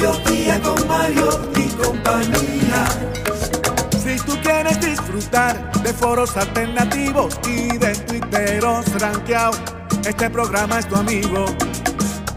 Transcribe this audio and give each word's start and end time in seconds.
Mediodía 0.00 0.60
con 0.62 0.88
Mariotti 0.88 1.60
y 1.60 1.68
compañía. 1.68 2.84
Si 4.02 4.16
tú 4.24 4.32
quieres 4.42 4.80
disfrutar 4.80 5.70
de 5.82 5.92
foros 5.92 6.36
alternativos 6.36 7.38
y 7.46 7.76
de 7.76 7.94
tuiteros 7.94 8.86
rankeados, 8.98 9.60
este 10.06 10.30
programa 10.30 10.78
es 10.78 10.88
tu 10.88 10.96
amigo. 10.96 11.44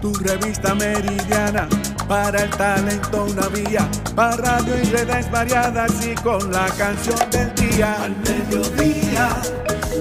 Tu 0.02 0.14
revista 0.16 0.76
meridiana 0.76 1.70
para 2.10 2.44
el 2.44 2.50
talento 2.50 3.24
una 3.24 3.48
vía, 3.48 3.88
para 4.14 4.36
radio 4.36 4.78
y 4.78 4.84
redes 4.88 5.32
variadas 5.32 6.06
y 6.06 6.14
con 6.16 6.52
la 6.52 6.66
canción 6.78 7.18
del 7.32 7.56
día. 7.56 7.96
Al 8.04 8.16
mediodía, 8.18 9.30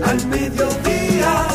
al 0.04 0.26
mediodía, 0.26 1.46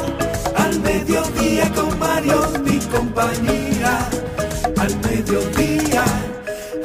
al 0.56 0.80
mediodía 0.80 1.70
con 1.74 2.00
Mario 2.00 2.54
y 2.66 2.80
compañía. 2.96 4.27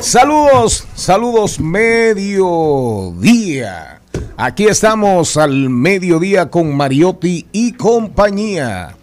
Saludos, 0.00 0.86
saludos 0.94 1.60
mediodía. 1.60 2.42
Aquí 4.36 4.64
estamos 4.64 5.36
al 5.36 5.70
mediodía 5.70 6.50
con 6.50 6.74
Mariotti 6.76 7.46
y 7.52 7.72
compañía. 7.72 8.96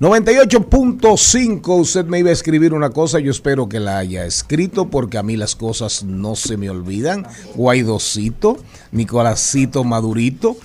98.5, 0.00 1.80
usted 1.80 2.04
me 2.04 2.18
iba 2.18 2.30
a 2.30 2.32
escribir 2.32 2.74
una 2.74 2.90
cosa, 2.90 3.20
yo 3.20 3.30
espero 3.30 3.68
que 3.68 3.80
la 3.80 3.98
haya 3.98 4.24
escrito 4.26 4.90
porque 4.90 5.18
a 5.18 5.22
mí 5.22 5.36
las 5.36 5.56
cosas 5.56 6.04
no 6.04 6.36
se 6.36 6.56
me 6.56 6.70
olvidan. 6.70 7.26
Guaidocito, 7.54 8.58
Nicolásito 8.92 9.82
Madurito. 9.82 10.56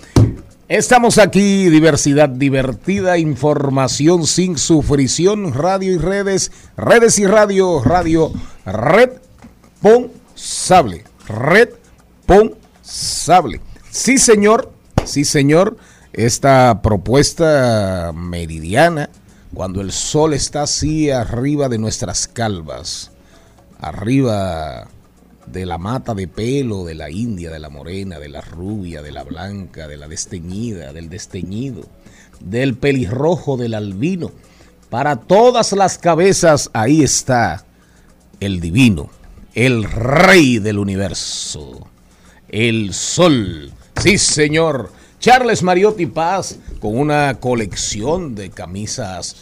Estamos 0.70 1.17
aquí, 1.17 1.67
diversidad 1.67 2.30
divertida, 2.30 3.17
información 3.17 4.28
sin 4.28 4.56
sufrición, 4.59 5.52
radio 5.52 5.92
y 5.92 5.98
redes, 5.98 6.52
redes 6.78 7.17
y 7.17 7.26
radio, 7.26 7.81
radio, 7.84 8.31
red 8.67 9.14
responsable, 9.81 11.06
responsable. 12.28 13.61
Sí, 13.89 14.20
señor, 14.20 14.71
sí, 15.05 15.26
señor, 15.26 15.76
esta 16.14 16.83
propuesta 16.83 18.11
meridiana, 18.14 19.10
cuando 19.55 19.82
el 19.82 19.92
sol 19.92 20.36
está 20.36 20.61
así 20.61 21.10
arriba 21.10 21.67
de 21.67 21.80
nuestras 21.80 22.27
calvas, 22.27 23.10
arriba 23.80 24.88
de 25.52 25.65
la 25.65 25.77
mata 25.77 26.14
de 26.14 26.27
pelo 26.27 26.86
de 26.86 26.95
la 26.95 27.10
india, 27.10 27.52
de 27.52 27.60
la 27.60 27.70
morena, 27.70 28.20
de 28.20 28.30
la 28.30 28.42
rubia, 28.42 29.02
de 29.02 29.11
la 29.11 29.23
blanca, 29.23 29.87
de 29.87 29.98
la 29.98 30.08
desteñida, 30.08 30.93
del 30.93 31.10
desteñido, 31.10 31.83
del 32.39 32.76
pelirrojo, 32.76 33.58
del 33.58 33.73
albino. 33.73 34.32
Para 34.89 35.17
todas 35.17 35.71
las 35.73 35.98
cabezas, 35.98 36.70
ahí 36.73 37.04
está 37.04 37.65
el 38.39 38.60
divino, 38.60 39.10
el 39.54 39.83
rey 39.83 40.60
del 40.60 40.80
universo, 40.80 41.87
el 42.49 42.93
sol. 42.93 43.71
Sí, 44.02 44.17
señor. 44.17 44.92
Charles 45.20 45.64
Mariotti 45.64 46.05
Paz 46.05 46.60
con 46.80 46.98
una 46.98 47.39
colección 47.42 48.36
de 48.36 48.52
camisas 48.52 49.36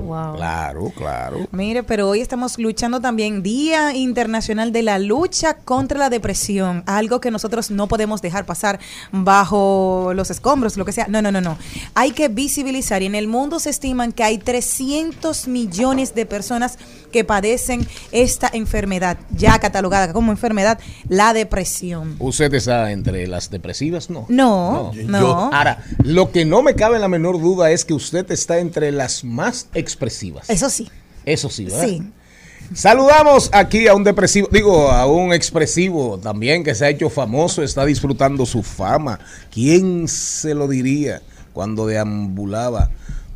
Wow. 0.00 0.36
Claro, 0.36 0.92
claro. 0.96 1.46
Mire, 1.52 1.82
pero 1.82 2.08
hoy 2.08 2.20
estamos 2.20 2.58
luchando 2.58 3.00
también 3.00 3.42
Día 3.42 3.94
Internacional 3.94 4.72
de 4.72 4.82
la 4.82 4.98
Lucha 4.98 5.54
contra 5.54 5.98
la 5.98 6.10
Depresión, 6.10 6.82
algo 6.86 7.20
que 7.20 7.30
nosotros 7.30 7.70
no 7.70 7.88
podemos 7.88 8.22
dejar 8.22 8.46
pasar 8.46 8.78
bajo 9.12 10.12
los 10.14 10.30
escombros, 10.30 10.76
lo 10.76 10.84
que 10.84 10.92
sea. 10.92 11.06
No, 11.08 11.20
no, 11.22 11.32
no, 11.32 11.40
no. 11.40 11.58
Hay 11.94 12.12
que 12.12 12.28
visibilizar 12.28 13.02
y 13.02 13.06
en 13.06 13.14
el 13.14 13.28
mundo 13.28 13.58
se 13.58 13.70
estiman 13.70 14.12
que 14.12 14.22
hay 14.24 14.38
300 14.38 15.48
millones 15.48 16.14
de 16.14 16.26
personas 16.26 16.78
que 17.12 17.24
padecen 17.24 17.86
esta 18.12 18.50
enfermedad, 18.52 19.16
ya 19.30 19.58
catalogada 19.58 20.12
como 20.12 20.32
enfermedad, 20.32 20.78
la 21.08 21.32
depresión. 21.32 22.16
¿Usted 22.18 22.52
está 22.54 22.92
entre 22.92 23.26
las 23.26 23.50
depresivas? 23.50 24.10
No. 24.10 24.26
No, 24.28 24.92
Yo- 24.92 25.02
no. 25.04 25.50
Ahora, 25.52 25.82
lo 26.02 26.30
que 26.30 26.44
no 26.44 26.62
me 26.62 26.74
cabe 26.74 26.98
la 26.98 27.08
menor 27.08 27.40
duda 27.40 27.70
es 27.70 27.84
que 27.84 27.94
usted 27.94 28.30
está 28.30 28.58
entre 28.58 28.92
las 28.92 29.24
más 29.24 29.68
expresivas. 29.86 30.50
Eso 30.50 30.68
sí. 30.68 30.90
Eso 31.24 31.48
sí, 31.48 31.64
¿verdad? 31.64 31.86
Sí. 31.86 32.02
Saludamos 32.74 33.48
aquí 33.52 33.86
a 33.86 33.94
un 33.94 34.02
depresivo, 34.02 34.48
digo, 34.50 34.90
a 34.90 35.06
un 35.06 35.32
expresivo 35.32 36.18
también 36.18 36.64
que 36.64 36.74
se 36.74 36.84
ha 36.84 36.90
hecho 36.90 37.08
famoso, 37.08 37.62
está 37.62 37.84
disfrutando 37.84 38.44
su 38.44 38.64
fama. 38.64 39.20
¿Quién 39.52 40.08
se 40.08 40.52
lo 40.54 40.66
diría 40.66 41.22
cuando 41.52 41.86
deambulaba 41.86 42.90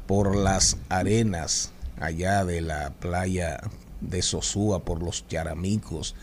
por 0.07 0.35
las 0.35 0.77
arenas 0.89 1.71
allá 2.01 2.45
de 2.45 2.61
la 2.61 2.91
playa 2.99 3.61
de 4.01 4.21
Sosúa, 4.21 4.81
por 4.81 5.01
los 5.01 5.29
Charamicos, 5.29 6.17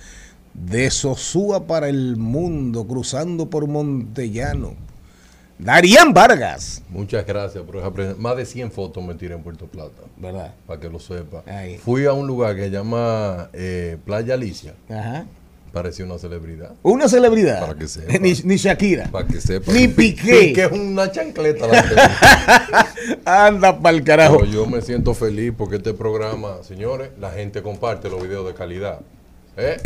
de 0.54 0.92
Sosúa 0.92 1.66
para 1.66 1.88
el 1.88 2.18
mundo, 2.18 2.86
cruzando 2.86 3.50
por 3.50 3.68
Montellano? 3.68 4.76
Darían 5.60 6.14
Vargas, 6.14 6.84
Muchas 6.90 7.26
gracias 7.26 7.64
por 7.64 7.92
pre- 7.94 8.14
Más 8.16 8.38
de 8.38 8.46
100 8.46 8.72
fotos 8.72 9.04
me 9.04 9.16
tiré 9.16 9.34
en 9.34 9.42
Puerto 9.42 9.66
Plata, 9.66 10.04
¿verdad? 10.18 10.54
para 10.68 10.80
que 10.80 10.88
lo 10.90 11.00
sepa. 11.00 11.44
Ahí. 11.48 11.78
Fui 11.78 12.06
a 12.06 12.14
un 12.14 12.28
lugar 12.28 12.56
que 12.56 12.66
se 12.66 12.70
llama 12.70 13.50
eh, 13.54 13.98
Playa 14.06 14.36
Alicia. 14.36 14.76
Ajá. 14.90 15.26
Parecía 15.74 16.06
una 16.06 16.18
celebridad. 16.18 16.72
Una 16.82 17.10
celebridad. 17.10 17.60
Para 17.60 17.76
que 17.76 17.88
sepa. 17.88 18.14
Ni, 18.20 18.34
ni 18.44 18.56
Shakira. 18.56 19.10
Para 19.12 19.28
que 19.28 19.42
sepa. 19.42 19.72
Ni 19.74 19.88
Piqué. 19.88 20.54
que 20.54 20.64
es 20.66 20.72
una 20.72 21.12
chancleta 21.12 21.68
la 21.68 22.88
Anda 23.48 23.78
pa'l 23.80 24.04
carajo. 24.04 24.38
Pero 24.40 24.52
yo 24.52 24.66
me 24.66 24.82
siento 24.82 25.14
feliz 25.14 25.54
porque 25.58 25.76
este 25.78 25.94
programa, 25.94 26.58
señores, 26.64 27.10
la 27.20 27.32
gente 27.32 27.62
comparte 27.62 28.10
los 28.10 28.22
videos 28.24 28.46
de 28.48 28.54
calidad. 28.54 29.02
¿Eh? 29.60 29.78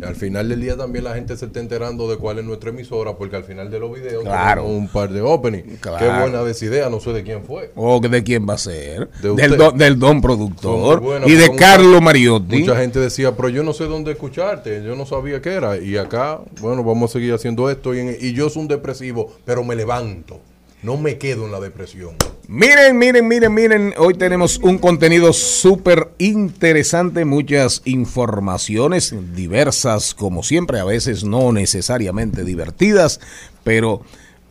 Y 0.00 0.04
Al 0.04 0.14
final 0.16 0.48
del 0.48 0.60
día 0.62 0.76
también 0.76 1.04
la 1.04 1.14
gente 1.14 1.36
se 1.36 1.44
está 1.46 1.60
enterando 1.60 2.10
de 2.10 2.16
cuál 2.16 2.38
es 2.38 2.44
nuestra 2.46 2.70
emisora, 2.70 3.14
porque 3.16 3.36
al 3.36 3.44
final 3.44 3.70
de 3.70 3.78
los 3.78 3.92
videos 3.94 4.22
Claro. 4.24 4.62
tenemos 4.62 4.80
un 4.82 4.88
par 4.88 5.10
de 5.10 5.20
opening. 5.20 5.62
Claro. 5.80 5.98
Qué 5.98 6.20
buena 6.22 6.42
de 6.42 6.50
esa 6.52 6.64
idea, 6.64 6.88
no 6.88 6.98
sé 6.98 7.12
de 7.12 7.22
quién 7.22 7.44
fue. 7.44 7.70
¿O 7.76 8.00
de 8.00 8.24
quién 8.24 8.48
va 8.48 8.54
a 8.54 8.58
ser? 8.58 9.10
De 9.22 9.34
del, 9.34 9.56
don, 9.58 9.76
del 9.76 9.98
don 9.98 10.22
productor 10.22 11.00
buenas, 11.00 11.28
y 11.28 11.32
de 11.32 11.40
pero 11.42 11.52
mucha- 11.52 11.64
Carlo 11.66 12.00
Mariotti. 12.00 12.60
Mucha 12.60 12.76
gente 12.76 12.98
decía, 13.00 13.36
pero 13.36 13.50
yo 13.50 13.62
no 13.62 13.72
sé 13.74 13.84
dónde 13.84 14.12
escucharte, 14.12 14.82
yo 14.82 14.96
no 14.96 15.04
sabía 15.04 15.42
qué 15.42 15.50
era. 15.52 15.76
Y 15.76 15.96
acá, 15.98 16.40
bueno, 16.60 16.82
vamos 16.82 17.10
a 17.10 17.12
seguir 17.12 17.34
haciendo 17.34 17.68
esto. 17.70 17.94
Y, 17.94 17.98
en- 18.00 18.16
y 18.18 18.32
yo 18.32 18.48
soy 18.48 18.62
un 18.62 18.68
depresivo, 18.68 19.30
pero 19.44 19.62
me 19.62 19.76
levanto. 19.76 20.40
No 20.82 20.96
me 20.96 21.18
quedo 21.18 21.46
en 21.46 21.52
la 21.52 21.60
depresión. 21.60 22.16
Miren, 22.46 22.96
miren, 22.98 23.26
miren, 23.26 23.52
miren. 23.52 23.94
Hoy 23.98 24.14
tenemos 24.14 24.58
un 24.58 24.78
contenido 24.78 25.32
súper 25.32 26.12
interesante, 26.18 27.24
muchas 27.24 27.82
informaciones 27.84 29.14
diversas, 29.34 30.14
como 30.14 30.42
siempre, 30.42 30.78
a 30.78 30.84
veces 30.84 31.24
no 31.24 31.52
necesariamente 31.52 32.44
divertidas, 32.44 33.20
pero 33.64 34.02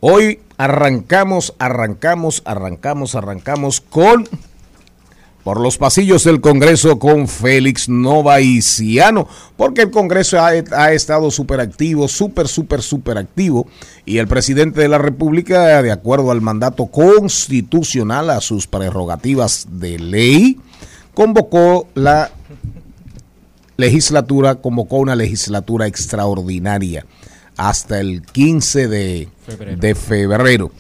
hoy 0.02 0.42
arrancamos, 0.58 1.56
arrancamos, 1.60 2.42
arrancamos, 2.46 3.16
arrancamos 3.16 3.82
con 3.82 4.28
por 5.48 5.62
los 5.62 5.78
pasillos 5.78 6.26
del 6.26 6.42
Congreso 6.42 7.00
con 7.00 7.26
Félix 7.26 7.88
Novaiciano, 7.88 9.30
porque 9.56 9.84
el 9.84 9.92
Congreso 9.92 10.42
ha, 10.42 10.48
ha 10.48 10.92
estado 10.92 11.32
súper 11.32 11.62
activo, 11.62 12.10
súper, 12.10 12.50
súper, 12.50 12.82
súper 12.82 13.18
activo, 13.18 13.66
y 14.04 14.18
el 14.18 14.28
presidente 14.28 14.82
de 14.82 14.90
la 14.90 14.98
República, 14.98 15.82
de 15.82 15.90
acuerdo 15.90 16.32
al 16.32 16.42
mandato 16.42 16.88
constitucional, 16.88 18.30
a 18.30 18.42
sus 18.42 18.68
prerrogativas 18.68 19.68
de 19.72 19.98
ley, 19.98 20.60
convocó 21.14 21.88
la 21.94 22.30
legislatura, 23.78 24.56
convocó 24.56 24.98
una 24.98 25.16
legislatura 25.16 25.88
extraordinaria 25.88 27.06
hasta 27.56 28.02
el 28.02 28.22
15 28.22 28.90
de 28.90 29.30
de 29.80 29.96
febrero. 29.96 30.72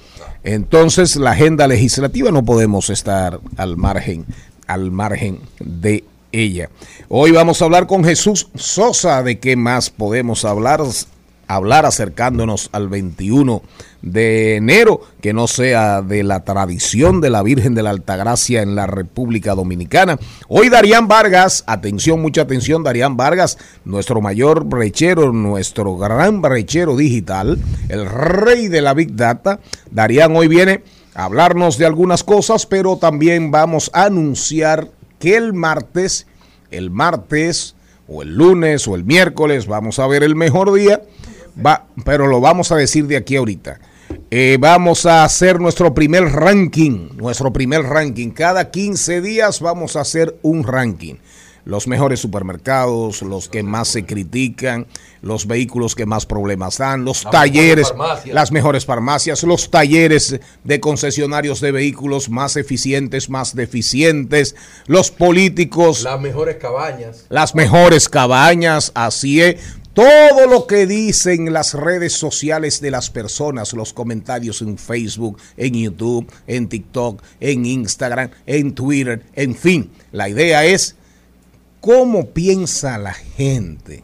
Entonces, 0.43 1.15
la 1.15 1.31
agenda 1.31 1.67
legislativa 1.67 2.31
no 2.31 2.43
podemos 2.43 2.89
estar 2.89 3.39
al 3.57 3.77
margen, 3.77 4.25
al 4.67 4.91
margen 4.91 5.39
de 5.59 6.03
ella. 6.31 6.69
Hoy 7.09 7.31
vamos 7.31 7.61
a 7.61 7.65
hablar 7.65 7.87
con 7.87 8.03
Jesús 8.03 8.49
Sosa 8.55 9.23
de 9.23 9.39
qué 9.39 9.55
más 9.55 9.89
podemos 9.89 10.45
hablar, 10.45 10.81
hablar 11.47 11.85
acercándonos 11.85 12.69
al 12.73 12.89
21 12.89 13.61
de 14.01 14.55
enero, 14.55 15.01
que 15.21 15.33
no 15.33 15.47
sea 15.47 16.01
de 16.01 16.23
la 16.23 16.43
tradición 16.43 17.19
de 17.21 17.29
la 17.29 17.43
Virgen 17.43 17.73
de 17.73 17.83
la 17.83 17.89
Altagracia 17.89 18.61
en 18.61 18.75
la 18.75 18.87
República 18.87 19.55
Dominicana. 19.55 20.19
Hoy 20.47 20.69
Darían 20.69 21.07
Vargas, 21.07 21.63
atención, 21.67 22.21
mucha 22.21 22.41
atención, 22.41 22.83
Darían 22.83 23.17
Vargas, 23.17 23.57
nuestro 23.85 24.21
mayor 24.21 24.65
brechero, 24.65 25.31
nuestro 25.33 25.97
gran 25.97 26.41
brechero 26.41 26.95
digital, 26.95 27.57
el 27.89 28.05
rey 28.05 28.67
de 28.67 28.81
la 28.81 28.93
Big 28.93 29.15
Data. 29.15 29.59
Darían 29.91 30.35
hoy 30.35 30.47
viene 30.47 30.83
hablarnos 31.17 31.79
de 31.79 31.85
algunas 31.87 32.23
cosas, 32.23 32.67
pero 32.67 32.97
también 32.97 33.49
vamos 33.49 33.89
a 33.91 34.05
anunciar 34.05 34.87
que 35.17 35.35
el 35.35 35.51
martes, 35.51 36.27
el 36.69 36.91
martes 36.91 37.75
o 38.07 38.21
el 38.21 38.35
lunes 38.35 38.87
o 38.87 38.93
el 38.93 39.03
miércoles, 39.03 39.65
vamos 39.65 39.97
a 39.97 40.05
ver 40.05 40.21
el 40.21 40.35
mejor 40.35 40.71
día, 40.73 41.01
va, 41.63 41.87
pero 42.05 42.27
lo 42.27 42.39
vamos 42.39 42.71
a 42.71 42.75
decir 42.75 43.07
de 43.07 43.17
aquí 43.17 43.35
ahorita. 43.35 43.79
Eh, 44.29 44.57
vamos 44.59 45.07
a 45.07 45.23
hacer 45.23 45.59
nuestro 45.59 45.95
primer 45.95 46.25
ranking, 46.25 47.09
nuestro 47.15 47.51
primer 47.51 47.81
ranking. 47.81 48.29
Cada 48.29 48.69
15 48.69 49.19
días 49.21 49.59
vamos 49.59 49.95
a 49.95 50.01
hacer 50.01 50.37
un 50.43 50.63
ranking. 50.63 51.15
Los 51.67 51.85
mejores 51.85 52.21
supermercados, 52.21 53.21
los 53.21 53.49
que 53.49 53.61
más 53.61 53.89
se 53.89 54.05
critican, 54.05 54.87
los 55.21 55.47
vehículos 55.47 55.95
que 55.95 56.05
más 56.05 56.25
problemas 56.25 56.77
dan, 56.77 57.03
los 57.03 57.25
Las 57.25 57.31
talleres, 57.33 57.91
mejores 57.91 58.33
las 58.33 58.51
mejores 58.53 58.85
farmacias, 58.85 59.43
los 59.43 59.69
talleres 59.69 60.39
de 60.63 60.79
concesionarios 60.79 61.59
de 61.59 61.73
vehículos 61.73 62.29
más 62.29 62.55
eficientes, 62.55 63.29
más 63.29 63.53
deficientes, 63.53 64.55
los 64.85 65.11
políticos, 65.11 66.03
Las 66.03 66.21
mejores 66.21 66.55
cabañas. 66.55 67.25
las 67.27 67.53
mejores 67.53 68.07
cabañas, 68.07 68.93
así 68.95 69.41
es. 69.41 69.57
Todo 69.93 70.47
lo 70.47 70.67
que 70.67 70.85
dicen 70.87 71.51
las 71.51 71.73
redes 71.73 72.13
sociales 72.13 72.79
de 72.79 72.91
las 72.91 73.09
personas, 73.09 73.73
los 73.73 73.91
comentarios 73.91 74.61
en 74.61 74.77
Facebook, 74.77 75.37
en 75.57 75.73
YouTube, 75.73 76.31
en 76.47 76.69
TikTok, 76.69 77.21
en 77.41 77.65
Instagram, 77.65 78.29
en 78.45 78.73
Twitter, 78.73 79.23
en 79.33 79.53
fin. 79.53 79.91
La 80.13 80.29
idea 80.29 80.63
es 80.63 80.96
cómo 81.81 82.27
piensa 82.27 82.97
la 82.97 83.13
gente 83.13 84.03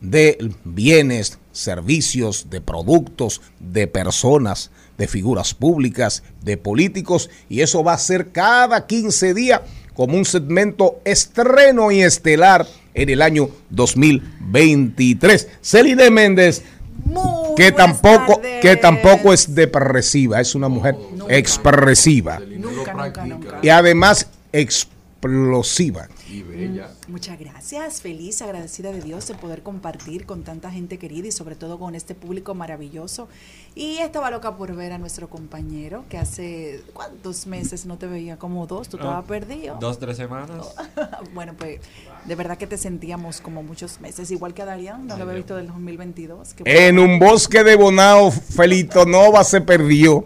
de 0.00 0.52
bienes, 0.64 1.38
servicios, 1.52 2.48
de 2.50 2.60
productos, 2.60 3.40
de 3.60 3.86
personas, 3.86 4.70
de 4.98 5.08
figuras 5.08 5.54
públicas, 5.54 6.22
de 6.42 6.56
políticos, 6.56 7.30
y 7.48 7.62
eso 7.62 7.82
va 7.82 7.94
a 7.94 7.98
ser 7.98 8.30
cada 8.32 8.86
15 8.86 9.34
días 9.34 9.60
como 9.94 10.16
un 10.16 10.24
segmento 10.24 11.00
estreno 11.04 11.90
y 11.90 12.02
estelar 12.02 12.66
en 12.94 13.08
el 13.08 13.22
año 13.22 13.48
2023. 13.70 15.48
Celine 15.62 16.10
Méndez, 16.10 16.62
Muy 17.04 17.54
que 17.56 17.72
tampoco, 17.72 18.36
tardes. 18.36 18.60
que 18.60 18.76
tampoco 18.76 19.32
es 19.32 19.54
depresiva, 19.54 20.40
es 20.40 20.54
una 20.54 20.68
mujer 20.68 20.96
expresiva 21.28 22.40
Nunca, 22.40 22.92
nunca, 22.92 23.24
nunca. 23.24 23.58
y 23.62 23.68
además 23.68 24.28
explosiva. 24.52 26.08
Y 26.34 26.42
bella. 26.42 26.90
Muchas 27.06 27.38
gracias, 27.38 28.02
feliz, 28.02 28.42
agradecida 28.42 28.90
de 28.90 29.00
Dios 29.00 29.28
de 29.28 29.34
poder 29.34 29.62
compartir 29.62 30.26
con 30.26 30.42
tanta 30.42 30.72
gente 30.72 30.98
querida 30.98 31.28
y 31.28 31.30
sobre 31.30 31.54
todo 31.54 31.78
con 31.78 31.94
este 31.94 32.16
público 32.16 32.54
maravilloso. 32.54 33.28
Y 33.76 33.98
estaba 33.98 34.32
loca 34.32 34.56
por 34.56 34.74
ver 34.74 34.92
a 34.92 34.98
nuestro 34.98 35.28
compañero 35.28 36.04
que 36.08 36.18
hace 36.18 36.82
cuántos 36.92 37.46
meses 37.46 37.86
no 37.86 37.98
te 37.98 38.08
veía, 38.08 38.36
como 38.36 38.66
dos, 38.66 38.88
tú 38.88 38.96
estabas 38.96 39.24
perdido. 39.26 39.76
Dos, 39.80 39.98
tres 39.98 40.16
semanas. 40.16 40.74
Bueno, 41.32 41.54
pues 41.56 41.80
de 42.24 42.34
verdad 42.34 42.58
que 42.58 42.66
te 42.66 42.76
sentíamos 42.76 43.40
como 43.40 43.62
muchos 43.62 44.00
meses, 44.00 44.30
igual 44.30 44.54
que 44.54 44.62
a 44.62 44.64
Darían, 44.64 45.06
no 45.06 45.16
lo 45.16 45.24
había 45.24 45.36
visto 45.36 45.56
del 45.56 45.68
2022. 45.68 46.54
que 46.54 46.88
En 46.88 46.98
un 46.98 47.18
bosque 47.18 47.64
de 47.64 47.76
Bonao, 47.76 48.30
Felito 48.30 49.04
Nova 49.04 49.44
se 49.44 49.60
perdió. 49.60 50.24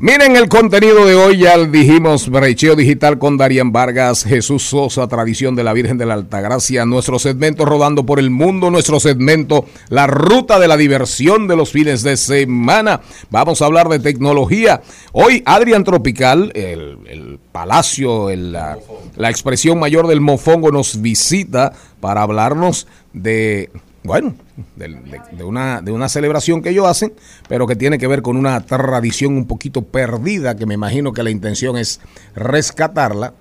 Miren 0.00 0.36
el 0.36 0.48
contenido 0.48 1.04
de 1.06 1.16
hoy, 1.16 1.38
ya 1.38 1.58
dijimos, 1.58 2.28
brecheo 2.28 2.76
digital 2.76 3.18
con 3.18 3.36
Darían 3.36 3.72
Vargas, 3.72 4.22
Jesús 4.22 4.62
Sosa, 4.62 5.08
tradición 5.08 5.56
de 5.56 5.64
la 5.64 5.72
Virgen 5.72 5.98
de 5.98 6.06
la 6.06 6.14
Altagracia, 6.14 6.84
nuestro 6.86 7.18
segmento 7.18 7.64
rodando 7.64 8.06
por 8.06 8.20
el 8.20 8.30
mundo, 8.30 8.70
nuestro 8.70 9.00
segmento 9.00 9.64
La 9.88 10.06
Ruta 10.06 10.60
de 10.60 10.68
la 10.68 10.76
Diversión 10.76 11.48
de 11.48 11.56
los 11.56 11.72
fines 11.72 12.04
de 12.04 12.16
semana. 12.16 13.00
Vamos 13.30 13.60
a 13.60 13.64
hablar 13.64 13.88
de 13.88 13.98
tecnología. 13.98 14.82
Hoy 15.10 15.42
Adrián 15.44 15.82
Tropical, 15.82 16.52
el, 16.54 16.98
el 17.08 17.40
palacio, 17.50 18.30
el- 18.30 18.52
la, 18.52 18.78
la 19.16 19.30
expresión 19.30 19.80
mayor 19.80 20.06
del 20.06 20.20
mofongo 20.20 20.70
nos 20.70 21.02
visita 21.02 21.72
para 22.00 22.22
hablarnos 22.22 22.86
de 23.12 23.70
bueno, 24.08 24.34
de, 24.74 24.88
de- 24.88 25.20
de 25.36 25.44
una, 25.44 25.80
de 25.80 25.92
una 25.92 26.08
celebración 26.08 26.62
que 26.62 26.70
ellos 26.70 26.86
hacen, 26.88 27.12
pero 27.48 27.66
que 27.66 27.76
tiene 27.76 27.98
que 27.98 28.06
ver 28.08 28.22
con 28.22 28.36
una 28.36 28.60
tradición 28.66 29.36
un 29.36 29.46
poquito 29.46 29.82
perdida, 29.82 30.56
que 30.56 30.66
me 30.66 30.74
imagino 30.74 31.12
que 31.12 31.22
la 31.22 31.30
intención 31.30 31.76
es 31.76 32.00
rescatarla, 32.34 33.34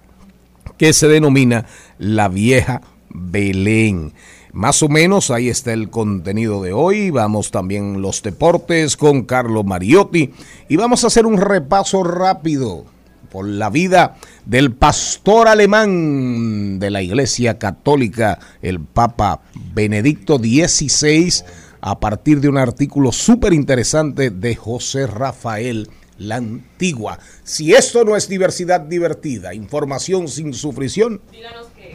que 0.77 0.93
se 0.93 1.07
denomina 1.07 1.65
la 1.97 2.27
vieja 2.27 2.81
Belén. 3.09 4.13
Más 4.53 4.81
o 4.83 4.89
menos 4.89 5.31
ahí 5.31 5.49
está 5.49 5.71
el 5.73 5.89
contenido 5.89 6.61
de 6.63 6.73
hoy. 6.73 7.09
Vamos 7.11 7.51
también 7.51 8.01
los 8.01 8.21
deportes 8.23 8.97
con 8.97 9.23
Carlos 9.23 9.65
Mariotti 9.65 10.33
y 10.67 10.75
vamos 10.77 11.03
a 11.03 11.07
hacer 11.07 11.25
un 11.25 11.37
repaso 11.37 12.03
rápido 12.03 12.85
por 13.29 13.47
la 13.47 13.69
vida 13.69 14.15
del 14.45 14.73
pastor 14.73 15.47
alemán 15.47 16.79
de 16.79 16.89
la 16.89 17.01
Iglesia 17.01 17.57
Católica, 17.57 18.39
el 18.61 18.79
Papa 18.79 19.41
Benedicto 19.73 20.37
XVI, 20.37 21.43
a 21.81 21.99
partir 21.99 22.41
de 22.41 22.49
un 22.49 22.57
artículo 22.57 23.11
súper 23.11 23.53
interesante 23.53 24.29
de 24.29 24.55
José 24.55 25.07
Rafael 25.07 25.89
la 26.17 26.37
Antigua. 26.37 27.19
Si 27.43 27.73
esto 27.73 28.03
no 28.03 28.15
es 28.15 28.27
diversidad 28.27 28.81
divertida, 28.81 29.53
información 29.53 30.27
sin 30.27 30.53
sufrición, 30.53 31.21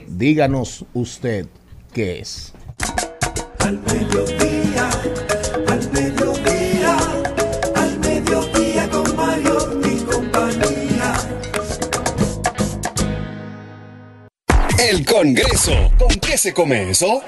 díganos 0.06 0.84
usted 0.94 1.46
qué 1.92 2.20
es. 2.20 2.52
Al 3.58 3.80
mediodía, 3.80 4.36
al 4.36 4.51
Congreso. 15.12 15.72
¿Con 15.98 16.08
qué 16.08 16.38
se 16.38 16.54
come 16.54 16.88
eso? 16.88 17.20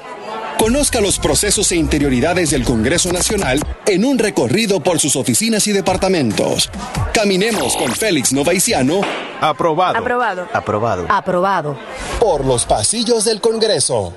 Conozca 0.58 1.02
los 1.02 1.18
procesos 1.18 1.70
e 1.70 1.76
interioridades 1.76 2.50
del 2.50 2.64
Congreso 2.64 3.12
Nacional 3.12 3.60
en 3.86 4.06
un 4.06 4.18
recorrido 4.18 4.80
por 4.80 4.98
sus 4.98 5.16
oficinas 5.16 5.66
y 5.66 5.72
departamentos. 5.72 6.70
Caminemos 7.12 7.76
con 7.76 7.92
Félix 7.92 8.32
Novaiciano 8.32 9.02
Aprobado. 9.38 9.98
Aprobado. 9.98 10.48
Aprobado. 10.54 11.06
Aprobado. 11.10 11.78
por 12.18 12.46
los 12.46 12.64
pasillos 12.64 13.26
del 13.26 13.42
Congreso. 13.42 14.14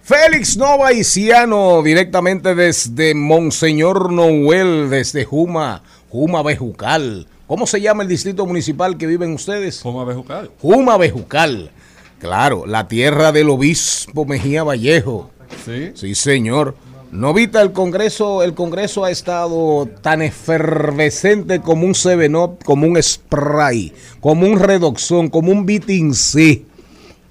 Félix 0.00 0.56
Novaiciano, 0.56 1.82
directamente 1.82 2.54
desde 2.54 3.14
Monseñor 3.14 4.10
Noel, 4.10 4.88
desde 4.88 5.26
Juma, 5.26 5.82
Juma 6.08 6.42
Bejucal. 6.42 7.28
¿Cómo 7.46 7.66
se 7.66 7.82
llama 7.82 8.02
el 8.02 8.08
distrito 8.08 8.46
municipal 8.46 8.96
que 8.96 9.06
viven 9.06 9.34
ustedes? 9.34 9.80
¿Cómo 9.82 10.06
Bejucal? 10.06 10.50
Juma 10.62 10.96
Bejucal. 10.96 11.70
Claro, 12.18 12.66
la 12.66 12.88
tierra 12.88 13.32
del 13.32 13.48
obispo 13.48 14.24
Mejía 14.24 14.64
Vallejo. 14.64 15.30
Sí. 15.64 15.92
Sí, 15.94 16.14
señor. 16.14 16.74
Novita, 17.10 17.62
el 17.62 17.72
Congreso, 17.72 18.42
el 18.42 18.54
Congreso 18.54 19.04
ha 19.04 19.10
estado 19.10 19.88
tan 20.02 20.20
efervescente 20.20 21.60
como 21.60 21.86
un 21.86 21.94
7-Up, 21.94 22.62
como 22.64 22.86
un 22.86 23.02
spray, 23.02 23.94
como 24.20 24.46
un 24.46 24.58
redoxón, 24.58 25.28
como 25.28 25.50
un 25.50 25.64
beating 25.64 26.12
C. 26.12 26.66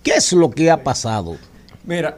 ¿Qué 0.02 0.14
es 0.16 0.34
lo 0.34 0.50
que 0.50 0.72
ha 0.72 0.84
pasado? 0.84 1.38
Mira, 1.84 2.18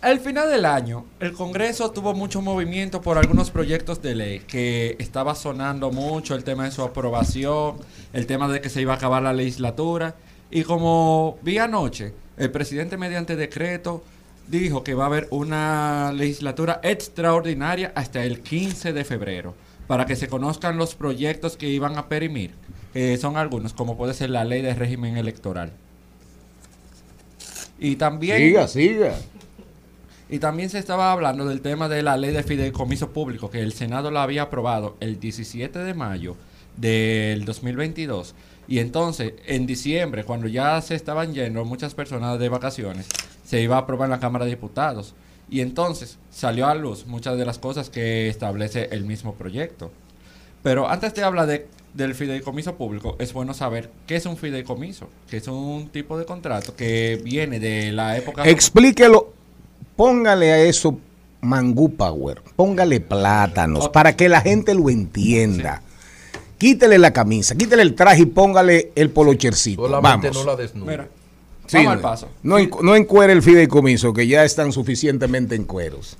al 0.00 0.20
final 0.20 0.48
del 0.50 0.64
año, 0.64 1.04
el 1.20 1.32
Congreso 1.32 1.90
tuvo 1.90 2.14
mucho 2.14 2.40
movimiento 2.40 3.02
por 3.02 3.18
algunos 3.18 3.50
proyectos 3.50 4.00
de 4.00 4.14
ley 4.14 4.40
que 4.40 4.96
estaba 4.98 5.34
sonando 5.34 5.90
mucho, 5.90 6.34
el 6.34 6.44
tema 6.44 6.64
de 6.64 6.70
su 6.70 6.82
aprobación, 6.82 7.76
el 8.12 8.26
tema 8.26 8.48
de 8.48 8.60
que 8.60 8.70
se 8.70 8.80
iba 8.80 8.94
a 8.94 8.96
acabar 8.96 9.22
la 9.22 9.32
legislatura. 9.32 10.14
Y 10.50 10.62
como 10.62 11.38
vi 11.42 11.58
anoche, 11.58 12.12
el 12.36 12.50
presidente 12.50 12.96
mediante 12.96 13.36
decreto 13.36 14.04
dijo 14.48 14.84
que 14.84 14.94
va 14.94 15.04
a 15.04 15.06
haber 15.06 15.28
una 15.30 16.12
legislatura 16.12 16.80
extraordinaria 16.82 17.92
hasta 17.94 18.24
el 18.24 18.40
15 18.40 18.92
de 18.92 19.04
febrero, 19.04 19.54
para 19.86 20.06
que 20.06 20.16
se 20.16 20.28
conozcan 20.28 20.76
los 20.76 20.94
proyectos 20.94 21.56
que 21.56 21.68
iban 21.68 21.98
a 21.98 22.08
perimir, 22.08 22.52
que 22.92 23.16
son 23.16 23.36
algunos, 23.36 23.72
como 23.72 23.96
puede 23.96 24.14
ser 24.14 24.30
la 24.30 24.44
ley 24.44 24.62
de 24.62 24.74
régimen 24.74 25.16
electoral. 25.16 25.72
Y 27.78 27.96
también... 27.96 28.38
Siga, 28.38 28.68
siga. 28.68 29.14
Y 30.28 30.38
también 30.38 30.70
se 30.70 30.78
estaba 30.78 31.12
hablando 31.12 31.46
del 31.46 31.60
tema 31.60 31.88
de 31.88 32.02
la 32.02 32.16
ley 32.16 32.32
de 32.32 32.42
fideicomiso 32.42 33.12
público, 33.12 33.50
que 33.50 33.60
el 33.60 33.72
Senado 33.72 34.10
la 34.10 34.22
había 34.22 34.42
aprobado 34.42 34.96
el 35.00 35.20
17 35.20 35.78
de 35.78 35.94
mayo 35.94 36.36
del 36.76 37.44
2022. 37.44 38.34
Y 38.66 38.78
entonces, 38.78 39.34
en 39.46 39.66
diciembre, 39.66 40.24
cuando 40.24 40.48
ya 40.48 40.80
se 40.80 40.94
estaban 40.94 41.34
yendo 41.34 41.64
muchas 41.64 41.94
personas 41.94 42.38
de 42.38 42.48
vacaciones, 42.48 43.06
se 43.44 43.60
iba 43.60 43.76
a 43.76 43.80
aprobar 43.80 44.06
en 44.06 44.12
la 44.12 44.20
Cámara 44.20 44.44
de 44.44 44.52
Diputados. 44.52 45.14
Y 45.50 45.60
entonces 45.60 46.18
salió 46.30 46.66
a 46.66 46.74
luz 46.74 47.06
muchas 47.06 47.36
de 47.36 47.44
las 47.44 47.58
cosas 47.58 47.90
que 47.90 48.28
establece 48.28 48.88
el 48.92 49.04
mismo 49.04 49.34
proyecto. 49.34 49.92
Pero 50.62 50.88
antes 50.88 51.14
de 51.14 51.22
hablar 51.22 51.46
de, 51.46 51.68
del 51.92 52.14
fideicomiso 52.14 52.76
público, 52.76 53.16
es 53.18 53.34
bueno 53.34 53.52
saber 53.52 53.90
qué 54.06 54.16
es 54.16 54.24
un 54.24 54.38
fideicomiso, 54.38 55.08
que 55.28 55.36
es 55.36 55.48
un 55.48 55.90
tipo 55.90 56.18
de 56.18 56.24
contrato 56.24 56.74
que 56.74 57.20
viene 57.22 57.60
de 57.60 57.92
la 57.92 58.16
época... 58.16 58.48
Explíquelo, 58.48 59.32
póngale 59.94 60.52
a 60.52 60.58
eso 60.60 60.98
mangú 61.42 61.94
power, 61.94 62.42
póngale 62.56 63.00
plátanos 63.00 63.90
para 63.90 64.16
que 64.16 64.28
la 64.28 64.40
gente 64.40 64.74
lo 64.74 64.88
entienda. 64.88 65.82
Quítele 66.58 66.98
la 66.98 67.12
camisa, 67.12 67.54
quítele 67.56 67.82
el 67.82 67.94
traje 67.94 68.22
y 68.22 68.26
póngale 68.26 68.92
el 68.94 69.10
polochercito. 69.10 69.82
Solamente 69.82 70.28
Vamos. 70.28 70.44
no 70.44 70.50
la 70.50 70.56
desnuda. 70.56 70.90
Mira, 70.90 71.08
Sí, 71.66 71.78
vamos 71.78 71.92
al 71.92 71.96
no, 71.98 72.02
paso. 72.02 72.28
No, 72.42 72.58
encu- 72.58 72.82
no 72.82 72.94
encuere 72.94 73.32
el 73.32 73.42
fideicomiso, 73.42 74.12
que 74.12 74.26
ya 74.26 74.44
están 74.44 74.70
suficientemente 74.70 75.54
en 75.54 75.64
cueros. 75.64 76.16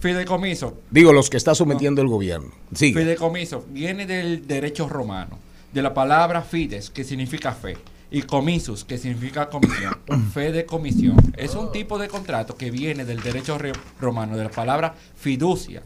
Fideicomiso. 0.00 0.76
Digo, 0.90 1.12
los 1.12 1.30
que 1.30 1.36
está 1.36 1.54
sometiendo 1.54 2.02
el 2.02 2.08
gobierno. 2.08 2.50
Sí. 2.74 2.92
Fideicomiso 2.92 3.64
viene 3.70 4.06
del 4.06 4.46
derecho 4.46 4.88
romano, 4.88 5.38
de 5.72 5.82
la 5.82 5.94
palabra 5.94 6.42
fides, 6.42 6.90
que 6.90 7.04
significa 7.04 7.52
fe, 7.52 7.76
y 8.10 8.22
comisus, 8.22 8.84
que 8.84 8.98
significa 8.98 9.48
comisión. 9.48 9.94
fe 10.34 10.52
de 10.52 10.66
comisión. 10.66 11.16
Es 11.36 11.54
un 11.54 11.72
tipo 11.72 11.98
de 11.98 12.08
contrato 12.08 12.56
que 12.56 12.70
viene 12.70 13.04
del 13.04 13.20
derecho 13.22 13.56
re- 13.56 13.72
romano, 14.00 14.36
de 14.36 14.44
la 14.44 14.50
palabra 14.50 14.94
fiducia, 15.16 15.82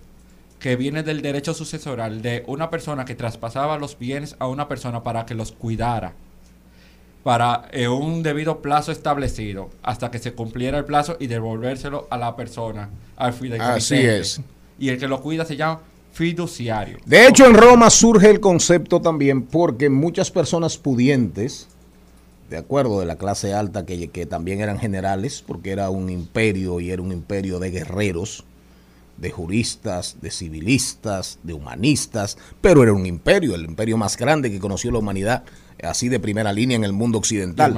que 0.58 0.76
viene 0.76 1.02
del 1.02 1.22
derecho 1.22 1.54
sucesoral 1.54 2.22
de 2.22 2.44
una 2.46 2.70
persona 2.70 3.04
que 3.04 3.14
traspasaba 3.14 3.78
los 3.78 3.98
bienes 3.98 4.36
a 4.38 4.48
una 4.48 4.68
persona 4.68 5.02
para 5.02 5.26
que 5.26 5.34
los 5.34 5.52
cuidara 5.52 6.14
para 7.22 7.68
eh, 7.72 7.88
un 7.88 8.22
debido 8.22 8.62
plazo 8.62 8.90
establecido 8.90 9.68
hasta 9.82 10.10
que 10.10 10.18
se 10.18 10.32
cumpliera 10.32 10.78
el 10.78 10.86
plazo 10.86 11.18
y 11.20 11.26
devolvérselo 11.26 12.06
a 12.08 12.16
la 12.16 12.36
persona, 12.36 12.88
al. 13.16 13.34
Así 13.60 13.96
es. 13.96 14.40
Y 14.78 14.88
el 14.88 14.98
que 14.98 15.08
lo 15.08 15.20
cuida 15.20 15.44
se 15.44 15.54
llama 15.54 15.80
fiduciario. 16.12 16.98
De 17.04 17.26
hecho, 17.26 17.44
en 17.44 17.54
Roma 17.54 17.90
surge 17.90 18.30
el 18.30 18.40
concepto 18.40 19.02
también 19.02 19.42
porque 19.42 19.90
muchas 19.90 20.30
personas 20.30 20.78
pudientes, 20.78 21.68
de 22.48 22.56
acuerdo, 22.56 23.00
de 23.00 23.04
la 23.06 23.16
clase 23.16 23.52
alta, 23.52 23.84
que, 23.84 24.08
que 24.08 24.24
también 24.24 24.60
eran 24.60 24.78
generales, 24.78 25.44
porque 25.46 25.70
era 25.70 25.90
un 25.90 26.08
imperio 26.08 26.80
y 26.80 26.90
era 26.90 27.02
un 27.02 27.12
imperio 27.12 27.58
de 27.58 27.70
guerreros, 27.70 28.44
de 29.18 29.30
juristas, 29.30 30.16
de 30.20 30.30
civilistas, 30.30 31.38
de 31.42 31.52
humanistas, 31.52 32.38
pero 32.60 32.82
era 32.82 32.92
un 32.92 33.04
imperio, 33.04 33.54
el 33.54 33.64
imperio 33.64 33.96
más 33.96 34.16
grande 34.16 34.50
que 34.50 34.60
conoció 34.60 34.90
la 34.92 34.98
humanidad, 34.98 35.44
así 35.82 36.08
de 36.08 36.20
primera 36.20 36.52
línea 36.52 36.76
en 36.76 36.84
el 36.84 36.92
mundo 36.92 37.18
occidental. 37.18 37.74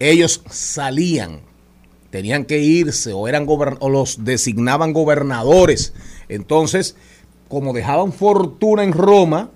Ellos 0.00 0.42
salían, 0.50 1.40
tenían 2.10 2.44
que 2.44 2.58
irse 2.58 3.12
o 3.12 3.28
eran 3.28 3.46
o 3.48 3.88
los 3.88 4.24
designaban 4.24 4.92
gobernadores. 4.92 5.94
Entonces, 6.28 6.96
como 7.48 7.72
dejaban 7.72 8.12
fortuna 8.12 8.82
en 8.82 8.92
Roma, 8.92 9.50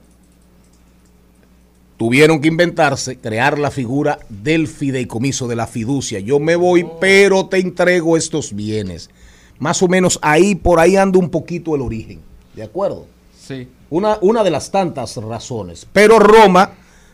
tuvieron 1.96 2.40
que 2.40 2.48
inventarse, 2.48 3.18
crear 3.18 3.58
la 3.58 3.70
figura 3.70 4.20
del 4.28 4.68
fideicomiso, 4.68 5.48
de 5.48 5.56
la 5.56 5.66
fiducia. 5.66 6.20
Yo 6.20 6.38
me 6.38 6.54
voy, 6.54 6.86
pero 7.00 7.46
te 7.46 7.58
entrego 7.58 8.16
estos 8.16 8.54
bienes. 8.54 9.10
Más 9.58 9.82
o 9.82 9.88
menos 9.88 10.18
ahí, 10.22 10.54
por 10.54 10.78
ahí 10.80 10.96
anda 10.96 11.18
un 11.18 11.30
poquito 11.30 11.74
el 11.74 11.80
origen. 11.82 12.20
¿De 12.54 12.62
acuerdo? 12.62 13.06
Sí. 13.38 13.68
Una, 13.90 14.18
una 14.20 14.42
de 14.44 14.50
las 14.50 14.70
tantas 14.70 15.16
razones. 15.16 15.86
Pero 15.92 16.18
Roma, 16.18 16.72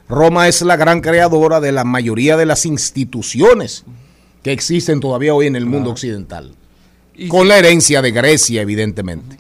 Roma 0.09 0.49
es 0.49 0.63
la 0.63 0.77
gran 0.77 1.01
creadora 1.01 1.61
de 1.61 1.73
la 1.73 1.85
mayoría 1.85 2.37
de 2.37 2.47
las 2.47 2.65
instituciones 2.67 3.85
que 4.43 4.53
existen 4.53 5.01
todavía 5.01 5.35
hoy 5.35 5.47
en 5.47 5.57
el 5.57 5.67
mundo 5.67 5.91
occidental. 5.91 6.55
Y 7.15 7.29
Con 7.29 7.47
la 7.49 7.59
herencia 7.59 8.01
de 8.03 8.11
Grecia, 8.11 8.63
evidentemente. 8.63 9.37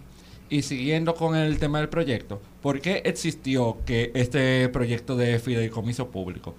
y 0.50 0.62
siguiendo 0.62 1.14
con 1.14 1.34
el 1.34 1.58
tema 1.58 1.78
del 1.78 1.88
proyecto, 1.88 2.40
¿por 2.60 2.80
qué 2.80 3.02
existió 3.06 3.78
que 3.86 4.12
este 4.14 4.68
proyecto 4.68 5.16
de 5.16 5.38
fideicomiso 5.38 6.08
público? 6.08 6.54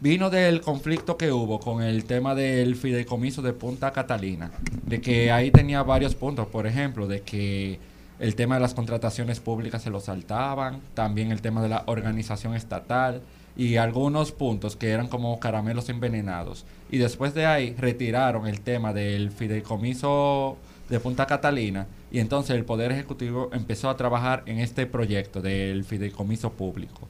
Vino 0.00 0.28
del 0.28 0.60
conflicto 0.60 1.16
que 1.16 1.32
hubo 1.32 1.60
con 1.60 1.82
el 1.82 2.04
tema 2.04 2.34
del 2.34 2.76
fideicomiso 2.76 3.40
de 3.42 3.52
Punta 3.52 3.92
Catalina, 3.92 4.50
de 4.84 5.00
que 5.00 5.30
ahí 5.32 5.50
tenía 5.50 5.82
varios 5.82 6.14
puntos, 6.14 6.46
por 6.48 6.66
ejemplo, 6.66 7.06
de 7.06 7.22
que 7.22 7.78
el 8.18 8.34
tema 8.34 8.56
de 8.56 8.60
las 8.60 8.74
contrataciones 8.74 9.40
públicas 9.40 9.82
se 9.82 9.90
lo 9.90 10.00
saltaban, 10.00 10.80
también 10.94 11.30
el 11.30 11.40
tema 11.40 11.62
de 11.62 11.68
la 11.68 11.84
organización 11.86 12.54
estatal 12.54 13.22
y 13.56 13.76
algunos 13.76 14.32
puntos 14.32 14.76
que 14.76 14.90
eran 14.90 15.08
como 15.08 15.38
caramelos 15.40 15.88
envenenados. 15.88 16.66
Y 16.90 16.98
después 16.98 17.32
de 17.32 17.46
ahí 17.46 17.74
retiraron 17.78 18.46
el 18.46 18.60
tema 18.60 18.92
del 18.92 19.30
fideicomiso 19.30 20.56
de 20.88 21.00
Punta 21.00 21.26
Catalina 21.26 21.86
y 22.10 22.18
entonces 22.18 22.56
el 22.56 22.64
Poder 22.64 22.92
Ejecutivo 22.92 23.48
empezó 23.52 23.88
a 23.88 23.96
trabajar 23.96 24.42
en 24.46 24.58
este 24.58 24.86
proyecto 24.86 25.40
del 25.40 25.84
fideicomiso 25.84 26.52
público. 26.52 27.08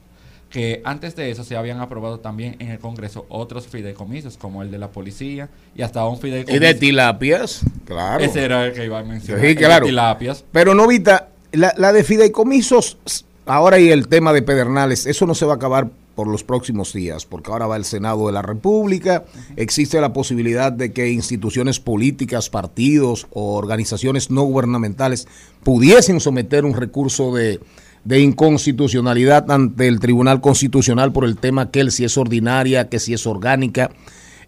Que 0.55 0.81
antes 0.85 1.17
de 1.17 1.29
eso 1.31 1.43
se 1.43 1.57
habían 1.57 1.81
aprobado 1.81 2.21
también 2.21 2.55
en 2.59 2.69
el 2.69 2.79
Congreso 2.79 3.25
otros 3.27 3.67
fideicomisos, 3.67 4.37
como 4.37 4.61
el 4.61 4.71
de 4.71 4.77
la 4.77 4.89
policía 4.89 5.49
y 5.75 5.81
hasta 5.81 6.07
un 6.07 6.17
fideicomiso. 6.17 6.55
Y 6.55 6.65
de 6.65 6.73
tilapias, 6.75 7.59
claro. 7.83 8.23
Ese 8.23 8.45
era 8.45 8.67
el 8.67 8.71
que 8.71 8.85
iba 8.85 8.99
a 8.99 9.03
mencionar. 9.03 9.45
Sí, 9.45 9.53
claro. 9.53 9.85
tilapias. 9.85 10.45
Pero 10.53 10.73
Novita, 10.73 11.27
la, 11.51 11.73
la 11.75 11.91
de 11.91 12.05
fideicomisos, 12.05 13.25
ahora 13.45 13.79
y 13.79 13.89
el 13.89 14.07
tema 14.07 14.31
de 14.31 14.43
Pedernales, 14.43 15.07
eso 15.07 15.25
no 15.25 15.35
se 15.35 15.45
va 15.45 15.51
a 15.51 15.55
acabar 15.57 15.89
por 16.15 16.27
los 16.27 16.45
próximos 16.45 16.93
días, 16.93 17.25
porque 17.25 17.51
ahora 17.51 17.67
va 17.67 17.75
el 17.75 17.83
Senado 17.83 18.27
de 18.27 18.31
la 18.31 18.41
República, 18.41 19.25
existe 19.57 19.99
la 19.99 20.13
posibilidad 20.13 20.71
de 20.71 20.93
que 20.93 21.11
instituciones 21.11 21.81
políticas, 21.81 22.49
partidos 22.49 23.27
o 23.33 23.55
organizaciones 23.57 24.31
no 24.31 24.43
gubernamentales 24.43 25.27
pudiesen 25.65 26.21
someter 26.21 26.63
un 26.63 26.75
recurso 26.75 27.35
de, 27.35 27.59
de 28.05 28.19
inconstitucionalidad 28.19 29.51
ante 29.51 29.87
el 29.87 29.99
Tribunal 29.99 30.39
Constitucional 30.39 31.11
por 31.11 31.25
el 31.25 31.37
tema 31.37 31.71
que 31.71 31.81
él 31.81 31.91
si 31.91 32.05
es 32.05 32.17
ordinaria, 32.17 32.87
que 32.87 32.99
si 32.99 33.13
es 33.13 33.25
orgánica. 33.25 33.89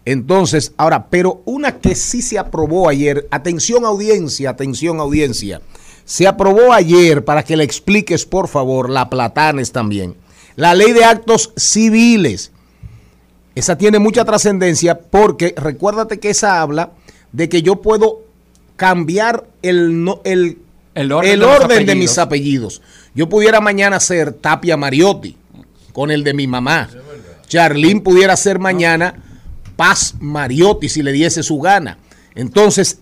Entonces, 0.04 0.72
ahora, 0.76 1.08
pero 1.10 1.42
una 1.44 1.78
que 1.78 1.94
sí 1.94 2.22
se 2.22 2.38
aprobó 2.38 2.88
ayer, 2.88 3.26
atención 3.30 3.84
audiencia, 3.84 4.50
atención 4.50 5.00
audiencia, 5.00 5.60
se 6.04 6.26
aprobó 6.26 6.72
ayer, 6.72 7.24
para 7.24 7.42
que 7.42 7.56
le 7.56 7.64
expliques 7.64 8.24
por 8.24 8.48
favor, 8.48 8.88
la 8.88 9.10
Platanes 9.10 9.72
también, 9.72 10.14
la 10.56 10.74
ley 10.74 10.92
de 10.92 11.04
actos 11.04 11.52
civiles. 11.56 12.52
Esa 13.54 13.76
tiene 13.76 13.98
mucha 13.98 14.24
trascendencia 14.24 15.00
porque 15.00 15.52
recuérdate 15.56 16.20
que 16.20 16.30
esa 16.30 16.62
habla 16.62 16.92
de 17.32 17.48
que 17.48 17.60
yo 17.60 17.82
puedo 17.82 18.22
cambiar 18.76 19.48
el, 19.62 20.08
el, 20.24 20.58
El 20.94 21.12
orden 21.12 21.30
el 21.32 21.40
de 21.40 21.46
orden 21.46 21.98
mis 21.98 22.18
apellidos. 22.18 22.80
Yo 23.14 23.28
pudiera 23.28 23.60
mañana 23.60 24.00
ser 24.00 24.32
Tapia 24.32 24.76
Mariotti 24.76 25.36
con 25.92 26.10
el 26.10 26.24
de 26.24 26.34
mi 26.34 26.46
mamá. 26.46 26.88
Charlín 27.46 28.02
pudiera 28.02 28.36
ser 28.36 28.58
mañana 28.58 29.14
Paz 29.76 30.14
Mariotti 30.20 30.88
si 30.88 31.02
le 31.02 31.12
diese 31.12 31.42
su 31.42 31.58
gana. 31.58 31.98
Entonces, 32.34 32.98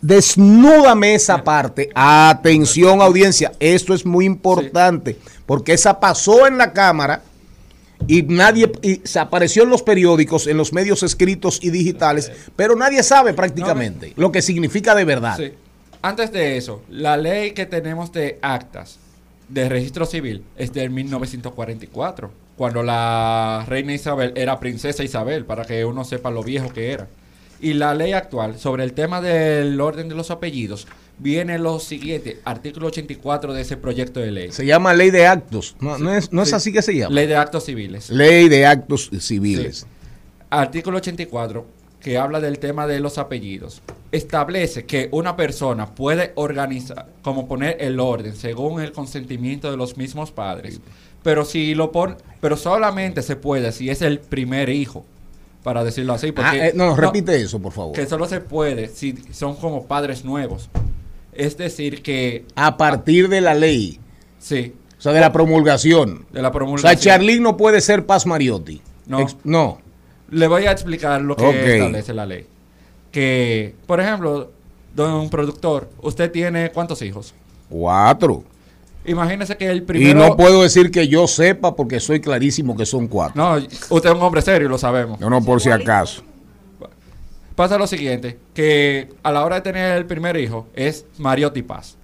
desnúdame 0.00 1.14
esa 1.14 1.44
parte. 1.44 1.90
Atención 1.94 3.00
audiencia, 3.02 3.52
esto 3.60 3.94
es 3.94 4.04
muy 4.06 4.24
importante 4.24 5.18
porque 5.46 5.74
esa 5.74 6.00
pasó 6.00 6.46
en 6.46 6.58
la 6.58 6.72
Cámara 6.72 7.22
y 8.06 8.22
nadie 8.22 8.70
y 8.82 9.00
se 9.04 9.18
apareció 9.18 9.62
en 9.62 9.70
los 9.70 9.82
periódicos, 9.82 10.46
en 10.46 10.56
los 10.56 10.72
medios 10.72 11.02
escritos 11.02 11.58
y 11.62 11.70
digitales, 11.70 12.30
pero 12.56 12.76
nadie 12.76 13.02
sabe 13.02 13.32
prácticamente 13.32 14.12
lo 14.16 14.32
que 14.32 14.42
significa 14.42 14.94
de 14.94 15.04
verdad. 15.04 15.36
Sí. 15.36 15.52
Antes 16.02 16.32
de 16.32 16.56
eso, 16.58 16.82
la 16.90 17.16
ley 17.16 17.52
que 17.52 17.64
tenemos 17.64 18.12
de 18.12 18.38
actas 18.42 18.98
de 19.48 19.68
registro 19.68 20.06
civil 20.06 20.42
es 20.56 20.72
del 20.72 20.90
1944, 20.90 22.30
cuando 22.56 22.82
la 22.82 23.64
reina 23.68 23.92
Isabel 23.94 24.32
era 24.36 24.60
princesa 24.60 25.02
Isabel, 25.04 25.44
para 25.44 25.64
que 25.64 25.84
uno 25.84 26.04
sepa 26.04 26.30
lo 26.30 26.42
viejo 26.42 26.70
que 26.72 26.92
era. 26.92 27.08
Y 27.60 27.74
la 27.74 27.94
ley 27.94 28.12
actual 28.12 28.58
sobre 28.58 28.84
el 28.84 28.92
tema 28.92 29.20
del 29.20 29.80
orden 29.80 30.08
de 30.08 30.14
los 30.14 30.30
apellidos 30.30 30.86
viene 31.18 31.58
lo 31.58 31.78
siguiente, 31.78 32.40
artículo 32.44 32.88
84 32.88 33.52
de 33.54 33.62
ese 33.62 33.76
proyecto 33.76 34.20
de 34.20 34.32
ley. 34.32 34.52
Se 34.52 34.66
llama 34.66 34.92
ley 34.92 35.10
de 35.10 35.26
actos, 35.26 35.76
no, 35.80 35.96
no 35.98 36.12
es, 36.14 36.32
no 36.32 36.42
es 36.42 36.48
Sí. 36.50 36.54
así 36.56 36.72
que 36.72 36.82
se 36.82 36.94
llama. 36.96 37.14
Ley 37.14 37.26
de 37.26 37.36
actos 37.36 37.64
civiles. 37.64 38.10
Ley 38.10 38.48
de 38.48 38.66
actos 38.66 39.10
civiles. 39.20 39.78
Sí. 39.78 39.86
Artículo 40.50 40.98
84, 40.98 41.64
que 42.04 42.18
habla 42.18 42.38
del 42.38 42.58
tema 42.58 42.86
de 42.86 43.00
los 43.00 43.16
apellidos, 43.16 43.80
establece 44.12 44.84
que 44.84 45.08
una 45.10 45.36
persona 45.36 45.94
puede 45.94 46.32
organizar, 46.36 47.06
como 47.22 47.48
poner 47.48 47.78
el 47.80 47.98
orden 47.98 48.36
según 48.36 48.80
el 48.82 48.92
consentimiento 48.92 49.70
de 49.70 49.78
los 49.78 49.96
mismos 49.96 50.30
padres, 50.30 50.80
pero 51.22 51.46
si 51.46 51.74
lo 51.74 51.90
pone, 51.90 52.16
pero 52.42 52.58
solamente 52.58 53.22
se 53.22 53.36
puede 53.36 53.72
si 53.72 53.88
es 53.88 54.02
el 54.02 54.20
primer 54.20 54.68
hijo, 54.68 55.06
para 55.62 55.82
decirlo 55.82 56.12
así, 56.12 56.30
porque 56.30 56.60
Ah, 56.60 56.66
eh, 56.68 56.72
no, 56.74 56.94
repite 56.94 57.34
eso, 57.40 57.58
por 57.58 57.72
favor. 57.72 57.94
que 57.94 58.04
solo 58.06 58.26
se 58.28 58.42
puede 58.42 58.88
si 58.88 59.14
son 59.32 59.56
como 59.56 59.86
padres 59.86 60.22
nuevos. 60.26 60.68
Es 61.32 61.56
decir 61.56 62.02
que 62.02 62.44
A 62.54 62.76
partir 62.76 63.30
de 63.30 63.40
la 63.40 63.54
ley, 63.54 63.98
sí, 64.38 64.74
o 64.98 65.00
sea, 65.00 65.12
de 65.12 65.20
la 65.20 65.32
promulgación. 65.32 66.26
de 66.32 66.42
la 66.42 66.48
O 66.48 66.52
promulgación. 66.52 67.00
sea, 67.02 67.12
Charlín 67.14 67.42
no 67.42 67.56
puede 67.56 67.80
ser 67.80 68.04
Paz 68.04 68.26
Mariotti. 68.26 68.82
No. 69.06 69.20
Ex- 69.20 69.36
no. 69.42 69.78
Le 70.30 70.48
voy 70.48 70.66
a 70.66 70.72
explicar 70.72 71.20
lo 71.20 71.36
que 71.36 71.74
establece 71.74 72.14
la 72.14 72.26
ley. 72.26 72.46
Que, 73.12 73.74
por 73.86 74.00
ejemplo, 74.00 74.50
don 74.94 75.28
productor, 75.30 75.88
usted 76.02 76.30
tiene 76.30 76.70
cuántos 76.70 77.02
hijos? 77.02 77.34
Cuatro. 77.68 78.44
Imagínese 79.04 79.56
que 79.56 79.68
el 79.68 79.78
Y 79.78 79.80
primero... 79.82 80.18
no 80.20 80.36
puedo 80.36 80.62
decir 80.62 80.90
que 80.90 81.06
yo 81.08 81.26
sepa 81.26 81.76
porque 81.76 82.00
soy 82.00 82.20
clarísimo 82.20 82.76
que 82.76 82.86
son 82.86 83.06
cuatro. 83.06 83.34
No, 83.42 83.56
usted 83.90 84.10
es 84.10 84.14
un 84.16 84.22
hombre 84.22 84.40
serio, 84.42 84.68
lo 84.68 84.78
sabemos. 84.78 85.20
No, 85.20 85.28
no, 85.28 85.42
por 85.42 85.60
si 85.60 85.70
acaso. 85.70 86.22
Pasa 87.54 87.78
lo 87.78 87.86
siguiente, 87.86 88.38
que 88.52 89.10
a 89.22 89.30
la 89.30 89.44
hora 89.44 89.56
de 89.56 89.60
tener 89.60 89.96
el 89.96 90.06
primer 90.06 90.36
hijo 90.36 90.66
es 90.74 91.06
Mariotti 91.18 91.62
Paz. 91.62 91.96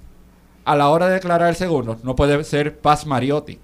A 0.65 0.77
la 0.77 0.91
hora 0.91 1.09
de 1.09 1.15
declarar 1.15 1.49
el 1.49 1.57
segundo, 1.57 1.99
no 2.05 2.15
puede 2.15 2.45
ser 2.45 2.79
Paz 2.79 3.05
Mariotti, 3.05 3.59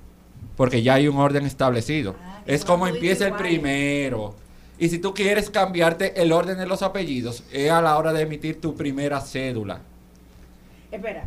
porque 0.57 0.83
ya 0.83 0.95
hay 0.95 1.07
un 1.07 1.19
orden 1.19 1.47
establecido. 1.47 2.17
es 2.47 2.65
como 2.65 2.89
empieza 2.89 3.27
el 3.29 3.35
primero. 3.35 4.35
Y 4.79 4.89
si 4.91 4.99
tú 4.99 5.15
quieres 5.15 5.49
cambiarte 5.51 6.21
el 6.21 6.33
orden 6.33 6.59
de 6.59 6.67
los 6.67 6.83
apellidos, 6.83 7.43
es 7.53 7.71
a 7.71 7.81
la 7.81 7.97
hora 7.97 8.13
de 8.13 8.23
emitir 8.23 8.61
tu 8.61 8.75
primera 8.75 9.21
cédula. 9.21 9.81
Espera. 10.91 11.25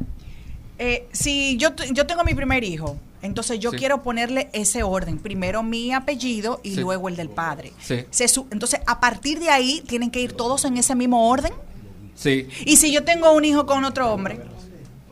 Eh, 0.78 1.08
si 1.12 1.58
yo, 1.58 1.70
yo 1.92 2.06
tengo 2.08 2.24
mi 2.24 2.34
primer 2.34 2.64
hijo, 2.64 2.96
entonces 3.22 3.60
yo 3.60 3.72
Sí. 3.72 3.78
quiero 3.78 4.02
ponerle 4.02 4.50
ese 4.54 4.84
orden. 4.84 5.18
Primero 5.18 5.62
mi 5.64 5.92
apellido 5.94 6.62
y 6.64 6.76
Sí. 6.76 6.82
luego 6.82 7.10
el 7.10 7.16
del 7.16 7.30
padre. 7.30 7.74
Sí. 7.82 8.06
Se 8.12 8.28
su- 8.28 8.48
entonces, 8.52 8.80
a 8.86 9.00
partir 9.00 9.40
de 9.40 9.50
ahí, 9.50 9.82
tienen 9.88 10.10
que 10.12 10.22
ir 10.22 10.34
todos 10.34 10.64
en 10.66 10.78
ese 10.78 10.96
mismo 10.96 11.30
orden. 11.30 11.52
Sí, 12.16 12.48
Y 12.66 12.76
si 12.78 12.92
yo 12.92 13.04
tengo 13.06 13.32
un 13.32 13.46
hijo 13.46 13.66
con 13.66 13.84
otro 13.86 14.14
hombre, 14.14 14.40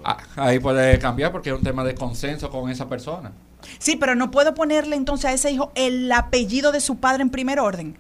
Ah, 0.04 0.17
ahí 0.38 0.60
puede 0.60 1.00
cambiar 1.00 1.34
porque 1.34 1.50
es 1.50 1.56
un 1.58 1.63
tema 1.63 1.84
de 1.84 1.93
consenso 1.95 2.50
con 2.50 2.69
esa 2.69 2.88
persona. 2.88 3.34
sí, 3.80 3.97
pero 3.97 4.15
no 4.15 4.32
puedo 4.32 4.54
ponerle 4.54 4.95
entonces 4.95 5.26
a 5.26 5.34
ese 5.34 5.52
hijo 5.52 5.71
el 5.76 6.10
apellido 6.13 6.71
de 6.71 6.80
su 6.80 6.97
padre 6.97 7.23
en 7.23 7.30
primer 7.30 7.60
orden. 7.60 7.97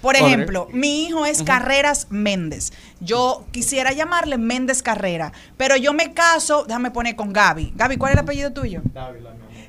Por 0.00 0.16
ejemplo, 0.16 0.68
mi 0.72 1.04
hijo 1.04 1.26
es 1.26 1.42
Carreras 1.42 2.06
Méndez. 2.10 2.72
Yo 3.00 3.44
quisiera 3.50 3.92
llamarle 3.92 4.38
Méndez 4.38 4.82
Carrera, 4.82 5.32
pero 5.56 5.76
yo 5.76 5.92
me 5.92 6.12
caso, 6.12 6.64
déjame 6.66 6.90
poner 6.90 7.16
con 7.16 7.32
Gaby. 7.32 7.72
Gaby, 7.74 7.96
¿cuál 7.96 8.12
es 8.12 8.18
el 8.18 8.22
apellido 8.22 8.52
tuyo? 8.52 8.82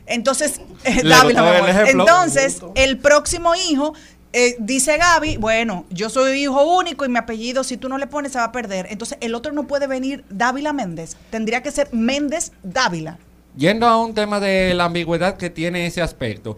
Entonces, 0.05 0.61
eh, 0.83 1.03
Dávila, 1.03 1.41
gustó 1.41 1.63
mi 1.63 1.71
el. 1.71 1.99
Entonces, 1.99 2.61
el 2.75 2.97
próximo 2.97 3.53
hijo 3.55 3.93
eh, 4.31 4.55
dice 4.59 4.97
Gaby, 4.97 5.37
bueno, 5.37 5.85
yo 5.89 6.09
soy 6.09 6.43
hijo 6.43 6.77
único 6.77 7.03
y 7.05 7.09
mi 7.09 7.17
apellido, 7.17 7.63
si 7.63 7.77
tú 7.77 7.89
no 7.89 7.97
le 7.97 8.05
pones, 8.05 8.31
se 8.31 8.37
va 8.37 8.45
a 8.45 8.51
perder. 8.51 8.87
Entonces, 8.89 9.17
el 9.21 9.33
otro 9.33 9.51
no 9.51 9.65
puede 9.65 9.87
venir 9.87 10.23
Dávila 10.29 10.73
Méndez. 10.73 11.17
Tendría 11.31 11.63
que 11.63 11.71
ser 11.71 11.89
Méndez 11.91 12.51
Dávila. 12.61 13.17
Yendo 13.55 13.87
a 13.87 13.97
un 13.97 14.13
tema 14.13 14.39
de 14.39 14.73
la 14.75 14.85
ambigüedad 14.85 15.35
que 15.35 15.49
tiene 15.49 15.87
ese 15.87 16.01
aspecto, 16.01 16.57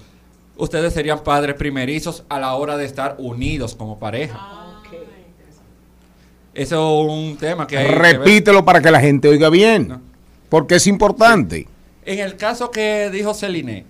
ustedes 0.55 0.93
serían 0.93 1.23
padres 1.23 1.55
primerizos 1.55 2.23
a 2.29 2.39
la 2.39 2.53
hora 2.55 2.77
de 2.77 2.85
estar 2.85 3.15
unidos 3.19 3.75
como 3.75 3.99
pareja. 3.99 4.61
Eso 6.53 7.05
es 7.05 7.11
un 7.11 7.37
tema 7.37 7.65
que 7.65 7.77
hay 7.77 7.87
que 7.87 7.95
ver. 7.97 8.19
Repítelo 8.19 8.65
para 8.65 8.81
que 8.81 8.91
la 8.91 8.99
gente 8.99 9.29
oiga 9.29 9.49
bien. 9.49 9.87
No. 9.87 10.01
Porque 10.49 10.75
es 10.75 10.87
importante. 10.87 11.67
En 12.05 12.19
el 12.19 12.35
caso 12.35 12.71
que 12.71 13.09
dijo 13.09 13.33
Celine, 13.33 13.85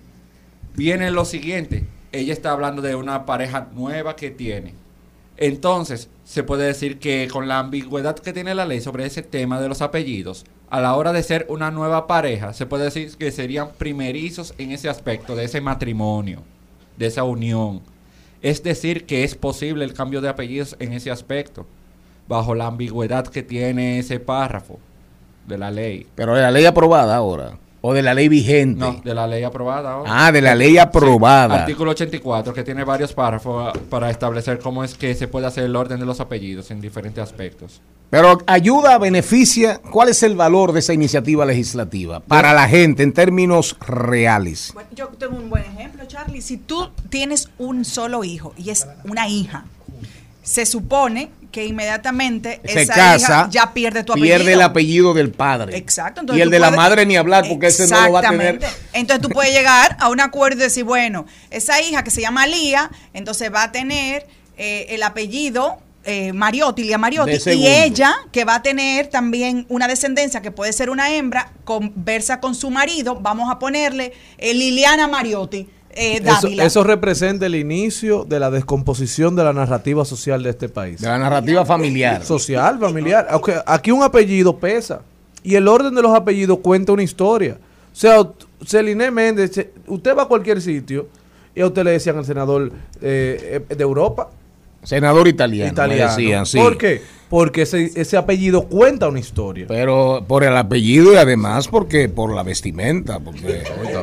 viene 0.74 1.10
lo 1.10 1.24
siguiente. 1.24 1.84
Ella 2.12 2.32
está 2.32 2.52
hablando 2.52 2.82
de 2.82 2.94
una 2.94 3.26
pareja 3.26 3.68
nueva 3.74 4.14
que 4.14 4.30
tiene. 4.30 4.74
Entonces, 5.38 6.08
se 6.24 6.44
puede 6.44 6.66
decir 6.66 6.98
que 6.98 7.26
con 7.32 7.48
la 7.48 7.58
ambigüedad 7.58 8.16
que 8.16 8.32
tiene 8.32 8.54
la 8.54 8.66
ley 8.66 8.80
sobre 8.80 9.06
ese 9.06 9.22
tema 9.22 9.60
de 9.60 9.68
los 9.68 9.82
apellidos, 9.82 10.44
a 10.70 10.80
la 10.80 10.94
hora 10.94 11.12
de 11.12 11.22
ser 11.22 11.46
una 11.48 11.70
nueva 11.70 12.06
pareja, 12.06 12.52
se 12.52 12.66
puede 12.66 12.84
decir 12.84 13.16
que 13.16 13.32
serían 13.32 13.72
primerizos 13.76 14.54
en 14.58 14.70
ese 14.70 14.88
aspecto 14.88 15.34
de 15.34 15.44
ese 15.44 15.60
matrimonio, 15.60 16.42
de 16.96 17.06
esa 17.06 17.24
unión. 17.24 17.80
Es 18.42 18.62
decir, 18.62 19.06
que 19.06 19.24
es 19.24 19.34
posible 19.34 19.84
el 19.84 19.94
cambio 19.94 20.20
de 20.20 20.28
apellidos 20.28 20.76
en 20.80 20.92
ese 20.92 21.10
aspecto, 21.10 21.66
bajo 22.28 22.54
la 22.54 22.66
ambigüedad 22.66 23.26
que 23.26 23.42
tiene 23.42 23.98
ese 23.98 24.20
párrafo. 24.20 24.78
de 25.46 25.58
la 25.58 25.72
ley. 25.72 26.06
Pero 26.14 26.36
la 26.36 26.52
ley 26.52 26.64
aprobada 26.64 27.16
ahora. 27.16 27.58
O 27.84 27.92
de 27.92 28.00
la 28.00 28.14
ley 28.14 28.28
vigente. 28.28 28.78
No, 28.78 29.00
de 29.04 29.12
la 29.12 29.26
ley 29.26 29.42
aprobada 29.42 29.92
ahora. 29.94 30.26
Ah, 30.26 30.30
de 30.30 30.40
la 30.40 30.54
ley 30.54 30.78
aprobada. 30.78 31.62
Artículo 31.62 31.90
84, 31.90 32.54
que 32.54 32.62
tiene 32.62 32.84
varios 32.84 33.12
párrafos 33.12 33.76
para 33.90 34.08
establecer 34.08 34.60
cómo 34.60 34.84
es 34.84 34.94
que 34.94 35.16
se 35.16 35.26
puede 35.26 35.48
hacer 35.48 35.64
el 35.64 35.74
orden 35.74 35.98
de 35.98 36.06
los 36.06 36.20
apellidos 36.20 36.70
en 36.70 36.80
diferentes 36.80 37.20
aspectos. 37.20 37.80
Pero 38.08 38.38
ayuda, 38.46 38.98
beneficia. 38.98 39.80
¿Cuál 39.90 40.10
es 40.10 40.22
el 40.22 40.36
valor 40.36 40.72
de 40.72 40.78
esa 40.78 40.92
iniciativa 40.92 41.44
legislativa 41.44 42.20
para 42.20 42.54
la 42.54 42.68
gente 42.68 43.02
en 43.02 43.12
términos 43.12 43.76
reales? 43.80 44.70
Bueno, 44.74 44.90
yo 44.94 45.08
tengo 45.18 45.36
un 45.36 45.50
buen 45.50 45.64
ejemplo, 45.64 46.04
Charlie. 46.06 46.40
Si 46.40 46.58
tú 46.58 46.90
tienes 47.08 47.50
un 47.58 47.84
solo 47.84 48.22
hijo 48.22 48.54
y 48.56 48.70
es 48.70 48.86
una 49.04 49.26
hija, 49.28 49.64
se 50.42 50.66
supone 50.66 51.30
que 51.52 51.66
inmediatamente 51.66 52.60
Se 52.64 52.82
esa 52.82 52.94
casa, 52.94 53.16
hija 53.16 53.48
ya 53.50 53.72
pierde 53.72 54.02
tu 54.02 54.12
apellido. 54.12 54.36
Pierde 54.36 54.52
el 54.54 54.62
apellido 54.62 55.14
del 55.14 55.30
padre. 55.30 55.76
Exacto. 55.76 56.22
y 56.34 56.40
el 56.40 56.50
de 56.50 56.58
la 56.58 56.70
madre 56.70 57.06
ni 57.06 57.16
hablar, 57.16 57.46
porque 57.48 57.68
ese 57.68 57.86
no 57.86 58.00
lo 58.00 58.12
va 58.12 58.20
a 58.20 58.30
tener. 58.30 58.58
Entonces 58.92 59.22
tú 59.22 59.28
puedes 59.28 59.52
llegar 59.52 59.96
a 60.00 60.08
un 60.08 60.20
acuerdo 60.20 60.60
y 60.60 60.62
decir, 60.64 60.84
bueno, 60.84 61.26
esa 61.50 61.80
hija 61.80 62.02
que 62.02 62.10
se 62.10 62.22
llama 62.22 62.46
Lía, 62.46 62.90
entonces 63.12 63.52
va 63.52 63.64
a 63.64 63.72
tener 63.72 64.26
eh, 64.56 64.86
el 64.88 65.02
apellido 65.02 65.78
eh, 66.04 66.32
Mariotti, 66.32 66.82
Lía 66.82 66.98
Mariotti, 66.98 67.50
y 67.52 67.66
ella 67.66 68.14
que 68.32 68.44
va 68.44 68.56
a 68.56 68.62
tener 68.62 69.06
también 69.06 69.66
una 69.68 69.86
descendencia 69.86 70.42
que 70.42 70.50
puede 70.50 70.72
ser 70.72 70.90
una 70.90 71.14
hembra, 71.14 71.52
conversa 71.64 72.40
con 72.40 72.54
su 72.54 72.70
marido, 72.70 73.20
vamos 73.20 73.50
a 73.50 73.58
ponerle 73.58 74.12
eh, 74.38 74.54
Liliana 74.54 75.06
Mariotti. 75.06 75.68
Eh, 75.94 76.22
Eso, 76.58 76.84
representa 76.84 77.46
el 77.46 77.54
inicio 77.54 78.24
de 78.24 78.40
la 78.40 78.50
descomposición 78.50 79.36
de 79.36 79.44
la 79.44 79.52
narrativa 79.52 80.04
social 80.04 80.42
de 80.42 80.50
este 80.50 80.68
país. 80.68 81.00
De 81.00 81.08
la 81.08 81.18
narrativa 81.18 81.64
familiar. 81.64 82.24
Social, 82.24 82.78
familiar. 82.78 83.26
Aunque 83.30 83.56
Aquí 83.66 83.90
un 83.90 84.02
apellido 84.02 84.56
pesa. 84.58 85.02
Y 85.42 85.56
el 85.56 85.68
orden 85.68 85.94
de 85.94 86.02
los 86.02 86.14
apellidos 86.14 86.58
cuenta 86.58 86.92
una 86.92 87.02
historia. 87.02 87.58
O 87.92 87.96
sea, 87.96 88.26
Celine 88.64 89.10
Méndez, 89.10 89.68
usted 89.86 90.16
va 90.16 90.22
a 90.22 90.26
cualquier 90.26 90.62
sitio 90.62 91.08
y 91.54 91.60
a 91.60 91.66
usted 91.66 91.84
le 91.84 91.90
decían 91.92 92.16
al 92.16 92.24
senador 92.24 92.72
eh, 93.00 93.62
eh, 93.68 93.74
de 93.74 93.82
Europa, 93.82 94.30
Senador 94.82 95.28
italiano. 95.28 95.70
italiano. 95.72 96.10
decían, 96.16 96.46
sí. 96.46 96.58
¿Por 96.58 96.76
qué? 96.76 97.02
Porque 97.28 97.62
ese, 97.62 97.90
ese 97.94 98.18
apellido 98.18 98.68
cuenta 98.68 99.08
una 99.08 99.18
historia. 99.18 99.64
Pero 99.66 100.22
por 100.28 100.44
el 100.44 100.54
apellido 100.54 101.14
y 101.14 101.16
además 101.16 101.66
porque 101.66 102.10
por 102.10 102.34
la 102.34 102.42
vestimenta. 102.42 103.20
Porque, 103.20 103.62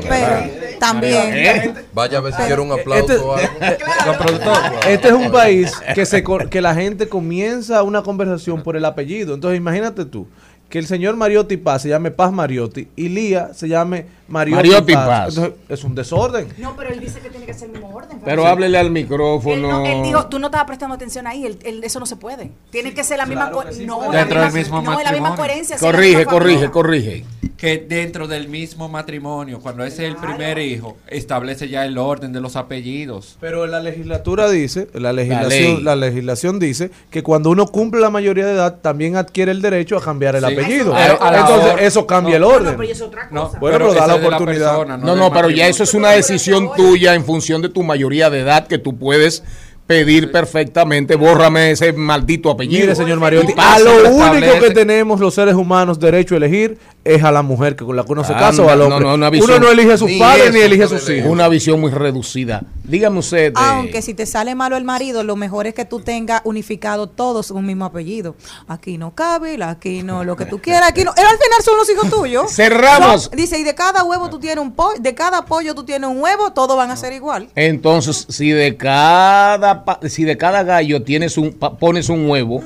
Pero 0.09 0.79
también. 0.79 1.33
¿Eh? 1.35 1.73
Vaya 1.93 2.17
a 2.17 2.21
ver 2.21 2.33
si 2.33 2.41
quiere 2.41 2.59
un 2.61 2.71
aplauso 2.71 3.13
Este- 3.13 3.17
o 3.23 3.35
algo. 3.35 3.49
Este 4.89 5.07
es 5.09 5.13
un 5.13 5.31
país 5.31 5.71
que 5.93 6.05
se 6.07 6.23
co- 6.23 6.49
que 6.49 6.59
la 6.61 6.73
gente 6.73 7.07
comienza 7.07 7.83
una 7.83 8.01
conversación 8.01 8.63
por 8.63 8.75
el 8.75 8.85
apellido. 8.85 9.35
Entonces, 9.35 9.57
imagínate 9.59 10.05
tú 10.05 10.27
que 10.69 10.77
el 10.79 10.85
señor 10.87 11.15
Mariotti 11.15 11.57
Paz 11.57 11.81
se 11.81 11.89
llame 11.89 12.11
Paz 12.11 12.31
Mariotti 12.31 12.87
y 12.95 13.09
Lía 13.09 13.53
se 13.55 13.67
llame 13.67 14.05
Mariotti, 14.27 14.55
Mariotti 14.69 14.93
Paz. 14.93 15.07
Paz. 15.07 15.29
Entonces, 15.37 15.53
es 15.67 15.83
un 15.83 15.95
desorden. 15.95 16.47
No, 16.59 16.75
pero 16.75 16.91
él 16.93 16.99
dice 16.99 17.19
que 17.19 17.29
tiene 17.31 17.45
que 17.47 17.53
ser 17.55 17.67
el 17.69 17.71
mismo 17.73 17.89
orden. 17.89 18.19
Pero 18.23 18.45
háblele 18.45 18.77
al 18.77 18.85
Él, 18.87 18.91
micrófono. 18.91 19.79
no- 19.79 19.85
él 19.85 20.03
dijo, 20.03 20.27
tú 20.27 20.37
no 20.37 20.47
estabas 20.47 20.67
prestando 20.67 20.93
atención 20.95 21.25
ahí, 21.25 21.45
él- 21.45 21.57
él- 21.63 21.83
eso 21.83 21.99
no 21.99 22.05
se 22.05 22.15
puede. 22.17 22.51
Tiene 22.69 22.93
que 22.93 23.03
ser 23.03 23.17
la 23.17 23.25
misma 23.25 23.49
co- 23.49 23.63
no, 23.85 24.11
la 24.11 24.19
Dentro 24.19 24.41
del 24.41 24.51
misma- 24.53 24.79
mismo 24.79 24.91
no, 24.93 24.99
es 24.99 25.05
la 25.05 25.11
misma 25.11 25.35
coherencia. 25.35 25.77
sí, 25.77 25.83
corrige, 25.85 26.25
corrige, 26.25 26.69
corrige. 26.69 27.25
Que 27.59 27.77
dentro 27.77 28.25
del 28.29 28.47
mismo 28.47 28.87
matrimonio, 28.87 29.59
cuando 29.59 29.83
es 29.83 29.99
el 29.99 30.15
primer 30.15 30.59
hijo, 30.59 30.95
establece 31.07 31.67
ya 31.67 31.85
el 31.85 31.97
orden 31.97 32.31
de 32.31 32.39
los 32.39 32.55
apellidos. 32.55 33.35
Pero 33.41 33.67
la 33.67 33.81
legislatura 33.81 34.49
dice, 34.49 34.87
la 34.93 35.11
legislación, 35.11 35.83
la, 35.83 35.97
legislación 35.97 36.57
dice 36.57 36.89
que 37.11 37.21
cuando 37.21 37.49
uno 37.49 37.67
cumple 37.67 37.99
la 37.99 38.09
mayoría 38.09 38.45
de 38.45 38.53
edad 38.53 38.77
también 38.81 39.17
adquiere 39.17 39.51
el 39.51 39.61
derecho 39.61 39.97
a 39.97 40.01
cambiar 40.01 40.37
el 40.37 40.45
Sí. 40.45 40.53
apellido. 40.53 40.93
Pero 40.95 41.21
a 41.21 41.37
Entonces, 41.37 41.73
hora- 41.73 41.81
eso 41.83 42.07
cambia 42.07 42.35
el 42.37 42.41
no, 42.43 42.47
orden. 42.47 42.77
pero 42.77 42.89
es 42.89 43.01
otra 43.01 43.27
No, 43.29 43.47
cosa. 43.47 43.59
Bueno, 43.59 43.77
pero 43.77 43.93
da 43.93 43.99
ese 43.99 44.07
la 44.07 44.15
oportunidad. 44.15 44.69
persona, 44.77 44.97
No, 44.97 45.15
no, 45.17 45.33
pero 45.33 45.49
ya 45.49 45.67
eso 45.67 45.83
es 45.83 45.93
una 45.93 46.11
decisión 46.11 46.69
tuya 46.77 47.13
en 47.13 47.25
función 47.25 47.61
de 47.61 47.67
tu 47.67 47.83
mayoría 47.83 48.29
de 48.29 48.39
edad 48.39 48.67
que 48.67 48.77
tú 48.77 48.97
puedes 48.97 49.43
pedir 49.89 50.31
perfectamente, 50.31 51.15
bórrame 51.15 51.71
ese 51.71 51.91
maldito 51.93 52.51
apellido. 52.51 52.81
Mire, 52.81 52.95
señor 52.95 53.19
Mariotti, 53.19 53.53
a 53.57 53.79
lo 53.79 54.11
único 54.11 54.59
que 54.59 54.69
tenemos 54.69 55.19
los 55.19 55.33
seres 55.33 55.55
humanos 55.55 55.99
derecho 55.99 56.35
a 56.35 56.37
elegir 56.37 56.77
es 57.03 57.23
a 57.23 57.31
la 57.31 57.41
mujer 57.41 57.75
que 57.75 57.83
con 57.85 57.95
la 57.95 58.03
que 58.03 58.11
uno 58.11 58.23
se 58.23 58.33
Ah, 58.33 58.37
casa 58.37 58.61
o 58.61 58.69
al 58.69 58.81
hombre. 58.83 58.99
no, 58.99 59.15
una 59.15 59.29
uno 59.29 59.59
no 59.59 59.71
elige 59.71 59.93
a 59.93 59.97
sus 59.97 60.07
Ni 60.11 60.19
padres 60.19 60.43
eso 60.49 60.53
ni 60.53 60.59
elige 60.59 60.83
a 60.83 60.87
sus 60.89 61.09
hijos. 61.09 61.31
Una 61.31 61.47
visión 61.47 61.81
muy 61.81 61.89
reducida. 61.89 62.61
Dígame 62.83 63.17
usted. 63.17 63.47
eh, 63.51 63.53
Aunque 63.55 64.03
si 64.03 64.13
te 64.13 64.27
sale 64.27 64.53
malo 64.53 64.77
el 64.77 64.83
marido, 64.83 65.23
lo 65.23 65.35
mejor 65.35 65.65
es 65.65 65.73
que 65.73 65.85
tú 65.85 66.01
tengas 66.01 66.41
unificado 66.43 67.07
todos 67.07 67.49
un 67.49 67.65
mismo 67.65 67.85
apellido. 67.85 68.35
Aquí 68.67 68.99
no 68.99 69.15
cabe, 69.15 69.57
aquí 69.63 70.03
no, 70.03 70.23
lo 70.23 70.35
que 70.35 70.45
tú 70.45 70.59
quieras, 70.59 70.89
aquí 70.89 71.03
no. 71.03 71.09
Al 71.11 71.15
final 71.17 71.63
son 71.65 71.77
los 71.77 71.89
hijos 71.89 72.09
tuyos. 72.11 72.51
Cerramos. 72.55 73.31
Dice, 73.31 73.57
y 73.57 73.63
de 73.63 73.73
cada 73.73 74.03
huevo 74.03 74.29
tú 74.29 74.39
tienes 74.39 74.63
un 74.63 74.73
pollo, 74.73 74.99
de 74.99 75.15
cada 75.15 75.45
pollo 75.45 75.73
tú 75.73 75.83
tienes 75.83 76.07
un 76.07 76.21
huevo, 76.21 76.51
todos 76.53 76.77
van 76.77 76.91
a 76.91 76.95
ser 76.95 77.13
igual. 77.13 77.49
Entonces, 77.55 78.27
si 78.29 78.51
de 78.51 78.77
cada 78.77 79.78
si 80.07 80.23
de 80.23 80.37
cada 80.37 80.63
gallo 80.63 81.03
tienes 81.03 81.37
un 81.37 81.53
pa- 81.53 81.77
pones 81.77 82.09
un 82.09 82.29
huevo, 82.29 82.61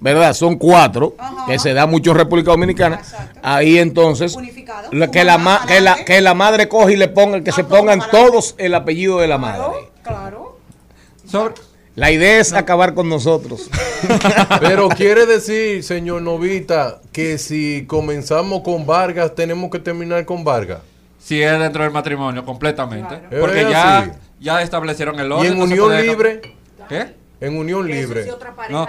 ¿verdad? 0.00 0.32
Son 0.34 0.56
cuatro, 0.56 1.14
que 1.46 1.58
se 1.58 1.74
da 1.74 1.86
mucho 1.86 2.12
en 2.12 2.16
República 2.18 2.50
Dominicana. 2.52 3.00
Ahí 3.42 3.78
entonces 3.78 4.34
Unificado. 4.36 4.90
que 5.10 5.24
la 5.24 5.38
ma- 5.38 5.64
que 5.66 5.80
la 5.80 6.04
que 6.04 6.20
la 6.20 6.34
madre 6.34 6.68
coge 6.68 6.92
y 6.94 6.96
le 6.96 7.08
ponga 7.08 7.42
que 7.42 7.52
se 7.52 7.64
pongan 7.64 8.00
todos 8.10 8.54
el 8.58 8.74
apellido 8.74 9.18
de 9.18 9.28
la 9.28 9.38
madre. 9.38 9.64
Claro. 10.02 10.58
Sobre- 11.26 11.54
La 11.94 12.12
idea 12.12 12.38
es 12.38 12.52
acabar 12.52 12.94
con 12.94 13.08
nosotros. 13.08 13.68
Pero 14.60 14.88
quiere 14.88 15.26
decir, 15.26 15.82
señor 15.82 16.22
Novita, 16.22 17.00
que 17.10 17.38
si 17.38 17.84
comenzamos 17.88 18.62
con 18.62 18.86
Vargas, 18.86 19.34
tenemos 19.34 19.68
que 19.70 19.80
terminar 19.80 20.24
con 20.24 20.44
Vargas. 20.44 20.78
si 21.18 21.42
es 21.42 21.58
dentro 21.58 21.82
del 21.82 21.92
matrimonio, 21.92 22.44
completamente. 22.44 23.18
Claro. 23.18 23.40
Porque 23.40 23.62
ya, 23.68 24.12
ya 24.40 24.62
establecieron 24.62 25.18
el 25.18 25.26
Y 25.26 25.32
orden. 25.32 25.52
en 25.54 25.58
no 25.58 25.66
se 25.66 25.72
unión 25.80 26.06
libre, 26.06 26.40
¿Qué? 26.88 27.14
en 27.40 27.56
unión 27.56 27.86
libre. 27.86 28.26
No, 28.70 28.86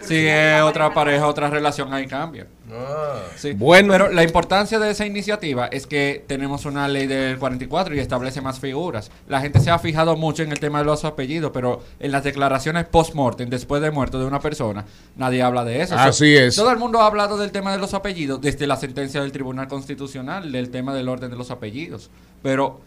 si 0.00 0.26
es 0.26 0.62
otra 0.62 0.92
pareja, 0.94 1.26
otra 1.26 1.50
relación, 1.50 1.92
ahí 1.92 2.06
cambia. 2.06 2.46
Ah. 2.72 3.20
Sí. 3.36 3.52
Bueno. 3.52 3.92
pero 3.92 4.10
la 4.10 4.22
importancia 4.22 4.78
de 4.78 4.90
esa 4.90 5.04
iniciativa 5.04 5.66
es 5.66 5.86
que 5.86 6.24
tenemos 6.26 6.64
una 6.64 6.88
ley 6.88 7.06
del 7.06 7.38
44 7.38 7.94
y 7.94 7.98
establece 7.98 8.40
más 8.40 8.58
figuras. 8.58 9.10
La 9.28 9.40
gente 9.40 9.60
se 9.60 9.70
ha 9.70 9.78
fijado 9.78 10.16
mucho 10.16 10.42
en 10.42 10.52
el 10.52 10.60
tema 10.60 10.78
de 10.78 10.84
los 10.84 11.04
apellidos, 11.04 11.50
pero 11.52 11.82
en 11.98 12.12
las 12.12 12.24
declaraciones 12.24 12.86
post-mortem, 12.86 13.50
después 13.50 13.82
de 13.82 13.90
muerto 13.90 14.18
de 14.18 14.24
una 14.24 14.40
persona, 14.40 14.86
nadie 15.16 15.42
habla 15.42 15.64
de 15.64 15.82
eso. 15.82 15.96
Así 15.96 16.34
es. 16.36 16.56
Todo 16.56 16.70
el 16.70 16.78
mundo 16.78 17.00
ha 17.00 17.06
hablado 17.06 17.36
del 17.36 17.52
tema 17.52 17.72
de 17.72 17.78
los 17.78 17.92
apellidos 17.92 18.40
desde 18.40 18.66
la 18.66 18.76
sentencia 18.76 19.20
del 19.20 19.32
Tribunal 19.32 19.68
Constitucional, 19.68 20.50
del 20.52 20.70
tema 20.70 20.94
del 20.94 21.08
orden 21.08 21.30
de 21.30 21.36
los 21.36 21.50
apellidos. 21.50 22.10
Pero 22.42 22.80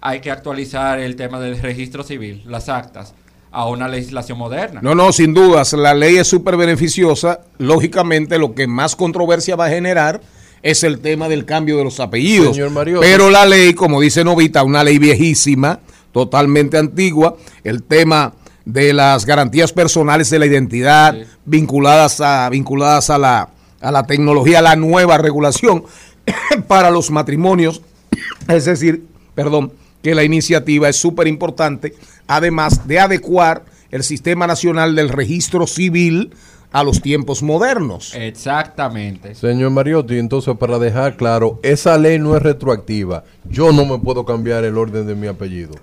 hay 0.00 0.20
que 0.20 0.30
actualizar 0.30 1.00
el 1.00 1.16
tema 1.16 1.40
del 1.40 1.58
registro 1.60 2.04
civil, 2.04 2.42
las 2.46 2.68
actas, 2.68 3.14
a 3.54 3.68
una 3.68 3.86
legislación 3.88 4.36
moderna. 4.36 4.80
No, 4.82 4.94
no, 4.94 5.12
sin 5.12 5.32
dudas, 5.32 5.72
la 5.74 5.94
ley 5.94 6.16
es 6.16 6.26
súper 6.26 6.56
beneficiosa. 6.56 7.40
Lógicamente, 7.58 8.36
lo 8.38 8.54
que 8.54 8.66
más 8.66 8.96
controversia 8.96 9.54
va 9.56 9.66
a 9.66 9.70
generar 9.70 10.20
es 10.62 10.82
el 10.82 10.98
tema 10.98 11.28
del 11.28 11.44
cambio 11.44 11.76
de 11.78 11.84
los 11.84 12.00
apellidos. 12.00 12.58
Pero 13.00 13.30
la 13.30 13.46
ley, 13.46 13.74
como 13.74 14.00
dice 14.00 14.24
Novita, 14.24 14.64
una 14.64 14.82
ley 14.82 14.98
viejísima, 14.98 15.78
totalmente 16.12 16.78
antigua, 16.78 17.36
el 17.62 17.82
tema 17.84 18.32
de 18.64 18.92
las 18.92 19.24
garantías 19.26 19.72
personales 19.72 20.30
de 20.30 20.38
la 20.38 20.46
identidad 20.46 21.14
Sí. 21.14 21.24
vinculadas 21.44 22.20
a 22.20 22.48
vinculadas 22.48 23.10
a 23.10 23.18
la 23.18 23.48
a 23.80 23.92
la 23.92 24.04
tecnología, 24.06 24.60
a 24.60 24.62
la 24.62 24.76
nueva 24.76 25.18
regulación 25.18 25.84
para 26.66 26.90
los 26.90 27.10
matrimonios, 27.10 27.82
es 28.48 28.64
decir, 28.64 29.04
perdón, 29.34 29.72
que 30.04 30.14
la 30.14 30.22
iniciativa 30.22 30.88
es 30.88 30.96
súper 30.96 31.26
importante, 31.26 31.94
además 32.28 32.86
de 32.86 33.00
adecuar 33.00 33.64
el 33.90 34.04
sistema 34.04 34.46
nacional 34.46 34.94
del 34.94 35.08
registro 35.08 35.66
civil 35.66 36.32
a 36.72 36.84
los 36.84 37.00
tiempos 37.00 37.42
modernos. 37.42 38.12
Exactamente. 38.14 39.34
Señor 39.34 39.70
Mariotti, 39.70 40.18
entonces 40.18 40.54
para 40.58 40.78
dejar 40.78 41.16
claro, 41.16 41.58
esa 41.62 41.96
ley 41.96 42.18
no 42.18 42.36
es 42.36 42.42
retroactiva. 42.42 43.24
Yo 43.48 43.72
no 43.72 43.86
me 43.86 43.98
puedo 43.98 44.24
cambiar 44.26 44.64
el 44.64 44.76
orden 44.76 45.06
de 45.06 45.14
mi 45.14 45.26
apellido. 45.26 45.74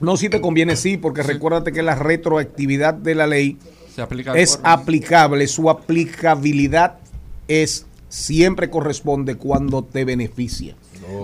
No 0.00 0.16
si 0.16 0.28
te 0.28 0.40
conviene 0.40 0.74
sí, 0.76 0.96
porque 0.96 1.22
recuérdate 1.22 1.72
que 1.72 1.82
la 1.82 1.94
retroactividad 1.94 2.94
de 2.94 3.14
la 3.14 3.26
ley 3.28 3.58
Se 3.94 4.02
aplica 4.02 4.32
de 4.32 4.42
es 4.42 4.56
forma- 4.56 4.72
aplicable, 4.72 5.46
su 5.46 5.70
aplicabilidad 5.70 6.96
es 7.46 7.86
siempre 8.08 8.68
corresponde 8.70 9.36
cuando 9.36 9.84
te 9.84 10.04
beneficia. 10.04 10.74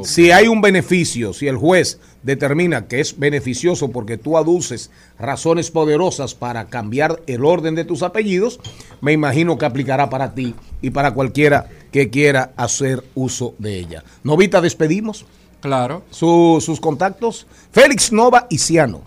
Si 0.02 0.30
hay 0.30 0.48
un 0.48 0.60
beneficio, 0.60 1.32
si 1.32 1.46
el 1.48 1.56
juez 1.56 1.98
determina 2.22 2.86
que 2.86 3.00
es 3.00 3.18
beneficioso 3.18 3.90
porque 3.90 4.16
tú 4.18 4.36
aduces 4.36 4.90
razones 5.18 5.70
poderosas 5.70 6.34
para 6.34 6.66
cambiar 6.66 7.20
el 7.26 7.44
orden 7.44 7.74
de 7.74 7.84
tus 7.84 8.02
apellidos, 8.02 8.60
me 9.00 9.12
imagino 9.12 9.58
que 9.58 9.64
aplicará 9.66 10.08
para 10.10 10.34
ti 10.34 10.54
y 10.82 10.90
para 10.90 11.12
cualquiera 11.12 11.68
que 11.92 12.10
quiera 12.10 12.52
hacer 12.56 13.04
uso 13.14 13.54
de 13.58 13.78
ella. 13.78 14.04
Novita, 14.24 14.60
despedimos 14.60 15.24
Claro. 15.60 16.02
Su- 16.10 16.58
sus 16.64 16.80
contactos. 16.80 17.46
Félix 17.70 18.12
Nova 18.12 18.46
y 18.48 18.56
Ciano. 18.56 19.02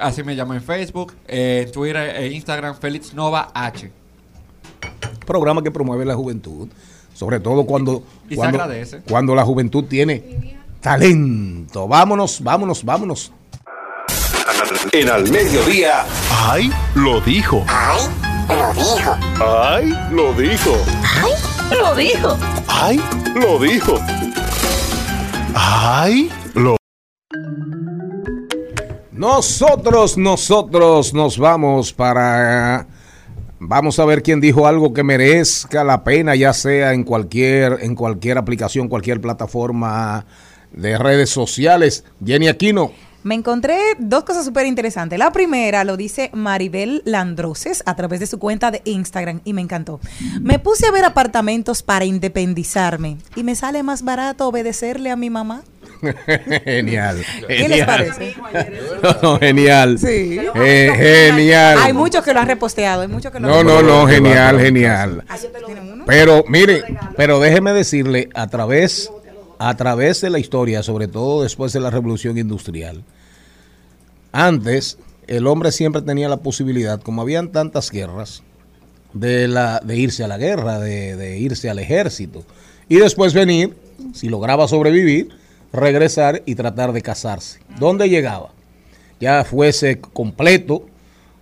Así 0.00 0.24
me 0.24 0.34
llamo 0.34 0.52
en 0.54 0.60
Facebook, 0.62 1.12
eh, 1.28 1.62
en 1.66 1.72
Twitter 1.72 2.16
e 2.16 2.26
Instagram, 2.32 2.74
Félix 2.80 3.14
Nova 3.14 3.52
H. 3.54 3.90
programa 5.24 5.62
que 5.62 5.70
promueve 5.70 6.04
la 6.04 6.14
juventud, 6.14 6.68
sobre 7.16 7.40
todo 7.40 7.64
cuando, 7.64 8.02
Y 8.28 8.36
cuando, 8.36 8.62
cuando 9.08 9.34
la 9.34 9.42
juventud 9.42 9.84
tiene 9.84 10.56
talento. 10.82 11.88
Vámonos, 11.88 12.42
vámonos, 12.42 12.84
vámonos. 12.84 13.32
En 14.92 15.08
al 15.08 15.28
mediodía. 15.30 16.04
¡Ay! 16.30 16.70
Lo 16.94 17.20
dijo. 17.22 17.64
¡Ay! 17.68 18.10
Lo 18.50 18.74
dijo. 18.74 19.16
¡Ay! 19.40 19.94
Lo 20.10 20.32
dijo. 20.34 20.76
Lo 21.70 21.94
dijo. 21.94 22.36
¡Ay! 22.68 23.00
Lo 23.34 23.58
dijo. 23.58 23.98
¡Ay! 25.54 26.30
Lo 26.54 26.76
Nosotros, 29.12 30.18
nosotros 30.18 31.14
nos 31.14 31.38
vamos 31.38 31.94
para... 31.94 32.86
Vamos 33.58 33.98
a 33.98 34.04
ver 34.04 34.22
quién 34.22 34.40
dijo 34.40 34.66
algo 34.66 34.92
que 34.92 35.02
merezca 35.02 35.82
la 35.82 36.04
pena, 36.04 36.34
ya 36.34 36.52
sea 36.52 36.92
en 36.92 37.04
cualquier, 37.04 37.78
en 37.80 37.94
cualquier 37.94 38.36
aplicación, 38.36 38.88
cualquier 38.88 39.20
plataforma 39.20 40.26
de 40.72 40.98
redes 40.98 41.30
sociales. 41.30 42.04
Jenny 42.24 42.48
Aquino. 42.48 42.92
Me 43.26 43.34
encontré 43.34 43.76
dos 43.98 44.22
cosas 44.22 44.44
súper 44.44 44.66
interesantes. 44.66 45.18
La 45.18 45.32
primera 45.32 45.82
lo 45.82 45.96
dice 45.96 46.30
Maribel 46.32 47.02
Landroses 47.04 47.82
a 47.84 47.96
través 47.96 48.20
de 48.20 48.28
su 48.28 48.38
cuenta 48.38 48.70
de 48.70 48.82
Instagram 48.84 49.40
y 49.44 49.52
me 49.52 49.62
encantó. 49.62 49.98
Me 50.40 50.60
puse 50.60 50.86
a 50.86 50.92
ver 50.92 51.04
apartamentos 51.04 51.82
para 51.82 52.04
independizarme 52.04 53.16
y 53.34 53.42
me 53.42 53.56
sale 53.56 53.82
más 53.82 54.04
barato 54.04 54.46
obedecerle 54.46 55.10
a 55.10 55.16
mi 55.16 55.28
mamá. 55.28 55.64
genial. 56.64 57.20
¿Qué 57.48 57.68
les 57.68 57.84
parece? 57.84 58.36
No, 59.02 59.40
genial. 59.40 59.98
Sí. 59.98 60.38
Eh, 60.54 60.92
genial. 60.94 61.78
Hay 61.82 61.92
muchos 61.92 62.22
que 62.22 62.32
lo 62.32 62.38
han 62.38 62.46
reposteado, 62.46 63.02
hay 63.02 63.08
muchos 63.08 63.32
que 63.32 63.40
lo 63.40 63.48
No, 63.48 63.56
han 63.56 63.66
no, 63.66 63.82
no, 63.82 64.06
genial, 64.06 64.60
genial. 64.60 65.24
Pero 66.06 66.44
mire, 66.46 66.84
pero 67.16 67.40
déjeme 67.40 67.72
decirle, 67.72 68.28
a 68.34 68.46
través, 68.46 69.10
a 69.58 69.76
través 69.76 70.20
de 70.20 70.30
la 70.30 70.38
historia, 70.38 70.82
sobre 70.82 71.08
todo 71.08 71.42
después 71.42 71.72
de 71.72 71.80
la 71.80 71.90
revolución 71.90 72.38
industrial, 72.38 73.04
antes 74.32 74.98
el 75.26 75.46
hombre 75.46 75.72
siempre 75.72 76.02
tenía 76.02 76.28
la 76.28 76.38
posibilidad, 76.38 77.00
como 77.00 77.22
habían 77.22 77.50
tantas 77.52 77.90
guerras, 77.90 78.42
de, 79.12 79.80
irse 79.94 80.24
a 80.24 80.28
la 80.28 80.38
guerra, 80.38 80.78
de, 80.78 81.16
de 81.16 81.38
irse 81.38 81.70
al 81.70 81.78
ejército. 81.78 82.44
Y 82.88 82.96
después 82.96 83.34
venir, 83.34 83.76
si 84.12 84.28
lograba 84.28 84.68
sobrevivir, 84.68 85.30
regresar 85.72 86.42
y 86.46 86.54
tratar 86.54 86.92
de 86.92 87.02
casarse. 87.02 87.60
¿Dónde 87.78 88.08
llegaba? 88.08 88.50
Ya 89.20 89.44
fuese 89.44 90.00
completo, 90.00 90.86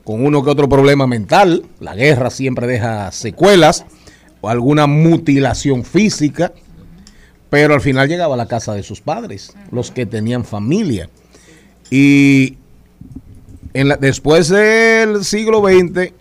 con 0.04 0.24
uno 0.24 0.44
que 0.44 0.50
otro 0.50 0.68
problema 0.68 1.06
mental, 1.06 1.64
la 1.80 1.94
guerra 1.94 2.30
siempre 2.30 2.66
deja 2.66 3.10
secuelas, 3.10 3.84
o 4.40 4.48
alguna 4.48 4.86
mutilación 4.86 5.84
física, 5.84 6.52
pero 7.54 7.72
al 7.74 7.80
final 7.80 8.08
llegaba 8.08 8.34
a 8.34 8.36
la 8.36 8.48
casa 8.48 8.74
de 8.74 8.82
sus 8.82 9.00
padres, 9.00 9.54
los 9.70 9.92
que 9.92 10.06
tenían 10.06 10.44
familia. 10.44 11.08
Y 11.88 12.56
en 13.74 13.86
la- 13.86 13.96
después 13.96 14.48
del 14.48 15.24
siglo 15.24 15.60
XX 15.60 16.12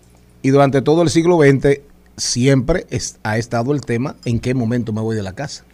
y 0.42 0.50
durante 0.50 0.80
todo 0.80 1.02
el 1.02 1.10
siglo 1.10 1.40
XX, 1.40 1.80
siempre 2.16 2.86
es- 2.88 3.16
ha 3.24 3.36
estado 3.36 3.72
el 3.72 3.80
tema 3.80 4.14
en 4.24 4.38
qué 4.38 4.54
momento 4.54 4.92
me 4.92 5.00
voy 5.00 5.16
de 5.16 5.24
la 5.24 5.32
casa. 5.32 5.64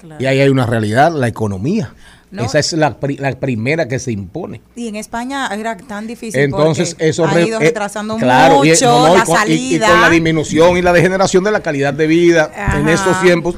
Claro. 0.00 0.22
Y 0.22 0.26
ahí 0.26 0.38
hay 0.38 0.48
una 0.48 0.64
realidad, 0.64 1.12
la 1.12 1.26
economía. 1.26 1.92
No. 2.30 2.44
Esa 2.44 2.60
es 2.60 2.72
la, 2.74 3.00
pri- 3.00 3.16
la 3.16 3.32
primera 3.40 3.88
que 3.88 3.98
se 3.98 4.12
impone. 4.12 4.60
Y 4.76 4.86
en 4.86 4.94
España 4.94 5.48
era 5.52 5.76
tan 5.76 6.06
difícil 6.06 6.38
Entonces, 6.40 6.94
eso 7.00 7.26
ha 7.26 7.40
ido 7.40 7.58
eh, 7.60 7.64
retrasando 7.64 8.14
y- 8.16 8.20
mucho 8.20 8.26
no, 8.86 9.08
no, 9.08 9.14
y 9.14 9.18
la 9.18 9.24
y- 9.24 9.26
salida. 9.26 9.86
Y, 9.88 9.90
con 9.90 10.00
la 10.02 10.10
disminución 10.10 10.76
y 10.76 10.82
la 10.82 10.92
degeneración 10.92 11.42
de 11.42 11.50
la 11.50 11.60
calidad 11.60 11.92
de 11.92 12.06
vida 12.06 12.52
en 12.78 12.88
estos 12.88 13.20
tiempos, 13.22 13.56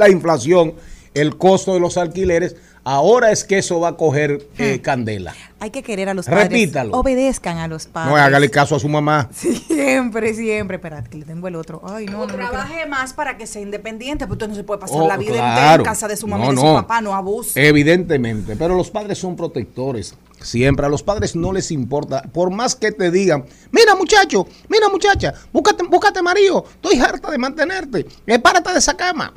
la 0.00 0.08
inflación, 0.10 0.74
el 1.14 1.36
costo 1.36 1.74
de 1.74 1.80
los 1.80 1.96
alquileres, 1.98 2.56
ahora 2.84 3.30
es 3.30 3.44
que 3.44 3.58
eso 3.58 3.78
va 3.80 3.88
a 3.88 3.96
coger 3.96 4.46
eh, 4.58 4.76
Hmm. 4.78 4.82
candela. 4.82 5.34
Hay 5.62 5.70
que 5.70 5.82
querer 5.82 6.08
a 6.08 6.14
los 6.14 6.24
padres. 6.24 6.44
Repítalo. 6.48 6.96
Obedezcan 6.96 7.58
a 7.58 7.68
los 7.68 7.84
padres. 7.86 8.10
No 8.10 8.16
hágale 8.16 8.50
caso 8.50 8.74
a 8.74 8.80
su 8.80 8.88
mamá. 8.88 9.28
Siempre, 9.68 10.32
siempre. 10.32 10.76
Espérate, 10.76 11.10
que 11.10 11.18
le 11.18 11.26
tengo 11.26 11.48
el 11.48 11.56
otro. 11.56 11.82
Ay, 11.84 12.06
no, 12.06 12.26
trabaje 12.26 12.86
más 12.86 13.12
para 13.12 13.36
que 13.36 13.46
sea 13.46 13.60
independiente, 13.60 14.26
porque 14.26 14.44
usted 14.44 14.48
no 14.48 14.54
se 14.54 14.64
puede 14.64 14.80
pasar 14.80 14.96
Oh, 15.02 15.06
la 15.08 15.18
vida 15.18 15.32
entera 15.50 15.74
en 15.74 15.82
casa 15.82 16.08
de 16.08 16.16
su 16.16 16.26
mamá 16.26 16.46
No, 16.46 16.52
y 16.52 16.56
de 16.56 16.62
no. 16.62 16.68
su 16.68 16.74
papá, 16.82 17.00
no 17.02 17.14
abuse. 17.14 17.68
Evidentemente, 17.68 18.56
pero 18.56 18.74
los 18.74 18.90
padres 18.90 19.18
son 19.18 19.36
protectores. 19.36 20.14
Siempre 20.40 20.86
a 20.86 20.88
los 20.88 21.02
padres 21.02 21.36
no 21.36 21.52
les 21.52 21.70
importa, 21.70 22.22
por 22.32 22.50
más 22.50 22.74
que 22.74 22.92
te 22.92 23.10
digan, 23.10 23.44
mira 23.72 23.94
muchacho, 23.94 24.46
mira 24.70 24.88
muchacha, 24.88 25.34
búscate, 25.52 25.84
búscate 25.86 26.22
marido, 26.22 26.64
estoy 26.76 26.98
harta 26.98 27.30
de 27.30 27.36
mantenerte, 27.36 28.06
eh, 28.26 28.38
párate 28.38 28.72
de 28.72 28.78
esa 28.78 28.96
cama. 28.96 29.34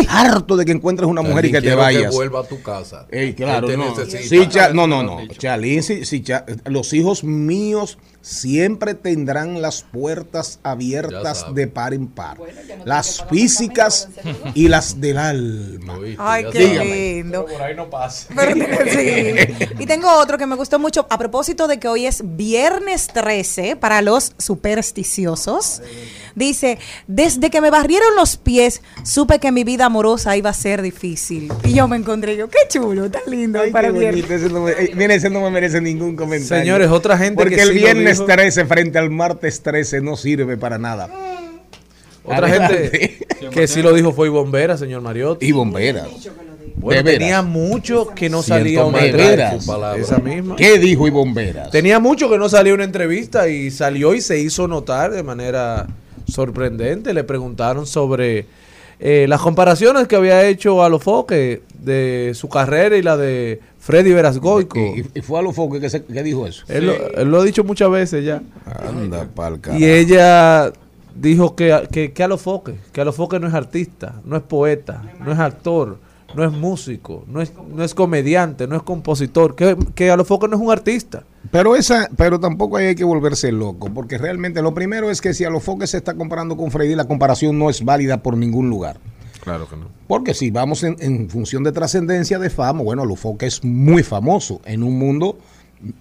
Estoy 0.00 0.06
harto 0.10 0.56
de 0.56 0.64
que 0.64 0.72
encuentres 0.72 1.08
una 1.08 1.22
mujer 1.22 1.44
y 1.46 1.52
que 1.52 1.60
te 1.62 1.74
vayas. 1.74 2.10
Que 2.10 2.16
vuelva 2.16 2.40
a 2.40 2.44
tu 2.44 2.62
casa. 2.62 3.06
Ey, 3.10 3.34
claro, 3.34 3.68
no. 3.76 3.94
Sí, 4.06 4.48
Cha- 4.48 4.72
no, 4.72 4.86
no, 4.86 5.02
no. 5.02 5.18
Chalín, 5.38 5.82
sí, 5.82 6.04
sí, 6.04 6.22
Cha- 6.22 6.44
los 6.66 6.92
hijos 6.92 7.24
míos 7.24 7.98
siempre 8.26 8.94
tendrán 8.94 9.60
las 9.60 9.82
puertas 9.82 10.58
abiertas 10.62 11.44
de 11.54 11.66
par 11.66 11.92
en 11.92 12.06
par. 12.08 12.38
las 12.86 13.22
físicas 13.28 14.08
y 14.54 14.68
las 14.68 14.98
del 14.98 15.18
alma. 15.18 15.98
Oíste, 15.98 16.16
Ay, 16.18 16.44
qué 16.50 17.18
lindo. 17.22 17.44
Por 17.44 17.60
ahí 17.62 17.76
no 17.76 17.90
pasa. 17.90 18.28
Pero, 18.34 18.54
sí. 18.90 19.74
Y 19.78 19.84
tengo 19.86 20.10
otro 20.10 20.38
que 20.38 20.46
me 20.46 20.56
gustó 20.56 20.78
mucho 20.78 21.06
a 21.10 21.18
propósito 21.18 21.68
de 21.68 21.78
que 21.78 21.86
hoy 21.88 22.06
es 22.06 22.22
viernes 22.24 23.08
13 23.08 23.76
para 23.76 24.00
los 24.00 24.32
supersticiosos. 24.38 25.82
Dice, 26.34 26.78
desde 27.06 27.50
que 27.50 27.60
me 27.60 27.70
barrieron 27.70 28.16
los 28.16 28.36
pies, 28.36 28.82
supe 29.04 29.38
que 29.38 29.52
mi 29.52 29.62
vida 29.64 29.84
amorosa 29.86 30.36
iba 30.36 30.50
a 30.50 30.54
ser 30.54 30.82
difícil. 30.82 31.52
Y 31.62 31.74
yo 31.74 31.86
me 31.86 31.96
encontré 31.96 32.36
yo, 32.36 32.48
qué 32.48 32.58
chulo, 32.68 33.10
tan 33.10 33.22
lindo 33.28 33.60
Ay, 33.60 33.70
para 33.70 33.92
qué 33.92 33.98
viernes. 33.98 34.26
bonito, 34.28 34.34
ese 34.46 34.52
no 34.52 34.60
me- 34.62 34.72
eh, 34.72 34.92
mire, 34.96 35.14
ese 35.14 35.30
no 35.30 35.40
me 35.42 35.50
merece 35.50 35.80
ningún 35.80 36.16
comentario. 36.16 36.62
Señores, 36.64 36.88
otra 36.90 37.16
gente 37.18 37.36
Porque 37.36 37.56
que 37.56 37.62
el 37.62 37.68
sí 37.68 37.74
viernes 37.74 38.13
dijo. 38.20 38.26
13 38.26 38.64
frente 38.66 38.98
al 38.98 39.10
martes 39.10 39.62
13 39.62 40.00
no 40.00 40.16
sirve 40.16 40.56
para 40.56 40.78
nada. 40.78 41.08
Otra 42.24 42.46
Adelante. 42.46 43.18
gente 43.28 43.50
que 43.50 43.66
sí 43.66 43.82
lo 43.82 43.92
dijo 43.92 44.12
fue 44.12 44.28
Bombera, 44.28 44.76
señor 44.76 45.02
Mariotti. 45.02 45.46
Y 45.46 45.52
bomberas. 45.52 46.08
Bueno, 46.76 46.98
de 46.98 47.02
veras. 47.04 47.18
tenía 47.18 47.42
mucho 47.42 48.08
que 48.14 48.28
no 48.28 48.42
salía 48.42 48.84
una 48.84 49.04
entrevista. 49.04 49.94
Esa 49.96 50.18
misma. 50.18 50.56
¿Qué 50.56 50.78
dijo 50.78 51.06
y 51.06 51.10
bomberas? 51.10 51.70
Tenía 51.70 52.00
mucho 52.00 52.28
que 52.28 52.38
no 52.38 52.48
salía 52.48 52.74
una 52.74 52.84
entrevista 52.84 53.48
y 53.48 53.70
salió 53.70 54.14
y 54.14 54.20
se 54.20 54.38
hizo 54.40 54.66
notar 54.66 55.10
de 55.12 55.22
manera 55.22 55.86
sorprendente. 56.26 57.14
Le 57.14 57.24
preguntaron 57.24 57.86
sobre 57.86 58.46
eh, 59.00 59.26
las 59.28 59.40
comparaciones 59.40 60.06
que 60.08 60.16
había 60.16 60.44
hecho 60.46 60.82
a 60.82 60.88
los 60.88 61.02
foques 61.02 61.60
de 61.80 62.32
su 62.34 62.48
carrera 62.48 62.96
y 62.96 63.02
la 63.02 63.16
de 63.16 63.60
Freddy 63.78 64.12
Verasgoico. 64.12 64.78
Y, 64.78 65.06
y 65.14 65.20
fue 65.20 65.38
a 65.38 65.42
los 65.42 65.54
focos 65.54 65.80
que, 65.80 65.90
se- 65.90 66.04
que 66.04 66.22
dijo 66.22 66.46
eso. 66.46 66.64
Él, 66.68 66.86
lo, 66.86 66.92
él 66.94 67.28
lo 67.30 67.40
ha 67.40 67.44
dicho 67.44 67.64
muchas 67.64 67.90
veces 67.90 68.24
ya. 68.24 68.42
Anda 68.88 69.28
pa'l 69.34 69.60
carajo. 69.60 69.80
Y 69.80 69.84
ella 69.86 70.72
dijo 71.14 71.54
que, 71.54 71.88
que, 71.92 72.12
que 72.12 72.22
a 72.22 72.28
los 72.28 72.40
foques, 72.40 72.76
que 72.92 73.00
a 73.00 73.04
los 73.04 73.14
foques 73.14 73.40
no 73.40 73.46
es 73.48 73.54
artista, 73.54 74.20
no 74.24 74.36
es 74.36 74.42
poeta, 74.42 75.02
no 75.24 75.32
es 75.32 75.38
actor, 75.38 75.98
no 76.34 76.44
es 76.44 76.50
músico, 76.50 77.24
no 77.28 77.40
es, 77.40 77.52
no 77.72 77.84
es 77.84 77.94
comediante, 77.94 78.66
no 78.66 78.76
es 78.76 78.82
compositor, 78.82 79.54
que, 79.54 79.76
que 79.94 80.10
a 80.10 80.16
los 80.16 80.26
foques 80.26 80.48
no 80.50 80.56
es 80.56 80.62
un 80.62 80.72
artista. 80.72 81.22
Pero 81.50 81.76
esa, 81.76 82.08
pero 82.16 82.40
tampoco 82.40 82.78
hay 82.78 82.94
que 82.94 83.04
volverse 83.04 83.52
loco, 83.52 83.92
porque 83.92 84.18
realmente 84.18 84.62
lo 84.62 84.74
primero 84.74 85.10
es 85.10 85.20
que 85.20 85.34
si 85.34 85.44
a 85.44 85.50
los 85.50 85.62
foques 85.62 85.90
se 85.90 85.98
está 85.98 86.14
comparando 86.14 86.56
con 86.56 86.70
Freddy, 86.70 86.94
la 86.94 87.06
comparación 87.06 87.58
no 87.58 87.70
es 87.70 87.84
válida 87.84 88.22
por 88.22 88.36
ningún 88.36 88.70
lugar. 88.70 88.98
Claro 89.40 89.68
que 89.68 89.76
no. 89.76 89.88
Porque 90.06 90.32
si 90.32 90.50
vamos 90.50 90.82
en, 90.84 90.96
en 91.00 91.28
función 91.28 91.62
de 91.64 91.72
trascendencia 91.72 92.38
de 92.38 92.48
fama, 92.48 92.82
bueno, 92.82 93.04
Lufoque 93.04 93.46
es 93.46 93.62
muy 93.62 94.02
famoso 94.02 94.60
en 94.64 94.82
un 94.82 94.98
mundo 94.98 95.36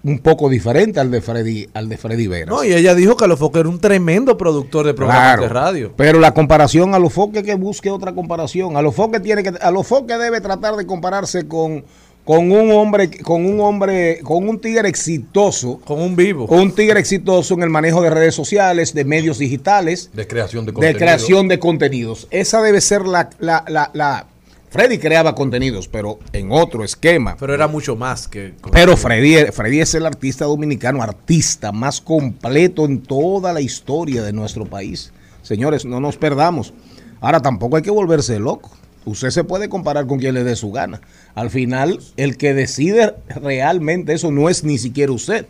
un 0.03 0.19
poco 0.19 0.49
diferente 0.49 0.99
al 0.99 1.11
de 1.11 1.21
Freddy, 1.21 1.67
al 1.73 1.89
de 1.89 1.97
Freddy 1.97 2.27
Veras. 2.27 2.49
No, 2.49 2.63
y 2.63 2.73
ella 2.73 2.95
dijo 2.95 3.17
que 3.17 3.25
Alofoque 3.25 3.59
era 3.59 3.69
un 3.69 3.79
tremendo 3.79 4.37
productor 4.37 4.85
de 4.85 4.93
programas 4.93 5.23
Claro, 5.23 5.41
de 5.43 5.49
radio. 5.49 5.93
Pero 5.97 6.19
la 6.19 6.33
comparación 6.33 6.95
a 6.95 6.99
Lofoque 6.99 7.43
que 7.43 7.55
busque 7.55 7.89
otra 7.89 8.13
comparación. 8.13 8.77
A 8.77 8.81
Lofoque 8.81 9.19
tiene 9.19 9.43
que 9.43 9.49
a 9.49 9.71
Lofoque 9.71 10.17
debe 10.17 10.41
tratar 10.41 10.75
de 10.75 10.85
compararse 10.85 11.47
con 11.47 11.83
con 12.25 12.51
un 12.51 12.71
hombre 12.71 13.09
con 13.21 13.45
un 13.45 13.59
hombre 13.59 14.19
con 14.23 14.47
un 14.47 14.59
tigre 14.59 14.87
exitoso, 14.89 15.79
Con 15.83 16.01
un 16.01 16.15
vivo. 16.15 16.47
con 16.47 16.59
un 16.59 16.71
tigre 16.73 16.99
exitoso 16.99 17.53
en 17.53 17.63
el 17.63 17.69
manejo 17.69 18.01
de 18.01 18.09
redes 18.09 18.33
sociales, 18.35 18.93
de 18.93 19.03
medios 19.05 19.39
digitales, 19.39 20.09
De 20.13 20.25
creación 20.27 20.65
de 20.65 20.71
de 20.71 20.73
contenido. 20.73 20.99
creación 20.99 21.47
de 21.47 21.59
contenidos. 21.59 22.27
Esa 22.31 22.61
debe 22.61 22.79
ser 22.81 23.05
la 23.05 23.29
la 23.39 23.65
la, 23.67 23.91
la- 23.93 24.27
Freddy 24.69 24.97
creaba 24.97 25.35
contenidos, 25.35 25.87
pero 25.87 26.17
en 26.31 26.51
otro 26.51 26.83
esquema. 26.83 27.35
Pero 27.39 27.53
era 27.53 27.67
mucho 27.67 27.95
más 27.95 28.27
que... 28.27 28.55
Pero 28.71 28.97
Freddy, 28.97 29.51
Freddy 29.51 29.81
es 29.81 29.93
el 29.93 30.03
artista 30.03 30.45
dominicano, 30.45 31.03
artista 31.03 31.71
más 31.71 32.01
completo 32.01 32.83
en 32.85 33.03
toda 33.03 33.53
la 33.53 33.61
historia 33.61 34.23
de 34.23 34.33
nuestro 34.33 34.65
país. 34.65 35.11
Señores, 35.43 35.85
no 35.85 35.99
nos 35.99 36.17
perdamos. 36.17 36.73
Ahora 37.21 37.39
tampoco 37.39 37.75
hay 37.77 37.83
que 37.83 37.91
volverse 37.91 38.39
loco. 38.39 38.71
Usted 39.05 39.29
se 39.31 39.43
puede 39.43 39.69
comparar 39.69 40.07
con 40.07 40.19
quien 40.19 40.33
le 40.33 40.43
dé 40.43 40.55
su 40.55 40.71
gana. 40.71 41.01
Al 41.35 41.49
final, 41.49 41.99
el 42.17 42.37
que 42.37 42.53
decide 42.53 43.15
realmente 43.27 44.13
eso 44.13 44.31
no 44.31 44.49
es 44.49 44.63
ni 44.63 44.77
siquiera 44.77 45.11
usted. 45.11 45.45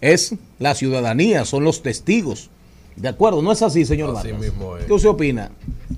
Es 0.00 0.34
la 0.58 0.74
ciudadanía, 0.74 1.44
son 1.44 1.64
los 1.64 1.82
testigos. 1.82 2.50
¿De 2.94 3.08
acuerdo? 3.08 3.42
¿No 3.42 3.52
es 3.52 3.62
así, 3.62 3.84
señor 3.84 4.16
Así 4.16 4.32
mismo 4.32 4.76
es. 4.76 4.84
¿Qué 4.84 4.92
usted 4.92 5.08
opina? 5.08 5.50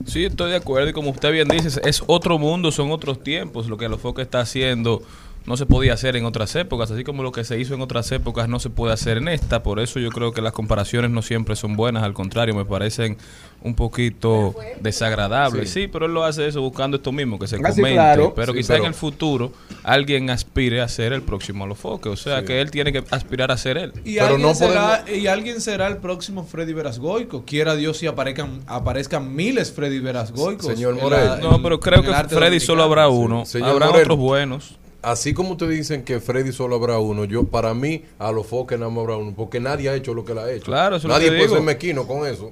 Sí, 0.06 0.24
estoy 0.24 0.50
de 0.50 0.56
acuerdo 0.56 0.90
y 0.90 0.92
como 0.92 1.10
usted 1.10 1.32
bien 1.32 1.48
dice, 1.48 1.80
es 1.84 2.02
otro 2.06 2.38
mundo, 2.38 2.70
son 2.72 2.90
otros 2.90 3.22
tiempos. 3.22 3.68
Lo 3.68 3.76
que 3.76 3.86
Alofoque 3.86 4.22
está 4.22 4.40
haciendo 4.40 5.02
no 5.46 5.57
se 5.57 5.66
podía 5.66 5.94
hacer 5.94 6.16
en 6.16 6.24
otras 6.26 6.55
épocas, 6.55 6.90
así 6.90 7.03
como 7.03 7.22
lo 7.22 7.33
que 7.33 7.44
se 7.44 7.59
hizo 7.59 7.74
en 7.74 7.81
otras 7.81 8.12
épocas 8.12 8.48
no 8.48 8.61
se 8.61 8.70
puede 8.70 8.92
hacer 8.92 9.16
en 9.16 9.29
esta. 9.29 9.62
Por 9.62 9.81
eso 9.81 9.98
yo 9.98 10.11
creo 10.11 10.33
que 10.33 10.42
las 10.42 10.53
comparaciones 10.53 11.11
no 11.11 11.22
siempre 11.22 11.57
son 11.57 11.76
buenas, 11.76 12.03
al 12.03 12.12
contrario, 12.14 12.55
me 12.55 12.64
parecen 12.64 13.16
un 13.62 13.74
poquito 13.74 14.55
desagradables. 14.81 15.70
Sí, 15.70 15.87
pero 15.88 16.07
él 16.07 16.12
lo 16.14 16.24
hace 16.24 16.46
eso 16.46 16.61
buscando 16.61 16.96
esto 16.98 17.12
mismo, 17.12 17.38
que 17.38 17.46
se 17.46 17.57
Ah, 17.57 17.72
sí, 17.72 17.81
comente. 17.81 17.92
claro. 17.94 18.33
Pero 18.35 18.53
Sí, 18.53 18.59
quizá 18.59 18.76
en 18.76 18.85
el 18.85 18.94
futuro 18.94 19.53
alguien 19.83 20.31
aspire 20.31 20.81
a 20.81 20.88
ser 20.88 21.12
el 21.12 21.22
próximo 21.22 21.64
Alofoque, 21.64 22.09
o 22.09 22.16
sea 22.16 22.44
que 22.44 22.61
él 22.61 22.70
tiene 22.70 22.92
que 22.92 23.03
aspirar 23.11 23.50
a 23.50 23.57
ser 23.57 23.76
él. 23.79 23.92
Y, 24.05 24.14
Pero 24.14 24.26
alguien 24.26 24.42
no 24.42 24.55
será, 24.55 25.05
y 25.12 25.26
alguien 25.26 25.61
será 25.61 25.88
el 25.88 25.96
próximo 25.98 26.44
Freddy 26.44 26.72
Verasgoico. 26.74 27.44
Quiera 27.44 27.74
Dios 27.76 27.96
si 27.98 28.07
aparezcan, 28.07 28.61
aparezcan 28.66 29.35
miles 29.35 29.72
Freddy 29.72 29.98
Verasgoicos. 30.00 30.66
Señor 30.66 30.94
Morel. 31.00 31.40
No, 31.42 31.61
pero 31.62 31.81
creo 31.81 32.03
que 32.03 32.12
Freddy 32.29 32.61
solo 32.61 32.83
habrá 32.83 33.09
uno, 33.09 33.44
Señor 33.46 33.70
habrá 33.70 33.87
Morel. 33.87 34.03
otros 34.03 34.18
buenos. 34.18 34.76
Así 35.02 35.32
como 35.32 35.52
ustedes 35.52 35.76
dicen 35.78 36.02
que 36.04 36.20
Freddy 36.20 36.52
solo 36.52 36.76
habrá 36.76 36.98
uno, 36.98 37.24
yo 37.24 37.44
para 37.44 37.72
mí 37.74 38.02
a 38.18 38.32
los 38.32 38.46
foques 38.46 38.78
nada 38.78 38.90
más 38.90 39.02
habrá 39.02 39.16
uno, 39.16 39.32
porque 39.34 39.58
nadie 39.60 39.88
ha 39.88 39.94
hecho 39.94 40.12
lo 40.12 40.24
que 40.24 40.32
él 40.32 40.38
ha 40.38 40.50
hecho. 40.50 40.64
Claro, 40.66 40.96
eso 40.96 41.06
es 41.06 41.08
lo 41.08 41.14
nadie 41.14 41.26
que 41.30 41.36
puede 41.36 41.42
digo. 41.44 41.54
ser 41.56 41.64
mezquino 41.64 42.06
con 42.06 42.26
eso. 42.26 42.50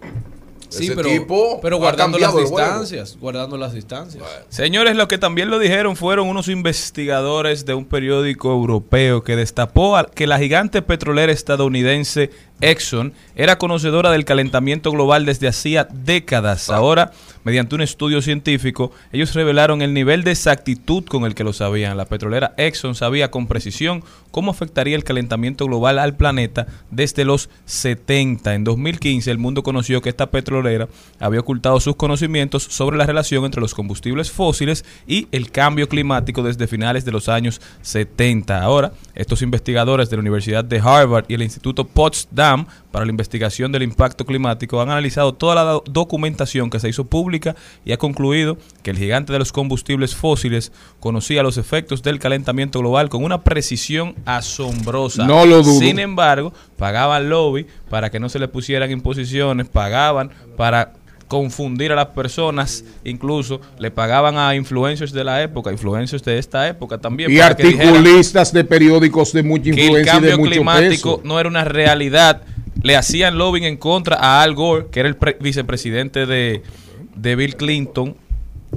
Sí, 0.71 0.85
Ese 0.85 0.97
pero, 0.97 1.09
tipo 1.09 1.61
pero 1.63 1.79
guardando 1.79 2.19
las 2.19 2.37
distancias. 2.37 3.17
Guardando 3.19 3.57
las 3.57 3.73
distancias. 3.73 4.23
Señores, 4.51 4.97
lo 4.97 5.09
que 5.09 5.17
también 5.17 5.49
lo 5.49 5.59
dijeron 5.59 5.97
fueron 5.97 6.29
unos 6.29 6.49
investigadores 6.49 7.65
de 7.65 7.73
un 7.73 7.87
periódico 7.87 8.51
europeo 8.53 9.23
que 9.23 9.35
destapó 9.35 9.97
que 10.15 10.27
la 10.27 10.39
gigante 10.39 10.83
petrolera 10.83 11.33
estadounidense 11.33 12.31
Exxon 12.61 13.13
era 13.37 13.59
conocedora 13.59 14.11
del 14.11 14.25
calentamiento 14.25 14.91
global 14.91 15.25
desde 15.25 15.47
hacía 15.47 15.87
décadas. 15.91 16.71
Ahora, 16.71 17.13
mediante 17.45 17.77
un 17.77 17.83
estudio 17.83 18.21
científico, 18.21 18.91
ellos 19.13 19.35
revelaron 19.35 19.81
el 19.81 19.95
nivel 19.95 20.25
de 20.25 20.33
exactitud 20.33 21.05
con 21.05 21.25
el 21.25 21.35
que 21.35 21.45
lo 21.45 21.53
sabían. 21.53 21.97
La 21.97 22.07
petrolera 22.07 22.55
Exxon 22.57 22.95
sabía 22.95 23.31
con 23.31 23.47
precisión 23.47 24.03
cómo 24.31 24.51
afectaría 24.51 24.97
el 24.97 25.05
calentamiento 25.05 25.67
global 25.67 25.99
al 25.99 26.17
planeta 26.17 26.67
desde 26.91 27.25
los 27.25 27.49
70. 27.67 28.55
En 28.55 28.65
2015, 28.65 29.31
el 29.31 29.39
mundo 29.39 29.63
conoció 29.63 30.03
que 30.03 30.09
esta 30.09 30.31
petrolera 30.31 30.89
había 31.21 31.41
ocultado 31.41 31.79
sus 31.79 31.97
conocimientos 31.97 32.65
sobre 32.65 32.99
la 32.99 33.07
relación 33.07 33.45
entre 33.45 33.61
los 33.61 33.75
combustibles 33.75 34.33
fósiles 34.33 34.85
y 35.07 35.29
el 35.31 35.51
cambio 35.53 35.89
climático 35.89 36.43
desde 36.43 36.67
finales 36.67 37.05
de 37.05 37.13
los 37.13 37.29
años 37.29 37.61
70. 37.83 38.61
Ahora, 38.61 38.93
estos 39.15 39.43
investigadores 39.43 40.11
de 40.11 40.17
la 40.17 40.21
Universidad 40.21 40.65
de 40.65 40.81
Harvard 40.81 41.27
y 41.29 41.35
el 41.35 41.43
Instituto 41.43 41.85
Potsdam 41.87 42.48
para 42.91 43.05
la 43.05 43.11
investigación 43.11 43.71
del 43.73 43.83
impacto 43.83 44.25
climático 44.25 44.81
han 44.81 44.91
analizado 44.91 45.35
toda 45.35 45.55
la 45.55 45.63
do- 45.63 45.85
documentación 45.91 46.71
que 46.71 46.81
se 46.81 46.89
hizo 46.89 47.05
pública 47.05 47.55
y 47.85 47.93
ha 47.93 47.97
concluido 47.99 48.57
que 48.83 48.91
el 48.91 48.99
gigante 48.99 49.33
de 49.33 49.39
los 49.39 49.53
combustibles 49.53 50.15
fósiles 50.15 50.73
conocía 51.01 51.43
los 51.43 51.59
efectos 51.59 52.03
del 52.03 52.19
calentamiento 52.19 52.79
global 52.81 53.09
con 53.09 53.25
una 53.25 53.43
precisión 53.43 54.15
asombrosa. 54.25 55.27
No 55.27 55.45
lo 55.47 55.63
dudo. 55.63 55.79
Sin 55.79 55.99
embargo, 55.99 56.53
pagaban 56.77 57.29
lobby 57.29 57.67
para 57.91 58.11
que 58.11 58.21
no 58.21 58.29
se 58.29 58.39
le 58.39 58.49
pusieran 58.49 58.91
imposiciones, 58.91 59.69
pagaban 59.69 60.31
para 60.57 60.95
confundir 61.29 61.93
a 61.93 61.95
las 61.95 62.07
personas, 62.07 62.85
incluso 63.05 63.61
le 63.79 63.91
pagaban 63.91 64.39
a 64.39 64.55
influencers 64.57 65.13
de 65.13 65.23
la 65.25 65.43
época, 65.43 65.71
influencers 65.71 66.25
de 66.25 66.39
esta 66.39 66.67
época 66.67 66.99
también. 66.99 67.31
Y 67.31 67.39
articulistas 67.39 68.53
de 68.53 68.65
periódicos 68.65 69.33
de 69.33 69.43
mucha 69.43 69.65
que 69.65 69.71
el 69.71 69.79
influencia 69.79 70.01
y 70.01 70.05
de 70.05 70.11
cambio 70.11 70.39
mucho 70.39 70.51
climático 70.51 71.17
peso. 71.19 71.29
no 71.29 71.39
era 71.39 71.49
una 71.49 71.65
realidad. 71.65 72.43
Le 72.83 72.97
hacían 72.97 73.39
lobbying 73.39 73.65
en 73.65 73.77
contra 73.77 74.17
a 74.17 74.43
Al 74.43 74.55
Gore, 74.55 74.87
que 74.91 75.01
era 75.01 75.09
el 75.09 75.17
pre- 75.17 75.37
vicepresidente 75.41 76.27
de, 76.27 76.63
de 77.17 77.37
Bill 77.37 77.57
Clinton, 77.57 78.17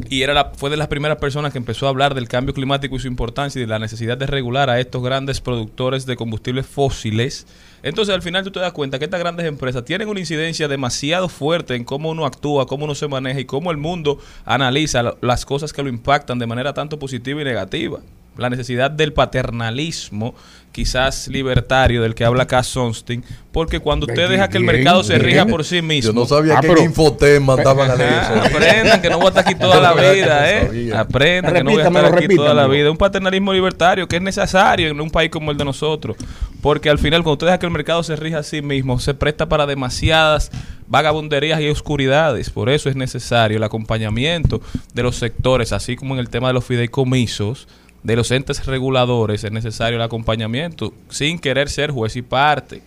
y 0.10 0.24
era 0.24 0.34
la, 0.34 0.52
fue 0.56 0.70
de 0.70 0.78
las 0.78 0.88
primeras 0.88 1.18
personas 1.18 1.52
que 1.52 1.58
empezó 1.58 1.86
a 1.86 1.90
hablar 1.90 2.16
del 2.16 2.28
cambio 2.28 2.54
climático 2.54 2.96
y 2.96 3.00
su 3.00 3.08
importancia 3.08 3.60
y 3.60 3.64
de 3.64 3.68
la 3.68 3.78
necesidad 3.78 4.18
de 4.18 4.26
regular 4.26 4.70
a 4.70 4.80
estos 4.80 5.04
grandes 5.04 5.42
productores 5.42 6.06
de 6.06 6.16
combustibles 6.16 6.66
fósiles. 6.66 7.46
Entonces, 7.84 8.14
al 8.14 8.22
final 8.22 8.44
tú 8.44 8.52
te 8.52 8.60
das 8.60 8.74
cuenta 8.74 9.00
que 9.00 9.06
estas 9.06 9.20
grandes 9.20 9.46
empresas 9.46 9.84
tienen 9.84 10.08
una 10.08 10.20
incidencia 10.20 10.68
demasiado 10.68 11.30
fuerte 11.30 11.76
en 11.76 11.84
cómo 11.84 12.10
uno 12.10 12.26
actúa, 12.26 12.68
cómo 12.68 12.86
uno 12.86 12.96
se 12.96 13.08
maneja 13.08 13.40
y 13.40 13.46
cómo 13.46 13.72
el 13.72 13.78
mundo 13.78 14.20
analiza 14.46 15.16
las 15.22 15.46
cosas 15.46 15.74
que 15.74 15.84
lo 15.84 15.90
impactan 15.90 16.40
de 16.40 16.48
manera 16.48 16.74
tanto 16.74 17.00
positiva 17.00 17.42
y 17.42 17.46
negativa. 17.46 18.00
La 18.38 18.50
necesidad 18.50 18.90
del 18.90 19.12
paternalismo, 19.14 20.34
quizás 20.72 21.28
libertario, 21.28 22.02
del 22.02 22.16
que 22.16 22.24
habla 22.24 22.48
Cass 22.48 22.68
Sunstein, 22.68 23.26
porque 23.52 23.80
cuando 23.80 24.06
usted 24.06 24.30
deja 24.30 24.48
que 24.50 24.58
el 24.58 24.64
mercado 24.64 25.04
se 25.04 25.18
rija 25.20 25.46
por 25.46 25.66
sí 25.66 25.82
mismo, 25.82 26.14
Yo 26.14 26.20
no 26.20 26.26
sabía 26.26 26.58
Ah, 26.58 26.62
que 26.62 26.72
en 26.72 26.78
Infotep 26.86 27.42
mandaban 27.42 27.92
a 27.92 27.94
eso. 27.96 28.42
aprendan 28.56 29.02
que 29.02 29.10
no 29.10 29.18
voy 29.18 29.26
a 29.26 29.30
estar 29.30 29.44
aquí 29.46 29.56
toda 29.56 29.82
la 29.82 29.94
vida, 30.14 30.50
¿eh? 30.50 30.92
Aprendan 30.96 31.54
que 31.56 31.64
no 31.64 31.72
voy 31.72 31.82
a 31.82 31.88
estar 31.88 32.06
aquí 32.18 32.28
toda 32.36 32.54
la 32.54 32.68
vida. 32.68 32.90
Un 32.90 32.98
paternalismo 32.98 33.52
libertario 33.54 34.08
que 34.08 34.16
es 34.16 34.22
necesario 34.22 34.88
en 34.88 35.02
un 35.02 35.10
país 35.12 35.30
como 35.30 35.52
el 35.52 35.58
de 35.58 35.66
nosotros. 35.66 36.16
Porque 36.62 36.90
al 36.90 37.00
final, 37.00 37.24
cuando 37.24 37.34
usted 37.34 37.48
deja 37.48 37.60
que 37.60 37.66
el 37.66 37.72
mercado 37.74 38.02
se 38.04 38.16
rija 38.16 38.38
a 38.40 38.44
sí 38.44 38.62
mismo, 38.62 38.98
se 39.00 39.14
presta 39.14 39.50
para 39.50 39.66
demasiadas 39.66 40.52
vagabunderías 40.88 41.60
y 41.60 41.68
oscuridades. 41.70 42.50
Por 42.50 42.70
eso 42.70 42.90
es 42.90 42.96
necesario 42.96 43.58
el 43.58 43.64
acompañamiento 43.64 44.62
de 44.94 45.04
los 45.04 45.18
sectores, 45.18 45.74
así 45.74 45.98
como 45.98 46.14
en 46.14 46.20
el 46.22 46.30
tema 46.30 46.48
de 46.48 46.54
los 46.54 46.64
fideicomisos, 46.64 47.68
de 48.04 48.16
los 48.16 48.32
entes 48.32 48.66
reguladores, 48.66 49.44
es 49.44 49.52
necesario 49.52 49.98
el 49.98 50.04
acompañamiento, 50.04 50.94
sin 51.10 51.40
querer 51.40 51.70
ser 51.70 51.92
juez 51.92 52.16
y 52.16 52.22
parte. 52.22 52.82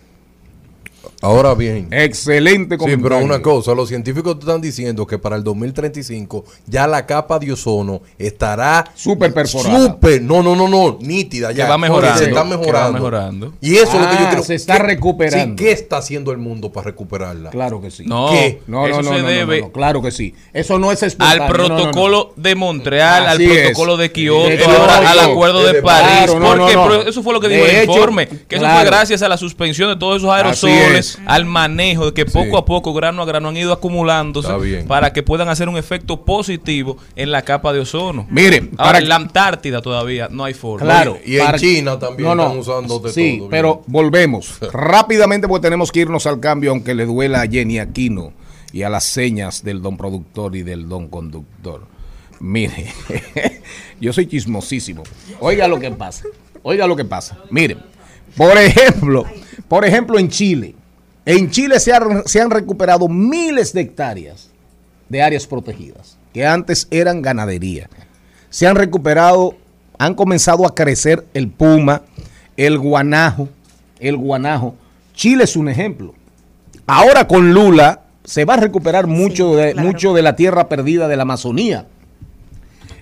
Ahora 1.21 1.53
bien. 1.55 1.87
Excelente 1.91 2.75
Sí, 2.75 2.79
comentario. 2.79 3.03
pero 3.03 3.17
una 3.25 3.41
cosa, 3.41 3.73
los 3.73 3.89
científicos 3.89 4.35
te 4.35 4.41
están 4.41 4.61
diciendo 4.61 5.05
que 5.07 5.17
para 5.17 5.35
el 5.35 5.43
2035 5.43 6.45
ya 6.67 6.87
la 6.87 7.05
capa 7.05 7.39
de 7.39 7.51
ozono 7.51 8.01
estará 8.17 8.91
Súper 8.95 9.33
perforada. 9.33 9.79
súper, 9.85 10.21
no, 10.21 10.41
no, 10.43 10.55
no, 10.55 10.67
no, 10.67 10.97
nítida 11.01 11.51
ya. 11.51 11.65
Que 11.65 11.69
va 11.69 11.77
mejorando, 11.77 12.17
Se 12.19 12.25
está 12.25 12.43
mejorando. 12.43 12.93
mejorando. 12.93 13.53
Y 13.61 13.75
eso 13.75 13.93
es 13.95 14.01
lo 14.01 14.09
que 14.09 14.15
yo 14.15 14.25
Ah, 14.25 14.29
creo. 14.31 14.43
se 14.43 14.55
está 14.55 14.77
¿Qué- 14.77 14.83
recuperando. 14.83 15.57
Sí, 15.57 15.63
¿qué 15.65 15.71
está 15.71 15.97
haciendo 15.97 16.31
el 16.31 16.37
mundo 16.37 16.71
para 16.71 16.85
recuperarla? 16.85 17.49
Claro 17.49 17.81
que 17.81 17.91
sí. 17.91 18.03
No, 18.05 18.29
¿Qué? 18.31 18.61
No, 18.67 18.87
eso 18.87 19.01
no, 19.01 19.03
no, 19.03 19.09
se 19.15 19.21
no, 19.21 19.23
no, 19.23 19.27
debe 19.33 19.61
no, 19.61 19.71
claro 19.71 20.01
que 20.01 20.11
sí. 20.11 20.33
Eso 20.53 20.79
no 20.79 20.91
es 20.91 21.03
espontáneo. 21.03 21.43
al 21.45 21.51
no, 21.51 21.57
no, 21.57 21.67
no. 21.69 21.75
protocolo 21.75 22.33
de 22.35 22.55
Montreal, 22.55 23.27
Así 23.27 23.45
al 23.45 23.51
es. 23.51 23.59
protocolo 23.65 23.97
de 23.97 24.11
Kioto, 24.11 24.49
De 24.49 24.63
al 24.65 25.19
acuerdo 25.19 25.63
de 25.63 25.73
De 25.73 25.81
París. 25.81 26.07
Claro, 26.25 26.33
porque 26.33 26.47
no, 26.47 26.55
no. 26.55 26.65
pero 26.89 27.07
eso 27.09 27.23
fue 27.23 27.33
lo 27.33 27.39
que 27.39 27.47
De 27.49 27.55
dijo 27.55 27.67
el 27.67 27.75
hecho, 27.77 27.91
informe, 27.93 28.27
que 28.47 28.55
eso 28.55 28.65
fue 28.65 28.85
gracias 28.85 29.21
a 29.21 29.27
la 29.29 29.37
suspensión 29.37 29.89
de 29.89 29.95
todos 29.97 30.17
esos 30.17 30.29
aerosoles, 30.29 30.94
es. 30.97 31.19
al 31.25 31.45
manejo 31.45 32.07
de 32.07 32.13
que 32.13 32.25
poco 32.25 32.45
Sí. 32.51 32.55
a 32.57 32.65
poco, 32.65 32.93
grano 32.93 33.21
a 33.21 33.25
grano, 33.25 33.49
han 33.49 33.57
ido 33.57 33.71
acumulándose 33.73 34.83
para 34.87 35.13
que 35.13 35.23
puedan 35.23 35.49
hacer 35.49 35.69
un 35.69 35.77
efecto 35.77 36.23
positivo 36.25 36.97
en 37.15 37.31
la 37.31 37.41
capa 37.43 37.73
de 37.73 37.79
ozono. 37.79 38.25
Mire, 38.29 38.69
Ahora, 38.77 38.77
para 38.77 38.97
en 38.99 39.09
la 39.09 39.15
Antártida 39.15 39.81
todavía 39.81 40.27
no 40.31 40.43
hay 40.43 40.53
forma. 40.53 40.85
Claro. 40.85 41.17
Y 41.25 41.37
en 41.37 41.45
para- 41.45 41.57
China 41.59 41.99
también 41.99 42.29
están 42.31 42.57
usando 42.57 42.99
de 42.99 43.11
sí, 43.11 43.37
todo, 43.39 43.49
pero 43.49 43.83
volvemos 43.87 44.57
rápidamente 44.71 45.47
porque 45.47 45.63
tenemos 45.63 45.91
que 45.91 46.01
irnos 46.01 46.25
al 46.25 46.39
cambio, 46.39 46.71
aunque 46.71 46.93
le 46.95 47.05
duela 47.05 47.41
a 47.41 47.47
Jenny 47.47 47.79
Aquino 47.79 48.33
y 48.71 48.83
a 48.83 48.89
las 48.89 49.03
señas 49.05 49.63
del 49.63 49.81
don 49.81 49.97
productor 49.97 50.55
y 50.55 50.63
del 50.63 50.87
don 50.89 51.07
conductor. 51.07 51.87
Mire, 52.39 52.87
yo 54.01 54.11
soy 54.13 54.27
chismosísimo. 54.27 55.03
Oiga 55.39 55.67
lo 55.67 55.79
que 55.79 55.91
pasa. 55.91 56.25
Oiga 56.63 56.85
lo 56.87 56.95
que 56.95 57.05
pasa. 57.05 57.37
Miren, 57.49 57.79
por 58.35 58.57
ejemplo, 58.57 59.23
por 59.67 59.85
ejemplo 59.85 60.19
en 60.19 60.29
Chile. 60.29 60.75
En 61.25 61.49
Chile 61.49 61.79
se 61.79 61.91
han, 61.91 62.23
se 62.25 62.39
han 62.39 62.51
recuperado 62.51 63.07
miles 63.07 63.73
de 63.73 63.81
hectáreas 63.81 64.49
de 65.09 65.21
áreas 65.21 65.47
protegidas, 65.47 66.17
que 66.33 66.45
antes 66.45 66.87
eran 66.91 67.21
ganadería. 67.21 67.89
Se 68.49 68.67
han 68.67 68.75
recuperado, 68.75 69.55
han 69.97 70.13
comenzado 70.13 70.65
a 70.67 70.75
crecer 70.75 71.25
el 71.33 71.49
puma, 71.49 72.03
el 72.57 72.77
guanajo, 72.77 73.49
el 73.99 74.17
guanajo. 74.17 74.75
Chile 75.13 75.43
es 75.45 75.55
un 75.55 75.69
ejemplo. 75.69 76.13
Ahora 76.87 77.27
con 77.27 77.53
Lula 77.53 78.01
se 78.23 78.45
va 78.45 78.55
a 78.55 78.57
recuperar 78.57 79.07
mucho, 79.07 79.55
de, 79.55 79.73
claro. 79.73 79.87
mucho 79.87 80.13
de 80.13 80.21
la 80.21 80.35
tierra 80.35 80.69
perdida 80.69 81.07
de 81.07 81.15
la 81.15 81.23
Amazonía. 81.23 81.87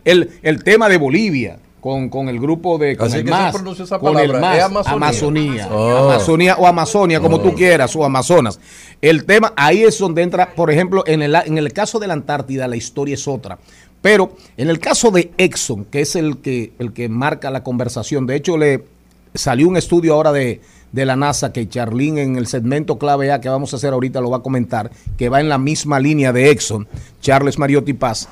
El, 0.06 0.32
el 0.42 0.64
tema 0.64 0.90
de 0.90 0.98
Bolivia, 0.98 1.60
con, 1.84 2.08
con 2.08 2.30
el 2.30 2.40
grupo 2.40 2.78
de 2.78 2.96
con 2.96 3.08
Así 3.08 3.18
el 3.18 3.26
que 3.26 3.30
MAS, 3.30 3.54
esa 3.78 4.00
con 4.00 4.18
el 4.18 4.32
palabra, 4.32 4.70
MAS, 4.70 4.86
¿es 4.86 4.88
Amazonía? 4.88 5.66
Amazonía, 5.66 5.70
Oh. 5.70 6.10
Amazonía 6.12 6.56
o 6.56 6.66
Amazonia, 6.66 7.20
como 7.20 7.42
tú 7.42 7.54
quieras, 7.54 7.94
o 7.98 8.06
Amazonas. 8.06 8.58
El 9.02 9.26
tema, 9.26 9.52
ahí 9.58 9.84
es 9.84 10.00
donde 10.00 10.22
entra, 10.22 10.56
por 10.56 10.72
ejemplo, 10.72 11.04
en 11.06 11.22
el, 11.22 11.36
en 11.36 11.58
el 11.58 11.74
caso 11.74 12.00
de 12.00 12.08
la 12.08 12.14
Antártida, 12.14 12.70
la 12.70 12.78
historia 12.78 13.16
es 13.16 13.28
otra. 13.28 13.60
Pero 14.02 14.32
en 14.56 14.70
el 14.70 14.80
caso 14.80 15.12
de 15.12 15.34
Exxon, 15.38 15.84
que 15.84 16.00
es 16.00 16.16
el 16.16 16.38
que, 16.38 16.72
el 16.80 16.94
que 16.94 17.10
marca 17.10 17.52
la 17.52 17.64
conversación, 17.64 18.28
de 18.28 18.38
hecho 18.38 18.58
le 18.58 18.86
salió 19.34 19.68
un 19.68 19.76
estudio 19.76 20.14
ahora 20.14 20.32
de, 20.32 20.62
de 20.94 21.06
la 21.06 21.18
NASA 21.18 21.52
que 21.52 21.68
Charlene 21.68 22.22
en 22.22 22.38
el 22.38 22.48
segmento 22.48 22.98
clave 22.98 23.30
A 23.34 23.42
que 23.42 23.50
vamos 23.50 23.74
a 23.74 23.76
hacer 23.76 23.92
ahorita 23.92 24.22
lo 24.22 24.30
va 24.30 24.38
a 24.38 24.42
comentar, 24.42 24.90
que 25.18 25.28
va 25.28 25.42
en 25.42 25.50
la 25.50 25.58
misma 25.58 26.00
línea 26.00 26.32
de 26.32 26.50
Exxon, 26.50 26.88
Charles 27.20 27.60
Mariotti 27.60 27.92
Paz. 27.92 28.30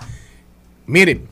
Miren, 0.87 1.23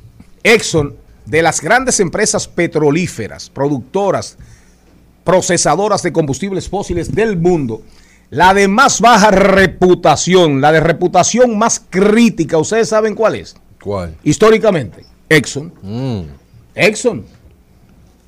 Exxon, 0.43 0.95
de 1.30 1.42
las 1.42 1.62
grandes 1.62 2.00
empresas 2.00 2.48
petrolíferas, 2.48 3.50
productoras, 3.50 4.38
procesadoras 5.24 6.02
de 6.02 6.12
combustibles 6.12 6.67
fósiles 6.67 7.13
del 7.13 7.38
mundo, 7.38 7.82
La 8.32 8.54
de 8.54 8.67
más 8.67 9.02
baja 9.02 9.32
reputación, 9.32 10.62
la 10.62 10.71
de 10.71 10.80
reputación 10.80 11.58
más 11.58 11.84
crítica, 11.90 12.60
¿ustedes 12.60 12.90
saben 12.90 13.15
cuál 13.15 13.34
es? 13.34 13.56
¿Cuál? 13.82 14.15
Históricamente, 14.23 15.04
Exxon. 15.30 15.73
Mm. 15.82 16.21
Exxon. 16.75 17.25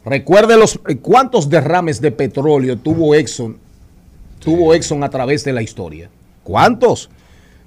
Recuerde 0.03 0.57
los 0.57 0.79
cuántos 1.03 1.49
derrames 1.49 2.01
de 2.01 2.11
petróleo 2.11 2.77
tuvo 2.77 3.13
Exxon. 3.13 3.57
Tuvo 4.39 4.73
Exxon 4.73 5.03
a 5.03 5.09
través 5.09 5.43
de 5.43 5.53
la 5.53 5.61
historia. 5.61 6.09
¿Cuántos? 6.43 7.09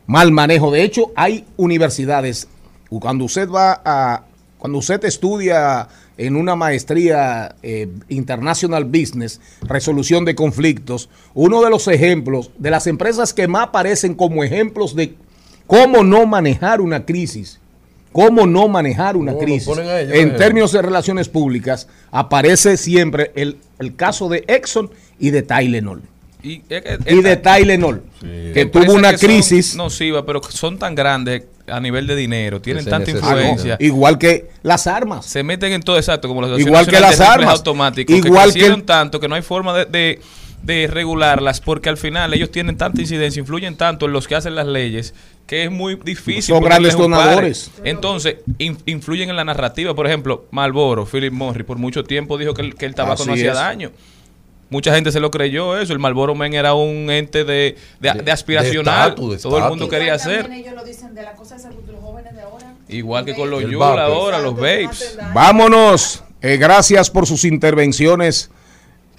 Mal 0.07 0.33
manejo. 0.33 0.73
De 0.73 0.83
hecho, 0.83 1.13
hay 1.15 1.45
universidades. 1.57 2.49
Cuando 2.89 3.25
usted 3.25 3.49
va 3.49 3.81
a. 3.85 4.25
Cuando 4.65 4.79
usted 4.79 5.05
estudia 5.05 5.89
en 6.17 6.37
una 6.37 6.57
maestría 6.57 7.55
eh, 7.63 7.87
International 8.09 8.87
Business, 8.87 9.39
resolución 9.61 10.25
de 10.25 10.35
conflictos, 10.35 11.11
uno 11.35 11.61
de 11.63 11.69
los 11.69 11.87
ejemplos 11.87 12.51
de 12.57 12.71
las 12.71 12.87
empresas 12.87 13.35
que 13.35 13.47
más 13.47 13.65
aparecen 13.65 14.15
como 14.15 14.43
ejemplos 14.43 14.97
de 14.97 15.17
cómo 15.67 16.03
no 16.03 16.25
manejar 16.25 16.81
una 16.81 17.05
crisis, 17.05 17.61
cómo 18.11 18.47
no 18.47 18.67
manejar 18.67 19.19
una 19.19 19.33
¿Cómo 19.33 19.43
lo 19.43 19.47
crisis 19.47 19.69
ellos, 19.69 20.15
en 20.15 20.29
eh? 20.31 20.35
términos 20.39 20.73
de 20.73 20.81
relaciones 20.81 21.29
públicas, 21.29 21.87
aparece 22.11 22.79
siempre 22.79 23.33
el, 23.35 23.59
el 23.79 23.95
caso 23.97 24.31
de 24.31 24.45
Exxon 24.49 24.89
y 25.19 25.29
de 25.29 25.43
Tylenol. 25.43 26.01
Y, 26.43 26.63
es 26.71 26.81
que- 26.83 27.15
Y 27.15 27.21
de 27.21 27.37
Tylenol, 27.37 28.03
que 28.55 28.65
tuvo 28.65 28.95
una 28.95 29.13
crisis. 29.15 29.77
nocivas, 29.77 30.25
pero 30.27 30.43
son 30.43 30.79
tan 30.79 30.95
grandes 30.95 31.43
a 31.67 31.81
nivel 31.81 32.07
de 32.07 32.15
dinero, 32.17 32.61
tienen 32.61 32.85
tanta 32.85 33.11
influencia. 33.11 33.77
Igual 33.81 34.19
que 34.19 34.51
las 34.63 34.87
armas. 34.87 35.25
se 35.27 35.43
meten 35.43 35.73
en 35.73 35.83
todo 35.83 35.97
exacto, 35.97 36.29
como 36.29 36.43
las 36.43 36.59
Igual 36.61 36.87
que 36.87 37.01
las 37.01 37.21
armas. 37.21 37.59
automáticos, 37.59 38.15
Igual 38.15 38.53
que 38.53 38.61
que 38.61 38.83
tanto 38.83 39.19
que 39.21 39.29
no 39.29 39.35
hay 39.35 39.43
forma 39.43 39.73
de, 39.75 39.85
de- 39.87 40.21
de 40.63 40.87
regularlas, 40.87 41.61
porque 41.61 41.91
al 41.91 41.99
final 41.99 42.33
ellos 42.33 42.51
tienen 42.51 42.79
tanta 42.79 42.99
incidencia, 43.03 43.39
influyen 43.39 43.77
tanto 43.77 44.07
en 44.07 44.13
los 44.13 44.27
que 44.27 44.35
hacen 44.35 44.55
las 44.55 44.67
leyes, 44.67 45.13
que 45.47 45.65
es 45.65 45.71
muy 45.71 45.97
difícil. 46.03 46.55
Son 46.55 46.65
grandes 46.65 46.97
donadores. 46.97 47.71
Entonces, 47.85 48.37
in- 48.57 48.79
influyen 48.87 49.29
en 49.29 49.37
la 49.37 49.45
narrativa. 49.45 49.95
Por 49.95 50.07
ejemplo, 50.07 50.47
Marlboro, 50.53 51.05
Philip 51.05 51.35
Morris, 51.35 51.67
por 51.67 51.77
mucho 51.77 52.03
tiempo 52.05 52.39
dijo 52.39 52.55
que 52.55 52.63
el, 52.63 52.75
que 52.77 52.87
el 52.87 52.95
tabaco 52.95 53.27
no 53.27 53.35
hacía 53.35 53.51
es. 53.51 53.57
daño. 53.59 53.91
Mucha 54.75 54.93
gente 54.93 55.13
se 55.13 55.21
lo 55.21 55.31
creyó 55.31 55.79
eso. 55.79 55.93
El 55.93 56.01
Marlboro 56.01 56.35
Man 56.35 56.53
era 56.53 56.75
un 56.75 57.09
ente 57.09 57.45
de, 57.45 57.77
de, 58.01 58.13
De- 58.13 58.23
de 58.23 58.33
aspiracional. 58.33 59.11
de 59.11 59.15
estatus, 59.15 59.31
de 59.37 59.39
Todo 59.39 59.59
el 59.59 59.65
mundo 59.69 59.89
quería 59.89 60.15
hacer. 60.15 60.51
ellos 60.51 60.75
lo 60.75 60.85
dicen 60.85 61.15
de 61.15 61.23
la 61.23 61.35
cosa 61.35 61.55
esa 61.55 61.69
de 61.69 61.77
los 61.93 62.01
jóvenes 62.03 62.35
de 62.35 62.41
ahora. 62.43 62.75
Igual 62.89 63.25
que 63.25 63.37
con 63.37 63.51
los 63.51 63.63
El 63.63 63.71
Yul 63.71 63.79
vape. 63.79 64.01
ahora, 64.01 64.41
los 64.41 64.57
Babes. 64.57 65.17
Vámonos. 65.33 66.25
Eh, 66.43 66.57
gracias 66.57 67.09
por 67.09 67.25
sus 67.29 67.45
intervenciones. 67.45 68.51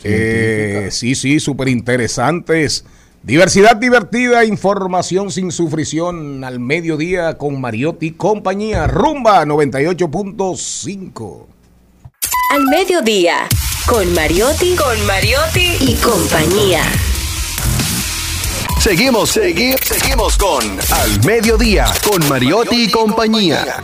Eh, 0.04 0.90
sí, 0.92 1.16
sí, 1.16 1.40
súper 1.40 1.70
interesantes. 1.70 2.84
Diversidad 3.24 3.78
divertida, 3.78 4.44
información 4.44 5.32
sin 5.32 5.54
sufrición 5.54 6.44
al 6.44 6.60
mediodía 6.60 7.38
con 7.38 7.62
Mariotti 7.62 8.08
y 8.08 8.12
compañía. 8.12 8.88
Rumba 8.88 9.46
98.5. 9.46 11.46
Al 12.54 12.66
mediodía, 12.68 13.48
con 13.88 14.12
Mariotti, 14.14 14.76
con 14.76 15.06
Mariotti 15.06 15.78
y 15.80 15.96
compañía. 15.96 16.82
Seguimos, 18.80 19.36
segui- 19.36 19.78
seguimos 19.84 20.38
con 20.38 20.64
Al 20.92 21.24
Mediodía, 21.26 21.86
con 22.08 22.28
Mariotti 22.30 22.86
y 22.86 22.92
compañía. 22.92 23.82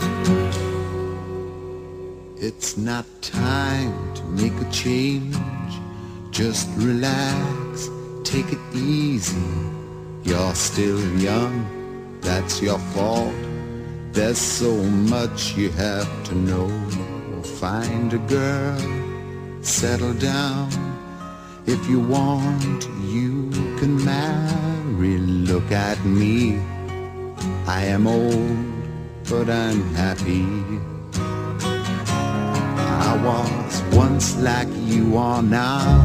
It's 2.40 2.76
not 2.76 3.04
time 3.20 3.92
to 4.14 4.22
make 4.30 4.52
a 4.60 4.70
change. 4.70 5.36
Just 6.32 6.68
relax, 6.78 7.90
take 8.24 8.50
it 8.52 8.58
easy. 8.74 9.36
You're 10.24 10.54
still 10.54 10.98
young, 11.18 11.64
that's 12.20 12.60
your 12.60 12.78
fault. 12.94 13.32
There's 14.12 14.38
so 14.38 14.72
much 15.08 15.54
you 15.56 15.70
have 15.78 16.08
to 16.24 16.34
know. 16.34 16.68
Find 17.60 18.12
a 18.12 18.18
girl, 18.28 18.76
settle 19.62 20.14
down. 20.14 20.68
If 21.66 21.88
you 21.88 22.00
want, 22.00 22.88
you 23.06 23.50
can 23.78 24.04
marry. 24.04 25.18
Look 25.18 25.70
at 25.70 26.04
me. 26.04 26.58
I 27.66 27.84
am 27.86 28.06
old, 28.06 28.58
but 29.30 29.48
I'm 29.48 29.94
happy. 29.94 30.44
I 33.02 33.14
was 33.22 33.82
once 33.94 34.36
like 34.38 34.68
you 34.86 35.16
are 35.16 35.42
now, 35.42 36.02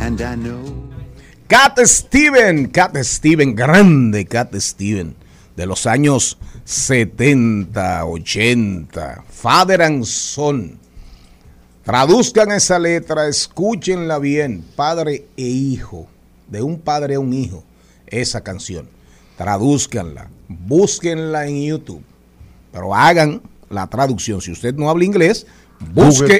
and 0.00 0.20
I 0.20 0.34
know. 0.34 0.64
Cat 1.48 1.78
Steven, 1.86 2.70
Cat 2.70 2.96
Steven, 3.06 3.54
grande 3.54 4.28
Cat 4.28 4.52
Steven, 4.60 5.14
de 5.56 5.66
los 5.66 5.86
años 5.86 6.36
70, 6.64 8.04
80, 8.04 9.24
Father 9.28 9.80
and. 9.80 10.87
Traduzcan 11.88 12.52
esa 12.52 12.78
letra, 12.78 13.28
escúchenla 13.28 14.18
bien, 14.18 14.62
padre 14.76 15.24
e 15.38 15.44
hijo, 15.44 16.06
de 16.46 16.60
un 16.60 16.78
padre 16.78 17.14
a 17.14 17.18
un 17.18 17.32
hijo, 17.32 17.64
esa 18.06 18.42
canción. 18.42 18.86
Tradúzcanla, 19.38 20.28
búsquenla 20.48 21.46
en 21.46 21.64
YouTube, 21.64 22.02
pero 22.72 22.94
hagan 22.94 23.40
la 23.70 23.86
traducción. 23.86 24.42
Si 24.42 24.52
usted 24.52 24.74
no 24.74 24.90
habla 24.90 25.06
inglés, 25.06 25.46
busque, 25.94 26.38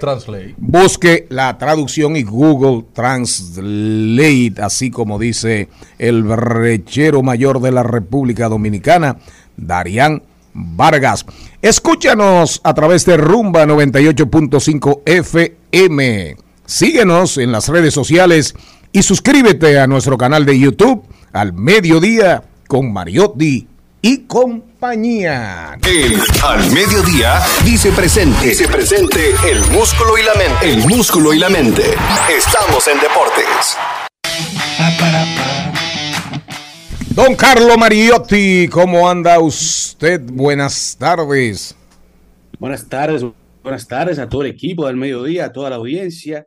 busque 0.58 1.26
la 1.30 1.56
traducción 1.56 2.14
y 2.16 2.24
Google 2.24 2.84
Translate, 2.92 4.52
así 4.60 4.90
como 4.90 5.18
dice 5.18 5.70
el 5.98 6.24
brechero 6.24 7.22
mayor 7.22 7.62
de 7.62 7.72
la 7.72 7.84
República 7.84 8.50
Dominicana, 8.50 9.16
Darían 9.56 10.22
Vargas. 10.52 11.24
Escúchanos 11.60 12.60
a 12.62 12.72
través 12.72 13.04
de 13.04 13.16
Rumba 13.16 13.64
98.5 13.64 15.02
FM. 15.04 16.36
Síguenos 16.64 17.36
en 17.38 17.50
las 17.50 17.68
redes 17.68 17.92
sociales 17.92 18.54
y 18.92 19.02
suscríbete 19.02 19.80
a 19.80 19.88
nuestro 19.88 20.16
canal 20.16 20.46
de 20.46 20.56
YouTube 20.56 21.02
al 21.32 21.52
mediodía 21.52 22.44
con 22.68 22.92
Mariotti 22.92 23.66
y 24.00 24.18
compañía. 24.18 25.76
El 25.84 26.20
Al 26.44 26.70
Mediodía 26.70 27.40
dice 27.64 27.90
presente. 27.90 28.50
Dice 28.50 28.68
presente 28.68 29.34
el 29.50 29.58
músculo 29.72 30.16
y 30.16 30.22
la 30.22 30.34
mente. 30.34 30.72
El 30.72 30.86
músculo 30.86 31.34
y 31.34 31.40
la 31.40 31.48
mente. 31.48 31.82
Estamos 32.36 32.86
en 32.86 33.00
deportes. 33.00 33.76
Don 37.18 37.34
Carlo 37.34 37.76
Mariotti, 37.76 38.68
¿cómo 38.68 39.10
anda 39.10 39.40
usted? 39.40 40.20
Buenas 40.32 40.96
tardes. 40.96 41.74
Buenas 42.60 42.88
tardes, 42.88 43.24
buenas 43.60 43.88
tardes 43.88 44.20
a 44.20 44.28
todo 44.28 44.42
el 44.42 44.52
equipo 44.52 44.86
del 44.86 44.96
mediodía, 44.96 45.46
a 45.46 45.52
toda 45.52 45.68
la 45.68 45.74
audiencia. 45.74 46.46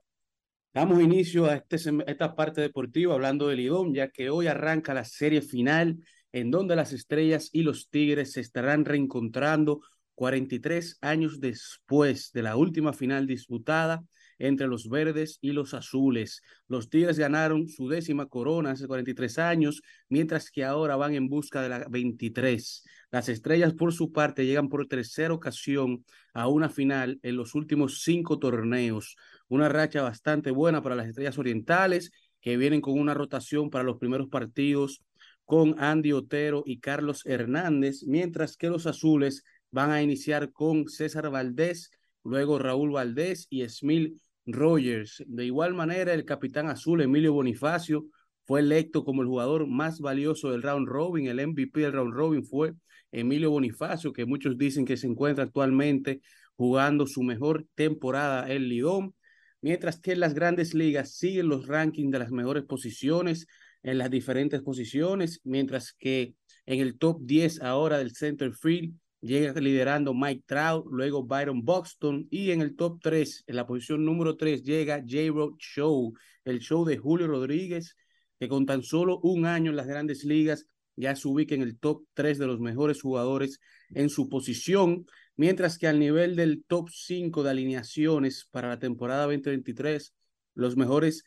Damos 0.74 1.02
inicio 1.02 1.48
a 1.48 1.56
este, 1.56 1.76
esta 2.08 2.36
parte 2.38 2.62
deportiva 2.62 3.14
hablando 3.14 3.50
del 3.50 3.58
Lidón, 3.58 3.94
ya 3.94 4.12
que 4.12 4.30
hoy 4.30 4.48
arranca 4.48 4.94
la 4.94 5.04
serie 5.04 5.42
final 5.42 5.98
en 6.32 6.52
donde 6.52 6.78
las 6.78 6.94
estrellas 6.94 7.50
y 7.52 7.64
los 7.64 7.90
tigres 7.90 8.32
se 8.32 8.40
estarán 8.40 8.86
reencontrando 8.86 9.82
43 10.16 11.00
años 11.02 11.42
después 11.42 12.32
de 12.32 12.44
la 12.44 12.56
última 12.56 12.94
final 12.94 13.28
disputada 13.28 14.06
entre 14.48 14.68
los 14.68 14.90
verdes 14.90 15.38
y 15.42 15.52
los 15.52 15.74
azules. 15.74 16.42
Los 16.68 16.90
tigres 16.90 17.18
ganaron 17.18 17.68
su 17.68 17.88
décima 17.88 18.28
corona 18.28 18.72
hace 18.72 18.88
43 18.88 19.40
años, 19.40 19.82
mientras 20.10 20.50
que 20.52 20.64
ahora 20.64 20.96
van 20.96 21.14
en 21.14 21.30
busca 21.30 21.62
de 21.62 21.70
la 21.70 21.86
23. 21.90 22.84
Las 23.12 23.30
estrellas, 23.30 23.74
por 23.74 23.94
su 23.94 24.12
parte, 24.12 24.46
llegan 24.46 24.70
por 24.70 24.88
tercera 24.88 25.34
ocasión 25.34 26.06
a 26.34 26.48
una 26.48 26.70
final 26.70 27.20
en 27.24 27.36
los 27.36 27.56
últimos 27.56 28.02
cinco 28.04 28.40
torneos. 28.40 29.16
Una 29.48 29.70
racha 29.70 30.02
bastante 30.02 30.52
buena 30.52 30.82
para 30.82 30.96
las 30.96 31.08
estrellas 31.08 31.38
orientales, 31.38 32.12
que 32.42 32.58
vienen 32.58 32.82
con 32.82 33.00
una 33.00 33.14
rotación 33.14 33.70
para 33.70 33.84
los 33.84 33.98
primeros 33.98 34.28
partidos 34.28 35.04
con 35.46 35.76
Andy 35.80 36.14
Otero 36.14 36.64
y 36.66 36.80
Carlos 36.80 37.26
Hernández, 37.26 38.04
mientras 38.08 38.56
que 38.56 38.70
los 38.70 38.88
azules 38.88 39.44
van 39.70 39.92
a 39.92 40.02
iniciar 40.02 40.54
con 40.54 40.88
César 40.88 41.30
Valdés, 41.30 41.92
luego 42.24 42.58
Raúl 42.58 42.92
Valdés 42.92 43.48
y 43.50 43.68
Smil 43.68 44.22
Rogers. 44.46 45.24
De 45.28 45.46
igual 45.46 45.74
manera, 45.74 46.14
el 46.14 46.26
capitán 46.26 46.70
azul 46.70 47.02
Emilio 47.02 47.34
Bonifacio 47.34 48.06
fue 48.46 48.60
electo 48.62 49.04
como 49.04 49.22
el 49.22 49.28
jugador 49.28 49.68
más 49.68 50.00
valioso 50.00 50.52
del 50.52 50.64
round 50.64 50.88
robin. 50.88 51.28
El 51.28 51.46
MVP 51.48 51.82
del 51.82 51.94
round 51.94 52.14
robin 52.14 52.44
fue 52.44 52.74
Emilio 53.12 53.52
Bonifacio, 53.52 54.14
que 54.14 54.26
muchos 54.26 54.58
dicen 54.58 54.86
que 54.86 54.98
se 54.98 55.08
encuentra 55.08 55.44
actualmente 55.44 56.22
jugando 56.56 57.08
su 57.08 57.24
mejor 57.24 57.66
temporada 57.76 58.52
en 58.52 58.68
Lidón. 58.68 59.16
Mientras 59.62 60.00
que 60.00 60.14
en 60.14 60.20
las 60.20 60.34
grandes 60.34 60.74
ligas 60.74 61.16
siguen 61.16 61.48
los 61.48 61.68
rankings 61.68 62.12
de 62.12 62.20
las 62.20 62.32
mejores 62.32 62.64
posiciones 62.64 63.48
en 63.84 63.98
las 63.98 64.10
diferentes 64.10 64.62
posiciones, 64.62 65.40
mientras 65.44 65.94
que 65.94 66.36
en 66.66 66.80
el 66.80 66.98
top 66.98 67.20
10 67.22 67.62
ahora 67.62 67.98
del 67.98 68.16
center 68.16 68.54
field 68.54 68.96
llega 69.22 69.60
liderando 69.60 70.14
Mike 70.14 70.44
Trout, 70.46 70.86
luego 70.90 71.24
Byron 71.24 71.64
Buxton 71.64 72.28
y 72.32 72.52
en 72.52 72.62
el 72.62 72.76
top 72.76 73.00
3, 73.02 73.44
en 73.48 73.56
la 73.56 73.68
posición 73.68 74.04
número 74.04 74.36
3 74.36 74.64
llega 74.64 75.04
J-Road 75.08 75.56
Show, 75.60 76.14
el 76.44 76.60
show 76.60 76.84
de 76.84 76.98
Julio 76.98 77.28
Rodríguez, 77.28 77.96
que 78.40 78.48
con 78.48 78.66
tan 78.66 78.82
solo 78.82 79.20
un 79.20 79.46
año 79.46 79.70
en 79.70 79.78
las 79.78 79.88
grandes 79.88 80.24
ligas 80.26 80.66
ya 80.96 81.16
se 81.16 81.28
ubica 81.28 81.56
en 81.56 81.62
el 81.62 81.78
top 81.78 82.04
3 82.14 82.40
de 82.40 82.48
los 82.48 82.60
mejores 82.60 83.02
jugadores 83.02 83.60
en 83.90 84.10
su 84.10 84.28
posición, 84.28 85.06
mientras 85.36 85.78
que 85.78 85.88
al 85.88 86.00
nivel 86.00 86.36
del 86.36 86.64
top 86.66 86.90
5 86.90 87.44
de 87.44 87.50
alineaciones 87.52 88.48
para 88.52 88.70
la 88.70 88.80
temporada 88.80 89.24
2023, 89.24 90.14
los 90.56 90.76
mejores 90.76 91.24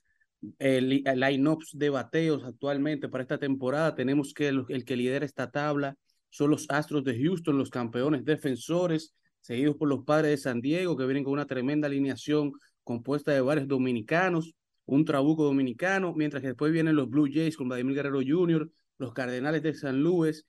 eh, 0.58 1.02
eh, 1.06 1.16
lineups 1.16 1.70
de 1.78 1.90
bateos 1.90 2.44
actualmente 2.44 3.08
para 3.08 3.22
esta 3.22 3.38
temporada, 3.38 3.94
tenemos 3.94 4.34
que 4.34 4.48
el 4.48 4.84
que 4.84 4.96
lidera 4.96 5.24
esta 5.24 5.50
tabla 5.50 5.96
son 6.34 6.50
los 6.50 6.66
Astros 6.68 7.04
de 7.04 7.16
Houston, 7.16 7.56
los 7.56 7.70
campeones 7.70 8.24
defensores, 8.24 9.14
seguidos 9.40 9.76
por 9.76 9.88
los 9.88 10.04
Padres 10.04 10.32
de 10.32 10.36
San 10.38 10.60
Diego, 10.60 10.96
que 10.96 11.04
vienen 11.04 11.22
con 11.22 11.32
una 11.32 11.46
tremenda 11.46 11.86
alineación 11.86 12.50
compuesta 12.82 13.30
de 13.30 13.40
varios 13.40 13.68
dominicanos, 13.68 14.52
un 14.84 15.04
trabuco 15.04 15.44
dominicano, 15.44 16.12
mientras 16.12 16.40
que 16.40 16.48
después 16.48 16.72
vienen 16.72 16.96
los 16.96 17.08
Blue 17.08 17.28
Jays 17.32 17.56
con 17.56 17.68
Vladimir 17.68 17.94
Guerrero 17.94 18.18
Jr., 18.26 18.68
los 18.98 19.12
Cardenales 19.12 19.62
de 19.62 19.74
San 19.74 20.02
Luis, 20.02 20.44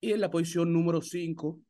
y 0.00 0.10
en 0.10 0.20
la 0.20 0.32
posición 0.32 0.72
número 0.72 1.00
5 1.00 1.60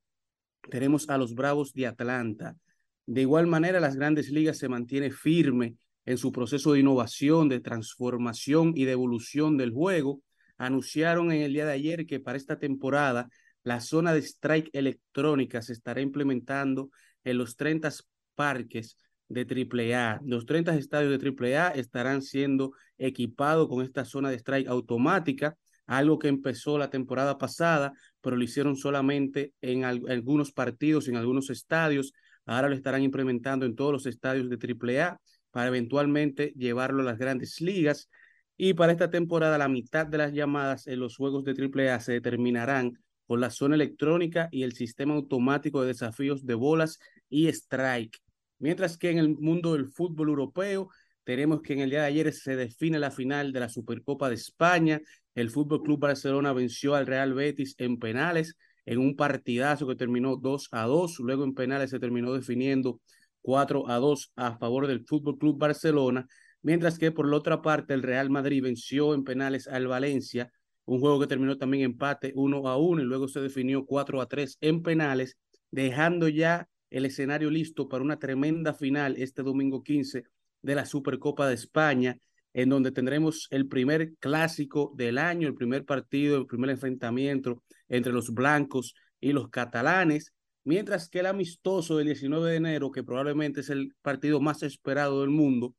tenemos 0.70 1.10
a 1.10 1.18
los 1.18 1.34
Bravos 1.34 1.74
de 1.74 1.86
Atlanta. 1.86 2.56
De 3.04 3.20
igual 3.20 3.46
manera, 3.46 3.78
las 3.78 3.94
grandes 3.94 4.30
ligas 4.30 4.56
se 4.56 4.70
mantiene 4.70 5.10
firme 5.10 5.76
en 6.06 6.16
su 6.16 6.32
proceso 6.32 6.72
de 6.72 6.80
innovación, 6.80 7.50
de 7.50 7.60
transformación 7.60 8.72
y 8.74 8.86
de 8.86 8.92
evolución 8.92 9.58
del 9.58 9.70
juego. 9.70 10.22
Anunciaron 10.56 11.30
en 11.30 11.42
el 11.42 11.52
día 11.52 11.66
de 11.66 11.72
ayer 11.72 12.06
que 12.06 12.20
para 12.20 12.38
esta 12.38 12.58
temporada 12.58 13.28
la 13.62 13.80
zona 13.80 14.12
de 14.12 14.20
strike 14.20 14.70
electrónica 14.72 15.62
se 15.62 15.72
estará 15.72 16.00
implementando 16.00 16.90
en 17.24 17.38
los 17.38 17.56
30 17.56 17.90
parques 18.34 18.96
de 19.28 19.44
AAA. 19.44 20.20
Los 20.24 20.46
30 20.46 20.74
estadios 20.76 21.10
de 21.10 21.18
AAA 21.18 21.70
estarán 21.72 22.22
siendo 22.22 22.72
equipados 22.98 23.68
con 23.68 23.82
esta 23.84 24.04
zona 24.04 24.30
de 24.30 24.36
strike 24.36 24.68
automática, 24.68 25.56
algo 25.86 26.18
que 26.18 26.28
empezó 26.28 26.78
la 26.78 26.90
temporada 26.90 27.36
pasada, 27.38 27.92
pero 28.20 28.36
lo 28.36 28.44
hicieron 28.44 28.76
solamente 28.76 29.52
en 29.60 29.84
al- 29.84 30.02
algunos 30.08 30.52
partidos, 30.52 31.08
en 31.08 31.16
algunos 31.16 31.50
estadios. 31.50 32.12
Ahora 32.46 32.68
lo 32.68 32.74
estarán 32.74 33.02
implementando 33.02 33.66
en 33.66 33.74
todos 33.76 33.92
los 33.92 34.06
estadios 34.06 34.48
de 34.48 34.56
AAA 34.58 35.18
para 35.50 35.68
eventualmente 35.68 36.52
llevarlo 36.56 37.02
a 37.02 37.04
las 37.04 37.18
grandes 37.18 37.60
ligas. 37.60 38.08
Y 38.56 38.74
para 38.74 38.92
esta 38.92 39.10
temporada, 39.10 39.58
la 39.58 39.68
mitad 39.68 40.06
de 40.06 40.18
las 40.18 40.32
llamadas 40.32 40.86
en 40.86 41.00
los 41.00 41.16
juegos 41.16 41.44
de 41.44 41.54
AAA 41.54 42.00
se 42.00 42.12
determinarán 42.12 42.92
con 43.30 43.40
la 43.40 43.50
zona 43.50 43.76
electrónica 43.76 44.48
y 44.50 44.64
el 44.64 44.72
sistema 44.72 45.14
automático 45.14 45.82
de 45.82 45.86
desafíos 45.86 46.44
de 46.46 46.54
bolas 46.54 46.98
y 47.28 47.46
strike. 47.46 48.18
Mientras 48.58 48.98
que 48.98 49.08
en 49.10 49.18
el 49.18 49.38
mundo 49.38 49.74
del 49.74 49.86
fútbol 49.86 50.30
europeo, 50.30 50.88
tenemos 51.22 51.62
que 51.62 51.74
en 51.74 51.78
el 51.78 51.90
día 51.90 52.00
de 52.00 52.08
ayer 52.08 52.32
se 52.32 52.56
define 52.56 52.98
la 52.98 53.12
final 53.12 53.52
de 53.52 53.60
la 53.60 53.68
Supercopa 53.68 54.28
de 54.28 54.34
España. 54.34 55.00
El 55.32 55.48
Fútbol 55.50 55.80
Club 55.84 56.00
Barcelona 56.00 56.52
venció 56.52 56.96
al 56.96 57.06
Real 57.06 57.32
Betis 57.32 57.76
en 57.78 58.00
penales 58.00 58.56
en 58.84 58.98
un 58.98 59.14
partidazo 59.14 59.86
que 59.86 59.94
terminó 59.94 60.34
2 60.34 60.66
a 60.72 60.86
2. 60.86 61.20
Luego 61.20 61.44
en 61.44 61.54
penales 61.54 61.90
se 61.90 62.00
terminó 62.00 62.32
definiendo 62.32 63.00
4 63.42 63.88
a 63.88 63.98
2 63.98 64.32
a 64.34 64.58
favor 64.58 64.88
del 64.88 65.06
Fútbol 65.06 65.38
Club 65.38 65.56
Barcelona. 65.56 66.26
Mientras 66.62 66.98
que 66.98 67.12
por 67.12 67.28
la 67.28 67.36
otra 67.36 67.62
parte, 67.62 67.94
el 67.94 68.02
Real 68.02 68.28
Madrid 68.28 68.60
venció 68.60 69.14
en 69.14 69.22
penales 69.22 69.68
al 69.68 69.86
Valencia, 69.86 70.50
un 70.90 70.98
juego 70.98 71.20
que 71.20 71.28
terminó 71.28 71.56
también 71.56 71.84
empate 71.84 72.32
1 72.34 72.68
a 72.68 72.76
1 72.76 73.02
y 73.02 73.04
luego 73.04 73.28
se 73.28 73.40
definió 73.40 73.86
4 73.86 74.20
a 74.20 74.26
3 74.26 74.58
en 74.60 74.82
penales, 74.82 75.38
dejando 75.70 76.26
ya 76.26 76.68
el 76.90 77.06
escenario 77.06 77.48
listo 77.48 77.88
para 77.88 78.02
una 78.02 78.18
tremenda 78.18 78.74
final 78.74 79.14
este 79.16 79.44
domingo 79.44 79.84
15 79.84 80.24
de 80.62 80.74
la 80.74 80.84
Supercopa 80.84 81.46
de 81.46 81.54
España, 81.54 82.18
en 82.54 82.70
donde 82.70 82.90
tendremos 82.90 83.46
el 83.52 83.68
primer 83.68 84.16
clásico 84.16 84.92
del 84.96 85.18
año, 85.18 85.46
el 85.46 85.54
primer 85.54 85.84
partido, 85.84 86.38
el 86.38 86.46
primer 86.46 86.70
enfrentamiento 86.70 87.62
entre 87.88 88.12
los 88.12 88.34
blancos 88.34 88.96
y 89.20 89.32
los 89.32 89.48
catalanes, 89.48 90.34
mientras 90.64 91.08
que 91.08 91.20
el 91.20 91.26
amistoso 91.26 91.98
del 91.98 92.08
19 92.08 92.50
de 92.50 92.56
enero, 92.56 92.90
que 92.90 93.04
probablemente 93.04 93.60
es 93.60 93.70
el 93.70 93.94
partido 94.02 94.40
más 94.40 94.64
esperado 94.64 95.20
del 95.20 95.30
mundo, 95.30 95.72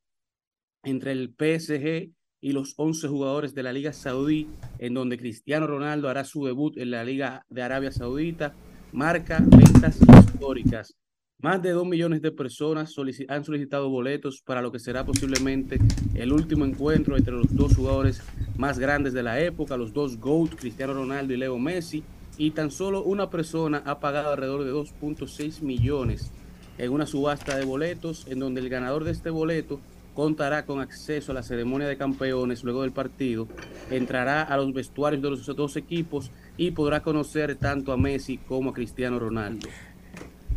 entre 0.84 1.12
el 1.12 1.36
PSG 1.38 2.14
y 2.42 2.54
los 2.54 2.74
11 2.76 3.08
jugadores 3.08 3.54
de 3.54 3.64
la 3.64 3.72
Liga 3.72 3.94
Saudí, 3.94 4.50
en 4.80 4.96
donde 4.96 5.18
Cristiano 5.18 5.68
Ronaldo 5.68 6.10
hará 6.10 6.26
su 6.26 6.46
debut 6.46 6.76
en 6.78 6.92
la 6.92 7.04
Liga 7.04 7.46
de 7.50 7.62
Arabia 7.62 7.92
Saudita, 7.92 8.56
marca 8.92 9.38
ventas 9.40 10.00
históricas. 10.02 10.96
Más 11.40 11.62
de 11.62 11.72
dos 11.72 11.88
millones 11.88 12.22
de 12.22 12.32
personas 12.32 12.96
han 13.28 13.44
solicitado 13.44 13.90
boletos 13.90 14.42
para 14.46 14.62
lo 14.62 14.72
que 14.72 14.80
será 14.80 15.06
posiblemente 15.06 15.80
el 16.14 16.34
último 16.34 16.66
encuentro 16.66 17.18
entre 17.18 17.34
los 17.34 17.56
dos 17.56 17.76
jugadores 17.76 18.22
más 18.58 18.78
grandes 18.78 19.14
de 19.14 19.24
la 19.24 19.40
época, 19.40 19.78
los 19.78 19.94
dos 19.94 20.18
GOAT, 20.18 20.56
Cristiano 20.56 20.94
Ronaldo 20.94 21.34
y 21.34 21.38
Leo 21.38 21.58
Messi, 21.58 22.04
y 22.38 22.52
tan 22.52 22.70
solo 22.70 23.04
una 23.04 23.30
persona 23.30 23.82
ha 23.86 24.00
pagado 24.00 24.32
alrededor 24.32 24.64
de 24.64 24.72
2.6 24.72 25.62
millones 25.62 26.32
en 26.78 26.92
una 26.92 27.06
subasta 27.06 27.58
de 27.58 27.66
boletos, 27.66 28.26
en 28.28 28.40
donde 28.40 28.62
el 28.62 28.70
ganador 28.70 29.04
de 29.04 29.12
este 29.12 29.30
boleto 29.30 29.80
contará 30.14 30.66
con 30.66 30.82
acceso 30.82 31.32
a 31.32 31.36
la 31.36 31.44
ceremonia 31.44 31.88
de 31.88 31.98
campeones 31.98 32.64
luego 32.64 32.82
del 32.82 32.92
partido, 32.92 33.48
entrará 33.90 34.42
a 34.44 34.58
los 34.58 34.74
vestuarios 34.74 35.22
de 35.22 35.30
los 35.30 35.46
dos 35.46 35.76
equipos 35.78 36.32
y 36.58 36.72
podrá 36.72 37.02
conocer 37.02 37.56
tanto 37.56 37.92
a 37.92 37.98
Messi 37.98 38.38
como 38.38 38.72
a 38.72 38.74
Cristiano 38.74 39.20
Ronaldo. 39.20 39.68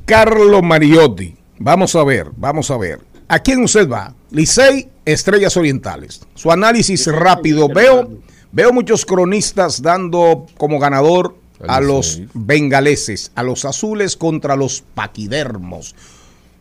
Carlo 0.04 0.62
Mariotti. 0.62 1.36
Vamos 1.58 1.94
a 1.94 2.04
ver, 2.04 2.30
vamos 2.36 2.70
a 2.70 2.76
ver. 2.76 3.00
¿A 3.28 3.38
quién 3.38 3.62
usted 3.62 3.88
va? 3.88 4.14
Licey, 4.30 4.88
Estrellas 5.04 5.56
Orientales. 5.56 6.26
Su 6.34 6.50
análisis 6.50 7.06
rápido. 7.06 7.68
Veo, 7.68 8.10
veo 8.52 8.72
muchos 8.72 9.06
cronistas 9.06 9.80
dando 9.80 10.46
como 10.58 10.78
ganador 10.78 11.36
a 11.66 11.80
los 11.80 12.20
bengaleses, 12.34 13.32
a 13.34 13.42
los 13.42 13.64
azules 13.64 14.16
contra 14.16 14.56
los 14.56 14.82
paquidermos, 14.82 15.94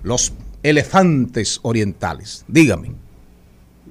los 0.04 0.32
elefantes 0.64 1.60
orientales. 1.64 2.46
Dígame. 2.48 2.92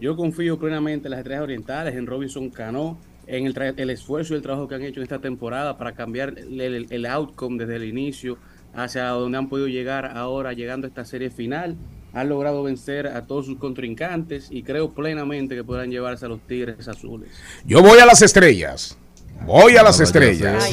Yo 0.01 0.17
confío 0.17 0.59
plenamente 0.59 1.07
en 1.07 1.11
las 1.11 1.19
estrellas 1.19 1.43
orientales, 1.45 1.95
en 1.95 2.07
Robinson 2.07 2.51
Cano, 2.51 2.99
en 3.27 3.47
el, 3.47 3.55
tra- 3.55 3.75
el 3.77 3.91
esfuerzo 3.91 4.35
y 4.35 4.39
el 4.39 4.43
trabajo 4.43 4.67
que 4.67 4.75
han 4.75 4.83
hecho 4.83 5.01
en 5.01 5.05
esta 5.05 5.21
temporada 5.21 5.79
para 5.79 5.93
cambiar 5.93 6.35
el, 6.39 6.61
el- 6.61 6.87
el 6.91 7.07
outcome 7.07 7.59
desde 7.59 7.77
el 7.77 7.85
inicio 7.85 8.37
hacia 8.75 9.05
donde 9.09 9.39
han 9.39 9.49
podido 9.49 9.69
llegar 9.69 10.17
ahora, 10.17 10.55
llegando 10.55 10.87
a 10.87 10.89
esta 10.89 11.05
serie 11.05 11.31
final. 11.31 11.77
Han 12.15 12.29
logrado 12.29 12.63
vencer 12.63 13.07
a 13.07 13.27
todos 13.27 13.47
sus 13.47 13.59
contrincantes 13.59 14.49
y 14.51 14.63
creo 14.63 14.91
plenamente 14.91 15.55
que 15.55 15.65
podrán 15.65 15.91
llevarse 15.91 16.27
a 16.27 16.29
los 16.29 16.41
Tigres 16.41 16.89
Azules. 16.89 17.31
Yo 17.65 17.81
voy 17.81 17.99
a 18.01 18.07
las 18.07 18.21
estrellas. 18.23 18.99
Voy 19.47 19.77
a 19.77 19.83
las 19.83 19.99
estrellas. 20.01 20.69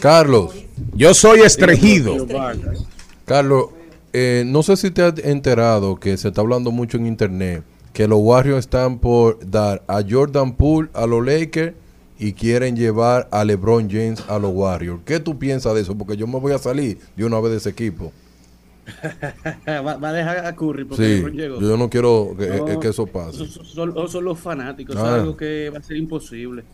Carlos. 0.00 0.54
Yo 0.94 1.14
soy 1.14 1.40
estregido. 1.40 2.26
Carlos, 3.24 3.70
eh, 4.12 4.44
no 4.46 4.62
sé 4.62 4.76
si 4.76 4.90
te 4.90 5.02
has 5.02 5.18
enterado 5.20 5.98
que 6.00 6.16
se 6.16 6.28
está 6.28 6.40
hablando 6.40 6.70
mucho 6.70 6.96
en 6.98 7.06
internet 7.06 7.62
que 7.92 8.06
los 8.06 8.20
Warriors 8.22 8.60
están 8.60 8.98
por 8.98 9.38
dar 9.50 9.82
a 9.88 10.02
Jordan 10.08 10.54
Poole 10.54 10.88
a 10.94 11.06
los 11.06 11.24
Lakers 11.26 11.74
y 12.18 12.32
quieren 12.34 12.76
llevar 12.76 13.28
a 13.32 13.44
LeBron 13.44 13.88
James 13.90 14.22
a 14.28 14.38
los 14.38 14.52
Warriors. 14.54 15.00
¿Qué 15.04 15.18
tú 15.20 15.38
piensas 15.38 15.74
de 15.74 15.80
eso? 15.80 15.96
Porque 15.96 16.16
yo 16.16 16.26
me 16.26 16.38
voy 16.38 16.52
a 16.52 16.58
salir 16.58 16.98
de 17.16 17.24
una 17.24 17.40
vez 17.40 17.50
de 17.52 17.56
ese 17.58 17.70
equipo. 17.70 18.12
va, 19.68 19.96
va 19.96 20.08
a 20.08 20.12
dejar 20.12 20.44
a 20.46 20.54
Curry 20.54 20.84
porque 20.84 21.04
Sí, 21.04 21.10
LeBron 21.16 21.32
llegó. 21.36 21.60
yo 21.60 21.76
no 21.76 21.88
quiero 21.90 22.34
que, 22.38 22.46
No, 22.48 22.80
que 22.80 22.88
eso 22.88 23.06
pase. 23.06 23.46
Son, 23.46 23.64
son- 23.94 24.08
son 24.08 24.24
los 24.24 24.38
fanáticos, 24.38 24.96
Ah. 24.96 25.00
es 25.00 25.12
algo 25.22 25.36
que 25.36 25.70
va 25.70 25.78
a 25.78 25.82
ser 25.82 25.96
imposible. 25.96 26.64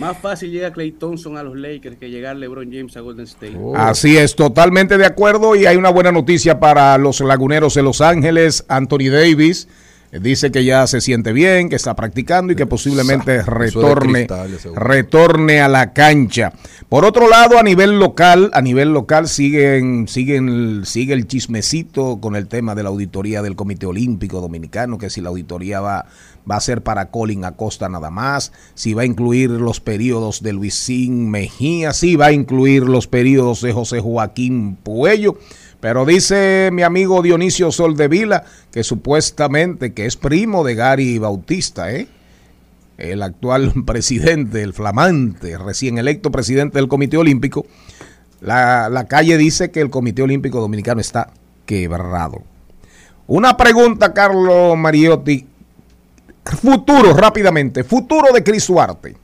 Más 0.00 0.16
fácil 0.16 0.50
llega 0.50 0.72
Clay 0.72 0.92
Thompson 0.92 1.36
a 1.36 1.42
los 1.42 1.54
Lakers 1.58 1.98
que 1.98 2.08
llegar 2.08 2.34
LeBron 2.34 2.72
James 2.72 2.96
a 2.96 3.00
Golden 3.00 3.26
State. 3.26 3.54
Oh. 3.54 3.76
Así 3.76 4.16
es, 4.16 4.34
totalmente 4.34 4.96
de 4.96 5.04
acuerdo. 5.04 5.54
Y 5.56 5.66
hay 5.66 5.76
una 5.76 5.90
buena 5.90 6.10
noticia 6.10 6.58
para 6.58 6.96
los 6.96 7.20
laguneros 7.20 7.74
de 7.74 7.82
Los 7.82 8.00
Ángeles. 8.00 8.64
Anthony 8.68 9.10
Davis 9.10 9.68
eh, 10.10 10.18
dice 10.18 10.50
que 10.50 10.64
ya 10.64 10.86
se 10.86 11.02
siente 11.02 11.34
bien, 11.34 11.68
que 11.68 11.76
está 11.76 11.94
practicando 11.94 12.54
y 12.54 12.56
que 12.56 12.64
posiblemente 12.64 13.42
retorne, 13.42 14.26
retorne 14.74 15.60
a 15.60 15.68
la 15.68 15.92
cancha. 15.92 16.54
Por 16.88 17.04
otro 17.04 17.28
lado, 17.28 17.58
a 17.58 17.62
nivel 17.62 17.98
local, 17.98 18.50
a 18.54 18.62
nivel 18.62 18.94
local 18.94 19.28
siguen, 19.28 20.08
siguen, 20.08 20.86
sigue 20.86 21.12
el 21.12 21.28
chismecito 21.28 22.20
con 22.22 22.36
el 22.36 22.48
tema 22.48 22.74
de 22.74 22.82
la 22.84 22.88
auditoría 22.88 23.42
del 23.42 23.54
Comité 23.54 23.84
Olímpico 23.84 24.40
Dominicano, 24.40 24.96
que 24.96 25.10
si 25.10 25.20
la 25.20 25.28
auditoría 25.28 25.80
va, 25.80 26.06
va 26.50 26.56
a 26.56 26.60
ser 26.60 26.82
para 26.82 27.10
Colin 27.10 27.44
Acosta 27.44 27.88
nada 27.88 28.10
más, 28.10 28.52
si 28.74 28.94
va 28.94 29.02
a 29.02 29.06
incluir 29.06 29.50
los 29.50 29.80
periodos 29.80 30.42
de 30.42 30.52
Luisín 30.52 31.30
Mejía, 31.30 31.92
si 31.92 32.16
va 32.16 32.26
a 32.26 32.32
incluir 32.32 32.82
los 32.82 33.06
periodos 33.06 33.60
de 33.60 33.72
José 33.72 34.00
Joaquín 34.00 34.76
Puello. 34.76 35.38
Pero 35.80 36.04
dice 36.04 36.70
mi 36.72 36.82
amigo 36.82 37.22
Dionisio 37.22 37.72
Soldevila 37.72 38.44
que 38.70 38.84
supuestamente 38.84 39.94
que 39.94 40.06
es 40.06 40.16
primo 40.16 40.64
de 40.64 40.74
Gary 40.74 41.18
Bautista, 41.18 41.92
¿eh? 41.92 42.08
el 42.98 43.22
actual 43.22 43.72
presidente, 43.86 44.62
el 44.62 44.74
flamante, 44.74 45.56
recién 45.56 45.98
electo 45.98 46.30
presidente 46.30 46.78
del 46.78 46.88
Comité 46.88 47.16
Olímpico, 47.16 47.66
la, 48.40 48.88
la 48.88 49.06
calle 49.06 49.36
dice 49.36 49.70
que 49.70 49.80
el 49.80 49.90
Comité 49.90 50.22
Olímpico 50.22 50.60
Dominicano 50.60 51.00
está 51.00 51.30
quebrado. 51.64 52.42
Una 53.26 53.56
pregunta, 53.56 54.12
Carlos 54.12 54.76
Mariotti. 54.76 55.46
Futuro, 56.44 57.12
rápidamente. 57.14 57.84
Futuro 57.84 58.32
de 58.32 58.42
Chris 58.42 58.66
Duarte. 58.66 59.16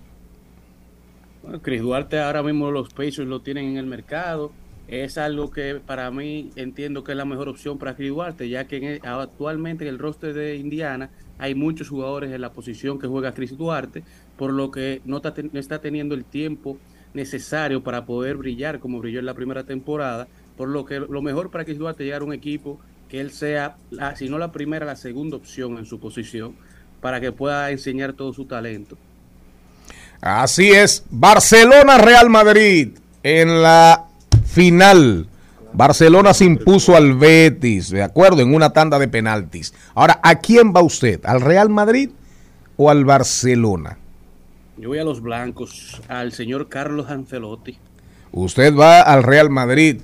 Bueno, 1.43 1.61
Chris 1.63 1.81
Duarte 1.83 2.19
ahora 2.21 2.43
mismo 2.43 2.71
los 2.71 2.93
Pacers 2.93 3.27
lo 3.29 3.41
tienen 3.41 3.67
en 3.71 3.77
el 3.79 3.87
mercado. 3.87 4.53
Es 4.89 5.19
algo 5.19 5.51
que 5.51 5.81
para 5.85 6.11
mí 6.13 6.51
entiendo 6.55 7.03
que 7.03 7.13
es 7.13 7.19
la 7.19 7.25
mejor 7.25 7.49
opción 7.49 7.77
para 7.79 7.97
Chris 7.97 8.11
Duarte, 8.11 8.49
ya 8.49 8.67
que 8.67 8.97
en 8.97 9.07
actualmente 9.07 9.85
en 9.85 9.91
el 9.91 9.99
roster 9.99 10.33
de 10.33 10.57
Indiana 10.57 11.11
hay 11.39 11.55
muchos 11.57 11.89
jugadores 11.89 12.31
en 12.33 12.41
la 12.41 12.53
posición 12.53 12.99
que 12.99 13.09
juega 13.09 13.35
Chris 13.35 13.57
Duarte, 13.57 14.05
por 14.37 14.53
lo 14.53 14.71
que 14.71 15.01
no 15.05 15.17
está, 15.17 15.35
está 15.55 15.81
teniendo 15.81 16.15
el 16.15 16.25
tiempo 16.25 16.79
necesario 17.15 17.83
para 17.83 18.05
poder 18.07 18.37
brillar 18.37 18.79
como 18.79 19.01
brilló 19.01 19.19
en 19.19 19.27
la 19.27 19.35
primera 19.35 19.65
temporada, 19.65 20.29
por 20.57 20.69
lo 20.69 20.85
que 20.85 21.01
lo 21.01 21.21
mejor 21.21 21.51
para 21.51 21.65
Chris 21.65 21.79
Duarte 21.79 22.05
llegar 22.05 22.23
a 22.23 22.25
un 22.25 22.33
equipo 22.33 22.79
que 23.09 23.21
él 23.21 23.31
sea, 23.33 23.77
la- 23.91 24.15
si 24.15 24.29
no 24.29 24.39
la 24.39 24.53
primera, 24.53 24.87
la 24.87 24.97
segunda 24.97 25.37
opción 25.37 25.79
en 25.79 25.87
su 25.87 25.99
posición, 25.99 26.55
para 27.07 27.21
que 27.21 27.31
pueda 27.31 27.71
enseñar 27.71 28.15
todo 28.15 28.33
su 28.33 28.47
talento. 28.47 28.99
Así 30.21 30.73
es. 30.73 31.05
Barcelona 31.09 31.99
Real 31.99 32.29
Madrid 32.29 32.99
en 33.23 33.63
la 33.63 34.07
final. 34.45 35.29
Barcelona 35.73 36.35
se 36.35 36.47
impuso 36.47 36.97
al 36.97 37.15
Betis, 37.15 37.91
de 37.91 38.03
acuerdo, 38.03 38.43
en 38.43 38.53
una 38.53 38.73
tanda 38.73 38.99
de 38.99 39.07
penaltis. 39.07 39.73
Ahora, 39.95 40.19
¿a 40.21 40.41
quién 40.41 40.75
va 40.75 40.83
usted? 40.83 41.25
¿Al 41.25 41.43
Real 41.43 41.71
Madrid 41.71 42.11
o 42.77 42.91
al 42.91 43.05
Barcelona? 43.05 43.99
Yo 44.77 44.89
voy 44.89 44.99
a 44.99 45.05
los 45.05 45.21
blancos, 45.21 46.03
al 46.09 46.33
señor 46.33 46.69
Carlos 46.69 47.09
Ancelotti. 47.09 47.79
Usted 48.33 48.75
va 48.75 49.01
al 49.03 49.23
Real 49.23 49.49
Madrid. 49.49 50.01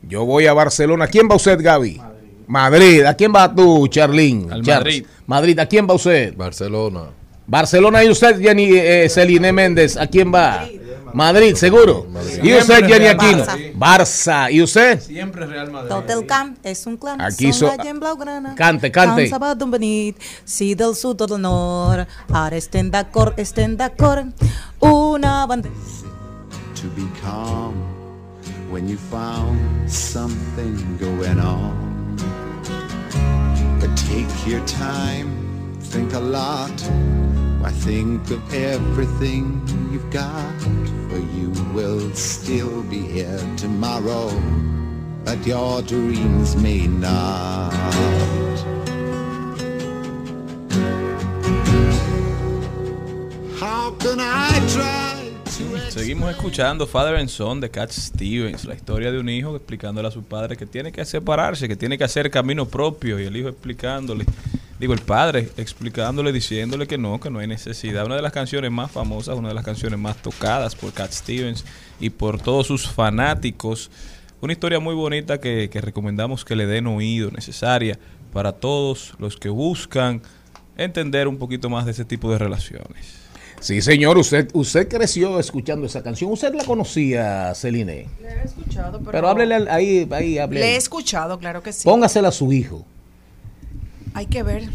Yo 0.00 0.24
voy 0.24 0.46
a 0.46 0.54
Barcelona. 0.54 1.04
¿A 1.04 1.08
quién 1.08 1.28
va 1.30 1.34
usted, 1.34 1.62
Gaby? 1.62 2.00
Madrid. 2.46 3.04
¿A 3.04 3.12
quién 3.12 3.34
va 3.34 3.54
tú, 3.54 3.86
Charlín? 3.88 4.50
Al 4.50 4.62
Charles. 4.62 5.02
Madrid. 5.02 5.17
Madrid. 5.28 5.56
¿A 5.60 5.66
quién 5.66 5.86
va 5.86 5.94
usted? 5.94 6.34
Barcelona. 6.36 7.10
Barcelona 7.46 8.02
y 8.02 8.10
usted, 8.10 8.40
Jenny 8.40 8.70
eh, 8.72 9.08
Celine 9.08 9.52
Méndez, 9.52 9.96
¿a 9.96 10.06
quién 10.06 10.34
va? 10.34 10.66
Madrid, 11.14 11.54
seguro. 11.54 12.06
Y 12.42 12.52
usted, 12.52 12.86
Jenny 12.86 13.06
Aquino. 13.06 13.44
Madrid. 13.46 13.72
Barça. 13.74 14.50
¿Y 14.50 14.62
usted? 14.62 15.00
Siempre 15.00 15.46
Real 15.46 15.70
Madrid. 15.70 15.88
Tot 15.88 16.10
el 16.10 16.26
camp 16.26 16.58
és 16.64 16.84
un 16.86 16.96
clan. 16.96 17.20
Aquí 17.20 17.52
so- 17.52 17.70
gent 17.82 18.00
blaugrana. 18.00 18.54
Cante, 18.54 18.90
cante. 18.90 19.30
Si 20.44 20.74
del 20.74 20.94
sud 20.96 21.20
o 21.20 21.26
del 21.26 21.40
nord. 21.40 22.06
Ara 22.32 22.56
estem 22.56 22.90
d'acord, 22.90 23.38
estem 23.38 23.76
d'acord. 23.76 24.26
Una 24.80 25.46
bandera. 25.46 25.74
to 26.74 26.86
be 26.90 27.08
calm 27.20 27.74
when 28.70 28.86
you 28.86 28.96
found 28.96 29.90
something 29.90 30.96
going 30.96 31.40
on. 31.40 31.87
Take 34.06 34.46
your 34.46 34.64
time, 34.66 35.78
think 35.80 36.12
a 36.14 36.20
lot. 36.20 36.80
Why 37.60 37.70
think 37.70 38.30
of 38.30 38.54
everything 38.54 39.60
you've 39.92 40.10
got? 40.10 40.60
For 41.08 41.18
you 41.18 41.50
will 41.74 42.14
still 42.14 42.82
be 42.84 43.00
here 43.00 43.40
tomorrow, 43.56 44.30
but 45.24 45.46
your 45.46 45.82
dreams 45.82 46.56
may 46.56 46.86
not. 46.86 47.72
How 53.58 53.90
can 53.98 54.20
I 54.20 54.50
try 54.72 55.27
Seguimos 55.88 56.30
escuchando 56.30 56.86
Father 56.86 57.16
and 57.16 57.30
Son 57.30 57.58
de 57.58 57.70
Cat 57.70 57.90
Stevens, 57.90 58.66
la 58.66 58.74
historia 58.74 59.10
de 59.10 59.18
un 59.18 59.30
hijo 59.30 59.56
explicándole 59.56 60.06
a 60.06 60.10
su 60.10 60.22
padre 60.22 60.58
que 60.58 60.66
tiene 60.66 60.92
que 60.92 61.02
separarse, 61.06 61.66
que 61.66 61.76
tiene 61.76 61.96
que 61.96 62.04
hacer 62.04 62.30
camino 62.30 62.66
propio 62.66 63.18
y 63.18 63.24
el 63.24 63.34
hijo 63.34 63.48
explicándole, 63.48 64.26
digo 64.78 64.92
el 64.92 65.00
padre 65.00 65.48
explicándole, 65.56 66.32
diciéndole 66.32 66.86
que 66.86 66.98
no, 66.98 67.18
que 67.18 67.30
no 67.30 67.38
hay 67.38 67.46
necesidad. 67.46 68.04
Una 68.04 68.16
de 68.16 68.22
las 68.22 68.32
canciones 68.32 68.70
más 68.70 68.90
famosas, 68.90 69.38
una 69.38 69.48
de 69.48 69.54
las 69.54 69.64
canciones 69.64 69.98
más 69.98 70.20
tocadas 70.20 70.76
por 70.76 70.92
Cat 70.92 71.12
Stevens 71.12 71.64
y 71.98 72.10
por 72.10 72.40
todos 72.40 72.66
sus 72.66 72.86
fanáticos. 72.86 73.90
Una 74.42 74.52
historia 74.52 74.80
muy 74.80 74.94
bonita 74.94 75.40
que, 75.40 75.70
que 75.72 75.80
recomendamos 75.80 76.44
que 76.44 76.56
le 76.56 76.66
den 76.66 76.86
oído, 76.86 77.30
necesaria 77.30 77.98
para 78.34 78.52
todos 78.52 79.14
los 79.18 79.38
que 79.38 79.48
buscan 79.48 80.20
entender 80.76 81.26
un 81.26 81.38
poquito 81.38 81.70
más 81.70 81.86
de 81.86 81.92
ese 81.92 82.04
tipo 82.04 82.30
de 82.30 82.36
relaciones. 82.36 83.17
Sí, 83.60 83.82
señor, 83.82 84.16
usted, 84.18 84.48
usted 84.52 84.88
creció 84.88 85.38
escuchando 85.40 85.86
esa 85.86 86.02
canción. 86.02 86.30
¿Usted 86.30 86.54
la 86.54 86.64
conocía, 86.64 87.52
Celine? 87.54 88.06
Le 88.22 88.28
he 88.28 88.44
escuchado, 88.44 88.98
pero, 89.00 89.10
Pero 89.12 89.28
háblele 89.28 89.54
al- 89.56 89.68
ahí, 89.68 90.08
ahí, 90.12 90.38
háblele. 90.38 90.64
Le 90.66 90.72
he 90.74 90.76
escuchado, 90.76 91.38
claro 91.38 91.62
que 91.62 91.72
sí. 91.72 91.84
Póngasela 91.84 92.28
a 92.28 92.32
su 92.32 92.52
hijo. 92.52 92.84
Hay 94.14 94.26
que 94.26 94.42
ver. 94.42 94.68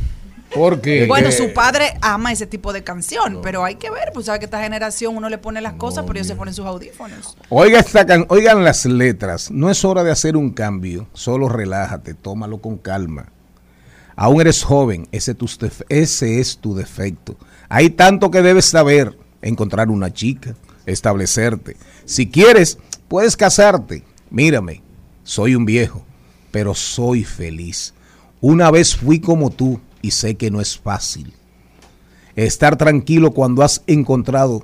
Porque. 0.53 1.07
Bueno, 1.07 1.31
su 1.31 1.51
padre 1.53 1.93
ama 2.01 2.31
ese 2.31 2.45
tipo 2.45 2.73
de 2.73 2.83
canción, 2.83 3.39
pero 3.41 3.63
hay 3.65 3.75
que 3.75 3.89
ver, 3.89 4.11
pues 4.13 4.27
sabe 4.27 4.37
que 4.39 4.45
esta 4.45 4.61
generación 4.61 5.17
uno 5.17 5.27
le 5.29 5.39
pone 5.39 5.61
las 5.61 5.73
cosas, 5.73 6.03
pero 6.05 6.19
ellos 6.19 6.27
se 6.27 6.35
ponen 6.35 6.53
sus 6.53 6.65
audífonos. 6.65 7.35
Oiga 7.49 7.79
esta 7.79 8.05
can- 8.05 8.25
oigan 8.29 8.63
las 8.63 8.85
letras. 8.85 9.49
No 9.49 9.71
es 9.71 9.83
hora 9.83 10.03
de 10.03 10.11
hacer 10.11 10.37
un 10.37 10.51
cambio. 10.51 11.07
Solo 11.13 11.49
relájate, 11.49 12.13
tómalo 12.13 12.59
con 12.61 12.77
calma. 12.77 13.29
Aún 14.15 14.41
eres 14.41 14.63
joven, 14.63 15.07
ese, 15.11 15.33
def- 15.33 15.81
ese 15.89 16.39
es 16.39 16.57
tu 16.59 16.75
defecto. 16.75 17.35
Hay 17.73 17.89
tanto 17.89 18.29
que 18.29 18.43
debes 18.43 18.65
saber. 18.65 19.17
Encontrar 19.41 19.89
una 19.89 20.13
chica, 20.13 20.55
establecerte. 20.85 21.75
Si 22.05 22.29
quieres, 22.29 22.77
puedes 23.07 23.35
casarte. 23.35 24.03
Mírame, 24.29 24.83
soy 25.23 25.55
un 25.55 25.65
viejo, 25.65 26.05
pero 26.51 26.75
soy 26.75 27.23
feliz. 27.23 27.95
Una 28.41 28.69
vez 28.69 28.95
fui 28.95 29.19
como 29.19 29.49
tú 29.49 29.81
y 30.03 30.11
sé 30.11 30.35
que 30.35 30.51
no 30.51 30.61
es 30.61 30.77
fácil. 30.77 31.33
Estar 32.35 32.77
tranquilo 32.77 33.31
cuando 33.31 33.63
has 33.63 33.81
encontrado 33.87 34.63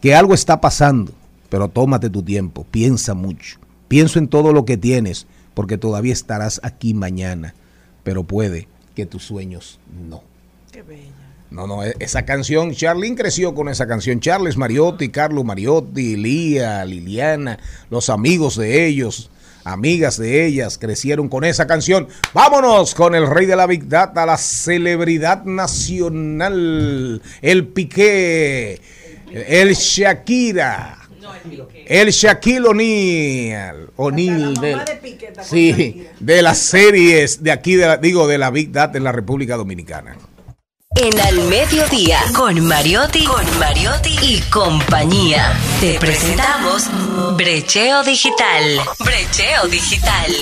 que 0.00 0.14
algo 0.14 0.32
está 0.32 0.60
pasando, 0.60 1.12
pero 1.48 1.66
tómate 1.66 2.10
tu 2.10 2.22
tiempo, 2.22 2.64
piensa 2.70 3.14
mucho. 3.14 3.58
Pienso 3.88 4.20
en 4.20 4.28
todo 4.28 4.52
lo 4.52 4.64
que 4.64 4.76
tienes, 4.76 5.26
porque 5.52 5.78
todavía 5.78 6.12
estarás 6.12 6.60
aquí 6.62 6.94
mañana, 6.94 7.56
pero 8.04 8.22
puede 8.22 8.68
que 8.94 9.04
tus 9.04 9.24
sueños 9.24 9.80
no. 10.08 10.22
No, 11.50 11.66
no, 11.66 11.84
e- 11.84 11.94
esa 12.00 12.24
canción, 12.24 12.72
Charlene 12.74 13.14
creció 13.16 13.54
con 13.54 13.68
esa 13.68 13.86
canción. 13.86 14.20
Charles 14.20 14.56
Mariotti, 14.56 15.08
Carlos 15.10 15.44
Mariotti, 15.44 16.16
Lía, 16.16 16.84
Liliana, 16.84 17.58
los 17.88 18.10
amigos 18.10 18.56
de 18.56 18.86
ellos, 18.86 19.30
amigas 19.64 20.16
de 20.18 20.44
ellas, 20.46 20.76
crecieron 20.76 21.28
con 21.28 21.44
esa 21.44 21.66
canción. 21.66 22.08
Vámonos 22.34 22.94
con 22.94 23.14
el 23.14 23.26
rey 23.28 23.46
de 23.46 23.54
la 23.56 23.66
Big 23.66 23.88
Data, 23.88 24.26
la 24.26 24.36
celebridad 24.38 25.44
nacional, 25.44 27.22
el 27.42 27.66
Piqué, 27.68 28.80
el 29.32 29.74
Shakira. 29.74 30.98
El 31.86 32.10
Shaquille 32.10 32.66
O'Neal, 32.68 33.90
O'Neal 33.96 34.54
de, 34.54 34.76
sí, 35.42 36.06
de 36.20 36.42
las 36.42 36.58
series 36.58 37.42
de 37.42 37.50
aquí, 37.52 37.74
de 37.76 37.86
la- 37.86 37.96
digo, 37.96 38.26
de 38.28 38.38
la 38.38 38.50
Big 38.50 38.70
Data 38.72 38.96
en 38.98 39.04
la 39.04 39.12
República 39.12 39.56
Dominicana. 39.56 40.16
En 40.98 41.20
Al 41.20 41.46
Mediodía, 41.50 42.20
con 42.34 42.58
Mariotti, 42.66 43.26
con 43.26 43.44
Mariotti 43.58 44.16
y 44.22 44.40
compañía. 44.50 45.52
Te 45.78 45.98
presentamos 45.98 46.84
Brecheo 47.36 48.02
Digital. 48.02 48.80
Brecheo 49.00 49.68
Digital. 49.68 50.32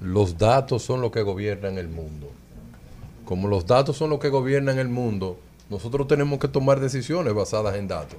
Los 0.00 0.36
datos 0.36 0.82
son 0.82 1.00
lo 1.00 1.12
que 1.12 1.22
gobiernan 1.22 1.78
el 1.78 1.88
mundo. 1.88 2.32
Como 3.24 3.46
los 3.46 3.66
datos 3.66 3.96
son 3.96 4.10
lo 4.10 4.18
que 4.18 4.30
gobiernan 4.30 4.80
el 4.80 4.88
mundo, 4.88 5.38
nosotros 5.70 6.08
tenemos 6.08 6.40
que 6.40 6.48
tomar 6.48 6.80
decisiones 6.80 7.32
basadas 7.34 7.76
en 7.76 7.86
datos. 7.86 8.18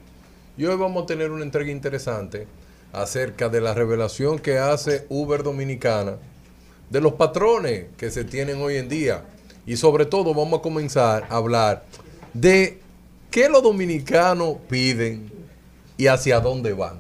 Y 0.58 0.64
hoy 0.64 0.78
vamos 0.78 1.04
a 1.04 1.06
tener 1.08 1.32
una 1.32 1.44
entrega 1.44 1.72
interesante 1.72 2.48
acerca 2.94 3.50
de 3.50 3.60
la 3.60 3.74
revelación 3.74 4.40
que 4.40 4.60
hace 4.60 5.06
Uber 5.10 5.44
Dominicana, 5.44 6.16
de 6.90 7.02
los 7.02 7.14
patrones 7.14 7.86
que 7.98 8.12
se 8.12 8.24
tienen 8.24 8.62
hoy 8.62 8.78
en 8.78 8.90
día. 8.90 9.24
Y 9.66 9.78
sobre 9.78 10.06
todo 10.06 10.34
vamos 10.34 10.60
a 10.60 10.62
comenzar 10.62 11.26
a 11.30 11.38
hablar 11.38 11.86
de 12.34 12.80
qué 13.32 13.50
los 13.50 13.64
dominicanos 13.64 14.58
piden 14.70 15.32
y 15.98 16.08
hacia 16.08 16.40
dónde 16.40 16.74
van. 16.74 17.00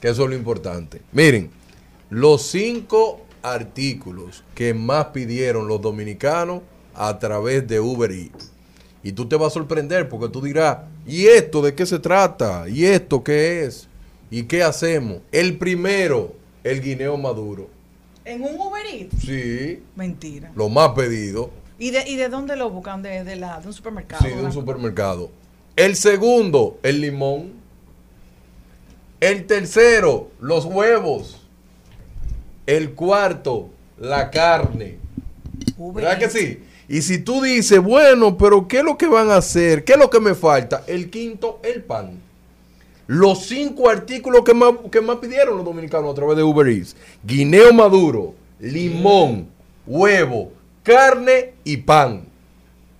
Que 0.00 0.08
eso 0.08 0.24
es 0.24 0.30
lo 0.30 0.36
importante. 0.36 1.02
Miren, 1.12 1.50
los 2.10 2.42
cinco 2.42 3.20
artículos 3.42 4.44
que 4.54 4.74
más 4.74 5.06
pidieron 5.06 5.68
los 5.68 5.80
dominicanos 5.80 6.62
a 6.94 7.18
través 7.18 7.66
de 7.66 7.80
Uber 7.80 8.10
Eats. 8.10 8.52
Y 9.02 9.12
tú 9.12 9.28
te 9.28 9.36
vas 9.36 9.48
a 9.48 9.54
sorprender 9.54 10.08
porque 10.08 10.28
tú 10.28 10.40
dirás, 10.40 10.78
¿y 11.06 11.26
esto 11.26 11.62
de 11.62 11.74
qué 11.74 11.86
se 11.86 11.98
trata? 11.98 12.68
¿Y 12.68 12.84
esto 12.84 13.22
qué 13.22 13.64
es? 13.64 13.88
¿Y 14.30 14.44
qué 14.44 14.62
hacemos? 14.62 15.18
El 15.32 15.58
primero, 15.58 16.34
el 16.64 16.82
guineo 16.82 17.16
maduro. 17.16 17.70
¿En 18.28 18.42
un 18.42 18.60
Uber 18.60 18.84
Eats? 18.84 19.22
Sí, 19.24 19.82
Mentira. 19.96 20.52
lo 20.54 20.68
más 20.68 20.90
pedido. 20.90 21.50
¿Y 21.78 21.92
de, 21.92 22.06
¿Y 22.06 22.16
de 22.16 22.28
dónde 22.28 22.56
lo 22.56 22.68
buscan? 22.68 23.00
¿De, 23.00 23.24
de, 23.24 23.36
la, 23.36 23.58
de 23.58 23.68
un 23.68 23.72
supermercado? 23.72 24.22
Sí, 24.22 24.34
de 24.34 24.44
un 24.44 24.52
supermercado. 24.52 25.30
El 25.76 25.96
segundo, 25.96 26.78
el 26.82 27.00
limón. 27.00 27.52
El 29.20 29.46
tercero, 29.46 30.30
los 30.40 30.66
huevos. 30.66 31.40
El 32.66 32.92
cuarto, 32.92 33.70
la 33.98 34.30
carne. 34.30 34.98
¿Verdad 35.78 36.18
que 36.18 36.28
sí? 36.28 36.62
Y 36.86 37.00
si 37.00 37.18
tú 37.18 37.40
dices, 37.40 37.80
bueno, 37.80 38.36
pero 38.36 38.68
¿qué 38.68 38.78
es 38.78 38.84
lo 38.84 38.98
que 38.98 39.06
van 39.06 39.30
a 39.30 39.36
hacer? 39.36 39.84
¿Qué 39.84 39.92
es 39.92 39.98
lo 39.98 40.10
que 40.10 40.20
me 40.20 40.34
falta? 40.34 40.84
El 40.86 41.08
quinto, 41.08 41.60
el 41.62 41.82
pan. 41.82 42.20
Los 43.08 43.46
cinco 43.46 43.88
artículos 43.88 44.42
que 44.44 44.52
más, 44.52 44.74
que 44.92 45.00
más 45.00 45.16
pidieron 45.16 45.56
los 45.56 45.64
dominicanos 45.64 46.12
a 46.12 46.14
través 46.14 46.36
de 46.36 46.42
Uber 46.42 46.68
Eats. 46.68 46.94
Guineo 47.24 47.72
maduro, 47.72 48.34
limón, 48.60 49.48
huevo, 49.86 50.52
carne 50.82 51.54
y 51.64 51.78
pan. 51.78 52.26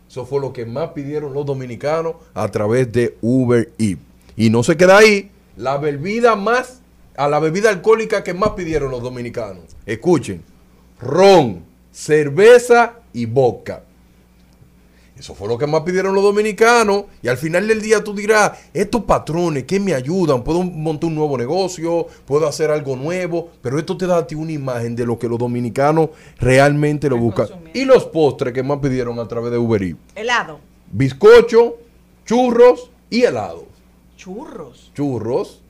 Eso 0.09 0.25
fue 0.25 0.41
lo 0.41 0.55
que 0.55 0.65
más 0.65 0.93
pidieron 0.93 1.35
los 1.35 1.45
dominicanos 1.45 2.15
a 2.33 2.49
través 2.51 2.91
de 2.91 3.19
Uber 3.21 3.71
Eats. 3.77 4.01
Y 4.35 4.49
no 4.49 4.63
se 4.63 4.79
queda 4.79 4.97
ahí. 4.97 5.31
La 5.59 5.77
bebida 5.77 6.37
más, 6.37 6.81
a 7.15 7.29
la 7.29 7.39
bebida 7.39 7.69
alcohólica 7.69 8.25
que 8.25 8.33
más 8.33 8.53
pidieron 8.53 8.91
los 8.91 9.03
dominicanos. 9.03 9.77
Escuchen. 9.85 10.43
Ron, 10.99 11.65
cerveza 11.93 13.01
y 13.13 13.27
vodka. 13.27 13.83
Eso 15.19 15.35
fue 15.35 15.49
lo 15.49 15.59
que 15.59 15.67
más 15.67 15.83
pidieron 15.83 16.15
los 16.15 16.23
dominicanos. 16.23 17.05
Y 17.23 17.29
al 17.29 17.37
final 17.37 17.67
del 17.67 17.83
día 17.83 18.05
tú 18.05 18.15
dirás, 18.15 18.53
estos 18.73 19.03
patrones 19.03 19.65
que 19.65 19.81
me 19.81 19.93
ayudan, 19.93 20.45
puedo 20.45 20.63
montar 20.63 21.09
un 21.09 21.17
nuevo 21.17 21.37
negocio, 21.37 22.07
puedo 22.25 22.47
hacer 22.47 22.71
algo 22.71 22.95
nuevo, 22.95 23.51
pero 23.61 23.79
esto 23.79 23.97
te 23.97 24.07
da 24.07 24.19
a 24.19 24.27
ti 24.27 24.37
una 24.37 24.53
imagen 24.53 24.95
de 24.95 25.05
lo 25.05 25.19
que 25.19 25.29
los 25.29 25.39
dominicanos 25.39 26.11
realmente 26.39 27.09
lo 27.09 27.19
buscan. 27.19 27.49
Y 27.75 27.85
los 27.85 28.05
postres 28.05 28.55
que 28.55 28.63
más 28.63 28.79
pidieron 28.79 29.19
a 29.19 29.27
través 29.27 29.51
de 29.51 29.59
Uber 29.59 29.83
Eats. 29.83 29.99
Helado. 30.15 30.61
Bizcocho, 30.93 31.79
churros 32.25 32.91
y 33.11 33.23
helado. 33.23 33.67
Churros. 34.17 34.93
Churros. 34.95 35.63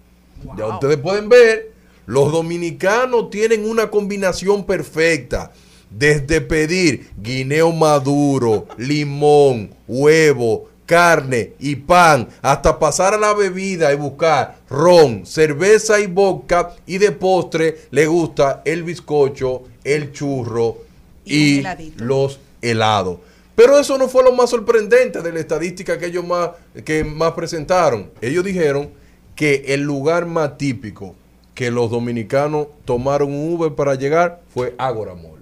Ya 0.57 0.67
ustedes 0.67 0.99
pueden 0.99 1.29
ver, 1.29 1.73
los 2.05 2.31
dominicanos 2.31 3.31
tienen 3.31 3.69
una 3.69 3.91
combinación 3.91 4.65
perfecta. 4.65 5.53
Desde 5.91 6.41
pedir 6.41 7.11
guineo 7.17 7.73
maduro, 7.73 8.67
limón, 8.77 9.71
huevo, 9.87 10.69
carne 10.89 11.53
y 11.59 11.77
pan, 11.77 12.29
hasta 12.41 12.79
pasar 12.79 13.13
a 13.13 13.19
la 13.19 13.35
bebida 13.35 13.93
y 13.93 13.97
buscar 13.97 14.57
ron, 14.71 15.27
cerveza 15.27 16.01
y 16.01 16.07
vodka. 16.07 16.75
Y 16.87 16.99
de 16.99 17.13
postre 17.13 17.83
le 17.91 18.07
gusta 18.07 18.63
el 18.65 18.83
bizcocho, 18.83 19.65
el 19.85 20.13
churro 20.13 20.79
y, 21.25 21.63
los 21.97 22.41
helados. 22.63 23.19
Pero 23.55 23.79
eso 23.79 23.99
no 23.99 24.09
fue 24.09 24.23
lo 24.23 24.33
más 24.33 24.51
sorprendente 24.51 25.21
de 25.21 25.33
la 25.33 25.41
estadística 25.41 25.99
que 25.99 26.07
ellos 26.07 26.25
más, 26.25 26.51
que 26.85 27.05
más 27.05 27.33
presentaron. 27.33 28.11
Ellos 28.21 28.45
dijeron 28.45 28.91
que 29.35 29.65
el 29.69 29.83
lugar 29.83 30.27
más 30.27 30.57
típico 30.57 31.15
que 31.55 31.71
los 31.71 31.91
dominicanos 31.91 32.69
tomaron 32.85 33.33
un 33.33 33.53
Uber 33.53 33.75
para 33.75 33.95
llegar 33.97 34.43
fue 34.55 34.75
Agora 34.79 35.15
Mall. 35.15 35.38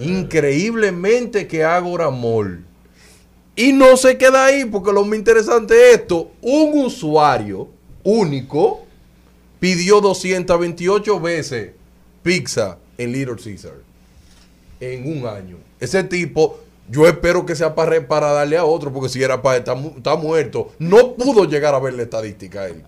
Increíblemente 0.00 1.46
que 1.46 1.64
Agora 1.64 2.10
Mall. 2.10 2.64
Y 3.54 3.72
no 3.72 3.96
se 3.96 4.16
queda 4.16 4.46
ahí, 4.46 4.64
porque 4.64 4.92
lo 4.92 5.04
más 5.04 5.18
interesante 5.18 5.74
es 5.90 6.00
esto. 6.00 6.30
Un 6.40 6.84
usuario 6.86 7.68
único 8.02 8.84
pidió 9.60 10.00
228 10.00 11.20
veces 11.20 11.70
pizza 12.22 12.78
en 12.98 13.12
Little 13.12 13.36
Caesar 13.36 13.74
en 14.80 15.06
un 15.18 15.26
año. 15.26 15.58
Ese 15.78 16.02
tipo, 16.04 16.60
yo 16.88 17.06
espero 17.06 17.44
que 17.46 17.54
sea 17.54 17.74
para, 17.74 18.06
para 18.08 18.32
darle 18.32 18.56
a 18.56 18.64
otro, 18.64 18.92
porque 18.92 19.08
si 19.08 19.22
era 19.22 19.40
para 19.42 19.58
estar 19.58 19.76
mu- 19.76 19.92
está 19.96 20.16
muerto, 20.16 20.72
no 20.78 21.14
pudo 21.14 21.44
llegar 21.44 21.74
a 21.74 21.78
ver 21.78 21.94
la 21.94 22.02
estadística 22.04 22.66
él. 22.66 22.82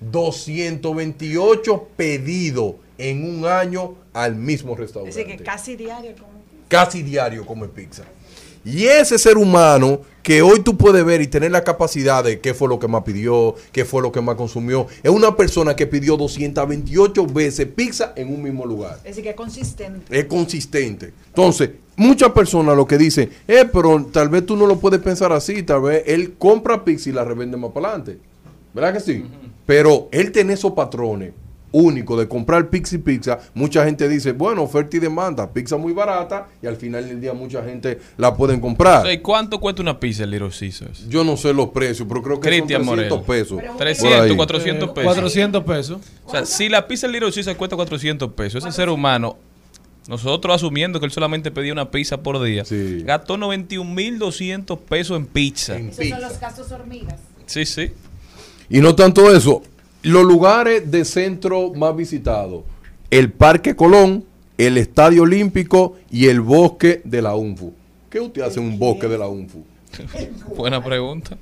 228 0.00 1.88
pedidos 1.96 2.74
en 2.98 3.24
un 3.38 3.46
año 3.46 3.94
al 4.12 4.36
mismo 4.36 4.76
restaurante 4.76 5.18
Así 5.20 5.28
que 5.28 5.42
casi 5.42 5.76
diario. 5.76 6.12
como- 6.18 6.33
casi 6.74 7.04
diario 7.04 7.46
come 7.46 7.68
pizza. 7.68 8.02
Y 8.64 8.86
ese 8.86 9.16
ser 9.16 9.36
humano 9.36 10.00
que 10.24 10.42
hoy 10.42 10.58
tú 10.58 10.76
puedes 10.76 11.04
ver 11.04 11.22
y 11.22 11.28
tener 11.28 11.52
la 11.52 11.62
capacidad 11.62 12.24
de 12.24 12.40
qué 12.40 12.52
fue 12.52 12.68
lo 12.68 12.80
que 12.80 12.88
más 12.88 13.04
pidió, 13.04 13.54
qué 13.70 13.84
fue 13.84 14.02
lo 14.02 14.10
que 14.10 14.20
más 14.20 14.34
consumió, 14.34 14.88
es 15.00 15.10
una 15.12 15.36
persona 15.36 15.76
que 15.76 15.86
pidió 15.86 16.16
228 16.16 17.26
veces 17.28 17.68
pizza 17.68 18.12
en 18.16 18.34
un 18.34 18.42
mismo 18.42 18.66
lugar. 18.66 18.96
Es 18.96 19.04
decir, 19.04 19.22
que 19.22 19.30
es 19.30 19.36
consistente. 19.36 20.18
Es 20.18 20.24
consistente. 20.24 21.12
Entonces, 21.28 21.70
muchas 21.94 22.32
personas 22.32 22.76
lo 22.76 22.88
que 22.88 22.98
dicen, 22.98 23.30
eh, 23.46 23.68
pero 23.72 24.04
tal 24.06 24.28
vez 24.28 24.44
tú 24.44 24.56
no 24.56 24.66
lo 24.66 24.80
puedes 24.80 24.98
pensar 24.98 25.32
así, 25.32 25.62
tal 25.62 25.82
vez 25.82 26.02
él 26.06 26.34
compra 26.36 26.84
pizza 26.84 27.08
y 27.08 27.12
la 27.12 27.22
revende 27.22 27.56
más 27.56 27.70
para 27.70 27.90
adelante. 27.90 28.18
¿Verdad 28.72 28.94
que 28.94 29.00
sí? 29.00 29.24
Pero 29.64 30.08
él 30.10 30.32
tiene 30.32 30.54
esos 30.54 30.72
patrones 30.72 31.34
únicos 31.74 32.16
de 32.18 32.28
comprar 32.28 32.70
pizza 32.70 32.94
y 32.94 32.98
pizza. 32.98 33.38
Mucha 33.52 33.84
gente 33.84 34.08
dice, 34.08 34.32
bueno, 34.32 34.62
oferta 34.62 34.96
y 34.96 35.00
demanda, 35.00 35.52
pizza 35.52 35.76
muy 35.76 35.92
barata 35.92 36.46
y 36.62 36.66
al 36.66 36.76
final 36.76 37.06
del 37.08 37.20
día 37.20 37.34
mucha 37.34 37.64
gente 37.64 37.98
la 38.16 38.34
pueden 38.34 38.60
comprar. 38.60 39.10
¿y 39.10 39.18
¿Cuánto 39.18 39.58
cuesta 39.58 39.82
una 39.82 39.98
pizza 39.98 40.22
en 40.22 40.30
Little 40.30 40.50
Caesars? 40.56 41.08
Yo 41.08 41.24
no 41.24 41.36
sé 41.36 41.52
los 41.52 41.70
precios, 41.70 42.06
pero 42.08 42.22
creo 42.22 42.40
que 42.40 42.48
Cristian 42.48 42.84
son 42.84 42.94
300 42.94 43.18
Morel. 43.18 43.42
pesos. 43.42 43.60
Por 43.60 43.76
300, 43.76 44.20
ahí. 44.20 44.36
400 44.36 44.88
pesos. 44.90 45.04
400 45.04 45.64
pesos. 45.64 46.00
O 46.24 46.30
sea, 46.30 46.46
si 46.46 46.68
la 46.68 46.86
pizza 46.86 47.06
en 47.06 47.12
Little 47.12 47.32
Caesars 47.32 47.56
cuesta 47.56 47.74
400 47.74 48.32
pesos, 48.34 48.64
ese 48.64 48.72
ser 48.72 48.88
humano, 48.88 49.36
nosotros 50.06 50.54
asumiendo 50.54 51.00
que 51.00 51.06
él 51.06 51.12
solamente 51.12 51.50
pedía 51.50 51.72
una 51.72 51.90
pizza 51.90 52.22
por 52.22 52.40
día, 52.40 52.62
gastó 53.04 53.36
91.200 53.36 54.78
pesos 54.78 55.16
en 55.16 55.26
pizza. 55.26 55.76
Esos 55.76 56.08
son 56.08 56.20
los 56.20 56.38
gastos 56.38 56.70
hormigas. 56.70 57.18
Sí, 57.46 57.66
sí. 57.66 57.90
Y 58.68 58.80
no 58.80 58.94
tanto 58.94 59.34
eso, 59.34 59.62
los 60.04 60.24
lugares 60.24 60.90
de 60.90 61.04
centro 61.04 61.72
más 61.74 61.96
visitados, 61.96 62.62
el 63.10 63.32
Parque 63.32 63.74
Colón, 63.74 64.24
el 64.58 64.76
Estadio 64.76 65.22
Olímpico 65.22 65.96
y 66.10 66.26
el 66.26 66.40
Bosque 66.40 67.00
de 67.04 67.22
la 67.22 67.34
UNFU. 67.34 67.72
¿Qué 68.10 68.20
usted 68.20 68.42
hace 68.42 68.60
en 68.60 68.66
un 68.66 68.78
bosque 68.78 69.08
de 69.08 69.18
la 69.18 69.26
UNFU? 69.26 69.64
Buena 70.56 70.82
pregunta. 70.84 71.36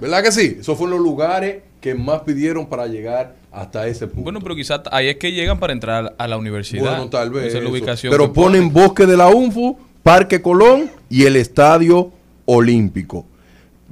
¿Verdad 0.00 0.22
que 0.22 0.32
sí? 0.32 0.58
Esos 0.60 0.76
fueron 0.76 0.98
los 0.98 1.04
lugares 1.04 1.62
que 1.80 1.94
más 1.94 2.20
pidieron 2.22 2.66
para 2.66 2.86
llegar 2.86 3.36
hasta 3.52 3.86
ese 3.86 4.06
punto. 4.06 4.22
Bueno, 4.22 4.40
pero 4.40 4.54
quizás 4.54 4.80
ahí 4.90 5.08
es 5.08 5.16
que 5.16 5.32
llegan 5.32 5.58
para 5.58 5.72
entrar 5.72 6.14
a 6.18 6.28
la 6.28 6.36
universidad. 6.36 6.82
Bueno, 6.82 7.08
tal 7.08 7.30
vez. 7.30 7.46
Esa 7.46 7.58
es 7.58 7.64
la 7.64 7.70
ubicación. 7.70 8.10
Pero 8.10 8.32
ponen 8.32 8.72
Bosque 8.72 9.06
de 9.06 9.16
la 9.16 9.28
UNFU, 9.28 9.78
Parque 10.02 10.42
Colón 10.42 10.90
y 11.08 11.24
el 11.24 11.36
Estadio 11.36 12.12
Olímpico. 12.44 13.24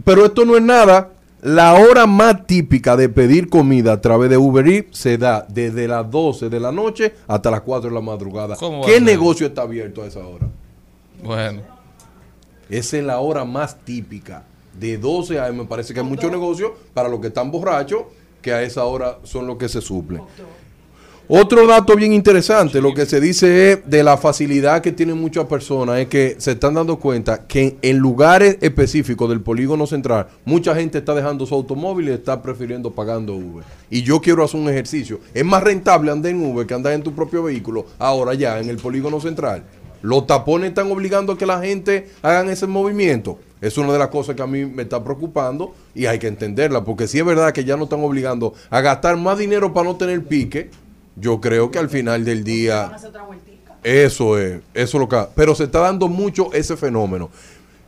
Pero 0.05 0.27
esto 0.27 0.45
no 0.45 0.57
es 0.57 0.63
nada. 0.63 1.11
La 1.47 1.75
hora 1.75 2.09
más 2.09 2.45
típica 2.45 2.97
de 2.97 3.09
pedir 3.09 3.49
comida 3.49 3.93
a 3.93 4.01
través 4.01 4.29
de 4.29 4.37
Uber 4.37 4.67
Eats 4.67 4.99
se 4.99 5.17
da 5.17 5.47
desde 5.49 5.87
las 5.87 6.11
12 6.11 6.49
de 6.49 6.59
la 6.59 6.73
noche 6.73 7.15
hasta 7.29 7.53
las 7.53 7.61
4 7.61 7.89
de 7.89 7.95
la 7.95 8.01
madrugada. 8.01 8.57
¿Cómo 8.57 8.81
va 8.81 8.85
a 8.85 8.91
¿Qué 8.91 9.01
negocio 9.01 9.47
está 9.47 9.63
abierto 9.63 10.03
a 10.03 10.07
esa 10.09 10.27
hora? 10.27 10.49
Bueno. 11.23 11.63
Esa 12.69 12.99
es 12.99 13.05
la 13.05 13.21
hora 13.21 13.45
más 13.45 13.79
típica. 13.85 14.43
De 14.77 14.99
12 14.99 15.39
a 15.39 15.53
me 15.53 15.67
parece 15.67 15.95
que 15.95 16.01
hay 16.01 16.07
mucho 16.07 16.29
negocio 16.29 16.75
para 16.93 17.09
los 17.09 17.21
que 17.21 17.29
están 17.29 17.53
borrachos, 17.53 18.07
que 18.43 18.53
a 18.53 18.63
esa 18.63 18.85
hora 18.85 19.21
son 19.23 19.47
los 19.47 19.57
que 19.57 19.69
se 19.69 19.81
suplen. 19.81 20.23
Otro 21.29 21.67
dato 21.67 21.97
bien 21.97 22.13
interesante, 22.13 22.81
lo 22.81 22.95
que 22.95 23.05
se 23.05 23.21
dice 23.21 23.73
es 23.73 23.91
de 23.91 24.05
la 24.05 24.17
facilidad 24.17 24.81
que 24.81 24.93
tienen 24.93 25.21
muchas 25.21 25.47
personas, 25.47 25.99
es 25.99 26.07
que 26.07 26.37
se 26.39 26.53
están 26.53 26.75
dando 26.75 27.01
cuenta 27.01 27.49
que 27.49 27.79
en 27.83 27.99
lugares 27.99 28.59
específicos 28.61 29.29
del 29.29 29.41
polígono 29.41 29.89
central, 29.89 30.29
mucha 30.45 30.73
gente 30.77 30.99
está 30.99 31.17
dejando 31.17 31.45
su 31.45 31.53
automóvil 31.57 32.11
y 32.11 32.13
está 32.13 32.41
prefiriendo 32.41 32.93
pagando 32.93 33.35
Uber. 33.35 33.65
Y 33.91 34.05
yo 34.05 34.21
quiero 34.21 34.45
hacer 34.45 34.61
un 34.61 34.69
ejercicio. 34.69 35.19
Es 35.35 35.45
más 35.45 35.65
rentable 35.65 36.13
andar 36.13 36.31
en 36.31 36.47
Uber 36.47 36.65
que 36.65 36.75
andar 36.75 36.93
en 36.93 37.03
tu 37.03 37.13
propio 37.13 37.43
vehículo, 37.43 37.87
ahora 37.99 38.35
ya 38.35 38.61
en 38.61 38.71
el 38.71 38.77
polígono 38.77 39.21
central. 39.21 39.65
Los 40.03 40.29
tapones 40.29 40.69
están 40.69 40.93
obligando 40.93 41.33
a 41.33 41.39
que 41.39 41.47
la 41.47 41.61
gente 41.61 42.09
hagan 42.23 42.51
ese 42.51 42.69
movimiento. 42.69 43.41
Es 43.61 43.77
una 43.79 43.93
de 43.93 43.99
las 43.99 44.09
cosas 44.09 44.37
que 44.37 44.43
a 44.43 44.47
mí 44.47 44.65
me 44.65 44.83
está 44.85 45.03
preocupando 45.03 45.75
y 45.93 46.07
hay 46.07 46.21
que 46.21 46.29
entenderla, 46.29 46.85
porque 46.85 47.09
si 47.09 47.19
es 47.19 47.25
verdad 47.25 47.53
que 47.53 47.65
ya 47.65 47.77
no 47.77 47.85
están 47.85 48.05
obligando 48.05 48.55
a 48.71 48.81
gastar 48.81 49.17
más 49.17 49.39
dinero 49.39 49.75
para 49.75 49.89
no 49.89 49.97
tener 49.97 50.23
pique, 50.23 50.71
yo 51.17 51.41
creo 51.41 51.71
que 51.71 51.79
al 51.79 51.89
final 51.89 52.25
del 52.25 52.45
día 52.45 52.93
eso 53.83 54.39
es, 54.39 54.61
eso 54.75 54.97
es 54.97 55.01
lo 55.01 55.09
que... 55.09 55.17
Pero 55.35 55.55
se 55.55 55.65
está 55.65 55.81
dando 55.81 56.09
mucho 56.09 56.53
ese 56.53 56.77
fenómeno. 56.77 57.31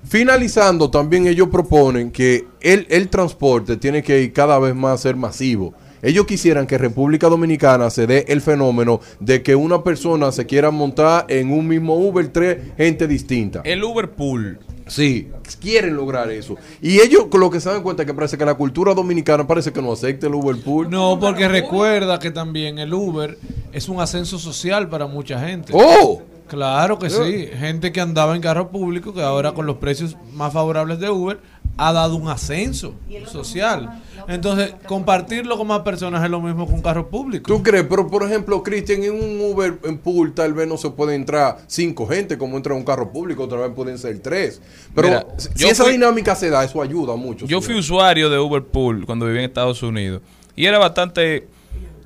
Finalizando, 0.05 0.91
también 0.91 1.27
ellos 1.27 1.49
proponen 1.49 2.11
que 2.11 2.47
el, 2.61 2.87
el 2.89 3.09
transporte 3.09 3.77
tiene 3.77 4.03
que 4.03 4.23
ir 4.23 4.33
cada 4.33 4.59
vez 4.59 4.75
más 4.75 4.95
a 4.95 5.03
ser 5.03 5.17
masivo. 5.17 5.75
Ellos 6.01 6.27
quisieran 6.27 6.67
que 6.67 6.79
República 6.79 7.29
Dominicana 7.29 7.91
se 7.91 8.07
dé 8.07 8.25
el 8.29 8.41
fenómeno 8.41 9.01
de 9.19 9.43
que 9.43 9.57
una 9.57 9.83
persona 9.83 10.31
se 10.31 10.47
quiera 10.47 10.71
montar 10.71 11.27
en 11.29 11.51
un 11.51 11.67
mismo 11.67 11.97
Uber 11.97 12.29
tres 12.29 12.59
gente 12.77 13.09
distinta. 13.09 13.63
El 13.65 13.83
Uber 13.83 14.09
Pool. 14.11 14.61
Sí, 14.89 15.29
quieren 15.61 15.95
lograr 15.95 16.31
eso. 16.31 16.57
Y 16.83 17.01
ellos 17.01 17.27
con 17.31 17.41
lo 17.41 17.51
que 17.51 17.61
se 17.61 17.71
dan 17.71 17.83
cuenta 17.83 18.03
es 18.03 18.07
que 18.07 18.15
parece 18.15 18.37
que 18.37 18.45
la 18.45 18.55
cultura 18.55 18.95
dominicana 18.95 19.47
parece 19.47 19.73
que 19.73 19.81
no 19.81 19.93
acepta 19.93 20.27
el 20.27 20.35
Uber 20.35 20.57
Pool. 20.57 20.91
No, 20.91 21.19
porque 21.21 21.49
recuerda 21.49 22.19
que 22.19 22.31
también 22.31 22.79
el 22.79 22.93
Uber 22.93 23.39
es 23.73 23.89
un 23.89 24.01
ascenso 24.01 24.39
social 24.39 24.89
para 24.89 25.07
mucha 25.07 25.39
gente. 25.41 25.73
¡Oh! 25.75 26.23
Claro 26.49 26.99
que 26.99 27.11
sí. 27.11 27.49
Gente 27.59 27.93
que 27.93 28.01
andaba 28.01 28.35
en 28.35 28.43
carro 28.43 28.71
público, 28.71 29.13
que 29.15 29.23
ahora 29.23 29.53
con 29.53 29.67
los 29.67 29.77
precios 29.77 30.17
más 30.33 30.53
favorables 30.53 30.99
de 30.99 31.11
Uber, 31.11 31.39
ha 31.81 31.93
dado 31.93 32.17
un 32.17 32.29
ascenso 32.29 32.95
social. 33.31 34.03
Entonces, 34.27 34.75
compartirlo 34.87 35.57
con 35.57 35.69
más 35.69 35.81
personas 35.81 36.25
es 36.25 36.29
lo 36.31 36.41
mismo 36.41 36.67
que 36.67 36.73
un 36.73 36.83
carro 36.83 37.09
público. 37.09 37.47
¿Tú 37.47 37.63
crees? 37.63 37.87
Pero, 37.89 38.09
por 38.09 38.25
ejemplo, 38.25 38.63
Cristian, 38.65 39.05
en 39.05 39.13
un 39.15 39.41
Uber 39.53 39.79
en 39.85 39.99
pool 39.99 40.35
tal 40.35 40.55
vez 40.55 40.67
no 40.67 40.77
se 40.77 40.91
puede 40.91 41.15
entrar 41.15 41.59
cinco 41.69 42.07
gente 42.09 42.37
como 42.37 42.57
entra 42.57 42.73
en 42.75 42.81
un 42.81 42.85
carro 42.85 43.13
público, 43.13 43.45
otra 43.45 43.59
vez 43.61 43.71
pueden 43.77 43.97
ser 43.97 44.19
tres. 44.19 44.61
Pero 44.95 45.09
Mira, 45.09 45.27
si 45.37 45.49
yo 45.55 45.69
esa 45.69 45.85
fui- 45.85 45.93
dinámica 45.93 46.35
se 46.35 46.51
da, 46.51 46.65
eso 46.65 46.83
ayuda 46.83 47.15
mucho. 47.15 47.47
Yo 47.47 47.61
señor. 47.61 47.63
fui 47.63 47.75
usuario 47.79 48.29
de 48.29 48.39
Uber 48.41 48.65
Pool 48.65 49.07
cuando 49.07 49.27
vivía 49.27 49.43
en 49.43 49.47
Estados 49.49 49.81
Unidos 49.83 50.21
y 50.57 50.67
era 50.67 50.79
bastante, 50.79 51.47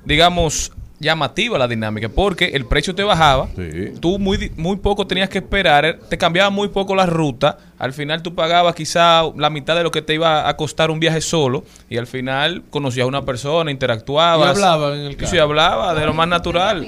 digamos, 0.05 0.71
llamativa 1.03 1.57
la 1.59 1.67
dinámica 1.67 2.09
porque 2.09 2.45
el 2.45 2.65
precio 2.65 2.95
te 2.95 3.03
bajaba, 3.03 3.47
tú 3.99 4.17
muy, 4.17 4.37
di- 4.37 4.51
muy 4.57 4.77
poco 4.77 5.05
tenías 5.05 5.29
que 5.29 5.37
esperar, 5.39 5.85
eh, 5.85 5.99
te 6.09 6.17
cambiaba 6.17 6.49
muy 6.49 6.69
poco 6.69 6.95
la 6.95 7.05
ruta, 7.05 7.57
al 7.77 7.93
final 7.93 8.23
tú 8.23 8.33
pagabas 8.33 8.73
quizá 8.73 9.21
la 9.37 9.49
mitad 9.51 9.75
de 9.75 9.83
lo 9.83 9.91
que 9.91 10.01
te 10.01 10.13
iba 10.15 10.47
a 10.49 10.57
costar 10.57 10.89
un 10.89 10.99
viaje 10.99 11.21
solo 11.21 11.63
y 11.89 11.97
al 11.97 12.07
final 12.07 12.63
conocías 12.69 13.03
a 13.03 13.07
una 13.07 13.23
persona, 13.23 13.69
interactuabas. 13.69 14.47
Y 14.47 14.49
hablaban 14.63 14.93
en 14.99 15.05
el 15.05 15.11
Y 15.11 15.15
carro. 15.15 15.29
Sí, 15.31 15.37
hablaba 15.37 15.93
de 15.93 16.05
lo 16.05 16.13
más 16.13 16.27
natural. 16.27 16.81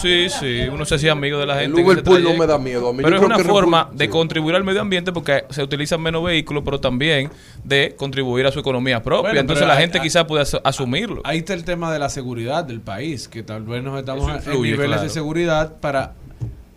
Sí, 0.00 0.28
sí, 0.28 0.60
uno 0.72 0.84
se 0.84 0.94
hacía 0.94 1.12
amigo 1.12 1.38
de 1.38 1.46
la 1.46 1.54
El 1.54 1.66
gente. 1.66 1.80
en 1.80 1.86
Uber 1.86 1.98
ese 1.98 2.04
Pool 2.04 2.22
no 2.22 2.34
me 2.34 2.46
da 2.46 2.58
miedo. 2.58 2.88
A 2.88 2.92
mí 2.92 2.98
yo 2.98 3.04
Pero 3.04 3.16
es 3.16 3.22
creo 3.22 3.36
una 3.36 3.44
forma 3.44 3.90
de 3.92 4.04
sí. 4.04 4.10
contribuir 4.10 4.54
al 4.54 4.62
medio 4.64 4.80
ambiente 4.80 5.12
porque 5.12 5.44
se 5.50 5.62
utilizan 5.62 6.00
menos 6.00 6.22
vehículos, 6.22 6.62
pero 6.64 6.78
también 6.80 7.30
de 7.64 7.94
contribuir 7.96 8.46
a 8.46 8.52
su 8.52 8.60
economía 8.60 9.02
propia. 9.02 9.22
Bueno, 9.30 9.40
Entonces 9.40 9.66
la 9.66 9.74
hay- 9.74 9.80
gente 9.80 9.98
hay- 9.98 10.04
quizás 10.04 10.24
puede 10.24 10.42
as- 10.42 10.56
asumirlo. 10.62 11.20
Ahí 11.24 11.38
está 11.38 11.54
el 11.54 11.64
tema 11.64 11.92
de 11.92 11.98
la 11.98 12.08
seguridad 12.10 12.64
del 12.64 12.80
país, 12.80 13.26
que 13.28 13.42
tal 13.42 13.64
vez 13.64 13.82
nos 13.82 13.98
estamos 13.98 14.22
Eso 14.24 14.30
en 14.30 14.36
influye, 14.36 14.70
niveles 14.72 14.86
claro. 14.88 15.02
de 15.02 15.08
seguridad 15.08 15.76
para, 15.80 16.14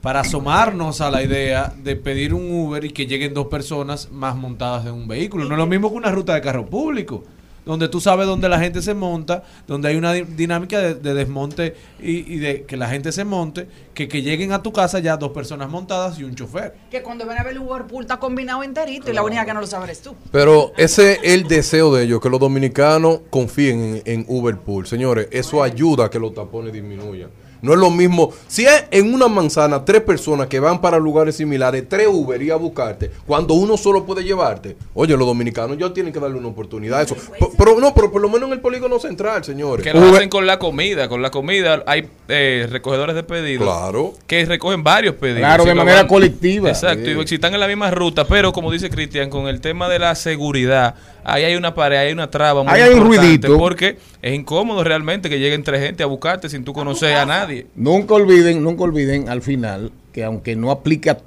para 0.02 0.22
asomarnos 0.22 1.00
a 1.02 1.12
la 1.12 1.22
idea 1.22 1.72
de 1.78 1.96
pedir 1.96 2.34
un 2.34 2.50
Uber 2.50 2.84
y 2.86 2.90
que 2.90 3.06
lleguen 3.06 3.36
dos 3.36 3.48
personas 3.48 4.10
más 4.12 4.36
montadas 4.36 4.86
en 4.88 4.94
un 4.94 5.08
vehículo. 5.08 5.46
No 5.46 5.52
es 5.54 5.58
lo 5.60 5.68
mismo 5.68 5.92
que 5.92 5.96
una 5.98 6.10
ruta 6.12 6.34
de 6.34 6.42
carro 6.42 6.66
público, 6.66 7.24
donde 7.66 7.88
tú 7.90 8.02
sabes 8.02 8.26
dónde 8.28 8.50
la 8.50 8.60
gente 8.60 8.82
se 8.82 8.94
monta, 8.94 9.44
donde 9.68 9.90
hay 9.90 9.96
una 9.96 10.14
di- 10.14 10.24
dinámica 10.24 10.80
de, 10.80 10.96
de 10.96 11.14
desmonte 11.14 11.76
y, 12.02 12.34
y 12.34 12.40
de 12.40 12.64
que 12.64 12.76
la 12.78 12.88
gente 12.90 13.12
se 13.12 13.24
monte, 13.24 13.68
que, 13.94 14.08
que 14.08 14.22
lleguen 14.22 14.52
a 14.52 14.64
tu 14.64 14.72
casa 14.74 15.00
ya 15.00 15.16
dos 15.18 15.32
personas 15.32 15.70
montadas 15.70 16.18
y 16.20 16.24
un 16.24 16.34
chofer. 16.34 16.74
Que 16.90 17.04
cuando 17.04 17.26
ven 17.26 17.38
a 17.38 17.44
ver 17.44 17.54
el 17.54 17.60
Uber 17.60 17.84
Pool 17.84 18.04
está 18.04 18.18
combinado 18.18 18.64
enterito 18.64 19.12
y 19.12 19.14
la 19.14 19.22
única 19.24 19.46
que 19.46 19.54
no 19.54 19.62
lo 19.62 19.68
sabe 19.68 19.86
eres 19.86 20.02
tú. 20.02 20.16
Pero 20.32 20.72
ese 20.78 21.14
es 21.14 21.20
el 21.24 21.48
deseo 21.48 21.94
de 21.94 22.04
ellos, 22.04 22.20
que 22.20 22.30
los 22.30 22.40
dominicanos 22.40 23.20
confíen 23.30 24.02
en, 24.06 24.22
en 24.22 24.26
Uber 24.28 24.58
Pool. 24.58 24.88
Señores, 24.88 25.28
eso 25.32 25.62
ayuda 25.62 26.06
a 26.06 26.10
que 26.10 26.20
los 26.20 26.34
tapones 26.34 26.74
disminuyan. 26.74 27.30
No 27.62 27.74
es 27.74 27.80
lo 27.80 27.92
mismo. 27.92 28.32
Si 28.48 28.66
es 28.66 28.86
en 28.92 29.14
una 29.14 29.28
manzana 29.28 29.86
tres 29.86 30.02
personas 30.02 30.48
que 30.48 30.60
van 30.60 30.82
para 30.82 30.98
lugares 30.98 31.36
similares, 31.36 31.88
tres 31.88 32.08
Uber 32.08 32.42
y 32.42 32.50
a 32.50 32.56
buscarte, 32.56 33.12
cuando 33.28 33.54
uno 33.54 33.78
solo 33.78 34.06
puede 34.06 34.24
llevarte. 34.24 34.76
Oye, 34.94 35.16
los 35.16 35.28
dominicanos 35.28 35.78
ya 35.78 35.94
tienen 35.94 36.12
que 36.12 36.20
darle 36.20 36.38
una 36.38 36.48
oportunidad 36.48 37.00
a 37.00 37.04
eso. 37.04 37.16
Pero, 37.32 37.52
pero 37.58 37.80
no, 37.80 37.94
pero 37.94 38.12
por 38.12 38.22
lo 38.22 38.30
menos 38.30 38.48
en 38.48 38.54
el 38.54 38.62
polígono 38.62 39.00
central, 39.00 39.44
señores. 39.44 39.84
Que 39.84 39.94
lo 39.94 40.10
hacen 40.10 40.30
con 40.30 40.48
la 40.48 40.58
comida. 40.58 41.08
Con 41.08 41.22
la 41.22 41.30
comida 41.30 41.84
hay 41.86 42.08
eh, 42.28 42.68
recogedores 42.70 43.16
de 43.16 43.24
pedidos. 43.24 43.64
Claro. 43.64 44.14
Que 44.26 44.46
recogen 44.46 44.84
varios 44.84 45.16
pedidos. 45.16 45.40
Claro, 45.40 45.66
de 45.66 45.76
manera 45.76 46.08
colectiva. 46.08 46.70
Exacto. 46.70 47.06
Sí. 47.06 47.12
Y 47.12 47.28
si 47.28 47.36
están 47.36 47.54
en 47.54 47.60
la 47.60 47.68
misma 47.68 47.92
ruta. 47.92 48.26
Pero 48.26 48.52
como 48.52 48.72
dice 48.72 48.90
Cristian, 48.90 49.30
con 49.30 49.48
el 49.48 49.62
tema 49.62 49.88
de 49.88 50.00
la 50.00 50.16
seguridad, 50.16 50.96
ahí 51.24 51.44
hay 51.44 51.56
una 51.56 51.76
pared, 51.76 51.98
hay 51.98 52.12
una 52.12 52.30
traba 52.30 52.64
muy 52.64 52.74
Ahí 52.74 52.82
hay 52.82 52.94
un 52.94 53.06
ruidito. 53.06 53.58
Porque 53.58 53.98
es 54.22 54.34
incómodo 54.34 54.84
realmente 54.84 55.30
que 55.30 55.40
lleguen 55.40 55.64
tres 55.64 55.82
gente 55.82 56.04
a 56.04 56.08
buscarte 56.08 56.50
sin 56.50 56.64
tú 56.64 56.74
conocer 56.74 57.16
a 57.16 57.26
nadie. 57.26 57.51
Nunca 57.76 58.16
olviden, 58.16 58.64
nunca 58.64 58.84
olviden 58.84 59.30
al 59.30 59.42
final 59.42 59.92
que 60.12 60.24
aunque 60.24 60.56
no 60.56 60.72
aplica 60.72 61.20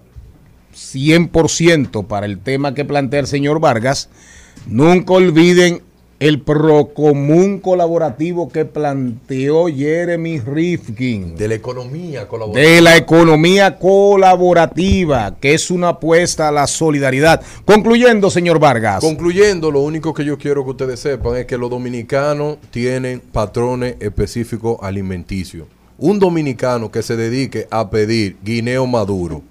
100% 0.74 2.06
para 2.06 2.26
el 2.26 2.38
tema 2.38 2.74
que 2.74 2.84
plantea 2.84 3.20
el 3.20 3.26
señor 3.26 3.60
Vargas, 3.60 4.08
nunca 4.66 5.14
olviden 5.14 5.82
el 6.20 6.40
procomún 6.40 7.58
colaborativo 7.58 8.48
que 8.48 8.64
planteó 8.64 9.66
Jeremy 9.66 10.40
Rifkin. 10.40 11.36
De 11.36 11.48
la 11.48 11.54
economía 11.56 12.28
colaborativa. 12.28 12.70
De 12.70 12.80
la 12.80 12.96
economía 12.96 13.78
colaborativa, 13.78 15.36
que 15.40 15.54
es 15.54 15.70
una 15.70 15.90
apuesta 15.90 16.48
a 16.48 16.52
la 16.52 16.66
solidaridad. 16.66 17.42
Concluyendo, 17.64 18.30
señor 18.30 18.58
Vargas. 18.58 19.00
Concluyendo, 19.00 19.70
lo 19.70 19.80
único 19.80 20.14
que 20.14 20.24
yo 20.24 20.38
quiero 20.38 20.64
que 20.64 20.70
ustedes 20.70 21.00
sepan 21.00 21.36
es 21.36 21.46
que 21.46 21.58
los 21.58 21.68
dominicanos 21.68 22.58
tienen 22.70 23.20
patrones 23.20 23.96
específicos 24.00 24.78
alimenticios. 24.80 25.66
Un 25.98 26.18
dominicano 26.18 26.90
que 26.90 27.02
se 27.02 27.16
dedique 27.16 27.68
a 27.70 27.88
pedir 27.88 28.36
guineo 28.42 28.86
maduro, 28.86 29.42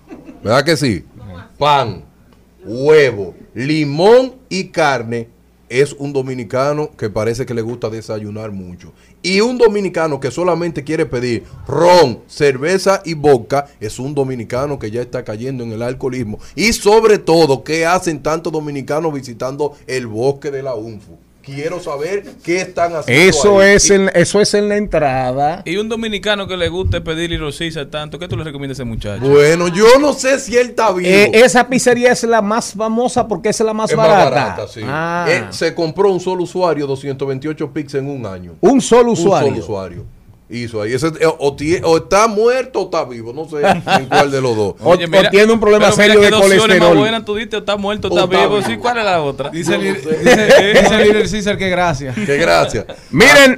¿verdad 0.43 0.65
que 0.65 0.75
sí? 0.75 1.05
Pan, 1.57 2.03
huevo, 2.65 3.33
limón 3.53 4.35
y 4.49 4.65
carne 4.65 5.29
es 5.69 5.93
un 5.93 6.13
dominicano 6.13 6.91
que 6.95 7.09
parece 7.09 7.45
que 7.45 7.53
le 7.53 7.61
gusta 7.61 7.89
desayunar 7.89 8.51
mucho. 8.51 8.91
Y 9.23 9.39
un 9.39 9.57
dominicano 9.57 10.19
que 10.19 10.29
solamente 10.29 10.83
quiere 10.83 11.05
pedir 11.05 11.45
ron, 11.65 12.19
cerveza 12.27 13.01
y 13.05 13.15
vodka 13.15 13.67
es 13.79 13.97
un 13.97 14.13
dominicano 14.13 14.77
que 14.77 14.91
ya 14.91 15.01
está 15.01 15.23
cayendo 15.23 15.63
en 15.63 15.71
el 15.71 15.81
alcoholismo. 15.81 16.39
Y 16.55 16.73
sobre 16.73 17.17
todo, 17.17 17.63
¿qué 17.63 17.85
hacen 17.85 18.21
tantos 18.21 18.53
dominicanos 18.53 19.13
visitando 19.13 19.75
el 19.87 20.05
bosque 20.05 20.51
de 20.51 20.61
la 20.61 20.75
UNFU? 20.75 21.17
Quiero 21.43 21.81
saber 21.81 22.23
qué 22.41 22.61
están 22.61 22.95
haciendo. 22.95 23.29
Eso 23.29 23.59
ahí. 23.59 23.75
es, 23.75 23.89
en, 23.89 24.09
eso 24.13 24.39
es 24.39 24.53
en 24.53 24.69
la 24.69 24.77
entrada. 24.77 25.61
Y 25.65 25.75
un 25.75 25.89
dominicano 25.89 26.47
que 26.47 26.55
le 26.55 26.69
guste 26.69 27.01
pedir 27.01 27.37
Caesar 27.57 27.87
tanto, 27.87 28.17
¿qué 28.17 28.29
tú 28.29 28.37
le 28.37 28.45
recomiendas 28.45 28.79
a 28.79 28.83
ese 28.83 28.89
muchacho? 28.89 29.25
Bueno, 29.27 29.67
yo 29.67 29.99
no 29.99 30.13
sé 30.13 30.39
si 30.39 30.55
él 30.55 30.67
está 30.69 30.93
vivo. 30.93 31.09
Eh, 31.09 31.31
esa 31.33 31.67
pizzería 31.67 32.13
es 32.13 32.23
la 32.23 32.41
más 32.41 32.73
famosa 32.73 33.27
porque 33.27 33.49
es 33.49 33.59
la 33.59 33.73
más 33.73 33.91
es 33.91 33.97
más 33.97 34.07
barata. 34.07 34.29
barata, 34.29 34.67
sí. 34.69 34.79
Ah. 34.85 35.25
Eh, 35.27 35.45
se 35.49 35.75
compró 35.75 36.11
un 36.11 36.21
solo 36.21 36.43
usuario 36.43 36.87
228 36.87 37.73
pics 37.73 37.95
en 37.95 38.09
un 38.09 38.25
año. 38.25 38.53
Un 38.61 38.79
solo 38.79 39.11
Un 39.11 39.17
usuario. 39.17 39.49
solo 39.49 39.61
usuario. 39.61 40.05
Hizo 40.53 40.81
ahí. 40.81 40.93
Ese, 40.93 41.07
eh, 41.07 41.25
o, 41.25 41.55
o 41.83 41.97
está 41.97 42.27
muerto 42.27 42.81
o 42.81 42.85
está 42.85 43.03
vivo. 43.05 43.33
No 43.33 43.47
sé 43.49 43.57
en 43.65 44.05
cuál 44.07 44.29
de 44.31 44.41
los 44.41 44.55
dos. 44.55 44.75
O- 44.81 44.91
o 44.91 44.97
tiene 45.31 45.51
un 45.51 45.59
problema 45.59 45.91
serio 45.91 46.19
de 46.21 46.29
colesterol. 46.31 46.79
más 46.79 46.95
buenas 46.97 47.25
tú 47.25 47.35
diste, 47.35 47.55
o 47.55 47.59
está 47.59 47.75
muerto, 47.75 48.07
O 48.07 48.11
está 48.11 48.23
está 48.25 48.37
vivo. 48.45 48.57
vivo. 48.59 48.67
Sí, 48.69 48.77
¿cuál 48.77 48.97
es 48.99 49.05
la 49.05 49.21
otra? 49.21 49.49
Dice, 49.49 49.77
No 49.77 49.83
el, 49.83 50.01
sé. 50.03 50.09
dice, 50.19 50.73
dice 50.73 50.95
el 50.95 51.07
líder 51.07 51.27
César 51.33 51.57
que 51.57 51.69
gracias. 51.69 52.15
Qué 52.15 52.37
gracias. 52.37 52.85
Miren, 53.11 53.57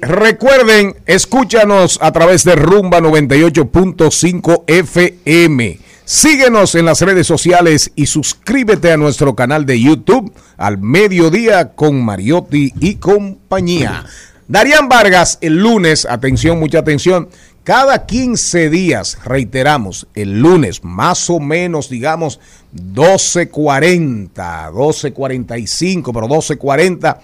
recuerden, 0.00 0.96
escúchanos 1.06 1.98
a 2.00 2.12
través 2.12 2.44
de 2.44 2.56
Rumba 2.56 3.00
98.5 3.00 4.64
FM. 4.66 5.78
Síguenos 6.04 6.74
en 6.74 6.86
las 6.86 7.00
redes 7.02 7.26
sociales 7.26 7.92
y 7.94 8.06
suscríbete 8.06 8.90
a 8.90 8.96
nuestro 8.96 9.36
canal 9.36 9.64
de 9.64 9.80
YouTube 9.80 10.32
al 10.56 10.78
mediodía 10.78 11.72
con 11.74 12.02
Mariotti 12.04 12.72
y 12.80 12.96
compañía. 12.96 14.04
Darían 14.50 14.88
Vargas 14.88 15.38
el 15.42 15.58
lunes, 15.58 16.04
atención, 16.10 16.58
mucha 16.58 16.80
atención, 16.80 17.28
cada 17.62 18.04
15 18.04 18.68
días, 18.68 19.16
reiteramos, 19.24 20.08
el 20.16 20.40
lunes 20.40 20.82
más 20.82 21.30
o 21.30 21.38
menos, 21.38 21.88
digamos, 21.88 22.40
12.40, 22.74 24.32
12.45, 24.34 26.10
pero 26.12 26.26
12.40 26.26 27.18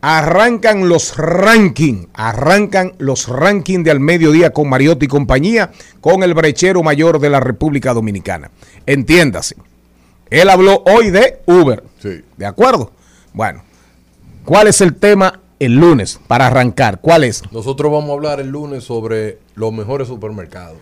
arrancan 0.00 0.88
los 0.88 1.16
ranking, 1.16 2.06
arrancan 2.14 2.92
los 2.98 3.26
ranking 3.26 3.82
de 3.82 3.90
al 3.90 3.98
mediodía 3.98 4.50
con 4.50 4.68
Mariotti 4.68 5.06
y 5.06 5.08
compañía, 5.08 5.72
con 6.00 6.22
el 6.22 6.34
brechero 6.34 6.84
mayor 6.84 7.18
de 7.18 7.30
la 7.30 7.40
República 7.40 7.92
Dominicana. 7.92 8.52
Entiéndase. 8.86 9.56
Él 10.30 10.48
habló 10.48 10.84
hoy 10.86 11.10
de 11.10 11.40
Uber. 11.46 11.82
Sí. 12.00 12.22
¿De 12.36 12.46
acuerdo? 12.46 12.92
Bueno, 13.32 13.64
¿cuál 14.44 14.68
es 14.68 14.80
el 14.80 14.94
tema 14.94 15.40
el 15.64 15.74
lunes 15.76 16.20
para 16.26 16.46
arrancar? 16.46 17.00
¿Cuál 17.00 17.24
es? 17.24 17.42
Nosotros 17.52 17.90
vamos 17.92 18.10
a 18.10 18.12
hablar 18.14 18.40
el 18.40 18.48
lunes 18.48 18.84
sobre 18.84 19.38
los 19.54 19.72
mejores 19.72 20.08
supermercados. 20.08 20.78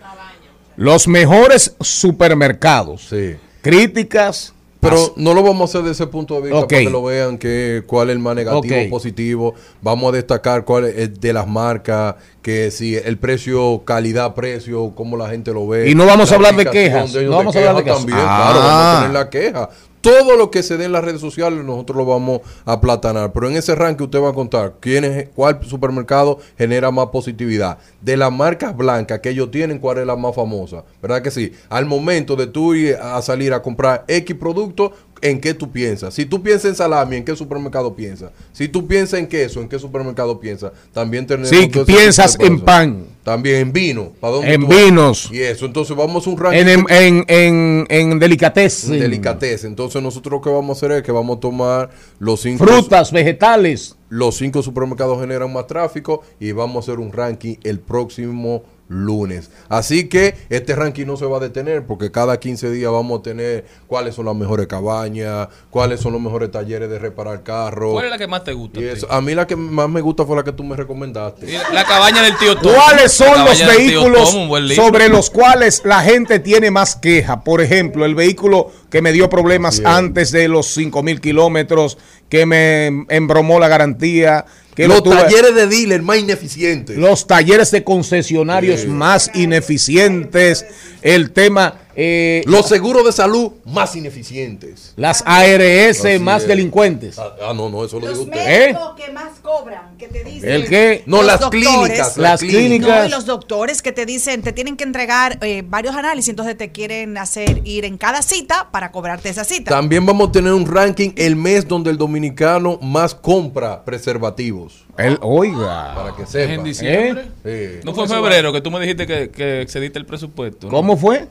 Los 0.75 1.07
mejores 1.07 1.75
supermercados. 1.81 3.07
Sí. 3.09 3.35
Críticas. 3.61 4.53
Pero 4.79 5.13
no 5.15 5.33
lo 5.33 5.41
vamos 5.43 5.61
a 5.61 5.63
hacer 5.63 5.81
desde 5.87 6.03
ese 6.03 6.07
punto 6.11 6.35
de 6.35 6.41
vista 6.41 6.57
Ok. 6.57 6.69
para 6.69 6.81
que 6.83 6.89
lo 6.89 7.03
vean 7.03 7.37
que 7.37 7.83
cuál 7.87 8.09
es 8.09 8.13
el 8.17 8.19
más 8.19 8.35
negativo 8.35 8.75
Ok. 8.81 8.89
positivo. 8.89 9.53
Vamos 9.81 10.09
a 10.11 10.15
destacar 10.17 10.65
cuál 10.65 10.83
es 10.83 11.21
de 11.21 11.31
las 11.31 11.47
marcas, 11.47 12.15
que 12.41 12.69
si 12.69 12.95
el 12.97 13.17
precio, 13.17 13.83
calidad, 13.85 14.33
precio, 14.33 14.91
cómo 14.93 15.15
la 15.15 15.29
gente 15.29 15.53
lo 15.53 15.65
ve. 15.69 15.89
Y 15.89 15.95
no 15.95 16.05
vamos 16.05 16.29
a 16.29 16.31
La 16.33 16.35
hablar 16.49 16.55
de 16.57 16.65
quejas, 16.69 17.13
no 17.13 17.29
vamos 17.31 17.55
a 17.55 17.59
hablar 17.59 17.75
de 17.77 17.83
quejas. 17.85 17.99
También, 17.99 18.19
Ah. 18.21 18.49
claro, 18.51 18.59
vamos 18.59 18.83
a 18.83 18.97
tener 18.99 19.13
la 19.13 19.29
queja. 19.29 19.69
Todo 20.03 20.35
lo 20.35 20.51
que 20.51 20.63
se 20.63 20.75
dé 20.75 20.83
en 20.83 20.91
las 20.91 21.01
redes 21.01 21.21
sociales 21.21 21.63
nosotros 21.63 21.95
lo 21.95 22.05
vamos 22.05 22.41
a 22.65 22.81
platanar. 22.81 23.31
Pero 23.31 23.47
en 23.47 23.55
ese 23.55 23.73
ranking 23.73 24.03
usted 24.03 24.21
va 24.21 24.31
a 24.31 24.33
contar 24.33 24.73
quién 24.81 25.05
es, 25.05 25.29
cuál 25.29 25.63
supermercado 25.63 26.39
genera 26.57 26.91
más 26.91 27.07
positividad. 27.07 27.77
De 28.01 28.17
las 28.17 28.29
marcas 28.29 28.75
blancas 28.75 29.21
que 29.21 29.29
ellos 29.29 29.49
tienen, 29.49 29.79
cuál 29.79 29.99
es 29.99 30.05
la 30.05 30.17
más 30.17 30.35
famosa. 30.35 30.83
¿Verdad 31.01 31.21
que 31.21 31.31
sí? 31.31 31.53
Al 31.69 31.85
momento 31.85 32.35
de 32.35 32.47
tú 32.47 32.75
ir 32.75 32.97
a 32.97 33.21
salir 33.21 33.53
a 33.53 33.61
comprar 33.61 34.03
X 34.09 34.35
producto, 34.35 34.91
en 35.23 35.41
qué 35.41 35.53
tú 35.53 35.71
piensas. 35.71 36.13
Si 36.13 36.25
tú 36.25 36.43
piensas 36.43 36.65
en 36.69 36.75
salami, 36.75 37.15
¿en 37.17 37.25
qué 37.25 37.35
supermercado 37.35 37.95
piensas? 37.95 38.31
Si 38.51 38.67
tú 38.67 38.85
piensas 38.87 39.19
en 39.19 39.27
queso, 39.27 39.61
¿en 39.61 39.67
qué 39.69 39.79
supermercado 39.79 40.39
piensas? 40.39 40.71
También 40.93 41.25
tenemos 41.25 41.49
Sí, 41.49 41.69
ese 41.71 41.85
piensas 41.85 42.37
en 42.39 42.59
pan. 42.61 43.05
También 43.23 43.55
en 43.61 43.73
vino. 43.73 44.11
¿Para 44.19 44.33
dónde 44.33 44.53
En 44.53 44.67
vas? 44.67 44.77
vinos. 44.77 45.29
Y 45.31 45.39
eso, 45.39 45.65
entonces 45.65 45.95
vamos 45.95 46.27
a 46.27 46.29
un 46.29 46.37
ranking. 46.37 46.59
En, 46.59 46.67
en, 46.67 46.85
en, 46.89 47.25
en, 47.29 47.87
en 47.89 48.19
delicatessen. 48.19 48.99
Delicatez. 48.99 49.63
Entonces 49.63 50.01
nosotros 50.03 50.33
lo 50.33 50.41
que 50.41 50.49
vamos 50.49 50.77
a 50.77 50.79
hacer 50.85 50.97
es 50.97 51.03
que 51.03 51.11
vamos 51.13 51.37
a 51.37 51.39
tomar 51.39 51.89
los 52.19 52.41
cinco 52.41 52.65
Frutas, 52.65 53.11
vegetales. 53.13 53.95
los 54.09 54.35
cinco 54.35 54.61
supermercados 54.61 55.19
generan 55.21 55.51
más 55.53 55.67
tráfico 55.67 56.21
y 56.39 56.51
vamos 56.51 56.75
a 56.75 56.79
hacer 56.91 56.99
un 56.99 57.13
ranking 57.13 57.55
el 57.63 57.79
próximo 57.79 58.63
lunes. 58.93 59.49
Así 59.69 60.07
que 60.07 60.35
este 60.49 60.75
ranking 60.75 61.05
no 61.05 61.17
se 61.17 61.25
va 61.25 61.37
a 61.37 61.39
detener 61.39 61.85
porque 61.85 62.11
cada 62.11 62.39
15 62.39 62.71
días 62.71 62.91
vamos 62.91 63.19
a 63.19 63.23
tener 63.23 63.65
cuáles 63.87 64.15
son 64.15 64.25
las 64.25 64.35
mejores 64.35 64.67
cabañas, 64.67 65.47
cuáles 65.69 65.99
son 65.99 66.13
los 66.13 66.21
mejores 66.21 66.51
talleres 66.51 66.89
de 66.89 66.99
reparar 66.99 67.43
carros. 67.43 67.93
¿Cuál 67.93 68.05
es 68.05 68.11
la 68.11 68.17
que 68.17 68.27
más 68.27 68.43
te 68.43 68.53
gusta? 68.53 68.79
Y 68.79 68.87
a 68.87 68.93
ti? 68.93 68.97
eso. 68.97 69.11
A 69.11 69.21
mí 69.21 69.33
la 69.35 69.47
que 69.47 69.55
más 69.55 69.89
me 69.89 70.01
gusta 70.01 70.25
fue 70.25 70.35
la 70.35 70.43
que 70.43 70.51
tú 70.51 70.63
me 70.63 70.75
recomendaste. 70.75 71.47
La 71.73 71.83
cabaña 71.85 72.21
del 72.21 72.37
tío 72.37 72.55
Tom. 72.55 72.73
¿Cuáles 72.73 73.11
son 73.11 73.45
los 73.45 73.65
vehículos 73.65 74.31
Tom, 74.31 74.49
sobre 74.75 75.09
los 75.09 75.29
cuales 75.29 75.81
la 75.83 76.01
gente 76.01 76.39
tiene 76.39 76.71
más 76.71 76.95
queja? 76.95 77.43
Por 77.43 77.61
ejemplo, 77.61 78.05
el 78.05 78.15
vehículo 78.15 78.71
que 78.89 79.01
me 79.01 79.11
dio 79.11 79.29
problemas 79.29 79.79
Bien. 79.79 79.91
antes 79.91 80.31
de 80.31 80.47
los 80.47 80.67
5 80.67 81.01
mil 81.03 81.19
kilómetros, 81.19 81.97
que 82.33 82.47
me 82.47 82.87
embromó 83.09 83.59
la 83.59 83.67
garantía, 83.67 84.43
que 84.73 84.87
lo 84.87 84.95
los 84.95 85.03
tuve- 85.03 85.17
talleres 85.21 85.53
de 85.53 85.67
dealer 85.67 86.01
más 86.01 86.17
ineficientes. 86.17 86.97
los 86.97 87.27
talleres 87.27 87.69
de 87.69 87.83
concesionarios 87.83 88.79
Sí. 88.81 88.87
más 88.87 89.29
ineficientes, 89.35 90.65
el 91.03 91.29
tema, 91.29 91.75
eh, 91.95 92.41
los 92.45 92.67
seguros 92.67 93.05
de 93.05 93.11
salud 93.11 93.51
más 93.65 93.95
ineficientes. 93.95 94.93
las 94.95 95.23
ARS 95.25 96.05
Así 96.05 96.19
más 96.19 96.43
es. 96.43 96.47
delincuentes. 96.47 97.19
Ah, 97.19 97.35
ah, 97.49 97.53
no, 97.53 97.69
no, 97.69 97.83
eso 97.85 97.99
lo 97.99 98.07
digo 98.09 98.23
usted. 98.23 98.35
médicos 98.45 98.93
que 98.95 99.11
más 99.11 99.39
cobran, 99.41 99.97
que 99.97 100.07
te 100.07 100.23
dicen. 100.23 100.49
¿El 100.49 100.67
qué? 100.67 101.03
No, 101.05 101.17
Los 101.17 101.25
las 101.27 101.39
doctores. 101.39 101.67
clínicas. 101.69 102.17
Las 102.17 102.39
clínicas. 102.41 102.99
No, 103.01 103.05
y 103.05 103.09
los 103.09 103.25
doctores 103.25 103.81
que 103.81 103.91
te 103.91 104.05
dicen, 104.05 104.41
te 104.41 104.53
tienen 104.53 104.75
que 104.77 104.83
entregar 104.83 105.37
eh, 105.41 105.63
varios 105.65 105.95
análisis, 105.95 106.29
entonces 106.29 106.57
te 106.57 106.71
quieren 106.71 107.17
hacer 107.17 107.61
ir 107.65 107.85
en 107.85 107.97
cada 107.97 108.21
cita 108.21 108.69
para 108.71 108.91
cobrarte 108.91 109.29
esa 109.29 109.43
cita. 109.43 109.71
También 109.71 110.05
vamos 110.05 110.29
a 110.29 110.31
tener 110.31 110.53
un 110.53 110.65
ranking 110.65 111.11
el 111.15 111.35
mes 111.35 111.67
donde 111.67 111.91
el 111.91 111.97
dominicano 111.97 112.79
más 112.81 113.13
compra 113.15 113.83
preservativos. 113.85 114.85
El, 114.97 115.17
oiga, 115.21 115.95
Para 115.95 116.15
que 116.15 116.23
Es 116.23 116.29
sepa. 116.29 116.53
en 116.53 116.63
diciembre. 116.63 117.25
¿Eh? 117.43 117.79
Sí. 117.81 117.85
No 117.85 117.93
fue 117.93 118.03
en 118.03 118.09
febrero 118.09 118.53
que 118.53 118.61
tú 118.61 118.69
me 118.71 118.79
dijiste 118.79 119.07
que, 119.07 119.29
que 119.31 119.61
excediste 119.61 119.97
el 119.99 120.05
presupuesto. 120.05 120.67
¿no? 120.67 120.71
¿cómo 120.73 120.95
fue? 120.97 121.27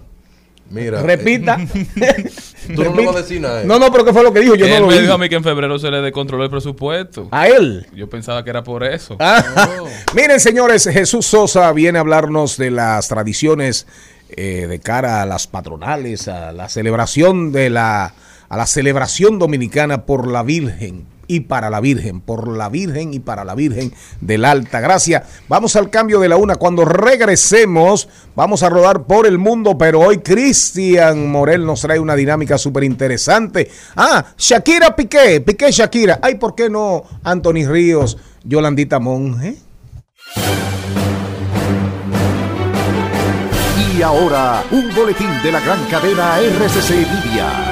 Mira. 0.72 1.02
Repita. 1.02 1.58
tú 2.74 2.82
no 2.84 2.94
le 2.96 3.06
vas 3.06 3.16
a 3.16 3.18
decir 3.22 3.40
nada. 3.40 3.58
a 3.58 3.62
él. 3.62 3.68
No, 3.68 3.78
no, 3.78 3.92
pero 3.92 4.04
¿qué 4.04 4.12
fue 4.12 4.22
lo 4.22 4.32
que 4.32 4.40
dijo? 4.40 4.54
Yo 4.54 4.66
Él 4.66 4.72
no 4.74 4.80
lo 4.80 4.86
me 4.88 4.94
vi. 4.94 5.00
dijo 5.02 5.12
a 5.12 5.18
mí 5.18 5.28
que 5.28 5.34
en 5.36 5.44
febrero 5.44 5.78
se 5.78 5.90
le 5.90 6.00
descontroló 6.00 6.44
el 6.44 6.50
presupuesto. 6.50 7.28
A 7.30 7.46
él. 7.48 7.86
Yo 7.94 8.08
pensaba 8.08 8.42
que 8.42 8.50
era 8.50 8.62
por 8.64 8.82
eso. 8.82 9.16
Ah, 9.20 9.44
Miren, 10.14 10.40
señores, 10.40 10.84
Jesús 10.90 11.26
Sosa 11.26 11.70
viene 11.72 11.98
a 11.98 12.00
hablarnos 12.00 12.56
de 12.56 12.70
las 12.70 13.08
tradiciones 13.08 13.86
eh, 14.30 14.66
de 14.68 14.80
cara 14.80 15.22
a 15.22 15.26
las 15.26 15.46
patronales, 15.46 16.26
a 16.28 16.52
la 16.52 16.68
celebración 16.68 17.52
de 17.52 17.68
la, 17.70 18.14
a 18.48 18.56
la 18.56 18.66
celebración 18.66 19.38
dominicana 19.38 20.06
por 20.06 20.26
la 20.26 20.42
Virgen 20.42 21.04
y 21.32 21.40
para 21.40 21.70
la 21.70 21.80
Virgen, 21.80 22.20
por 22.20 22.46
la 22.46 22.68
Virgen 22.68 23.14
y 23.14 23.20
para 23.20 23.42
la 23.42 23.54
Virgen 23.54 23.90
de 24.20 24.36
la 24.36 24.50
Alta 24.50 24.80
Gracia. 24.80 25.24
Vamos 25.48 25.76
al 25.76 25.88
cambio 25.88 26.20
de 26.20 26.28
la 26.28 26.36
una. 26.36 26.56
Cuando 26.56 26.84
regresemos, 26.84 28.06
vamos 28.36 28.62
a 28.62 28.68
rodar 28.68 29.04
por 29.04 29.26
el 29.26 29.38
mundo, 29.38 29.78
pero 29.78 30.00
hoy 30.00 30.18
Cristian 30.18 31.30
Morel 31.30 31.64
nos 31.64 31.80
trae 31.80 31.98
una 31.98 32.16
dinámica 32.16 32.58
súper 32.58 32.84
interesante. 32.84 33.70
Ah, 33.96 34.26
Shakira 34.36 34.94
Piqué, 34.94 35.40
Piqué 35.40 35.72
Shakira. 35.72 36.20
Ay, 36.20 36.34
¿por 36.34 36.54
qué 36.54 36.68
no 36.68 37.04
Anthony 37.24 37.66
Ríos, 37.66 38.18
Yolandita 38.44 38.98
Monge? 38.98 39.56
Y 43.96 44.02
ahora, 44.02 44.64
un 44.70 44.94
boletín 44.94 45.30
de 45.42 45.50
la 45.50 45.60
gran 45.60 45.82
cadena 45.86 46.38
RCC 46.40 46.90
Media. 46.90 47.71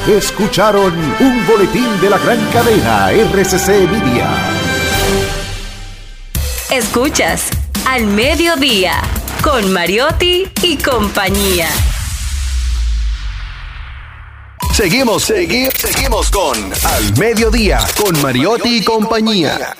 Escucharon 0.08 0.94
un 1.18 1.46
boletín 1.48 2.00
de 2.00 2.08
la 2.08 2.16
gran 2.18 2.38
cadena 2.52 3.10
RCC 3.10 3.90
Media. 3.90 4.28
Escuchas 6.70 7.48
Al 7.88 8.06
Mediodía 8.06 9.02
con 9.42 9.72
Mariotti 9.72 10.48
y 10.62 10.76
compañía. 10.76 11.68
Seguimos, 14.72 15.24
seguimos, 15.24 15.74
seguimos 15.74 16.30
con 16.30 16.56
Al 16.84 17.18
Mediodía, 17.18 17.80
con 18.00 18.22
Mariotti 18.22 18.76
y 18.76 18.84
compañía. 18.84 19.76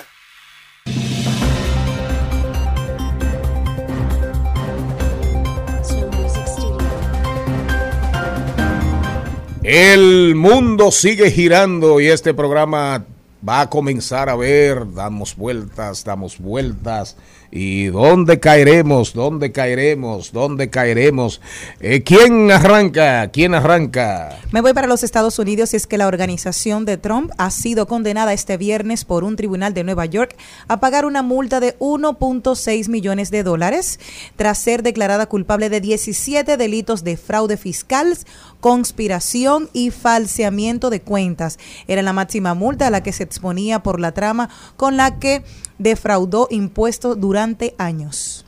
El 9.69 10.33
mundo 10.35 10.91
sigue 10.91 11.29
girando 11.29 11.99
y 11.99 12.07
este 12.07 12.33
programa 12.33 13.03
va 13.45 13.59
a 13.59 13.69
comenzar 13.69 14.29
a 14.29 14.37
ver, 14.37 14.93
damos 14.93 15.35
vueltas, 15.35 16.05
damos 16.05 16.37
vueltas. 16.37 17.17
¿Y 17.51 17.85
dónde 17.85 18.39
caeremos? 18.39 19.13
¿Dónde 19.13 19.51
caeremos? 19.51 20.31
¿Dónde 20.33 20.69
caeremos? 20.69 21.41
Eh, 21.79 22.03
¿Quién 22.03 22.51
arranca? 22.51 23.29
¿Quién 23.29 23.53
arranca? 23.53 24.37
Me 24.51 24.61
voy 24.61 24.73
para 24.73 24.87
los 24.87 25.03
Estados 25.03 25.39
Unidos 25.39 25.73
y 25.73 25.77
es 25.77 25.87
que 25.87 25.97
la 25.97 26.07
organización 26.07 26.83
de 26.85 26.97
Trump 26.97 27.31
ha 27.37 27.49
sido 27.51 27.87
condenada 27.87 28.33
este 28.33 28.57
viernes 28.57 29.05
por 29.05 29.23
un 29.23 29.35
tribunal 29.35 29.73
de 29.73 29.83
Nueva 29.83 30.05
York 30.05 30.35
a 30.67 30.79
pagar 30.79 31.05
una 31.05 31.23
multa 31.23 31.59
de 31.59 31.77
1.6 31.79 32.89
millones 32.89 33.31
de 33.31 33.43
dólares 33.43 33.99
tras 34.35 34.57
ser 34.57 34.83
declarada 34.83 35.27
culpable 35.27 35.69
de 35.69 35.79
17 35.79 36.57
delitos 36.57 37.03
de 37.03 37.15
fraude 37.15 37.57
fiscal, 37.57 38.17
conspiración 38.59 39.69
y 39.73 39.91
falseamiento 39.91 40.89
de 40.89 41.01
cuentas. 41.01 41.59
Era 41.87 42.01
la 42.01 42.13
máxima 42.13 42.53
multa 42.53 42.87
a 42.87 42.89
la 42.89 43.03
que 43.03 43.13
se 43.13 43.23
exponía 43.23 43.83
por 43.83 43.99
la 43.99 44.11
trama 44.11 44.49
con 44.75 44.97
la 44.97 45.19
que 45.19 45.43
defraudó 45.77 46.47
impuestos 46.51 47.19
durante 47.19 47.75
años. 47.77 48.45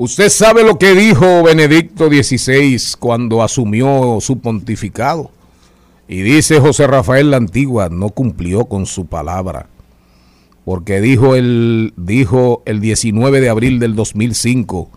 Usted 0.00 0.28
sabe 0.28 0.62
lo 0.62 0.78
que 0.78 0.94
dijo 0.94 1.42
Benedicto 1.42 2.06
XVI 2.06 2.80
cuando 3.00 3.42
asumió 3.42 4.18
su 4.20 4.38
pontificado. 4.38 5.32
Y 6.06 6.22
dice 6.22 6.60
José 6.60 6.86
Rafael 6.86 7.32
La 7.32 7.36
Antigua, 7.36 7.88
no 7.90 8.10
cumplió 8.10 8.66
con 8.66 8.86
su 8.86 9.06
palabra. 9.06 9.68
Porque 10.64 11.00
dijo 11.00 11.34
el, 11.34 11.92
dijo 11.96 12.62
el 12.64 12.80
19 12.80 13.40
de 13.40 13.48
abril 13.48 13.80
del 13.80 13.96
2005, 13.96 14.88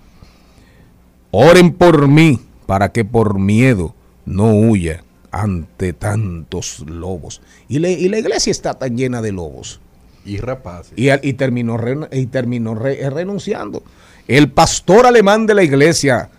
oren 1.32 1.74
por 1.74 2.08
mí 2.08 2.40
para 2.66 2.92
que 2.92 3.04
por 3.04 3.40
miedo 3.40 3.96
no 4.26 4.54
huya 4.54 5.04
ante 5.32 5.94
tantos 5.94 6.82
lobos. 6.88 7.42
Y, 7.68 7.86
y 7.86 8.08
la 8.10 8.20
iglesia 8.20 8.52
está 8.52 8.76
tan 8.76 8.96
llena 8.96 9.22
de 9.22 9.32
lobos. 9.32 9.81
Y 10.26 10.38
rapaces. 10.38 10.94
Y, 10.96 11.10
al- 11.10 11.20
y 11.24 11.34
terminó, 11.34 11.80
y 12.12 12.26
terminó 12.28 12.76
re- 12.76 13.10
renunciando. 13.10 13.84
El 14.28 14.50
pastor 14.52 15.06
alemán 15.06 15.46
de 15.48 15.56
la 15.56 15.64
iglesia, 15.64 16.30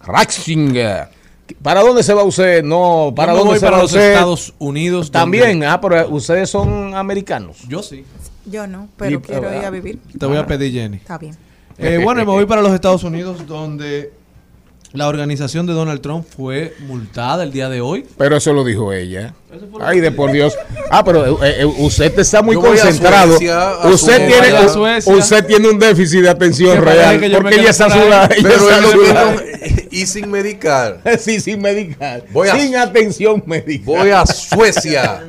Ratzinger. 0.00 1.08
¿Para 1.62 1.80
dónde 1.80 2.02
se 2.02 2.12
va 2.12 2.24
usted? 2.24 2.62
No, 2.62 3.12
¿para 3.16 3.32
me 3.32 3.38
dónde 3.38 3.50
voy 3.52 3.58
se 3.58 3.64
para 3.64 3.76
va 3.78 3.82
los 3.82 3.92
usted? 3.92 4.12
Estados 4.12 4.54
Unidos, 4.58 5.10
También, 5.10 5.52
donde- 5.60 5.66
ah, 5.66 5.80
pero 5.80 6.08
ustedes 6.10 6.50
son 6.50 6.94
americanos. 6.94 7.58
Yo 7.68 7.82
sí. 7.82 8.04
Yo 8.44 8.66
no, 8.66 8.88
pero 8.96 9.18
Y- 9.18 9.22
quiero 9.22 9.50
ir 9.54 9.64
ah, 9.64 9.68
a 9.68 9.70
vivir. 9.70 9.98
Te 10.18 10.26
voy 10.26 10.36
a 10.36 10.46
pedir, 10.46 10.72
Jenny. 10.72 10.96
Está 10.98 11.16
bien. 11.18 11.34
Eh, 11.78 12.00
bueno, 12.02 12.20
y 12.22 12.26
me 12.26 12.32
voy 12.32 12.44
para 12.44 12.60
los 12.60 12.72
Estados 12.72 13.04
Unidos, 13.04 13.46
donde 13.46 14.12
la 14.92 15.06
organización 15.06 15.66
de 15.66 15.74
Donald 15.74 16.00
Trump 16.00 16.26
fue 16.26 16.74
multada 16.80 17.44
el 17.44 17.52
día 17.52 17.68
de 17.68 17.80
hoy. 17.80 18.06
Pero 18.16 18.36
eso 18.36 18.52
lo 18.52 18.64
dijo 18.64 18.92
ella. 18.92 19.34
Ay, 19.80 20.00
de 20.00 20.10
por 20.10 20.32
Dios. 20.32 20.56
Ah, 20.90 21.04
pero 21.04 21.42
eh, 21.44 21.60
eh, 21.60 21.64
usted 21.64 22.18
está 22.18 22.42
muy 22.42 22.56
concentrado. 22.56 23.32
Suecia, 23.32 23.72
usted, 23.84 24.28
tiene, 24.28 25.16
usted 25.18 25.46
tiene 25.46 25.68
un 25.68 25.78
déficit 25.78 26.22
de 26.22 26.30
atención 26.30 26.82
real. 26.82 27.20
porque 27.32 27.56
ella 27.56 27.70
está 27.70 27.88
vieron 27.88 29.42
y 29.90 30.06
sin 30.06 30.30
medical. 30.30 31.00
Sí, 31.18 31.40
sin 31.40 31.60
medical. 31.60 32.24
Voy 32.30 32.48
a- 32.48 32.58
sin 32.58 32.76
atención 32.76 33.42
médica. 33.46 33.84
Voy 33.84 34.10
a 34.10 34.24
Suecia. 34.26 35.22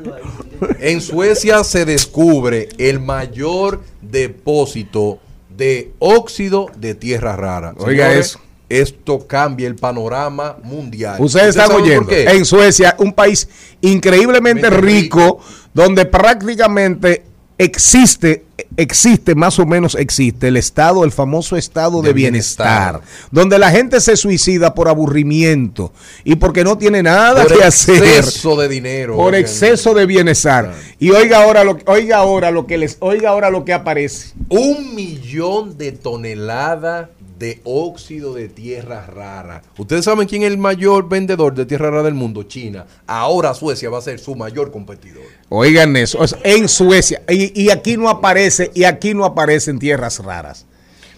En 0.79 1.01
Suecia 1.01 1.63
se 1.63 1.85
descubre 1.85 2.69
el 2.77 2.99
mayor 2.99 3.81
depósito 4.01 5.19
de 5.49 5.91
óxido 5.99 6.67
de 6.77 6.95
tierra 6.95 7.35
rara. 7.35 7.73
Oiga 7.77 8.05
Señores, 8.05 8.25
eso. 8.27 8.39
Esto 8.69 9.25
cambia 9.27 9.67
el 9.67 9.75
panorama 9.75 10.57
mundial. 10.63 11.15
Ustedes 11.19 11.55
están 11.55 11.71
oyendo. 11.71 12.05
por? 12.05 12.13
En 12.15 12.45
Suecia, 12.45 12.95
un 12.99 13.13
país 13.13 13.49
increíblemente 13.81 14.69
rico, 14.69 15.39
donde 15.73 16.05
prácticamente 16.05 17.23
existe, 17.57 18.45
existe, 18.77 19.35
más 19.35 19.59
o 19.59 19.65
menos 19.65 19.95
existe, 19.95 20.47
el 20.47 20.55
estado, 20.55 21.03
el 21.03 21.11
famoso 21.11 21.57
estado 21.57 22.01
de, 22.01 22.07
De 22.09 22.13
bienestar, 22.13 22.93
bienestar. 23.01 23.27
donde 23.31 23.59
la 23.59 23.69
gente 23.69 23.99
se 23.99 24.15
suicida 24.15 24.73
por 24.73 24.87
aburrimiento 24.87 25.91
y 26.23 26.35
porque 26.35 26.63
no 26.63 26.77
tiene 26.77 27.03
nada 27.03 27.43
Por 27.43 27.57
que 27.57 27.63
hacer. 27.65 28.01
exceso 28.01 28.55
de 28.55 28.69
dinero. 28.69 29.17
Por 29.17 29.33
Oigan. 29.33 29.41
exceso 29.41 29.93
de 29.93 30.05
bienestar. 30.05 30.73
Y 30.99 31.09
oiga 31.11 31.43
ahora 31.43 31.65
lo 31.65 31.77
oiga 31.87 32.17
ahora 32.17 32.49
lo 32.49 32.65
que 32.65 32.77
les 32.77 32.95
oiga 33.01 33.31
ahora 33.31 33.49
lo 33.49 33.65
que 33.65 33.73
aparece. 33.73 34.33
Un 34.47 34.95
millón 34.95 35.77
de 35.77 35.91
toneladas 35.91 37.09
de 37.39 37.61
óxido 37.63 38.33
de 38.33 38.49
tierra 38.49 39.05
rara. 39.05 39.63
¿Ustedes 39.77 40.05
saben 40.05 40.27
quién 40.27 40.43
es 40.43 40.51
el 40.51 40.57
mayor 40.57 41.07
vendedor 41.07 41.55
de 41.55 41.65
tierra 41.65 41.89
rara 41.89 42.03
del 42.03 42.13
mundo? 42.13 42.43
China. 42.43 42.85
Ahora 43.07 43.53
Suecia 43.53 43.89
va 43.89 43.97
a 43.99 44.01
ser 44.01 44.19
su 44.19 44.35
mayor 44.35 44.71
competidor. 44.71 45.23
Oigan 45.47 45.95
eso, 45.95 46.23
es 46.23 46.35
en 46.43 46.67
Suecia 46.67 47.23
y, 47.29 47.59
y 47.59 47.71
aquí 47.71 47.97
no 47.97 48.09
aparece 48.09 48.71
y 48.75 48.83
aquí 48.83 49.13
no 49.13 49.25
aparecen 49.25 49.79
tierras 49.79 50.19
raras. 50.19 50.65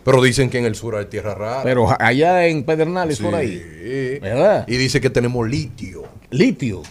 Pero 0.03 0.21
dicen 0.21 0.49
que 0.49 0.57
en 0.57 0.65
el 0.65 0.75
sur 0.75 0.95
hay 0.95 1.05
tierra 1.05 1.35
rara. 1.35 1.63
Pero 1.63 1.87
allá 1.99 2.47
en 2.47 2.63
Pedernales 2.63 3.19
por 3.19 3.35
ahí. 3.35 4.19
¿Verdad? 4.21 4.65
Y 4.67 4.77
dice 4.77 5.01
que 5.01 5.09
tenemos 5.09 5.47
litio. 5.47 6.03
Litio. 6.29 6.81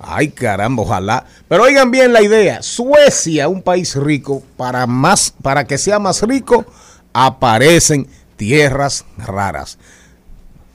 Ay, 0.00 0.28
caramba, 0.28 0.82
ojalá. 0.82 1.26
Pero 1.48 1.64
oigan 1.64 1.90
bien 1.90 2.12
la 2.12 2.22
idea. 2.22 2.62
Suecia, 2.62 3.48
un 3.48 3.62
país 3.62 3.94
rico, 3.96 4.42
para 4.56 4.86
más, 4.86 5.34
para 5.42 5.64
que 5.66 5.78
sea 5.78 5.98
más 5.98 6.22
rico, 6.22 6.64
aparecen 7.12 8.08
tierras 8.36 9.04
raras. 9.18 9.78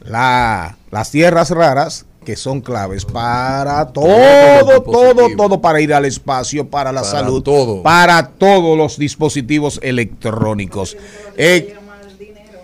La- 0.04 0.78
las 0.92 1.12
tierras 1.12 1.50
raras 1.52 2.06
que 2.24 2.36
son 2.36 2.60
claves 2.62 3.06
para 3.06 3.88
todo, 3.88 4.82
todo, 4.84 5.28
todo, 5.38 5.62
para 5.62 5.80
ir 5.80 5.94
al 5.94 6.06
espacio, 6.06 6.70
para 6.70 6.92
la 6.92 7.02
Para 7.02 7.12
salud, 7.12 7.42
todo. 7.42 7.84
para 7.84 8.28
todos 8.32 8.78
los 8.78 8.98
dispositivos 8.98 9.80
electrónicos. 9.82 10.98
Eh, 11.38 11.76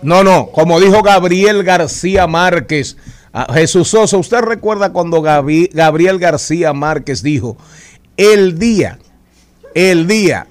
no, 0.02 0.22
no, 0.22 0.48
como 0.48 0.78
dijo 0.80 1.02
Gabriel 1.02 1.62
García 1.64 2.26
Márquez, 2.26 2.98
Jesús 3.54 3.88
Sosa, 3.88 4.18
¿usted 4.18 4.40
recuerda 4.40 4.92
cuando 4.92 5.22
Gabi- 5.22 5.70
Gabriel 5.72 6.18
García 6.18 6.72
Márquez 6.74 7.22
dijo, 7.22 7.56
el 8.18 8.58
día, 8.58 8.98
el 9.74 10.06
día 10.06 10.46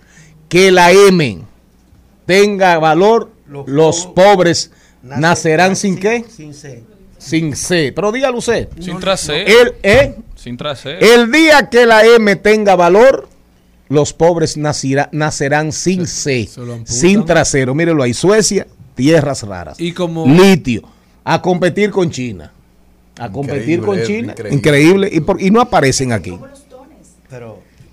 que 0.50 0.72
la 0.72 0.92
M 0.92 1.44
tenga 2.26 2.80
valor, 2.80 3.30
los, 3.48 4.06
pobres 4.08 4.72
nacerán 5.02 5.76
sin 5.76 5.98
qué? 5.98 6.24
Sin 6.30 6.54
C. 6.54 6.84
Sin 7.18 7.56
C. 7.56 7.92
Pero 7.96 8.12
dígalo 8.12 8.38
usted. 8.38 8.68
Sin 8.80 9.00
trasero. 9.00 9.48
El, 9.50 9.74
¿eh? 9.84 10.16
Sin 10.36 10.58
trasero. 10.58 11.00
El 11.00 11.32
día 11.32 11.70
que 11.70 11.86
la 11.86 12.04
M 12.06 12.36
tenga 12.38 12.76
valor, 12.76 13.30
los 13.90 14.14
pobres 14.14 14.58
nacirá- 14.58 15.10
nacerán 15.12 15.72
sin 15.72 16.06
C, 16.08 16.50
sin 16.86 17.26
trasero. 17.26 17.74
Mírenlo 17.76 18.04
ahí, 18.04 18.14
Suecia, 18.14 18.68
tierras 18.96 19.44
raras. 19.44 19.80
Y 19.80 19.92
como- 19.94 20.26
litio, 20.26 20.82
a 21.24 21.42
competir 21.42 21.92
con 21.92 22.10
China. 22.12 22.52
A 23.20 23.32
competir 23.32 23.82
con 23.82 24.02
China. 24.04 24.32
increíble. 24.34 24.56
Increíble. 24.56 25.10
Y, 25.12 25.20
por- 25.22 25.42
y 25.42 25.52
no 25.52 25.62
aparecen 25.62 26.12
aquí. 26.12 26.38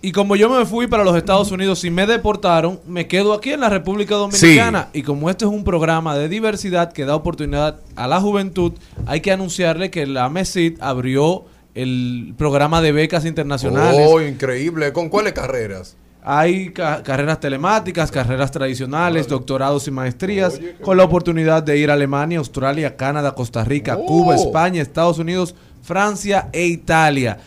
Y 0.02 0.12
como 0.12 0.34
yo 0.34 0.48
me 0.48 0.64
fui 0.64 0.86
para 0.86 1.04
los 1.04 1.14
Estados 1.14 1.50
Unidos 1.52 1.84
y 1.84 1.90
me 1.90 2.06
deportaron, 2.06 2.80
me 2.86 3.06
quedo 3.06 3.34
aquí 3.34 3.52
en 3.52 3.60
la 3.60 3.68
República 3.68 4.14
Dominicana. 4.14 4.88
Y 4.94 5.02
como 5.02 5.28
este 5.28 5.44
es 5.44 5.50
un 5.50 5.62
programa 5.62 6.16
de 6.16 6.28
diversidad 6.28 6.92
que 6.92 7.04
da 7.04 7.14
oportunidad 7.14 7.80
a 7.96 8.06
la 8.08 8.18
juventud, 8.20 8.72
hay 9.06 9.20
que 9.20 9.30
anunciarle 9.30 9.90
que 9.90 10.06
la 10.06 10.30
MESID 10.30 10.78
abrió 10.80 11.44
el 11.74 12.34
programa 12.38 12.80
de 12.80 12.92
becas 12.92 13.26
internacionales. 13.26 14.00
Oh, 14.10 14.20
increíble. 14.22 14.92
¿Con 14.94 15.10
cuáles 15.10 15.34
carreras? 15.34 15.96
Hay 16.22 16.70
ca- 16.70 17.02
carreras 17.02 17.38
telemáticas, 17.40 18.10
carreras 18.10 18.50
tradicionales, 18.50 19.28
doctorados 19.28 19.86
y 19.86 19.90
maestrías, 19.90 20.60
con 20.82 20.96
la 20.96 21.04
oportunidad 21.04 21.62
de 21.62 21.76
ir 21.78 21.90
a 21.90 21.94
Alemania, 21.94 22.38
Australia, 22.38 22.96
Canadá, 22.96 23.34
Costa 23.34 23.64
Rica, 23.64 23.96
Oh. 23.98 24.06
Cuba, 24.06 24.34
España, 24.34 24.80
Estados 24.82 25.18
Unidos, 25.18 25.54
Francia 25.82 26.48
e 26.52 26.66
Italia. 26.66 27.38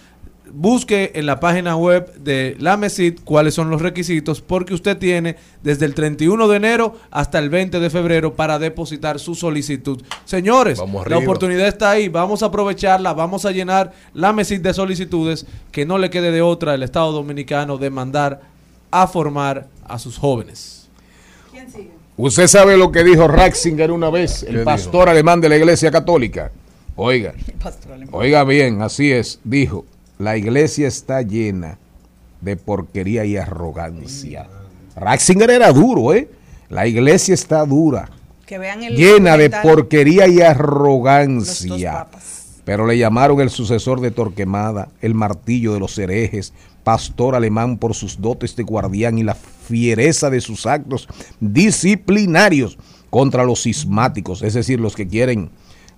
Busque 0.55 1.13
en 1.15 1.25
la 1.25 1.39
página 1.39 1.75
web 1.75 2.13
de 2.13 2.55
la 2.59 2.77
MESID 2.77 3.21
cuáles 3.23 3.55
son 3.55 3.71
los 3.71 3.81
requisitos, 3.81 4.39
porque 4.39 4.75
usted 4.75 4.99
tiene 4.99 5.35
desde 5.63 5.85
el 5.85 5.95
31 5.95 6.47
de 6.47 6.55
enero 6.55 6.95
hasta 7.09 7.39
el 7.39 7.49
20 7.49 7.79
de 7.79 7.89
febrero 7.89 8.35
para 8.35 8.59
depositar 8.59 9.19
su 9.19 9.33
solicitud. 9.33 10.03
Señores, 10.25 10.79
la 11.07 11.17
oportunidad 11.17 11.67
está 11.67 11.89
ahí, 11.89 12.07
vamos 12.07 12.43
a 12.43 12.47
aprovecharla, 12.47 13.13
vamos 13.13 13.45
a 13.45 13.51
llenar 13.51 13.93
la 14.13 14.31
MESID 14.31 14.61
de 14.61 14.75
solicitudes, 14.75 15.47
que 15.71 15.87
no 15.87 15.97
le 15.97 16.11
quede 16.11 16.31
de 16.31 16.43
otra 16.43 16.75
el 16.75 16.83
Estado 16.83 17.11
Dominicano 17.11 17.79
de 17.79 17.89
mandar 17.89 18.41
a 18.91 19.07
formar 19.07 19.65
a 19.87 19.97
sus 19.97 20.19
jóvenes. 20.19 20.87
Usted 22.15 22.45
sabe 22.45 22.77
lo 22.77 22.91
que 22.91 23.03
dijo 23.03 23.27
Ratzinger 23.27 23.91
una 23.91 24.11
vez, 24.11 24.43
el 24.43 24.57
¿Qué 24.57 24.63
pastor 24.63 25.09
alemán 25.09 25.41
de 25.41 25.49
la 25.49 25.57
Iglesia 25.57 25.89
Católica. 25.89 26.51
Oiga, 26.95 27.33
oiga 28.11 28.43
bien, 28.43 28.83
así 28.83 29.11
es. 29.11 29.39
Dijo, 29.43 29.85
la 30.23 30.37
iglesia 30.37 30.87
está 30.87 31.21
llena 31.21 31.77
de 32.41 32.55
porquería 32.55 33.25
y 33.25 33.37
arrogancia. 33.37 34.47
Ratzinger 34.95 35.49
era 35.49 35.71
duro, 35.71 36.13
¿eh? 36.13 36.29
La 36.69 36.87
iglesia 36.87 37.33
está 37.33 37.65
dura, 37.65 38.09
Que 38.45 38.57
vean 38.57 38.83
el 38.83 38.95
llena 38.95 39.37
de 39.37 39.49
porquería 39.49 40.27
y 40.27 40.41
arrogancia. 40.41 42.07
Pero 42.65 42.87
le 42.87 42.97
llamaron 42.97 43.41
el 43.41 43.49
sucesor 43.49 43.99
de 43.99 44.11
Torquemada, 44.11 44.87
el 45.01 45.13
martillo 45.13 45.73
de 45.73 45.79
los 45.79 45.97
herejes, 45.97 46.53
pastor 46.83 47.35
alemán 47.35 47.77
por 47.77 47.93
sus 47.93 48.21
dotes 48.21 48.55
de 48.55 48.63
guardián 48.63 49.17
y 49.17 49.23
la 49.23 49.35
fiereza 49.35 50.29
de 50.29 50.39
sus 50.39 50.65
actos 50.65 51.07
disciplinarios 51.41 52.77
contra 53.09 53.43
los 53.43 53.63
cismáticos, 53.63 54.41
es 54.41 54.53
decir, 54.53 54.79
los 54.79 54.95
que 54.95 55.07
quieren, 55.07 55.49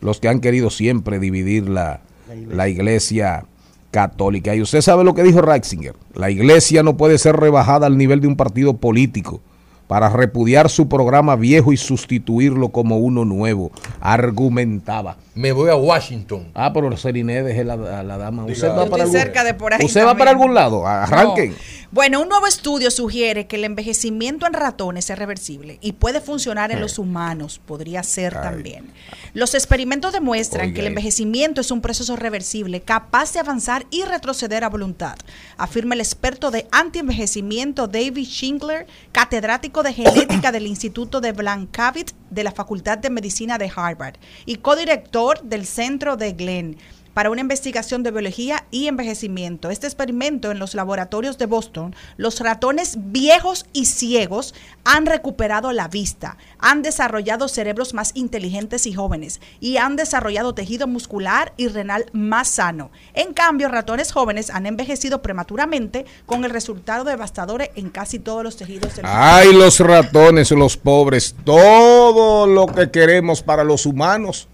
los 0.01 0.19
que 0.19 0.27
han 0.27 0.39
querido 0.39 0.69
siempre 0.69 1.19
dividir 1.19 1.69
la, 1.69 2.01
la 2.49 2.67
iglesia 2.67 3.45
católica. 3.91 4.55
Y 4.55 4.61
usted 4.61 4.81
sabe 4.81 5.03
lo 5.03 5.13
que 5.13 5.23
dijo 5.23 5.41
Ratzinger, 5.41 5.95
la 6.13 6.29
iglesia 6.29 6.83
no 6.83 6.97
puede 6.97 7.17
ser 7.17 7.35
rebajada 7.37 7.87
al 7.87 7.97
nivel 7.97 8.21
de 8.21 8.27
un 8.27 8.35
partido 8.35 8.77
político 8.77 9.41
para 9.87 10.09
repudiar 10.09 10.69
su 10.69 10.89
programa 10.89 11.35
viejo 11.35 11.71
y 11.71 11.77
sustituirlo 11.77 12.69
como 12.69 12.97
uno 12.97 13.25
nuevo, 13.25 13.71
argumentaba. 14.01 15.17
Me 15.35 15.51
voy 15.51 15.69
a 15.69 15.75
Washington. 15.75 16.49
Ah, 16.53 16.71
pero 16.71 16.95
Seriné, 16.95 17.43
deje 17.43 17.65
la, 17.65 17.75
la 17.75 18.17
dama. 18.17 18.45
¿Usted 18.45 18.69
va 18.69 18.85
para 18.85 19.03
algún, 19.03 19.19
cerca 19.19 19.43
de 19.43 19.53
por 19.53 19.73
ahí 19.73 19.85
¿Usted 19.85 20.05
va 20.05 20.15
para 20.15 20.31
algún 20.31 20.53
lado? 20.53 20.87
Arranquen. 20.87 21.53
Bueno, 21.91 22.21
un 22.21 22.29
nuevo 22.29 22.47
estudio 22.47 22.89
sugiere 22.89 23.45
que 23.45 23.57
el 23.57 23.63
envejecimiento 23.63 24.47
en 24.47 24.53
ratones 24.53 25.09
es 25.09 25.19
reversible 25.19 25.77
y 25.81 25.93
puede 25.93 26.19
funcionar 26.19 26.71
en 26.71 26.81
los 26.81 26.99
humanos, 26.99 27.61
podría 27.65 28.03
ser 28.03 28.33
también. 28.33 28.91
Los 29.33 29.53
experimentos 29.53 30.11
demuestran 30.11 30.67
Oiga 30.67 30.73
que 30.73 30.81
el 30.81 30.87
envejecimiento 30.87 31.61
es 31.61 31.71
un 31.71 31.81
proceso 31.81 32.15
reversible 32.15 32.81
capaz 32.81 33.33
de 33.33 33.39
avanzar 33.39 33.85
y 33.91 34.03
retroceder 34.03 34.63
a 34.63 34.69
voluntad, 34.69 35.15
afirma 35.57 35.95
el 35.95 36.01
experto 36.01 36.51
de 36.51 36.67
antienvejecimiento 36.71 37.87
David 37.87 38.25
Schindler, 38.25 38.87
catedrático 39.11 39.83
de 39.83 39.93
genética 39.93 40.51
del 40.51 40.67
Instituto 40.67 41.21
de 41.21 41.31
Blankavit 41.31 42.11
de 42.29 42.43
la 42.43 42.51
Facultad 42.51 42.97
de 42.97 43.09
Medicina 43.09 43.57
de 43.57 43.71
Harvard 43.73 44.15
y 44.45 44.57
codirector 44.57 45.24
del 45.33 45.65
Centro 45.65 46.17
de 46.17 46.33
Glenn. 46.33 46.77
para 47.15 47.29
una 47.29 47.39
investigación 47.39 48.03
de 48.03 48.11
biología 48.11 48.65
y 48.71 48.87
envejecimiento. 48.87 49.69
Este 49.69 49.87
experimento 49.87 50.51
en 50.51 50.59
los 50.59 50.75
laboratorios 50.75 51.37
de 51.37 51.45
Boston, 51.45 51.95
los 52.17 52.41
ratones 52.41 52.97
viejos 52.97 53.65
y 53.71 53.85
ciegos 53.85 54.53
han 54.83 55.05
recuperado 55.05 55.71
la 55.71 55.87
vista, 55.87 56.37
han 56.59 56.81
desarrollado 56.81 57.47
cerebros 57.47 57.93
más 57.93 58.11
inteligentes 58.15 58.85
y 58.85 58.93
jóvenes 58.93 59.39
y 59.61 59.77
han 59.77 59.95
desarrollado 59.95 60.53
tejido 60.53 60.87
muscular 60.87 61.53
y 61.55 61.69
renal 61.69 62.05
más 62.11 62.49
sano. 62.49 62.91
En 63.13 63.33
cambio, 63.33 63.69
ratones 63.69 64.11
jóvenes 64.11 64.49
han 64.49 64.65
envejecido 64.65 65.21
prematuramente 65.21 66.05
con 66.25 66.43
el 66.43 66.51
resultado 66.51 67.05
devastador 67.05 67.69
en 67.75 67.91
casi 67.91 68.19
todos 68.19 68.43
los 68.43 68.57
tejidos 68.57 68.93
del 68.93 69.05
Ay, 69.07 69.53
los 69.53 69.79
ratones, 69.79 70.51
los 70.51 70.75
pobres, 70.75 71.33
todo 71.45 72.45
lo 72.45 72.65
que 72.65 72.91
queremos 72.91 73.41
para 73.41 73.63
los 73.63 73.85
humanos 73.85 74.49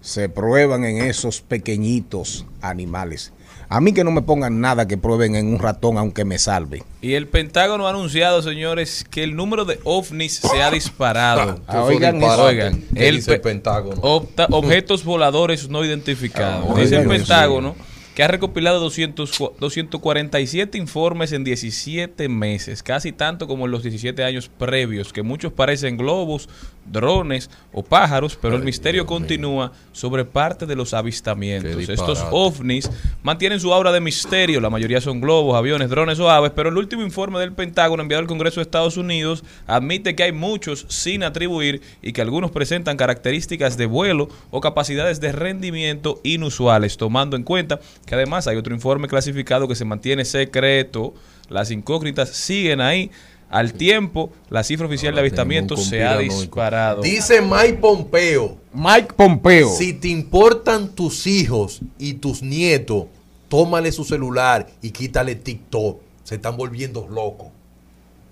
se 0.00 0.28
prueban 0.28 0.84
en 0.84 0.98
esos 1.02 1.40
pequeñitos 1.40 2.46
animales. 2.60 3.32
A 3.68 3.80
mí 3.80 3.92
que 3.92 4.02
no 4.02 4.10
me 4.10 4.22
pongan 4.22 4.60
nada 4.60 4.88
que 4.88 4.98
prueben 4.98 5.36
en 5.36 5.46
un 5.46 5.60
ratón 5.60 5.96
aunque 5.96 6.24
me 6.24 6.38
salve. 6.38 6.82
Y 7.00 7.12
el 7.14 7.28
Pentágono 7.28 7.86
ha 7.86 7.90
anunciado, 7.90 8.42
señores, 8.42 9.04
que 9.08 9.22
el 9.22 9.36
número 9.36 9.64
de 9.64 9.78
ovnis 9.84 10.36
se 10.36 10.60
ha 10.60 10.70
disparado. 10.72 11.60
Ah, 11.68 11.84
oigan 11.84 12.16
eso. 12.20 12.42
Oigan, 12.42 12.82
¿Qué 12.94 13.08
el, 13.08 13.16
dice 13.16 13.34
el 13.34 13.40
pe- 13.40 13.50
Pentágono? 13.50 14.00
opta- 14.02 14.48
objetos 14.50 15.04
voladores 15.04 15.68
no 15.68 15.84
identificados. 15.84 16.66
Ah, 16.76 16.80
dice 16.80 16.96
el. 16.96 17.06
Pentágono 17.08 17.76
que 18.16 18.24
ha 18.24 18.28
recopilado 18.28 18.80
200, 18.80 19.38
cu- 19.38 19.52
247 19.60 20.76
informes 20.76 21.30
en 21.32 21.44
17 21.44 22.28
meses, 22.28 22.82
casi 22.82 23.12
tanto 23.12 23.46
como 23.46 23.66
en 23.66 23.70
los 23.70 23.84
17 23.84 24.24
años 24.24 24.50
previos, 24.58 25.12
que 25.12 25.22
muchos 25.22 25.52
parecen 25.52 25.96
globos, 25.96 26.48
drones 26.90 27.50
o 27.72 27.82
pájaros, 27.82 28.38
pero 28.40 28.56
el 28.56 28.62
misterio 28.62 29.06
continúa 29.06 29.72
sobre 29.92 30.24
parte 30.24 30.66
de 30.66 30.76
los 30.76 30.94
avistamientos. 30.94 31.88
Estos 31.88 32.24
ovnis 32.30 32.90
mantienen 33.22 33.60
su 33.60 33.72
aura 33.72 33.92
de 33.92 34.00
misterio, 34.00 34.60
la 34.60 34.70
mayoría 34.70 35.00
son 35.00 35.20
globos, 35.20 35.56
aviones, 35.56 35.90
drones 35.90 36.18
o 36.18 36.30
aves, 36.30 36.52
pero 36.54 36.68
el 36.68 36.76
último 36.76 37.02
informe 37.02 37.38
del 37.38 37.52
Pentágono 37.52 38.02
enviado 38.02 38.22
al 38.22 38.28
Congreso 38.28 38.60
de 38.60 38.62
Estados 38.62 38.96
Unidos 38.96 39.44
admite 39.66 40.14
que 40.14 40.24
hay 40.24 40.32
muchos 40.32 40.86
sin 40.88 41.22
atribuir 41.22 41.80
y 42.02 42.12
que 42.12 42.22
algunos 42.22 42.50
presentan 42.50 42.96
características 42.96 43.76
de 43.76 43.86
vuelo 43.86 44.28
o 44.50 44.60
capacidades 44.60 45.20
de 45.20 45.32
rendimiento 45.32 46.20
inusuales, 46.22 46.96
tomando 46.96 47.36
en 47.36 47.42
cuenta 47.42 47.80
que 48.06 48.14
además 48.14 48.46
hay 48.46 48.56
otro 48.56 48.74
informe 48.74 49.08
clasificado 49.08 49.68
que 49.68 49.74
se 49.74 49.84
mantiene 49.84 50.24
secreto, 50.24 51.14
las 51.48 51.70
incógnitas 51.70 52.30
siguen 52.30 52.80
ahí. 52.80 53.10
Al 53.50 53.72
tiempo, 53.72 54.30
la 54.48 54.62
cifra 54.62 54.86
oficial 54.86 55.12
de 55.14 55.20
avistamientos 55.20 55.84
se 55.84 56.04
ha 56.04 56.16
disparado. 56.18 57.02
Dice 57.02 57.42
Mike 57.42 57.78
Pompeo. 57.80 58.56
Mike 58.72 59.12
Pompeo. 59.16 59.68
Si 59.70 59.92
te 59.92 60.08
importan 60.08 60.88
tus 60.90 61.26
hijos 61.26 61.80
y 61.98 62.14
tus 62.14 62.42
nietos, 62.42 63.06
tómale 63.48 63.90
su 63.90 64.04
celular 64.04 64.68
y 64.80 64.90
quítale 64.90 65.34
TikTok. 65.34 65.98
Se 66.22 66.36
están 66.36 66.56
volviendo 66.56 67.08
locos. 67.08 67.48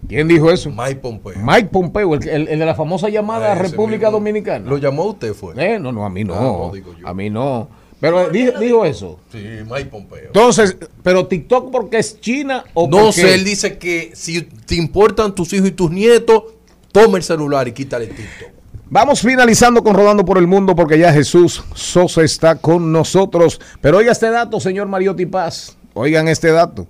¿Quién 0.08 0.28
dijo 0.28 0.52
eso? 0.52 0.70
Mike 0.70 0.96
Pompeo. 1.00 1.34
Mike 1.42 1.70
Pompeo, 1.72 2.14
el, 2.14 2.28
el- 2.28 2.48
el 2.48 2.58
de 2.60 2.64
la 2.66 2.76
famosa 2.76 3.08
llamada 3.08 3.52
ese 3.54 3.62
República 3.64 4.06
mismo. 4.06 4.18
Dominicana. 4.20 4.70
¿Lo 4.70 4.78
llamó 4.78 5.06
usted 5.06 5.34
fue? 5.34 5.54
Eh, 5.56 5.80
no, 5.80 5.90
no, 5.90 6.06
a 6.06 6.10
mí 6.10 6.22
no. 6.22 6.34
Ah, 6.34 6.40
no, 6.40 6.70
digo 6.72 6.94
yo. 6.96 7.08
A 7.08 7.12
mí 7.12 7.28
no. 7.28 7.68
Pero 8.00 8.28
dijo, 8.30 8.58
dijo 8.60 8.84
eso. 8.84 9.18
Sí, 9.32 9.38
Mike 9.68 9.86
Pompeo. 9.86 10.26
Entonces, 10.26 10.76
pero 11.02 11.26
TikTok 11.26 11.70
porque 11.72 11.98
es 11.98 12.20
China 12.20 12.64
o 12.74 12.88
No 12.88 12.98
porque- 13.06 13.22
sé, 13.22 13.34
él 13.34 13.44
dice 13.44 13.76
que 13.78 14.12
si 14.14 14.42
te 14.42 14.76
importan 14.76 15.34
tus 15.34 15.52
hijos 15.52 15.68
y 15.68 15.72
tus 15.72 15.90
nietos, 15.90 16.44
toma 16.92 17.16
el 17.18 17.24
celular 17.24 17.66
y 17.66 17.72
quítale 17.72 18.06
TikTok. 18.06 18.48
Vamos 18.90 19.20
finalizando 19.20 19.82
con 19.82 19.94
Rodando 19.94 20.24
por 20.24 20.38
el 20.38 20.46
Mundo 20.46 20.74
porque 20.74 20.98
ya 20.98 21.12
Jesús 21.12 21.62
Sosa 21.74 22.22
está 22.22 22.54
con 22.56 22.90
nosotros. 22.92 23.60
Pero 23.80 23.98
oiga 23.98 24.12
este 24.12 24.30
dato, 24.30 24.60
señor 24.60 24.86
Mariotti 24.88 25.26
Paz. 25.26 25.76
Oigan 25.94 26.28
este 26.28 26.52
dato. 26.52 26.86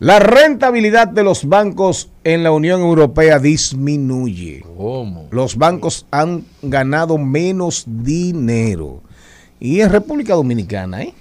La 0.00 0.18
rentabilidad 0.18 1.06
de 1.08 1.22
los 1.22 1.48
bancos 1.48 2.10
en 2.24 2.42
la 2.42 2.50
Unión 2.50 2.80
Europea 2.80 3.38
disminuye. 3.38 4.64
¿Cómo? 4.76 5.28
Los 5.30 5.56
bancos 5.56 6.04
han 6.10 6.44
ganado 6.60 7.16
menos 7.16 7.84
dinero. 7.86 9.02
Y 9.60 9.80
en 9.80 9.90
República 9.90 10.34
Dominicana, 10.34 11.02
¿eh? 11.02 11.14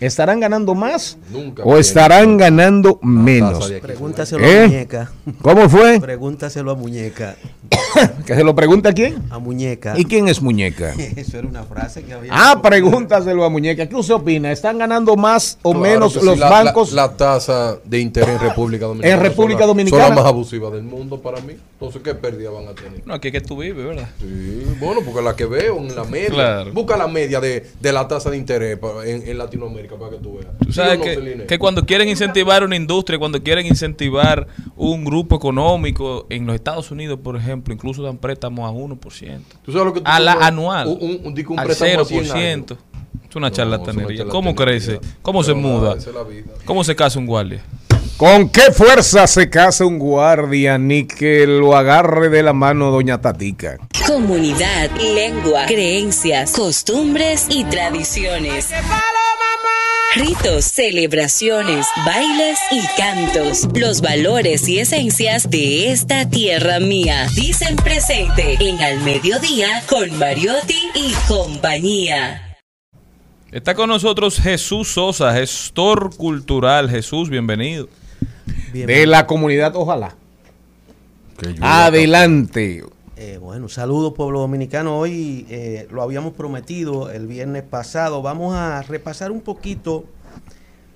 ¿Estarán 0.00 0.40
ganando 0.40 0.74
más 0.74 1.18
Nunca 1.30 1.62
o 1.62 1.76
estarán 1.76 2.36
ganando 2.38 2.98
menos? 3.02 3.70
Pregúntaselo 3.82 4.42
¿Eh? 4.44 4.64
a 4.64 4.66
Muñeca. 4.68 5.12
¿Cómo 5.42 5.68
fue? 5.68 6.00
Pregúntaselo 6.00 6.70
a 6.70 6.74
Muñeca. 6.74 7.36
¿Que 8.26 8.34
se 8.34 8.42
lo 8.44 8.54
pregunta 8.54 8.88
a 8.90 8.92
quién? 8.92 9.22
A 9.30 9.38
Muñeca. 9.38 9.94
¿Y 9.98 10.04
quién 10.06 10.28
es 10.28 10.40
Muñeca? 10.40 10.94
Eso 11.16 11.38
era 11.38 11.46
una 11.48 11.64
frase 11.64 12.02
que 12.02 12.14
había. 12.14 12.30
Ah, 12.34 12.60
pregúntaselo 12.62 13.44
a 13.44 13.50
Muñeca. 13.50 13.86
¿Qué 13.86 13.94
usted 13.94 14.14
opina? 14.14 14.50
¿Están 14.52 14.78
ganando 14.78 15.16
más 15.16 15.58
o 15.62 15.72
Claro 15.72 15.80
menos 15.86 16.12
sí, 16.14 16.20
los 16.22 16.38
la- 16.38 16.48
bancos? 16.48 16.92
La, 16.92 17.02
la 17.08 17.16
tasa 17.16 17.76
de 17.84 17.98
interés 18.00 18.30
en 18.30 18.40
República 18.40 18.86
Dominicana. 18.86 19.14
En 19.14 19.20
República 19.20 19.60
son 19.60 19.60
la- 19.60 19.66
Dominicana. 19.66 20.02
Son 20.06 20.14
las 20.14 20.22
más 20.24 20.28
abusivas 20.32 20.72
del 20.72 20.82
mundo 20.84 21.20
para 21.20 21.40
mí. 21.42 21.54
Entonces, 21.74 22.00
¿qué 22.02 22.14
pérdida 22.14 22.50
van 22.50 22.68
a 22.68 22.74
tener? 22.74 23.02
No, 23.06 23.14
aquí 23.14 23.28
es 23.28 23.32
que 23.32 23.40
tú 23.40 23.56
vives, 23.58 23.84
¿verdad? 23.84 24.08
Sí, 24.20 24.64
bueno, 24.80 25.00
porque 25.04 25.22
la 25.22 25.34
que 25.36 25.44
veo 25.46 25.76
en 25.78 25.94
la 25.94 26.04
media. 26.04 26.28
Claro. 26.30 26.72
Busca 26.72 26.96
la 26.96 27.06
media 27.08 27.40
de, 27.40 27.66
de 27.80 27.92
la 27.92 28.06
tasa 28.08 28.30
de 28.30 28.36
interés 28.36 28.78
en 29.04 29.36
Latinoamérica 29.38 29.89
para 29.96 30.12
que 30.12 30.18
tú 30.18 30.34
veas. 30.38 30.46
Tú 30.64 30.72
sabes 30.72 30.92
¿Sí 31.02 31.18
o 31.18 31.36
no, 31.36 31.46
que, 31.46 31.58
cuando 31.58 31.84
quieren 31.86 32.08
incentivar 32.08 32.64
una 32.64 32.76
industria, 32.76 33.18
cuando 33.18 33.42
quieren 33.42 33.66
incentivar 33.66 34.46
un 34.76 35.04
grupo 35.04 35.36
económico, 35.36 36.26
en 36.30 36.46
los 36.46 36.54
Estados 36.54 36.90
Unidos, 36.90 37.18
por 37.22 37.36
ejemplo, 37.36 37.72
incluso 37.74 38.02
dan 38.02 38.16
préstamos 38.18 38.68
a 38.68 38.72
1%. 38.72 39.40
¿Tú 39.64 39.72
sabes 39.72 39.86
lo 39.86 39.92
que 39.94 40.00
tú 40.00 40.06
a 40.10 40.20
la 40.20 40.32
anual. 40.34 40.88
Un- 40.88 40.98
un- 41.00 41.20
un- 41.26 41.46
un 41.48 41.58
al 41.58 41.66
préstamo 41.66 42.00
a 42.00 42.04
100 42.04 42.24
0%. 42.24 42.74
años. 42.74 42.84
Es 43.28 43.36
una 43.36 43.48
No, 43.48 43.54
charlatanería. 43.54 44.22
una 44.24 44.32
¿Cómo 44.32 44.54
crece? 44.54 44.98
¿Cómo 45.22 45.42
se 45.44 45.54
muda? 45.54 45.90
nada, 45.90 45.98
esa 45.98 46.10
es 46.10 46.16
la 46.16 46.22
vida. 46.24 46.50
¿Cómo 46.64 46.82
se 46.84 46.96
casa 46.96 47.18
un 47.18 47.26
guardia? 47.26 47.62
¿Con 48.16 48.50
qué 48.50 48.70
fuerza 48.72 49.26
se 49.26 49.48
casa 49.48 49.86
un 49.86 49.98
guardia 49.98 50.76
ni 50.76 51.06
que 51.06 51.46
lo 51.46 51.74
agarre 51.74 52.28
de 52.28 52.42
la 52.42 52.52
mano 52.52 52.90
doña 52.90 53.20
Tatica? 53.20 53.78
Comunidad, 54.06 54.90
lengua, 55.00 55.64
creencias, 55.66 56.52
costumbres 56.52 57.46
y 57.48 57.64
tradiciones. 57.64 58.70
Ritos, 60.16 60.64
celebraciones, 60.64 61.86
bailes 62.04 62.58
y 62.72 62.80
cantos. 62.96 63.68
Los 63.78 64.00
valores 64.00 64.68
y 64.68 64.80
esencias 64.80 65.48
de 65.48 65.92
esta 65.92 66.28
tierra 66.28 66.80
mía. 66.80 67.28
Dicen 67.36 67.76
presente 67.76 68.56
en 68.58 68.80
Al 68.80 68.98
Mediodía 69.02 69.84
con 69.88 70.18
Mariotti 70.18 70.74
y 70.96 71.12
compañía. 71.28 72.58
Está 73.52 73.76
con 73.76 73.88
nosotros 73.88 74.40
Jesús 74.40 74.88
Sosa, 74.88 75.32
gestor 75.32 76.16
cultural. 76.16 76.90
Jesús, 76.90 77.30
bienvenido. 77.30 77.88
De 78.72 79.06
la 79.06 79.28
comunidad, 79.28 79.76
ojalá. 79.76 80.16
Adelante. 81.60 82.82
Eh, 83.22 83.36
bueno, 83.36 83.68
saludos 83.68 84.14
pueblo 84.14 84.40
dominicano. 84.40 84.98
Hoy 84.98 85.44
eh, 85.50 85.86
lo 85.90 86.00
habíamos 86.00 86.32
prometido 86.32 87.10
el 87.10 87.26
viernes 87.26 87.62
pasado. 87.62 88.22
Vamos 88.22 88.54
a 88.54 88.80
repasar 88.80 89.30
un 89.30 89.42
poquito 89.42 90.06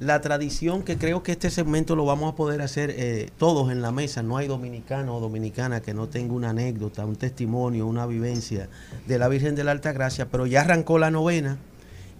la 0.00 0.22
tradición 0.22 0.84
que 0.84 0.96
creo 0.96 1.22
que 1.22 1.32
este 1.32 1.50
segmento 1.50 1.96
lo 1.96 2.06
vamos 2.06 2.32
a 2.32 2.34
poder 2.34 2.62
hacer 2.62 2.94
eh, 2.96 3.28
todos 3.36 3.70
en 3.70 3.82
la 3.82 3.92
mesa. 3.92 4.22
No 4.22 4.38
hay 4.38 4.48
dominicano 4.48 5.18
o 5.18 5.20
dominicana 5.20 5.82
que 5.82 5.92
no 5.92 6.08
tenga 6.08 6.32
una 6.32 6.48
anécdota, 6.48 7.04
un 7.04 7.16
testimonio, 7.16 7.86
una 7.86 8.06
vivencia 8.06 8.70
de 9.06 9.18
la 9.18 9.28
Virgen 9.28 9.54
de 9.54 9.64
la 9.64 9.72
Alta 9.72 9.92
Gracia. 9.92 10.30
Pero 10.30 10.46
ya 10.46 10.62
arrancó 10.62 10.98
la 10.98 11.10
novena. 11.10 11.58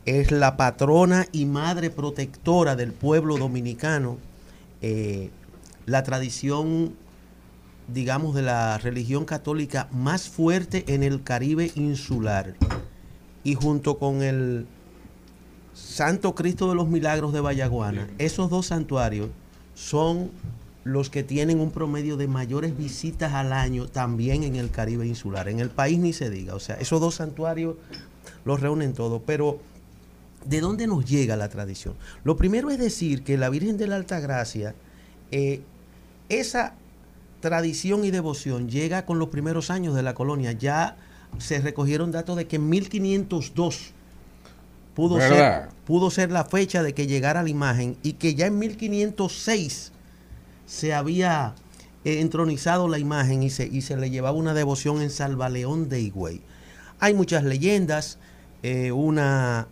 Es 0.04 0.30
la 0.30 0.58
patrona 0.58 1.24
y 1.32 1.46
madre 1.46 1.88
protectora 1.88 2.76
del 2.76 2.92
pueblo 2.92 3.38
dominicano. 3.38 4.18
La 5.86 6.02
tradición 6.02 6.92
digamos, 7.88 8.34
de 8.34 8.42
la 8.42 8.78
religión 8.78 9.24
católica 9.24 9.88
más 9.92 10.28
fuerte 10.28 10.84
en 10.94 11.02
el 11.02 11.22
Caribe 11.22 11.70
insular. 11.74 12.54
Y 13.42 13.54
junto 13.54 13.98
con 13.98 14.22
el 14.22 14.66
Santo 15.74 16.34
Cristo 16.34 16.68
de 16.68 16.74
los 16.74 16.88
Milagros 16.88 17.32
de 17.32 17.40
Vallaguana, 17.40 18.08
esos 18.18 18.48
dos 18.48 18.66
santuarios 18.66 19.28
son 19.74 20.30
los 20.84 21.08
que 21.08 21.22
tienen 21.22 21.60
un 21.60 21.70
promedio 21.70 22.16
de 22.16 22.28
mayores 22.28 22.76
visitas 22.76 23.32
al 23.32 23.52
año 23.52 23.86
también 23.88 24.44
en 24.44 24.54
el 24.56 24.70
Caribe 24.70 25.06
insular. 25.06 25.48
En 25.48 25.58
el 25.58 25.70
país 25.70 25.98
ni 25.98 26.12
se 26.12 26.30
diga. 26.30 26.54
O 26.54 26.60
sea, 26.60 26.76
esos 26.76 27.00
dos 27.00 27.16
santuarios 27.16 27.76
los 28.44 28.60
reúnen 28.60 28.92
todo. 28.92 29.22
Pero, 29.22 29.58
¿de 30.44 30.60
dónde 30.60 30.86
nos 30.86 31.04
llega 31.04 31.36
la 31.36 31.48
tradición? 31.48 31.94
Lo 32.22 32.36
primero 32.36 32.70
es 32.70 32.78
decir 32.78 33.24
que 33.24 33.38
la 33.38 33.48
Virgen 33.48 33.78
de 33.78 33.86
la 33.86 33.96
Alta 33.96 34.20
Gracia, 34.20 34.74
eh, 35.30 35.62
esa 36.28 36.74
tradición 37.44 38.06
y 38.06 38.10
devoción 38.10 38.70
llega 38.70 39.04
con 39.04 39.18
los 39.18 39.28
primeros 39.28 39.68
años 39.68 39.94
de 39.94 40.02
la 40.02 40.14
colonia. 40.14 40.52
Ya 40.52 40.96
se 41.36 41.60
recogieron 41.60 42.10
datos 42.10 42.38
de 42.38 42.46
que 42.46 42.56
en 42.56 42.70
1502 42.70 43.90
pudo 44.94 45.20
ser, 45.20 45.68
pudo 45.84 46.10
ser 46.10 46.32
la 46.32 46.46
fecha 46.46 46.82
de 46.82 46.94
que 46.94 47.06
llegara 47.06 47.42
la 47.42 47.50
imagen 47.50 47.98
y 48.02 48.14
que 48.14 48.34
ya 48.34 48.46
en 48.46 48.58
1506 48.58 49.92
se 50.64 50.94
había 50.94 51.54
eh, 52.06 52.20
entronizado 52.20 52.88
la 52.88 52.98
imagen 52.98 53.42
y 53.42 53.50
se, 53.50 53.66
y 53.66 53.82
se 53.82 53.98
le 53.98 54.08
llevaba 54.08 54.38
una 54.38 54.54
devoción 54.54 55.02
en 55.02 55.10
Salvaleón 55.10 55.90
de 55.90 56.00
Higüey. 56.00 56.40
Hay 56.98 57.12
muchas 57.12 57.44
leyendas, 57.44 58.16
eh, 58.62 58.90
una 58.90 59.68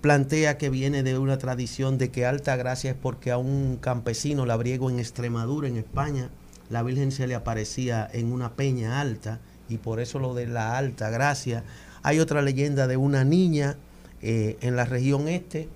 plantea 0.00 0.58
que 0.58 0.70
viene 0.70 1.02
de 1.02 1.18
una 1.18 1.38
tradición 1.38 1.98
de 1.98 2.12
que 2.12 2.24
alta 2.24 2.54
gracia 2.54 2.92
es 2.92 2.96
porque 2.96 3.32
a 3.32 3.36
un 3.36 3.78
campesino 3.80 4.46
labriego 4.46 4.90
en 4.90 5.00
Extremadura, 5.00 5.66
en 5.66 5.76
España, 5.76 6.30
la 6.70 6.84
Virgen 6.84 7.10
se 7.10 7.26
le 7.26 7.34
aparecía 7.34 8.08
en 8.12 8.32
una 8.32 8.54
peña 8.54 9.00
alta 9.00 9.40
y 9.68 9.78
por 9.78 10.00
eso 10.00 10.18
lo 10.20 10.34
de 10.34 10.46
la 10.46 10.78
alta 10.78 11.10
gracia. 11.10 11.64
Hay 12.02 12.20
otra 12.20 12.42
leyenda 12.42 12.86
de 12.86 12.96
una 12.96 13.24
niña 13.24 13.76
eh, 14.22 14.56
en 14.60 14.76
la 14.76 14.84
región 14.84 15.28
este 15.28 15.68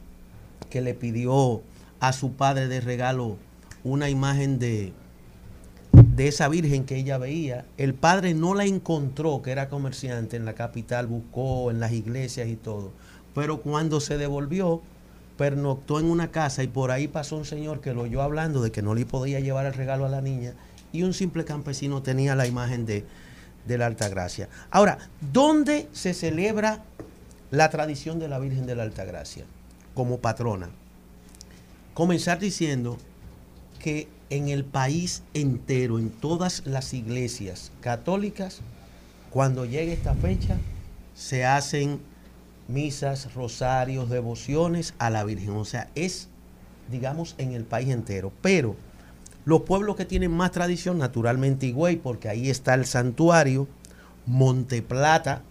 que 0.70 0.80
le 0.80 0.94
pidió 0.94 1.62
a 1.98 2.12
su 2.12 2.32
padre 2.32 2.68
de 2.68 2.80
regalo 2.80 3.36
una 3.82 4.08
imagen 4.08 4.58
de, 4.58 4.92
de 5.92 6.28
esa 6.28 6.48
virgen 6.48 6.84
que 6.84 6.96
ella 6.96 7.18
veía. 7.18 7.64
El 7.76 7.94
padre 7.94 8.34
no 8.34 8.54
la 8.54 8.64
encontró, 8.64 9.42
que 9.42 9.50
era 9.50 9.68
comerciante 9.68 10.36
en 10.36 10.44
la 10.44 10.54
capital, 10.54 11.08
buscó 11.08 11.72
en 11.72 11.80
las 11.80 11.92
iglesias 11.92 12.48
y 12.48 12.56
todo. 12.56 12.92
Pero 13.34 13.60
cuando 13.62 14.00
se 14.00 14.16
devolvió, 14.16 14.80
pernoctó 15.36 15.98
en 15.98 16.06
una 16.06 16.30
casa 16.30 16.62
y 16.62 16.68
por 16.68 16.92
ahí 16.92 17.08
pasó 17.08 17.36
un 17.36 17.44
señor 17.44 17.80
que 17.80 17.92
lo 17.92 18.02
oyó 18.02 18.22
hablando 18.22 18.62
de 18.62 18.70
que 18.70 18.82
no 18.82 18.94
le 18.94 19.04
podía 19.04 19.40
llevar 19.40 19.66
el 19.66 19.74
regalo 19.74 20.06
a 20.06 20.08
la 20.08 20.20
niña 20.20 20.54
y 20.94 21.02
un 21.02 21.12
simple 21.12 21.44
campesino 21.44 22.02
tenía 22.02 22.36
la 22.36 22.46
imagen 22.46 22.86
de, 22.86 23.04
de 23.66 23.78
la 23.78 23.86
Alta 23.86 24.08
Gracia. 24.08 24.48
Ahora, 24.70 24.98
¿dónde 25.32 25.88
se 25.92 26.14
celebra 26.14 26.84
la 27.50 27.68
tradición 27.68 28.20
de 28.20 28.28
la 28.28 28.38
Virgen 28.38 28.64
de 28.64 28.76
la 28.76 28.84
Alta 28.84 29.04
Gracia 29.04 29.44
como 29.94 30.20
patrona? 30.20 30.70
Comenzar 31.94 32.38
diciendo 32.38 32.96
que 33.80 34.06
en 34.30 34.48
el 34.48 34.64
país 34.64 35.24
entero, 35.34 35.98
en 35.98 36.10
todas 36.10 36.64
las 36.64 36.94
iglesias 36.94 37.72
católicas, 37.80 38.60
cuando 39.30 39.64
llegue 39.64 39.92
esta 39.92 40.14
fecha, 40.14 40.58
se 41.16 41.44
hacen 41.44 41.98
misas, 42.68 43.34
rosarios, 43.34 44.10
devociones 44.10 44.94
a 44.98 45.10
la 45.10 45.24
Virgen. 45.24 45.56
O 45.56 45.64
sea, 45.64 45.90
es, 45.96 46.28
digamos, 46.88 47.34
en 47.38 47.52
el 47.52 47.64
país 47.64 47.88
entero. 47.88 48.32
Pero 48.42 48.76
los 49.44 49.62
pueblos 49.62 49.96
que 49.96 50.04
tienen 50.04 50.30
más 50.30 50.52
tradición, 50.52 50.98
naturalmente 50.98 51.66
Higüey, 51.66 51.96
porque 51.96 52.28
ahí 52.28 52.48
está 52.50 52.74
el 52.74 52.86
santuario, 52.86 53.68
Monteplata, 54.26 55.42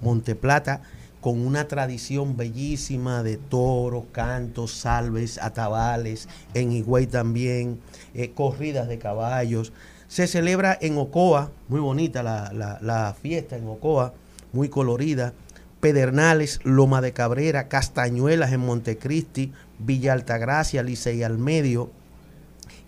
Monteplata, 0.00 0.82
con 1.20 1.44
una 1.44 1.66
tradición 1.68 2.36
bellísima 2.36 3.22
de 3.22 3.38
toros, 3.38 4.04
cantos, 4.12 4.72
salves, 4.72 5.38
atabales, 5.38 6.28
en 6.52 6.70
Higüey 6.72 7.06
también, 7.06 7.80
eh, 8.14 8.30
corridas 8.32 8.88
de 8.88 8.98
caballos. 8.98 9.72
Se 10.06 10.26
celebra 10.26 10.76
en 10.80 10.98
Ocoa, 10.98 11.50
muy 11.68 11.80
bonita 11.80 12.22
la, 12.22 12.52
la- 12.52 13.14
fiesta 13.20 13.56
en 13.56 13.66
Ocoa, 13.66 14.12
muy 14.52 14.68
colorida. 14.68 15.32
Pedernales, 15.80 16.60
Loma 16.64 17.00
de 17.00 17.12
Cabrera, 17.12 17.68
Castañuelas 17.68 18.52
en 18.52 18.60
Montecristi, 18.60 19.52
Villa 19.78 20.12
Altagracia, 20.12 20.82
Licey 20.82 21.22
al 21.22 21.36
Medio 21.38 21.90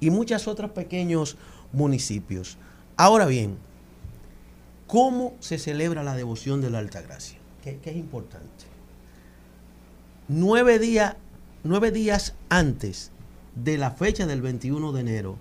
y 0.01 0.11
muchos 0.11 0.49
otros 0.49 0.71
pequeños 0.71 1.37
municipios. 1.73 2.59
Ahora 2.97 3.27
bien, 3.27 3.57
¿cómo 4.87 5.35
se 5.41 5.59
celebra 5.59 6.03
la 6.03 6.15
devoción 6.15 6.61
de 6.61 6.71
la 6.71 6.79
Altagracia? 6.79 7.39
Que, 7.63 7.79
que 7.79 7.91
es 7.91 7.97
importante. 7.97 8.65
Nueve, 10.29 10.81
nueve 11.65 11.91
días 11.91 12.35
antes 12.49 13.11
de 13.55 13.79
la 13.79 13.91
fecha 13.91 14.27
del 14.27 14.43
21 14.43 14.93
de 14.93 15.01
enero, 15.01 15.39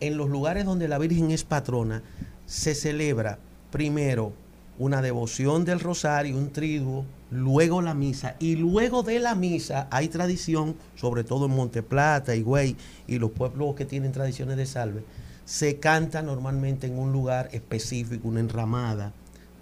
en 0.00 0.16
los 0.16 0.28
lugares 0.28 0.64
donde 0.64 0.88
la 0.88 0.98
Virgen 0.98 1.30
es 1.30 1.44
patrona, 1.44 2.02
se 2.46 2.74
celebra 2.74 3.38
primero 3.70 4.32
una 4.78 5.02
devoción 5.02 5.64
del 5.64 5.80
rosario, 5.80 6.36
un 6.36 6.50
triduo, 6.50 7.04
luego 7.30 7.80
la 7.80 7.94
misa 7.94 8.36
y 8.38 8.56
luego 8.56 9.02
de 9.02 9.20
la 9.20 9.34
misa 9.34 9.88
hay 9.90 10.08
tradición, 10.08 10.76
sobre 10.96 11.24
todo 11.24 11.46
en 11.46 11.52
Monteplata, 11.52 12.34
Higüey 12.34 12.76
y 13.06 13.18
los 13.18 13.30
pueblos 13.30 13.74
que 13.74 13.84
tienen 13.84 14.12
tradiciones 14.12 14.56
de 14.56 14.66
salve, 14.66 15.04
se 15.44 15.78
canta 15.78 16.22
normalmente 16.22 16.86
en 16.86 16.98
un 16.98 17.12
lugar 17.12 17.48
específico, 17.52 18.28
una 18.28 18.40
enramada, 18.40 19.12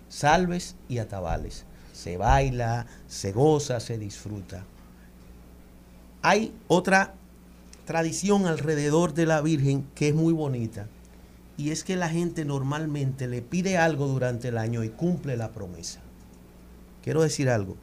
salves 0.09 0.77
y 0.89 0.99
atabales. 0.99 1.65
Se 1.93 2.17
baila, 2.17 2.87
se 3.07 3.33
goza, 3.33 3.81
se 3.81 3.99
disfruta. 3.99 4.65
Hay 6.23 6.53
otra 6.69 7.15
tradición 7.87 8.47
alrededor 8.47 9.15
de 9.15 9.27
la 9.27 9.41
Virgen 9.41 9.87
que 9.95 10.09
es 10.09 10.15
muy 10.15 10.33
bonita 10.33 10.87
y 11.57 11.71
es 11.71 11.85
que 11.85 11.97
la 11.97 12.09
gente 12.09 12.45
normalmente 12.45 13.27
le 13.27 13.43
pide 13.43 13.79
algo 13.79 14.07
durante 14.07 14.49
el 14.49 14.59
año 14.59 14.85
y 14.85 14.91
cumple 14.91 15.37
la 15.37 15.51
promesa. 15.51 16.01
Quiero 17.09 17.23
decir 17.23 17.49
algo. 17.49 17.75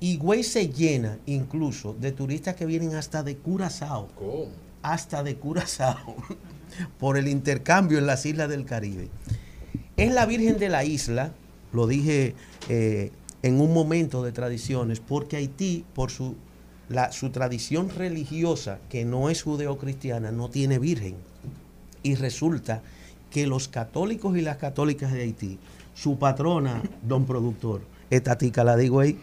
Higüey 0.00 0.42
se 0.42 0.68
llena 0.68 1.16
incluso 1.24 1.94
de 1.98 2.12
turistas 2.12 2.54
que 2.54 2.66
vienen 2.66 2.94
hasta 2.94 3.22
de 3.22 3.38
Curazao. 3.38 4.08
Hasta 4.82 5.22
de 5.22 5.36
Curazao. 5.36 6.14
por 7.00 7.16
el 7.16 7.26
intercambio 7.26 7.96
en 7.96 8.04
las 8.06 8.26
islas 8.26 8.50
del 8.50 8.66
Caribe. 8.66 9.08
Es 9.96 10.12
la 10.12 10.26
Virgen 10.26 10.58
de 10.58 10.68
la 10.68 10.84
isla, 10.84 11.32
lo 11.72 11.86
dije 11.86 12.34
eh, 12.68 13.12
en 13.42 13.62
un 13.62 13.72
momento 13.72 14.22
de 14.22 14.32
tradiciones, 14.32 15.00
porque 15.00 15.36
Haití, 15.38 15.86
por 15.94 16.10
su, 16.10 16.34
la- 16.90 17.12
su 17.12 17.30
tradición 17.30 17.88
religiosa, 17.88 18.78
que 18.90 19.06
no 19.06 19.30
es 19.30 19.42
judeocristiana, 19.42 20.32
no 20.32 20.50
tiene 20.50 20.78
virgen. 20.78 21.14
Y 22.02 22.14
resulta 22.16 22.82
que 23.30 23.46
los 23.46 23.68
católicos 23.68 24.36
y 24.36 24.42
las 24.42 24.58
católicas 24.58 25.12
de 25.14 25.22
Haití, 25.22 25.58
su 25.94 26.18
patrona, 26.18 26.82
don 27.08 27.24
productor, 27.24 27.93
esta 28.16 28.36
tica 28.38 28.64
la 28.64 28.76
digo 28.76 29.00
ahí. 29.00 29.18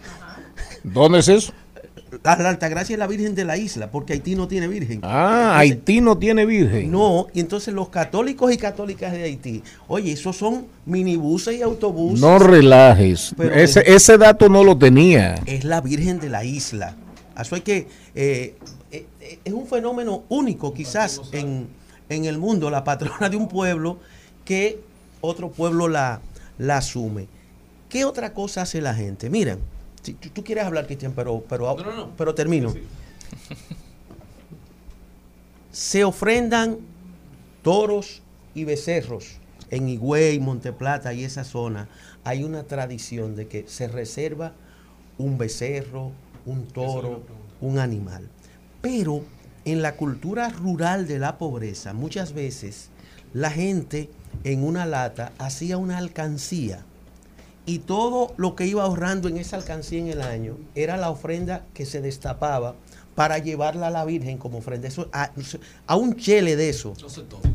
¿Dónde 0.84 1.19
es 1.19 1.27
eso? 1.27 1.53
La, 2.23 2.35
la 2.35 2.49
Altagracia 2.49 2.93
es 2.93 2.99
la 2.99 3.07
Virgen 3.07 3.35
de 3.35 3.45
la 3.45 3.55
isla, 3.57 3.89
porque 3.89 4.13
Haití 4.13 4.35
no 4.35 4.47
tiene 4.47 4.68
virgen. 4.68 4.99
Ah, 5.01 5.57
Haití 5.57 6.01
no 6.01 6.18
tiene 6.18 6.45
virgen. 6.45 6.91
No, 6.91 7.27
y 7.34 7.39
entonces 7.39 7.73
los 7.73 7.88
católicos 7.89 8.51
y 8.51 8.57
católicas 8.57 9.13
de 9.13 9.23
Haití, 9.23 9.63
oye, 9.88 10.11
esos 10.11 10.35
son 10.35 10.65
minibuses 10.85 11.55
y 11.57 11.61
autobuses. 11.61 12.19
No 12.19 12.38
relajes. 12.38 13.34
Pero 13.38 13.53
ese, 13.55 13.80
es- 13.81 13.88
ese 14.03 14.18
dato 14.18 14.49
no 14.49 14.63
lo 14.63 14.77
tenía. 14.77 15.35
es 15.45 15.63
la 15.63 15.80
Virgen 15.80 16.19
de 16.19 16.30
la 16.30 16.43
isla. 16.43 16.95
Eso 17.39 17.55
hay 17.55 17.61
que. 17.61 17.88
eh, 18.13 18.55
eh, 18.91 19.05
eh, 19.22 19.39
es 19.45 19.53
un 19.53 19.65
fenómeno 19.68 20.23
único, 20.27 20.73
quizás, 20.73 21.22
en, 21.31 21.68
en 22.09 22.26
el 22.26 22.38
mundo, 22.38 22.69
la 22.69 22.84
patrona 22.84 23.30
de 23.30 23.38
un 23.38 23.47
pueblo 23.47 23.99
que 24.43 24.80
otro 25.22 25.49
pueblo 25.49 25.88
la, 25.88 26.19
la 26.57 26.77
asume. 26.77 27.27
¿Qué 27.91 28.05
otra 28.05 28.34
cosa 28.34 28.61
hace 28.61 28.80
la 28.80 28.95
gente? 28.95 29.30
Miren, 29.30 29.59
si 30.01 30.13
tú, 30.13 30.30
tú 30.30 30.45
quieres 30.45 30.63
hablar, 30.63 30.85
Cristian, 30.85 31.11
pero, 31.13 31.43
pero, 31.49 31.76
pero 32.18 32.34
termino. 32.34 32.73
Se 35.72 36.05
ofrendan 36.05 36.77
toros 37.61 38.22
y 38.55 38.63
becerros 38.63 39.35
en 39.69 39.89
Higüey, 39.89 40.39
Monteplata 40.39 41.13
y 41.13 41.26
esa 41.26 41.43
zona. 41.43 41.89
Hay 42.23 42.45
una 42.45 42.63
tradición 42.63 43.35
de 43.35 43.49
que 43.49 43.68
se 43.68 43.89
reserva 43.89 44.53
un 45.18 45.38
becerro, 45.38 46.13
un 46.45 46.68
toro, 46.68 47.23
un 47.59 47.77
animal. 47.77 48.30
Pero 48.81 49.26
en 49.65 49.81
la 49.81 49.97
cultura 49.97 50.47
rural 50.47 51.07
de 51.07 51.19
la 51.19 51.38
pobreza, 51.38 51.91
muchas 51.91 52.31
veces 52.31 52.88
la 53.34 53.51
gente 53.51 54.09
en 54.45 54.63
una 54.63 54.85
lata 54.85 55.34
hacía 55.39 55.77
una 55.77 55.97
alcancía 55.97 56.85
y 57.65 57.79
todo 57.79 58.33
lo 58.38 58.55
que 58.55 58.65
iba 58.65 58.83
ahorrando 58.83 59.27
en 59.27 59.38
esa 59.38 59.55
alcancía 59.57 59.99
en 59.99 60.07
el 60.07 60.21
año 60.21 60.57
era 60.75 60.97
la 60.97 61.09
ofrenda 61.09 61.63
que 61.73 61.85
se 61.85 62.01
destapaba 62.01 62.75
para 63.15 63.38
llevarla 63.38 63.88
a 63.88 63.91
la 63.91 64.05
Virgen 64.05 64.38
como 64.38 64.59
ofrenda. 64.59 64.88
Eso, 64.88 65.09
a, 65.11 65.31
a 65.85 65.95
un 65.95 66.15
chele 66.15 66.55
de 66.55 66.69
eso 66.69 66.93
No 67.01 67.09
se 67.09 67.21
toca. 67.23 67.49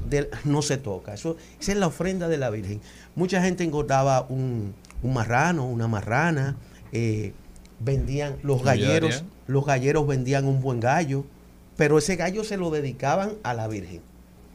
no 0.45 0.63
se 0.63 0.77
toca. 0.77 1.15
Eso, 1.15 1.37
esa 1.61 1.73
es 1.73 1.79
la 1.79 1.87
ofrenda 1.89 2.29
de 2.29 2.37
la 2.37 2.51
Virgen. 2.51 2.81
Mucha 3.15 3.43
gente 3.43 3.65
engordaba 3.65 4.27
un, 4.29 4.75
un 5.03 5.13
marrano, 5.15 5.67
una 5.67 5.89
marrana, 5.89 6.57
eh, 6.93 7.33
vendían 7.81 8.37
los 8.43 8.63
galleros, 8.63 9.25
los 9.47 9.65
galleros 9.65 10.07
vendían 10.07 10.47
un 10.47 10.61
buen 10.61 10.81
gallo, 10.81 11.25
pero 11.77 11.99
ese 11.99 12.17
gallo 12.17 12.45
se 12.45 12.57
lo 12.57 12.71
dedicaban 12.71 13.33
a 13.43 13.55
la 13.55 13.67
Virgen, 13.67 14.03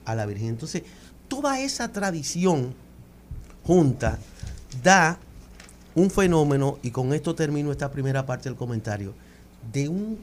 a 0.05 0.15
la 0.15 0.25
Virgen. 0.25 0.47
Entonces, 0.49 0.83
toda 1.27 1.59
esa 1.59 1.91
tradición 1.91 2.73
junta 3.63 4.17
da 4.83 5.19
un 5.95 6.09
fenómeno, 6.09 6.77
y 6.83 6.91
con 6.91 7.13
esto 7.13 7.35
termino 7.35 7.71
esta 7.71 7.91
primera 7.91 8.25
parte 8.25 8.49
del 8.49 8.57
comentario, 8.57 9.13
de 9.73 9.89
un, 9.89 10.17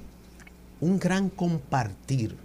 un 0.80 0.98
gran 0.98 1.28
compartir. 1.28 2.36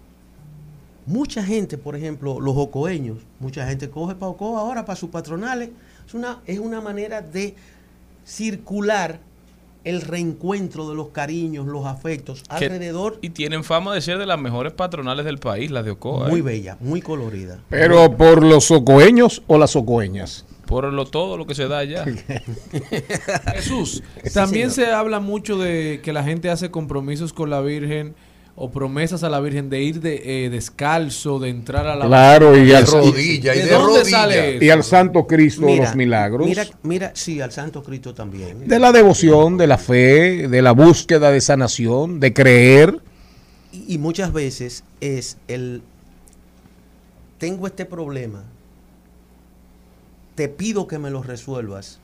Mucha 1.06 1.44
gente, 1.44 1.78
por 1.78 1.96
ejemplo, 1.96 2.40
los 2.40 2.56
ocoeños, 2.58 3.18
mucha 3.40 3.68
gente 3.68 3.90
coge 3.90 4.16
para 4.16 4.32
Ocoa 4.32 4.62
ahora 4.62 4.86
para 4.86 4.96
sus 4.96 5.10
patronales. 5.10 5.70
Es 6.08 6.14
una, 6.14 6.40
es 6.46 6.60
una 6.60 6.80
manera 6.80 7.22
de 7.22 7.56
circular 8.26 9.20
el 9.84 10.00
reencuentro 10.00 10.88
de 10.88 10.96
los 10.96 11.10
cariños, 11.10 11.66
los 11.68 11.86
afectos 11.86 12.42
Que- 12.44 12.66
alrededor. 12.66 13.20
Y 13.22 13.32
tienen 13.32 13.66
fama 13.66 13.94
de 13.94 14.00
ser 14.00 14.18
de 14.18 14.26
las 14.26 14.40
mejores 14.40 14.72
patronales 14.72 15.26
del 15.26 15.40
país, 15.40 15.72
las 15.72 15.84
de 15.84 15.92
Ocoa. 15.92 16.30
Muy 16.30 16.40
¿eh? 16.40 16.44
bella, 16.44 16.78
muy 16.80 17.02
colorida. 17.02 17.60
Pero 17.70 18.16
por 18.16 18.42
los 18.44 18.64
socoeños 18.66 19.44
o 19.48 19.58
las 19.58 19.72
socoeñas. 19.72 20.46
Por 20.66 20.92
lo, 20.92 21.06
todo 21.06 21.38
lo 21.38 21.46
que 21.46 21.56
se 21.56 21.68
da 21.68 21.80
allá. 21.80 22.06
Jesús, 23.56 24.04
también 24.34 24.72
se 24.72 24.88
habla 24.88 25.20
mucho 25.20 25.58
de 25.58 26.00
que 26.04 26.14
la 26.14 26.24
gente 26.24 26.50
hace 26.50 26.72
compromisos 26.72 27.34
con 27.34 27.50
la 27.50 27.62
Virgen 27.62 28.16
o 28.56 28.70
promesas 28.72 29.24
a 29.24 29.30
la 29.30 29.40
Virgen 29.40 29.70
de 29.70 29.82
ir 29.82 30.00
de, 30.00 30.46
eh, 30.46 30.50
descalzo, 30.50 31.40
de 31.40 31.50
entrar 31.50 31.88
a 31.88 31.96
la 31.96 32.06
Claro, 32.06 32.56
y 32.56 32.66
de 32.66 32.76
al, 32.76 32.86
rodilla, 32.86 33.54
¿De, 33.54 33.68
dónde 33.68 34.06
sale 34.06 34.64
y 34.64 34.70
al 34.70 34.84
Santo 34.84 35.26
Cristo 35.26 35.66
de 35.66 35.78
los 35.78 35.96
milagros. 35.96 36.48
Mira, 36.48 36.66
mira, 36.84 37.12
sí, 37.16 37.42
al 37.42 37.52
Santo 37.52 37.82
Cristo 37.84 38.14
también. 38.14 38.68
de 38.68 38.80
la 38.80 38.92
devoción, 38.92 39.58
de 39.58 39.68
la 39.68 39.78
fe, 39.78 40.48
de 40.48 40.62
la 40.62 40.72
búsqueda 40.72 41.32
de 41.32 41.42
sanación, 41.42 42.20
de 42.20 42.34
creer. 42.34 43.00
Y, 43.72 43.96
y 43.96 43.98
muchas 43.98 44.32
veces 44.32 44.84
es 45.02 45.38
el, 45.48 45.82
tengo 47.40 47.66
este 47.68 47.86
problema, 47.86 48.44
te 50.36 50.50
pido 50.50 50.88
que 50.88 51.00
me 51.00 51.10
lo 51.10 51.24
resuelvas 51.24 52.00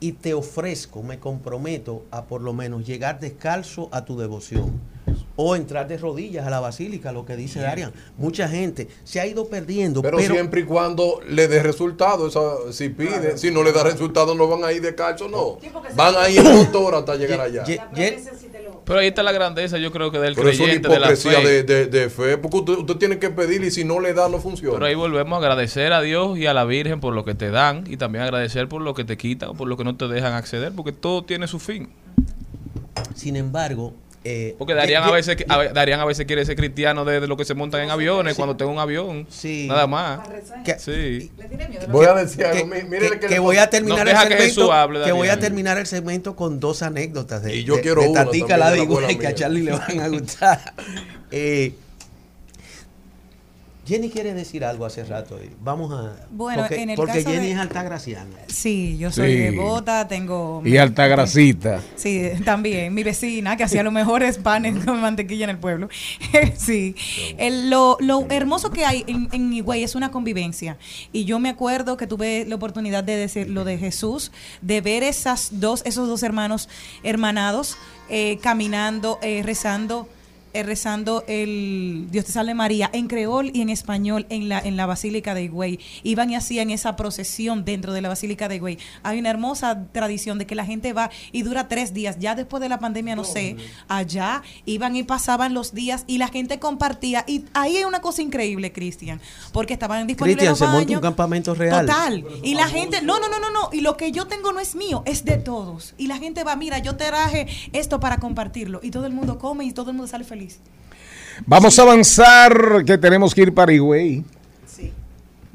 y 0.00 0.12
te 0.12 0.34
ofrezco, 0.34 1.02
me 1.02 1.18
comprometo 1.18 2.04
a 2.10 2.24
por 2.24 2.40
lo 2.40 2.52
menos 2.52 2.86
llegar 2.86 3.18
descalzo 3.18 3.88
a 3.90 4.04
tu 4.04 4.16
devoción 4.16 4.80
o 5.40 5.54
entrar 5.54 5.86
de 5.86 5.96
rodillas 5.96 6.46
a 6.46 6.50
la 6.50 6.58
basílica, 6.58 7.12
lo 7.12 7.24
que 7.24 7.36
dice 7.36 7.60
Darian. 7.60 7.92
Mucha 8.16 8.48
gente 8.48 8.88
se 9.04 9.20
ha 9.20 9.26
ido 9.26 9.46
perdiendo, 9.46 10.02
Pero, 10.02 10.18
pero, 10.18 10.34
siempre 10.34 10.62
y 10.62 10.64
cuando 10.64 11.20
le 11.28 11.46
dé 11.46 11.62
resultado, 11.62 12.26
esa, 12.26 12.72
si 12.72 12.88
pide, 12.88 13.38
si 13.38 13.52
no 13.52 13.62
le 13.62 13.72
da 13.72 13.84
resultado, 13.84 14.34
no 14.34 14.48
van 14.48 14.64
a 14.64 14.72
ir 14.72 14.82
de 14.82 14.94
no. 15.30 15.58
Van 15.94 16.16
a 16.16 16.28
ir 16.28 16.40
en 16.40 16.56
motor 16.56 16.96
hasta 16.96 17.14
llegar 17.14 17.40
allá. 17.40 17.64
Pero 18.88 18.98
ahí 19.00 19.06
está 19.06 19.22
la 19.22 19.30
grandeza, 19.32 19.78
yo 19.78 19.92
creo 19.92 20.10
que 20.10 20.18
del 20.18 20.34
Pero 20.34 20.48
eso 20.48 20.64
es 20.64 20.70
una 20.80 20.80
creyente, 20.80 20.88
de 20.88 20.98
la 20.98 21.06
hipocresía 21.12 21.40
fe. 21.42 21.46
de, 21.48 21.62
de- 21.62 21.86
de 21.86 22.10
fe, 22.10 22.38
porque 22.38 22.56
usted, 22.56 22.72
usted 22.72 22.96
tiene 22.96 23.18
que 23.20 23.28
pedir 23.30 23.62
y 23.62 23.70
si 23.70 23.84
no 23.84 24.00
le 24.00 24.14
da, 24.14 24.28
no 24.28 24.38
funciona. 24.40 24.72
Pero 24.74 24.86
ahí 24.86 24.94
volvemos 24.96 25.34
a 25.34 25.38
agradecer 25.38 25.92
a 25.92 26.00
Dios 26.00 26.36
y 26.38 26.46
a 26.46 26.54
la 26.54 26.64
Virgen 26.64 26.98
por 26.98 27.14
lo 27.14 27.24
que 27.24 27.34
te 27.34 27.50
dan 27.50 27.84
y 27.86 27.98
también 27.98 28.24
agradecer 28.24 28.66
por 28.68 28.80
lo 28.82 28.94
que 28.94 29.04
te 29.04 29.16
quitan 29.16 29.50
o 29.50 29.54
por 29.54 29.68
lo 29.68 29.76
que 29.76 29.84
no 29.84 29.94
te 29.96 30.08
dejan 30.08 30.32
acceder, 30.32 30.72
porque 30.74 30.92
todo 30.92 31.22
tiene 31.22 31.46
su 31.46 31.58
fin. 31.60 31.90
sin 33.14 33.36
embargo, 33.36 33.94
eh, 34.30 34.54
Porque 34.58 34.74
Darían 34.74 35.04
a 35.04 35.10
veces, 35.10 35.36
a, 35.48 35.64
Darían 35.64 36.00
a 36.00 36.04
veces 36.04 36.26
quiere 36.26 36.44
ser 36.44 36.54
cristiano 36.56 37.04
de, 37.04 37.20
de 37.20 37.26
lo 37.26 37.36
que 37.36 37.44
se 37.44 37.54
montan 37.54 37.80
en 37.82 37.90
aviones 37.90 38.36
cuando 38.36 38.56
tengo 38.56 38.70
un 38.72 38.78
avión. 38.78 39.26
Nada 39.68 39.86
más. 39.86 40.20
Que- 40.64 40.78
Sí. 40.78 41.30
Voy 41.88 42.06
a 42.06 42.14
decir 42.14 42.44
algo, 42.44 42.70
que, 42.70 43.18
que- 43.20 43.26
que 43.26 43.38
voy 43.38 43.56
a 43.56 43.70
terminar 43.70 44.04
No, 44.04 44.10
el 44.10 44.16
segmento 44.16 44.44
Jesús 44.44 44.70
hable, 44.70 45.02
que 45.04 45.12
voy 45.12 45.28
a 45.28 45.38
terminar 45.38 45.78
el 45.78 45.86
segmento 45.86 46.36
con 46.36 46.60
dos 46.60 46.82
anécdotas 46.82 47.42
de, 47.42 47.56
Y 47.56 47.64
yo 47.64 47.76
de- 47.76 47.80
quiero 47.82 48.02
de 48.02 48.08
una 48.08 48.24
Tatica 48.26 48.56
la 48.56 48.70
digo 48.72 48.98
abuela 48.98 49.18
que 49.18 49.26
a. 49.26 49.34
Charlie 49.34 49.62
le 49.62 49.72
van 49.72 50.00
a 50.00 50.08
gustar 50.08 50.74
Eh, 51.30 51.72
Jenny 53.88 54.10
quiere 54.10 54.34
decir 54.34 54.64
algo 54.64 54.84
hace 54.84 55.02
rato 55.04 55.38
vamos 55.62 55.92
a 55.92 56.26
Bueno, 56.30 56.62
porque, 56.62 56.82
en 56.82 56.90
el 56.90 56.96
porque 56.96 57.12
caso 57.14 57.30
Jenny 57.30 57.46
de- 57.46 57.52
es 57.52 57.58
altagraciana 57.58 58.36
Sí, 58.48 58.98
yo 58.98 59.10
soy 59.10 59.32
Sí. 59.32 59.38
devota, 59.38 60.06
tengo... 60.08 60.62
Y 60.64 60.76
Altagracita. 60.76 61.80
Sí, 61.96 62.30
también. 62.44 62.92
Mi 62.94 63.02
vecina, 63.02 63.56
que 63.56 63.64
hacía 63.64 63.82
los 63.82 63.92
mejores 63.92 64.38
panes 64.38 64.84
con 64.84 65.00
mantequilla 65.00 65.44
en 65.44 65.50
el 65.50 65.58
pueblo. 65.58 65.88
sí. 66.56 66.94
El- 67.38 67.70
lo, 67.70 67.96
lo 68.00 68.26
hermoso 68.30 68.70
que 68.70 68.84
hay 68.84 69.04
en, 69.06 69.28
en 69.32 69.52
Higüey 69.52 69.82
es 69.84 69.94
una 69.94 70.10
convivencia. 70.10 70.76
Y 71.12 71.24
yo 71.24 71.38
me 71.38 71.48
acuerdo 71.48 71.96
que 71.96 72.06
tuve 72.06 72.44
la 72.46 72.56
oportunidad 72.56 73.04
de 73.04 73.16
decir 73.16 73.48
lo 73.48 73.64
de 73.64 73.78
Jesús, 73.78 74.32
de 74.60 74.80
ver 74.80 75.02
esas 75.02 75.48
dos, 75.60 75.82
esos 75.86 76.08
dos 76.08 76.22
hermanos 76.22 76.68
hermanados 77.02 77.76
eh, 78.10 78.38
caminando, 78.42 79.18
eh, 79.22 79.42
rezando. 79.44 80.08
Eh, 80.52 80.62
rezando 80.62 81.24
el 81.26 82.06
Dios 82.10 82.24
te 82.24 82.32
salve 82.32 82.54
María 82.54 82.90
en 82.92 83.08
creol 83.08 83.50
y 83.52 83.60
en 83.62 83.68
español 83.68 84.26
en 84.28 84.48
la 84.48 84.58
en 84.58 84.76
la 84.76 84.86
Basílica 84.86 85.34
de 85.34 85.44
Higüey. 85.44 85.78
Iban 86.02 86.30
y 86.30 86.36
hacían 86.36 86.70
esa 86.70 86.96
procesión 86.96 87.64
dentro 87.64 87.92
de 87.92 88.00
la 88.00 88.08
Basílica 88.08 88.48
de 88.48 88.56
Higüey. 88.56 88.78
Hay 89.02 89.18
una 89.18 89.30
hermosa 89.30 89.86
tradición 89.92 90.38
de 90.38 90.46
que 90.46 90.54
la 90.54 90.64
gente 90.64 90.92
va 90.92 91.10
y 91.32 91.42
dura 91.42 91.68
tres 91.68 91.94
días. 91.94 92.18
Ya 92.18 92.34
después 92.34 92.60
de 92.60 92.68
la 92.68 92.78
pandemia, 92.78 93.16
no 93.16 93.24
sé, 93.24 93.56
allá 93.88 94.42
iban 94.64 94.96
y 94.96 95.02
pasaban 95.02 95.54
los 95.54 95.74
días 95.74 96.04
y 96.06 96.18
la 96.18 96.28
gente 96.28 96.58
compartía. 96.58 97.24
Y 97.26 97.44
ahí 97.54 97.76
hay 97.76 97.84
una 97.84 98.00
cosa 98.00 98.22
increíble, 98.22 98.72
Cristian, 98.72 99.20
porque 99.52 99.74
estaban 99.74 100.06
disponibles 100.06 100.48
Cristian 100.48 100.56
se 100.56 100.66
monta 100.66 100.92
un 100.92 101.00
campamento 101.00 101.54
real 101.54 101.86
Total. 101.86 102.24
Y 102.42 102.54
la 102.54 102.68
gente, 102.68 103.02
no, 103.02 103.18
no, 103.20 103.28
no, 103.28 103.38
no, 103.38 103.50
no. 103.50 103.70
Y 103.72 103.80
lo 103.80 103.96
que 103.96 104.12
yo 104.12 104.26
tengo 104.26 104.52
no 104.52 104.60
es 104.60 104.74
mío, 104.74 105.02
es 105.06 105.24
de 105.24 105.38
todos. 105.38 105.94
Y 105.98 106.06
la 106.06 106.18
gente 106.18 106.44
va, 106.44 106.56
mira, 106.56 106.78
yo 106.78 106.96
te 106.96 107.06
traje 107.06 107.46
esto 107.72 108.00
para 108.00 108.18
compartirlo. 108.18 108.80
Y 108.82 108.90
todo 108.90 109.06
el 109.06 109.12
mundo 109.12 109.38
come 109.38 109.64
y 109.64 109.72
todo 109.72 109.90
el 109.90 109.96
mundo 109.96 110.08
sale 110.08 110.24
feliz. 110.24 110.37
Vamos 111.46 111.78
a 111.78 111.82
avanzar, 111.82 112.84
que 112.84 112.98
tenemos 112.98 113.34
que 113.34 113.42
ir 113.42 113.54
para 113.54 113.72
Higüey. 113.72 114.24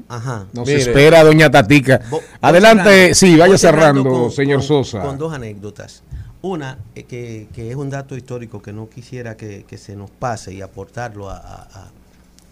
Ajá. 0.08 0.46
Nos 0.52 0.66
Mire. 0.66 0.80
espera 0.80 1.24
doña 1.24 1.50
Tatica. 1.50 2.00
Adelante, 2.40 2.90
cerrando. 2.90 3.14
sí, 3.14 3.36
vaya 3.36 3.58
cerrando, 3.58 4.04
con- 4.04 4.30
señor 4.30 4.58
con- 4.58 4.66
Sosa. 4.68 5.00
Con 5.00 5.16
dos 5.18 5.32
anécdotas. 5.32 6.02
Una, 6.42 6.78
eh, 6.94 7.04
que, 7.04 7.48
que 7.54 7.70
es 7.70 7.76
un 7.76 7.88
dato 7.88 8.14
histórico 8.16 8.60
que 8.60 8.72
no 8.72 8.88
quisiera 8.90 9.34
que, 9.36 9.64
que 9.66 9.78
se 9.78 9.96
nos 9.96 10.10
pase 10.10 10.52
y 10.52 10.60
aportarlo 10.60 11.30
a, 11.30 11.36
a- 11.38 11.90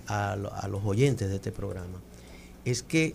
a- 0.08 0.32
a 0.32 0.68
los 0.68 0.80
oyentes 0.84 1.28
de 1.28 1.36
este 1.36 1.52
programa, 1.52 1.98
es 2.64 2.82
que 2.82 3.14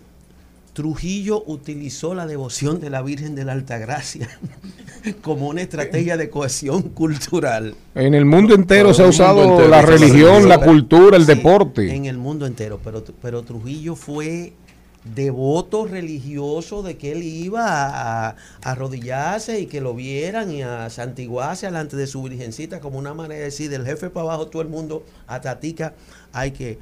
Trujillo 0.78 1.42
utilizó 1.48 2.14
la 2.14 2.28
devoción 2.28 2.80
de 2.80 2.92
la 2.92 3.02
Virgen 3.02 3.34
de 3.34 3.44
la 3.44 3.54
Altagracia 3.54 4.30
como 5.24 5.48
una 5.48 5.64
estrategia 5.64 6.18
de 6.18 6.30
cohesión 6.30 6.84
cultural. 6.84 7.74
En 7.96 8.14
el 8.14 8.26
mundo 8.26 8.54
entero 8.54 8.94
se 8.94 9.02
ha 9.02 9.08
usado 9.08 9.44
entero, 9.44 9.70
la 9.70 9.82
religión, 9.82 10.48
la 10.48 10.60
cultura, 10.60 11.18
el 11.18 11.26
sí, 11.26 11.34
deporte. 11.34 11.96
En 11.96 12.06
el 12.06 12.20
mundo 12.20 12.46
entero, 12.46 12.80
pero, 12.84 13.04
pero 13.24 13.42
Trujillo 13.42 13.96
fue 13.96 14.54
devoto 15.16 15.88
religioso 15.88 16.84
de 16.84 16.96
que 16.96 17.14
él 17.14 17.24
iba 17.24 17.66
a, 17.66 18.30
a 18.30 18.36
arrodillarse 18.62 19.60
y 19.60 19.66
que 19.66 19.82
lo 19.82 19.96
vieran 19.96 20.52
y 20.52 20.62
a 20.62 20.92
santiguarse 20.92 21.66
delante 21.66 21.98
de 21.98 22.06
su 22.06 22.22
virgencita 22.22 22.82
como 22.82 23.00
una 23.00 23.16
manera 23.16 23.40
de 23.40 23.46
decir 23.46 23.72
del 23.72 23.84
jefe 23.84 24.12
para 24.12 24.26
abajo 24.28 24.46
todo 24.46 24.62
el 24.62 24.68
mundo 24.68 25.04
a 25.26 25.42
Tatica 25.42 25.96
hay 26.34 26.52
que 26.52 26.78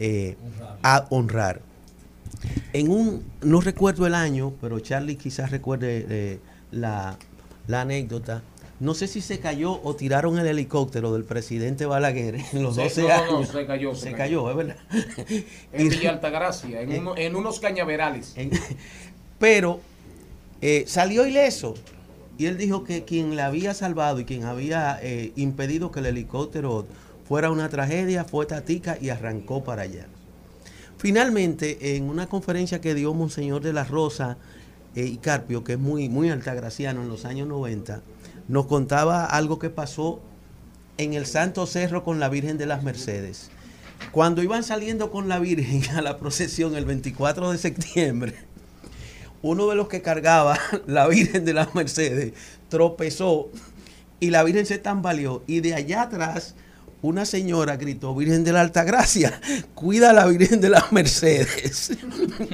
eh, 0.00 0.38
a 0.82 1.04
honrar. 1.10 1.60
En 2.72 2.90
un, 2.90 3.22
no 3.42 3.60
recuerdo 3.60 4.06
el 4.06 4.14
año, 4.14 4.52
pero 4.60 4.80
Charlie 4.80 5.16
quizás 5.16 5.50
recuerde 5.50 6.06
eh, 6.08 6.38
la, 6.70 7.18
la 7.66 7.82
anécdota. 7.82 8.42
No 8.80 8.94
sé 8.94 9.08
si 9.08 9.20
se 9.20 9.40
cayó 9.40 9.80
o 9.82 9.96
tiraron 9.96 10.38
el 10.38 10.46
helicóptero 10.46 11.12
del 11.12 11.24
presidente 11.24 11.84
Balaguer 11.84 12.36
en 12.52 12.62
los 12.62 12.76
Sí, 12.76 12.82
12 12.82 13.02
no, 13.02 13.08
años. 13.08 13.32
no, 13.32 13.44
se 13.60 13.66
cayó, 13.66 13.94
Se, 13.94 14.00
se 14.02 14.12
cayó, 14.12 14.44
cayó. 14.44 14.50
es 14.50 14.56
verdad. 14.56 14.76
En 15.72 15.88
Villa 15.88 16.10
Altagracia, 16.10 16.80
en, 16.82 17.00
uno- 17.00 17.16
en 17.16 17.34
unos 17.34 17.58
cañaverales. 17.58 18.34
Pero 19.38 19.80
eh, 20.60 20.84
salió 20.86 21.26
ileso. 21.26 21.74
Y 22.38 22.46
él 22.46 22.56
dijo 22.56 22.84
que 22.84 23.04
quien 23.04 23.34
le 23.34 23.42
había 23.42 23.74
salvado 23.74 24.20
y 24.20 24.24
quien 24.24 24.44
había 24.44 24.98
eh, 25.02 25.32
impedido 25.34 25.90
que 25.90 25.98
el 25.98 26.06
helicóptero 26.06 26.86
fuera 27.26 27.50
una 27.50 27.68
tragedia 27.68 28.24
fue 28.24 28.46
Tatica 28.46 28.96
y 29.00 29.08
arrancó 29.10 29.64
para 29.64 29.82
allá. 29.82 30.06
Finalmente, 30.98 31.96
en 31.96 32.10
una 32.10 32.26
conferencia 32.26 32.80
que 32.80 32.94
dio 32.94 33.14
Monseñor 33.14 33.62
de 33.62 33.72
la 33.72 33.84
Rosa 33.84 34.36
eh, 34.96 35.04
y 35.04 35.18
Carpio, 35.18 35.62
que 35.62 35.74
es 35.74 35.78
muy, 35.78 36.08
muy 36.08 36.28
altagraciano 36.28 37.02
en 37.02 37.08
los 37.08 37.24
años 37.24 37.46
90, 37.46 38.02
nos 38.48 38.66
contaba 38.66 39.24
algo 39.24 39.60
que 39.60 39.70
pasó 39.70 40.20
en 40.96 41.14
el 41.14 41.26
Santo 41.26 41.66
Cerro 41.66 42.02
con 42.02 42.18
la 42.18 42.28
Virgen 42.28 42.58
de 42.58 42.66
las 42.66 42.82
Mercedes. 42.82 43.50
Cuando 44.10 44.42
iban 44.42 44.64
saliendo 44.64 45.12
con 45.12 45.28
la 45.28 45.38
Virgen 45.38 45.88
a 45.96 46.02
la 46.02 46.18
procesión 46.18 46.74
el 46.74 46.84
24 46.84 47.52
de 47.52 47.58
septiembre, 47.58 48.34
uno 49.40 49.68
de 49.68 49.76
los 49.76 49.86
que 49.86 50.02
cargaba 50.02 50.58
la 50.88 51.06
Virgen 51.06 51.44
de 51.44 51.54
las 51.54 51.76
Mercedes 51.76 52.32
tropezó 52.68 53.50
y 54.18 54.30
la 54.30 54.42
Virgen 54.42 54.66
se 54.66 54.78
tambaleó 54.78 55.44
y 55.46 55.60
de 55.60 55.74
allá 55.74 56.02
atrás 56.02 56.56
una 57.02 57.24
señora 57.24 57.76
gritó, 57.76 58.14
Virgen 58.14 58.44
de 58.44 58.52
la 58.52 58.60
Altagracia, 58.62 59.40
cuida 59.74 60.10
a 60.10 60.12
la 60.12 60.26
Virgen 60.26 60.60
de 60.60 60.68
las 60.70 60.90
Mercedes. 60.92 61.92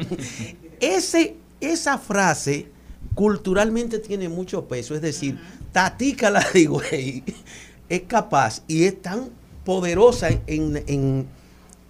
Ese, 0.81 1.37
esa 1.61 1.99
frase 1.99 2.67
culturalmente 3.15 3.99
tiene 3.99 4.29
mucho 4.29 4.67
peso, 4.67 4.95
es 4.95 5.01
decir, 5.01 5.39
Tatica 5.73 6.31
la 6.31 6.45
de 6.53 6.67
güey 6.67 7.25
es 7.89 8.03
capaz 8.03 8.63
y 8.69 8.85
es 8.85 9.01
tan 9.03 9.31
poderosa 9.65 10.29
en, 10.47 10.83
en- 10.87 11.27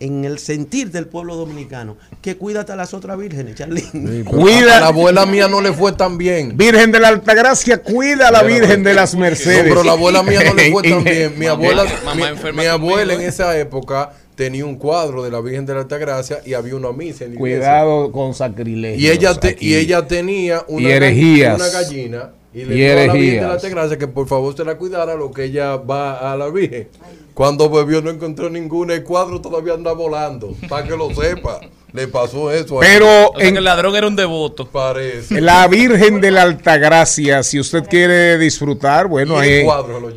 en 0.01 0.25
el 0.25 0.39
sentir 0.39 0.91
del 0.91 1.07
pueblo 1.07 1.37
dominicano 1.37 1.97
que 2.21 2.37
cuídate 2.37 2.73
a 2.73 2.77
las 2.77 2.93
otras 2.95 3.17
vírgenes, 3.17 3.55
Charlene. 3.55 4.25
Cuida- 4.25 4.79
A 4.79 4.81
la 4.81 4.87
abuela 4.89 5.25
mía 5.27 5.49
no 5.49 5.61
le 5.61 5.73
fue 5.73 5.93
tan 5.93 6.19
bien. 6.19 6.57
Virgen 6.57 6.91
de 6.93 7.01
la 7.01 7.09
Altagracia, 7.09 7.81
cuida 7.83 8.29
a 8.29 8.31
la 8.33 8.41
Pero- 8.43 8.55
Virgen 8.55 8.83
de 8.83 8.95
las 8.95 9.15
Mercedes. 9.15 9.65
No, 9.65 9.69
pero 9.71 9.85
la 9.85 9.93
abuela 9.93 10.23
mía 10.23 10.41
no 10.45 10.55
le 10.55 10.71
fue 10.73 10.83
tan 10.83 11.05
bien. 11.05 11.39
Mi 11.39 11.47
abuela, 11.47 11.85
mamá 12.05 12.33
mi- 12.33 12.53
mi 12.53 12.67
abuela 12.67 13.15
en 13.15 13.21
esa 13.21 13.57
época 13.59 14.13
tenía 14.35 14.67
un 14.67 14.75
cuadro 14.77 15.23
de 15.23 15.31
la 15.31 15.41
Virgen 15.41 15.65
de 15.65 15.75
la 15.75 15.81
Altagracia 15.83 16.41
y 16.45 16.55
había 16.55 16.75
una 16.75 16.91
misa 16.93 17.25
en 17.25 17.35
la. 17.35 17.39
Cuidado 17.39 18.11
con 18.11 18.35
sacrilegios. 18.35 19.01
Y 19.01 19.09
ella, 19.11 19.35
te- 19.39 19.57
y 19.61 19.75
ella 19.77 20.07
tenía 20.09 20.65
una, 20.67 20.89
Y 21.13 21.43
una 21.43 21.69
gallina 21.69 22.31
y 22.55 22.65
le 22.65 22.75
Y 22.75 22.79
dijo 22.79 22.93
a 22.93 23.07
la 23.07 23.13
Virgen 23.13 23.41
de 23.41 23.47
la. 23.47 23.53
Altagracia 23.55 23.99
que 23.99 24.07
por 24.09 24.29
favor 24.29 24.57
se 24.57 24.65
la 24.65 24.77
cuidara 24.77 25.15
lo 25.17 25.33
que 25.33 25.45
ella 25.45 25.77
va 25.77 26.33
a 26.33 26.37
la 26.37 26.49
Virgen. 26.49 26.89
Cuando 27.35 27.69
bebió 27.69 28.01
no 28.01 28.11
encontró 28.11 28.49
ninguna, 28.49 28.95
el 28.95 29.03
cuadro 29.03 29.41
todavía 29.41 29.75
anda 29.75 29.93
volando, 29.93 30.55
para 30.69 30.87
que 30.87 30.97
lo 30.97 31.13
sepa. 31.13 31.61
Le 31.93 32.09
pasó 32.09 32.51
eso. 32.51 32.79
a 32.79 32.81
Pero 32.81 33.07
él. 33.07 33.29
O 33.35 33.39
sea, 33.39 33.47
en- 33.49 33.55
que 33.55 33.59
el 33.59 33.65
ladrón 33.65 33.95
era 33.97 34.07
un 34.07 34.17
devoto. 34.17 34.67
Parece. 34.69 35.41
La 35.41 35.67
Virgen 35.69 36.21
de 36.21 36.31
la 36.33 36.43
Altagracia, 36.43 37.43
si 37.43 37.59
usted 37.61 37.85
quiere 37.89 38.37
disfrutar, 38.39 39.07
bueno, 39.07 39.39
ahí, 39.39 39.65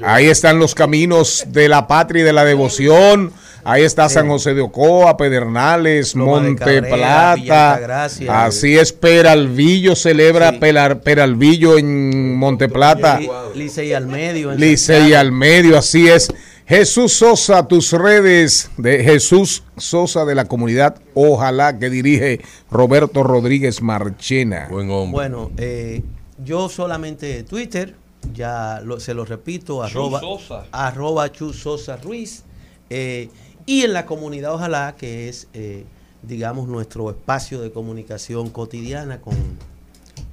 ahí 0.03 0.25
están 0.27 0.57
los 0.59 0.73
caminos 0.75 1.43
de 1.47 1.67
la 1.69 1.87
patria 1.87 2.21
y 2.21 2.25
de 2.25 2.33
la 2.33 2.45
devoción. 2.45 3.31
Ahí 3.63 3.83
está 3.83 4.07
San 4.07 4.27
José 4.29 4.53
de 4.53 4.61
Ocoa, 4.61 5.17
Pedernales, 5.17 6.15
Loma 6.15 6.41
Monte 6.41 6.55
Cabrera, 6.63 7.35
Plata. 7.35 8.45
Así 8.45 8.77
es, 8.77 8.93
Peralvillo 8.93 9.95
celebra 9.95 10.53
Pelar- 10.59 11.01
Peralvillo 11.01 11.77
en 11.77 12.35
Monte 12.35 12.69
Plata. 12.69 13.19
Li- 13.19 13.29
Licey 13.55 13.93
al 13.93 14.07
medio. 14.07 14.51
en 14.53 14.59
Licey 14.59 15.13
al 15.13 15.31
medio, 15.31 15.77
así 15.77 16.07
es. 16.07 16.29
Jesús 16.65 17.13
Sosa, 17.13 17.65
tus 17.67 17.93
redes 17.93 18.69
de 18.77 19.01
Jesús 19.03 19.63
Sosa 19.77 20.25
de 20.25 20.35
la 20.35 20.45
comunidad, 20.45 20.95
ojalá 21.13 21.79
que 21.79 21.89
dirige 21.89 22.41
Roberto 22.69 23.23
Rodríguez 23.23 23.81
Marchena. 23.81 24.67
Buen 24.69 24.89
hombre. 24.91 25.11
Bueno, 25.13 25.51
eh, 25.57 26.03
yo 26.43 26.67
solamente 26.67 27.43
Twitter, 27.43 27.95
ya 28.33 28.81
lo- 28.83 28.99
se 28.99 29.13
lo 29.13 29.23
repito, 29.23 29.81
arroba, 29.81 30.19
Sosa. 30.19 30.65
arroba 30.71 31.31
Chu 31.31 31.53
Sosa 31.53 31.95
Ruiz. 31.97 32.43
eh, 32.89 33.27
y 33.67 33.83
en 33.83 33.93
la 33.93 34.07
comunidad 34.07 34.55
Ojalá, 34.55 34.95
que 34.97 35.29
es, 35.29 35.47
eh, 35.53 35.83
digamos, 36.23 36.67
nuestro 36.67 37.11
espacio 37.11 37.61
de 37.61 37.71
comunicación 37.71 38.49
cotidiana 38.49 39.21
con, 39.21 39.35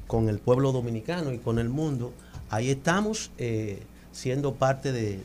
con 0.06 0.30
el 0.30 0.38
pueblo 0.38 0.72
dominicano 0.72 1.32
y 1.32 1.38
con 1.38 1.58
el 1.58 1.68
mundo. 1.68 2.14
Ahí 2.48 2.70
estamos 2.70 3.32
eh, 3.36 3.82
siendo 4.12 4.54
parte 4.54 4.92
de 4.92 5.18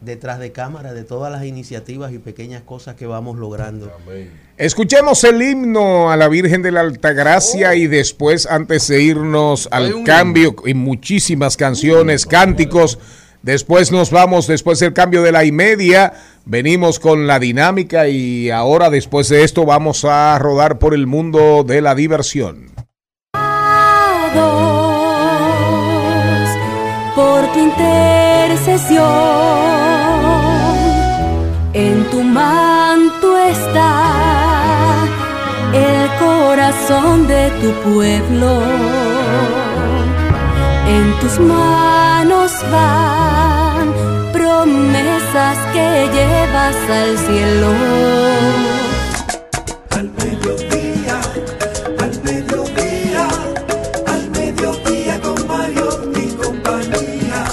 detrás 0.00 0.38
de 0.38 0.52
cámara 0.52 0.92
de 0.92 1.04
todas 1.04 1.32
las 1.32 1.44
iniciativas 1.44 2.12
y 2.12 2.18
pequeñas 2.18 2.62
cosas 2.62 2.96
que 2.96 3.06
vamos 3.06 3.38
logrando. 3.38 3.90
Escuchemos 4.56 5.24
el 5.24 5.40
himno 5.42 6.10
a 6.10 6.16
la 6.16 6.28
Virgen 6.28 6.62
de 6.62 6.72
la 6.72 6.80
Altagracia 6.80 7.74
y 7.74 7.86
después, 7.86 8.46
antes 8.46 8.88
de 8.88 9.02
irnos 9.02 9.68
al 9.70 10.04
cambio, 10.04 10.54
y 10.64 10.74
muchísimas 10.74 11.56
canciones, 11.56 12.26
cánticos. 12.26 12.98
Después 13.46 13.92
nos 13.92 14.10
vamos, 14.10 14.48
después 14.48 14.80
del 14.80 14.92
cambio 14.92 15.22
de 15.22 15.30
la 15.30 15.44
y 15.44 15.52
media, 15.52 16.14
venimos 16.46 16.98
con 16.98 17.28
la 17.28 17.38
dinámica 17.38 18.08
y 18.08 18.50
ahora 18.50 18.90
después 18.90 19.28
de 19.28 19.44
esto 19.44 19.64
vamos 19.64 20.04
a 20.04 20.36
rodar 20.40 20.80
por 20.80 20.94
el 20.94 21.06
mundo 21.06 21.62
de 21.64 21.80
la 21.80 21.94
diversión. 21.94 22.72
por 27.14 27.52
tu 27.52 27.60
intercesión. 27.60 29.04
En 31.72 32.04
tu 32.10 32.24
manto 32.24 33.38
está 33.38 35.04
el 35.72 36.08
corazón 36.18 37.28
de 37.28 37.50
tu 37.60 37.70
pueblo. 37.92 38.60
En 40.88 41.20
tus 41.20 41.38
manos 41.38 41.95
van 42.70 43.92
promesas 44.32 45.58
que 45.72 46.08
llevas 46.12 46.76
al 46.90 47.18
cielo. 47.18 47.72
Al 49.90 50.10
mediodía, 50.10 51.20
al 51.98 52.22
mediodía, 52.22 53.28
al 54.06 54.30
mediodía 54.30 55.20
con 55.20 55.46
Mario 55.46 55.88
y 56.14 56.26
compañía. 56.34 57.44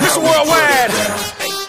It's 0.00 0.16
worldwide. 0.16 0.92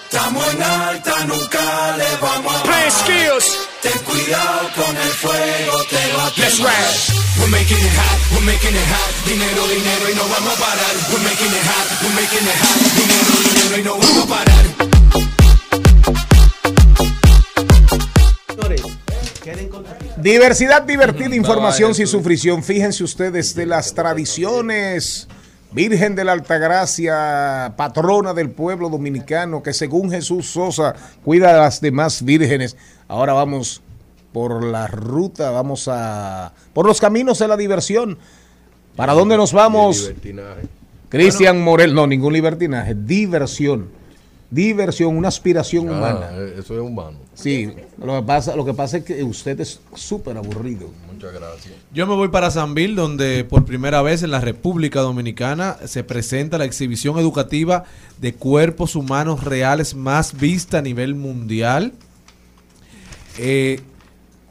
Estamos 0.03 0.53
en 0.53 0.63
alta, 0.63 1.25
nunca 1.25 1.97
le 1.97 2.15
vamos 2.21 2.55
a 2.55 2.63
Playing 2.63 2.91
skills. 2.91 3.68
Ten 3.81 3.97
cuidado 4.03 4.69
con 4.75 4.95
el 4.97 5.09
fuego, 5.21 5.83
te 5.89 6.13
va 6.17 6.27
a 6.27 6.31
Let's 6.35 6.57
quemar. 6.57 6.73
ride. 6.73 6.99
We're 7.39 7.49
making 7.51 7.77
it 7.77 7.93
hot, 7.95 8.19
we're 8.33 8.45
making 8.45 8.75
it 8.75 8.87
hot. 8.91 9.09
Dinero, 9.25 9.67
dinero 9.67 10.09
y 10.11 10.15
no 10.15 10.23
vamos 10.27 10.53
a 10.53 10.59
parar. 10.59 10.95
We're 11.09 11.23
making 11.23 11.47
it 11.47 11.63
hot, 11.63 11.87
we're 12.03 12.15
making 12.19 12.43
it 12.43 12.57
hot. 12.59 12.77
Dinero, 12.99 13.33
dinero 13.47 13.77
y 13.77 13.83
no 13.83 13.93
vamos 13.97 14.17
a 14.17 14.27
parar. 14.27 14.65
Señores, 18.47 18.81
queden 19.43 19.69
con 19.69 19.85
Diversidad, 20.17 20.81
divertida, 20.81 21.33
información 21.35 21.95
sin 21.95 22.07
sufrición. 22.07 22.61
Fíjense 22.61 23.05
ustedes 23.05 23.55
de 23.55 23.65
las 23.65 23.93
tradiciones. 23.93 25.29
Virgen 25.71 26.15
de 26.15 26.23
la 26.23 26.31
Altagracia, 26.31 27.73
patrona 27.77 28.33
del 28.33 28.49
pueblo 28.49 28.89
dominicano, 28.89 29.61
que 29.61 29.73
según 29.73 30.09
Jesús 30.09 30.47
Sosa 30.47 30.95
cuida 31.23 31.51
a 31.51 31.61
las 31.61 31.79
demás 31.79 32.23
vírgenes. 32.23 32.75
Ahora 33.07 33.33
vamos 33.33 33.81
por 34.33 34.63
la 34.63 34.87
ruta, 34.87 35.51
vamos 35.51 35.87
a... 35.87 36.53
por 36.73 36.87
los 36.87 36.99
caminos 36.99 37.37
de 37.39 37.47
la 37.47 37.57
diversión. 37.57 38.17
¿Para 38.95 39.13
dónde 39.13 39.37
nos 39.37 39.53
vamos? 39.53 40.01
Libertinaje. 40.01 40.61
Cristian 41.09 41.61
Morel, 41.61 41.93
no, 41.93 42.07
ningún 42.07 42.33
libertinaje, 42.33 42.95
diversión. 42.95 43.98
Diversión, 44.51 45.15
una 45.15 45.27
aspiración 45.27 45.89
Ah, 45.89 45.91
humana. 45.91 46.29
eh, 46.33 46.55
eso 46.59 46.73
es 46.73 46.81
humano. 46.81 47.17
Sí, 47.35 47.71
lo 48.03 48.19
que 48.19 48.25
pasa, 48.25 48.55
lo 48.55 48.65
que 48.65 48.73
pasa 48.73 48.97
es 48.97 49.03
que 49.03 49.23
usted 49.23 49.59
es 49.61 49.79
súper 49.93 50.37
aburrido. 50.37 50.89
Muchas 51.13 51.31
gracias. 51.33 51.75
Yo 51.93 52.07
me 52.07 52.15
voy 52.15 52.29
para 52.29 52.49
San 52.49 52.73
Bill, 52.73 52.95
donde 52.95 53.43
por 53.43 53.63
primera 53.65 54.01
vez 54.01 54.23
en 54.23 54.31
la 54.31 54.41
República 54.41 55.01
Dominicana 55.01 55.77
se 55.85 56.03
presenta 56.03 56.57
la 56.57 56.65
exhibición 56.65 57.19
educativa 57.19 57.83
de 58.19 58.33
cuerpos 58.33 58.95
humanos 58.95 59.43
reales 59.43 59.93
más 59.95 60.35
vista 60.39 60.79
a 60.79 60.81
nivel 60.81 61.13
mundial. 61.13 61.93
Eh, 63.37 63.79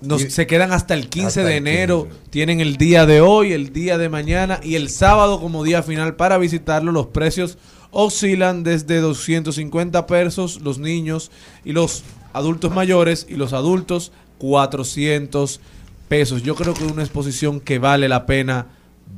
nos- 0.00 0.22
Y- 0.26 0.30
se 0.30 0.46
quedan 0.46 0.72
hasta 0.72 0.94
el 0.94 1.08
15 1.08 1.40
Hasta 1.40 1.50
de 1.50 1.56
enero. 1.56 2.04
15. 2.04 2.18
Tienen 2.30 2.60
el 2.60 2.76
día 2.76 3.04
de 3.04 3.20
hoy, 3.20 3.52
el 3.52 3.72
día 3.72 3.98
de 3.98 4.08
mañana 4.08 4.60
y 4.62 4.76
el 4.76 4.90
sábado 4.90 5.40
como 5.40 5.64
día 5.64 5.82
final 5.82 6.14
para 6.14 6.38
visitarlo. 6.38 6.92
Los 6.92 7.06
precios 7.08 7.58
oscilan 7.90 8.62
desde 8.62 9.00
250 9.00 10.06
pesos 10.06 10.60
los 10.60 10.78
niños 10.78 11.30
y 11.64 11.72
los 11.72 12.04
adultos 12.32 12.72
mayores 12.72 13.26
y 13.28 13.34
los 13.34 13.52
adultos 13.52 14.12
400 14.38 15.60
pesos. 16.08 16.42
Yo 16.42 16.54
creo 16.54 16.74
que 16.74 16.84
es 16.84 16.92
una 16.92 17.02
exposición 17.02 17.60
que 17.60 17.78
vale 17.78 18.08
la 18.08 18.26
pena 18.26 18.66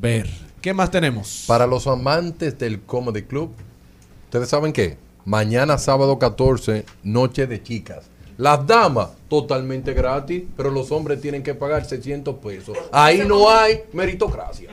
ver. 0.01 0.29
¿Qué 0.61 0.75
más 0.75 0.91
tenemos? 0.91 1.45
Para 1.47 1.67
los 1.67 1.87
amantes 1.87 2.59
del 2.59 2.83
Comedy 2.83 3.23
Club, 3.23 3.51
¿ustedes 4.25 4.49
saben 4.49 4.73
qué? 4.73 4.99
Mañana 5.25 5.79
sábado 5.79 6.19
14, 6.19 6.85
Noche 7.03 7.47
de 7.47 7.63
Chicas. 7.63 8.07
Las 8.37 8.67
damas, 8.67 9.11
totalmente 9.31 9.95
gratis, 9.95 10.43
pero 10.57 10.71
los 10.71 10.91
hombres 10.91 11.21
tienen 11.21 11.43
que 11.45 11.55
pagar 11.55 11.85
600 11.87 12.35
pesos. 12.37 12.77
Ahí 12.93 13.23
no 13.27 13.49
hay 13.49 13.81
meritocracia. 13.93 14.71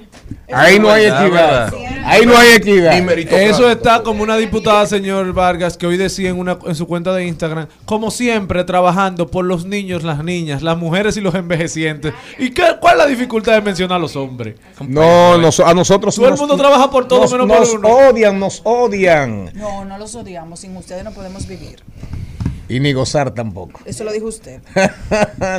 Ahí 0.51 0.79
no 0.79 0.89
hay 0.89 1.05
equidad. 1.05 1.73
Ahí 2.03 2.25
no 2.25 2.35
hay 2.37 2.53
equidad. 2.55 3.39
Eso 3.41 3.69
está 3.69 4.01
como 4.01 4.23
una 4.23 4.35
diputada, 4.35 4.85
señor 4.87 5.31
Vargas, 5.33 5.77
que 5.77 5.85
hoy 5.85 5.95
decía 5.95 6.29
en, 6.29 6.39
una, 6.39 6.57
en 6.65 6.73
su 6.73 6.87
cuenta 6.87 7.13
de 7.13 7.25
Instagram, 7.27 7.67
como 7.85 8.09
siempre, 8.09 8.63
trabajando 8.63 9.27
por 9.27 9.45
los 9.45 9.65
niños, 9.65 10.03
las 10.03 10.23
niñas, 10.23 10.63
las 10.63 10.75
mujeres 10.77 11.15
y 11.17 11.21
los 11.21 11.35
envejecientes. 11.35 12.13
¿Y 12.39 12.49
qué, 12.49 12.63
cuál 12.81 12.93
es 12.93 12.97
la 12.97 13.05
dificultad 13.05 13.53
de 13.53 13.61
mencionar 13.61 13.97
a 13.97 13.99
los 13.99 14.15
hombres? 14.15 14.55
No, 14.87 15.37
nos- 15.37 15.59
a 15.59 15.73
nosotros 15.75 16.15
Todo 16.15 16.25
el 16.25 16.31
nos- 16.31 16.39
mundo 16.39 16.57
trabaja 16.57 16.89
por 16.89 17.07
todo 17.07 17.21
nos, 17.21 17.31
menos 17.31 17.47
nos 17.47 17.69
por 17.69 17.79
uno. 17.79 17.89
odian, 18.09 18.39
nos 18.39 18.61
odian. 18.63 19.51
No, 19.53 19.85
no 19.85 19.97
los 19.99 20.15
odiamos. 20.15 20.61
Sin 20.61 20.75
ustedes 20.75 21.03
no 21.03 21.11
podemos 21.11 21.45
vivir. 21.47 21.83
Y 22.69 22.79
ni 22.79 22.91
gozar 22.93 23.31
tampoco. 23.33 23.79
Eso 23.85 24.03
lo 24.03 24.11
dijo 24.11 24.27
usted. 24.27 24.61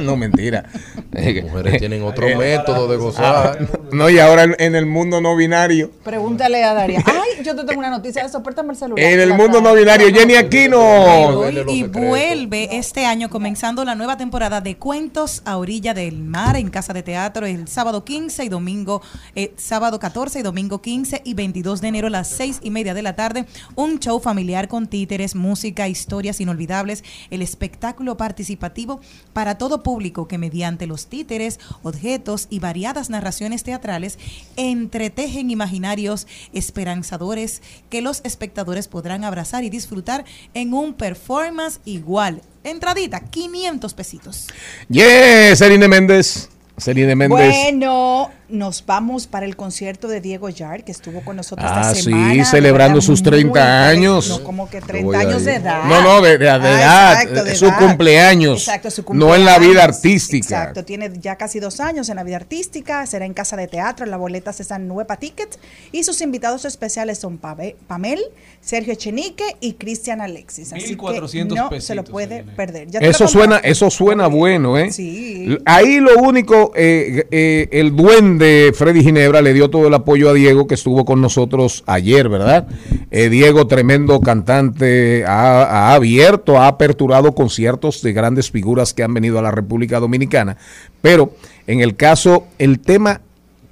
no, 0.03 0.17
mentira. 0.17 0.65
Las 1.11 1.45
mujeres 1.45 1.79
tienen 1.79 2.03
otro 2.03 2.29
Eh, 2.29 2.37
método 2.37 2.87
de 2.89 2.95
ah, 2.97 2.99
gozar. 2.99 3.69
no, 3.93 4.11
y 4.11 4.19
ahora 4.19 4.45
en, 4.45 4.57
en 4.59 4.75
el 4.75 4.87
mundo 4.87 5.21
no 5.21 5.35
binario. 5.37 5.91
Pregúntale 6.05 6.63
a 6.65 6.75
Daria. 6.75 7.03
Ay, 7.07 7.43
yo 7.45 7.57
te 7.57 7.65
tengo 7.65 7.79
una 7.81 7.91
noticia. 7.91 8.29
Sopértame 8.29 8.73
el 8.73 8.77
celular. 8.77 9.05
En 9.05 9.21
el 9.21 9.33
mundo 9.35 9.61
no 9.61 9.75
binario, 9.75 10.09
Jenny 10.13 10.35
Aquino. 10.35 11.49
Y 11.69 11.85
vuelve 11.85 12.77
este 12.77 13.07
año 13.07 13.31
comenzando 13.31 13.85
la 13.85 13.95
nueva 13.95 14.17
temporada 14.17 14.61
de 14.61 14.77
Cuentos 14.77 15.43
a 15.45 15.57
Orilla 15.57 15.95
del 15.95 16.19
Mar 16.23 16.57
en 16.57 16.69
Casa 16.71 16.93
de 16.93 17.03
Teatro 17.03 17.47
el 17.47 17.69
sábado 17.69 18.05
15 18.05 18.45
y 18.45 18.49
domingo, 18.49 19.01
eh, 19.35 19.55
sábado 19.57 19.99
14 19.99 20.41
y 20.41 20.43
domingo 20.43 20.81
15 20.83 21.23
y 21.25 21.35
22 21.35 21.81
de 21.81 21.89
enero 21.89 22.07
a 22.09 22.11
las 22.11 22.29
6 22.29 22.61
y 22.63 22.71
media 22.71 22.95
de 22.95 23.03
la 23.03 23.17
tarde. 23.17 23.47
Un 23.75 23.99
show 23.99 24.21
familiar 24.21 24.69
con 24.69 24.87
títeres, 24.89 25.35
música, 25.35 25.89
historias 25.89 26.41
inolvidables, 26.41 26.98
el 27.31 27.43
espectáculo 27.43 28.17
participativo 28.17 29.01
para 29.33 29.59
todo 29.59 29.83
público 29.83 30.29
que 30.29 30.39
mediante 30.39 30.87
los 30.87 31.07
títeres, 31.07 31.61
objetos 31.83 32.47
y 32.51 32.59
variadas 32.59 33.11
narraciones 33.11 33.63
teatrales 33.63 34.19
entretejen 34.57 35.51
imaginarios 35.51 36.27
esperanzadores 36.53 37.63
que 37.91 38.03
los 38.03 38.21
espectadores 38.25 38.89
podrán 38.89 39.25
abrazar 39.25 39.65
y 39.65 39.71
disfrutar 39.71 40.25
en 40.55 40.75
un 40.75 40.95
performance 40.95 41.81
igual. 41.85 42.43
Entradita, 42.65 43.21
500 43.21 43.95
pesitos. 43.95 44.47
Yes, 44.89 45.61
Erine 45.61 45.89
Méndez. 45.89 46.51
Celine 46.79 47.17
Méndez. 47.17 47.29
Bueno, 47.29 48.31
nos 48.49 48.85
vamos 48.87 49.27
para 49.27 49.45
el 49.47 49.57
concierto 49.57 50.09
de 50.09 50.21
Diego 50.21 50.49
Yard, 50.49 50.83
que 50.85 50.93
estuvo 50.93 51.21
con 51.23 51.37
nosotros 51.37 51.69
Ah, 51.71 51.81
esta 51.83 51.95
sí, 51.97 52.03
semana. 52.05 52.45
celebrando 52.45 52.95
¿verdad? 52.97 53.07
sus 53.07 53.21
Muy 53.21 53.31
30 53.31 53.49
interesante. 53.49 53.91
años. 53.99 54.29
No, 54.29 54.45
como 54.45 54.71
que 54.71 54.81
Yo 54.81 54.87
30 54.87 55.07
voy 55.07 55.17
a 55.17 55.19
años 55.21 55.45
de 55.45 55.55
edad. 55.57 55.85
No, 55.85 56.01
no, 56.03 56.21
de, 56.23 56.31
de- 56.33 56.39
de 56.39 56.49
Ah, 56.51 56.57
edad. 56.57 57.13
exacto, 57.23 57.45
de 57.45 57.55
su 57.57 57.67
edad. 57.67 57.79
cumpleaños. 57.79 58.59
Exacto, 58.61 58.91
su 58.91 59.05
No 59.13 59.35
en 59.35 59.45
la 59.45 59.59
vida 59.59 59.67
cumpleaños. 59.69 59.97
artística. 59.97 60.59
Exacto, 60.59 60.85
tiene 60.85 61.11
ya 61.21 61.37
casi 61.37 61.61
dos 61.61 61.81
años 61.81 62.09
en 62.09 62.17
la 62.17 62.23
vida 62.25 62.37
artística, 62.37 63.05
será 63.07 63.27
en 63.27 63.35
casa 63.35 63.57
de 63.57 63.69
teatro, 63.69 64.07
las 64.07 64.19
boletas 64.19 64.61
están 64.61 64.83
en 64.83 64.89
Nueva 64.89 65.17
Ticket 65.17 65.59
y 65.93 66.05
sus 66.05 66.21
invitados 66.21 66.65
especiales 66.65 67.19
son 67.19 67.39
Pave- 67.39 67.77
Pamel, 67.87 68.21
Sergio 68.63 68.93
Echenique 68.95 69.45
y 69.61 69.75
Cristian 69.75 70.21
Alexis. 70.21 70.73
Así 70.73 70.83
que 70.83 70.89
1400 70.97 71.57
no 71.59 71.81
se 71.81 71.95
lo 71.95 72.05
puede 72.05 72.45
perder. 72.45 72.89
Ya 72.91 73.01
Eso 73.01 73.25
lo 73.25 73.29
suena, 73.29 73.57
eso 73.59 73.91
suena 73.91 74.27
bueno, 74.27 74.79
¿eh? 74.79 74.91
Sí. 74.93 75.59
Ahí 75.65 76.01
lo 76.01 76.17
único, 76.19 76.73
eh, 76.75 77.27
eh, 77.31 77.69
el 77.73 77.95
duende 77.95 78.38
Freddy 78.75 79.03
Ginebra 79.03 79.43
le 79.43 79.53
dio 79.53 79.71
todo 79.71 79.89
el 79.89 79.95
apoyo 79.95 80.31
a 80.31 80.35
Diego 80.35 80.67
que 80.67 80.75
estuvo 80.75 81.05
con 81.05 81.21
nosotros 81.21 81.85
ayer, 81.87 82.29
¿verdad? 82.29 82.67
Eh, 83.11 83.29
Diego, 83.29 83.67
tremendo 83.67 84.21
cantante, 84.21 85.25
ha, 85.27 85.63
ha 85.63 85.95
abierto, 85.95 86.59
ha 86.59 86.69
aperturado 86.69 87.35
conciertos 87.35 88.03
de 88.03 88.13
grandes 88.13 88.51
figuras 88.51 88.95
que 88.95 89.03
han 89.03 89.15
venido 89.15 89.39
a 89.39 89.43
la 89.43 89.51
República 89.51 90.01
Dominicana. 90.01 90.57
Pero 91.03 91.33
en 91.67 91.81
el 91.81 91.97
caso, 91.97 92.47
el 92.59 92.81
tema 92.81 93.21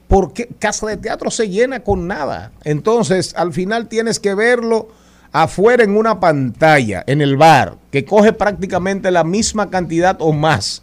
¿por 0.08 0.32
qué 0.32 0.48
Casa 0.58 0.86
de 0.86 0.96
Teatro 0.96 1.30
se 1.30 1.48
llena 1.48 1.80
con 1.80 2.06
nada? 2.06 2.52
Entonces, 2.64 3.34
al 3.36 3.52
final 3.52 3.88
tienes 3.88 4.20
que 4.20 4.34
verlo 4.34 4.88
afuera 5.32 5.84
en 5.84 5.96
una 5.96 6.20
pantalla, 6.20 7.04
en 7.06 7.20
el 7.20 7.36
bar, 7.36 7.76
que 7.90 8.04
coge 8.04 8.32
prácticamente 8.32 9.10
la 9.10 9.24
misma 9.24 9.70
cantidad 9.70 10.16
o 10.20 10.32
más 10.32 10.82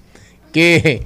que, 0.52 1.04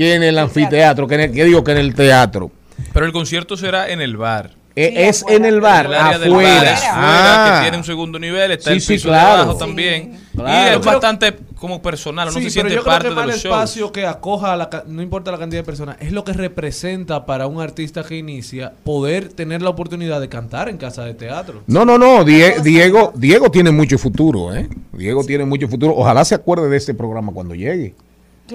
que 0.00 0.14
en 0.14 0.22
el 0.22 0.38
anfiteatro, 0.38 1.06
que, 1.06 1.14
en 1.16 1.20
el- 1.20 1.32
que 1.32 1.44
digo 1.44 1.62
que 1.62 1.72
en 1.72 1.76
el 1.78 1.94
teatro. 1.94 2.50
Pero 2.94 3.04
el 3.04 3.12
concierto 3.12 3.54
será 3.54 3.90
en 3.90 4.00
el 4.00 4.16
bar. 4.16 4.52
Eh, 4.74 5.08
es 5.08 5.26
en 5.28 5.44
el 5.44 5.60
bar, 5.60 5.84
El 5.86 5.94
área 5.94 6.18
del 6.18 6.30
afuera. 6.32 6.54
bar 6.54 6.64
es 6.64 6.80
fuera, 6.80 6.94
Ah. 6.94 7.54
que 7.58 7.64
tiene 7.64 7.76
un 7.76 7.84
segundo 7.84 8.18
nivel, 8.18 8.52
está 8.52 8.70
Sí, 8.70 8.76
el 8.76 8.80
sí, 8.80 8.92
piso 8.94 9.08
claro. 9.08 9.26
de 9.26 9.34
abajo 9.42 9.52
Sí. 9.52 9.58
también. 9.58 10.18
Claro. 10.34 10.48
Y 10.72 10.78
es 10.78 10.86
bastante 10.86 11.36
como 11.58 11.82
personal, 11.82 12.26
no 12.28 12.32
se 12.32 12.38
pero 12.38 12.50
siente 12.50 12.72
yo 12.74 12.80
creo 12.80 12.84
parte 12.92 13.08
que 13.08 13.10
de 13.10 13.14
más 13.16 13.24
el 13.24 13.30
los 13.32 13.42
shows. 13.42 13.54
espacio 13.56 13.92
que 13.92 14.06
acoja, 14.06 14.54
a 14.54 14.56
la 14.56 14.70
no 14.86 15.02
importa 15.02 15.30
la 15.32 15.38
cantidad 15.38 15.60
de 15.60 15.66
personas, 15.66 15.96
es 16.00 16.12
lo 16.12 16.24
que 16.24 16.32
representa 16.32 17.26
para 17.26 17.46
un 17.46 17.60
artista 17.60 18.02
que 18.04 18.16
inicia 18.16 18.72
poder 18.84 19.28
tener 19.28 19.60
la 19.60 19.68
oportunidad 19.68 20.18
de 20.18 20.30
cantar 20.30 20.70
en 20.70 20.78
casa 20.78 21.04
de 21.04 21.12
teatro. 21.12 21.62
No, 21.66 21.84
no, 21.84 21.98
no, 21.98 22.24
Die- 22.24 22.62
Diego, 22.62 23.12
Diego 23.14 23.50
tiene 23.50 23.72
mucho 23.72 23.98
futuro, 23.98 24.54
¿eh? 24.54 24.66
Diego 24.92 25.24
tiene 25.24 25.44
mucho 25.44 25.68
futuro. 25.68 25.92
Ojalá 25.94 26.24
se 26.24 26.36
acuerde 26.36 26.70
de 26.70 26.78
este 26.78 26.94
programa 26.94 27.32
cuando 27.32 27.54
llegue. 27.54 27.94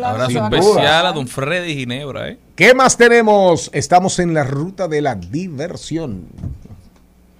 Abrazo 0.03 0.31
Sin 0.31 0.49
duda. 0.49 0.59
especial 0.59 1.05
a 1.05 1.11
don 1.11 1.27
Freddy 1.27 1.73
Ginebra, 1.75 2.29
¿eh? 2.29 2.39
¿Qué 2.55 2.73
más 2.73 2.97
tenemos? 2.97 3.69
Estamos 3.73 4.19
en 4.19 4.33
la 4.33 4.43
ruta 4.43 4.87
de 4.87 5.01
la 5.01 5.15
diversión. 5.15 6.25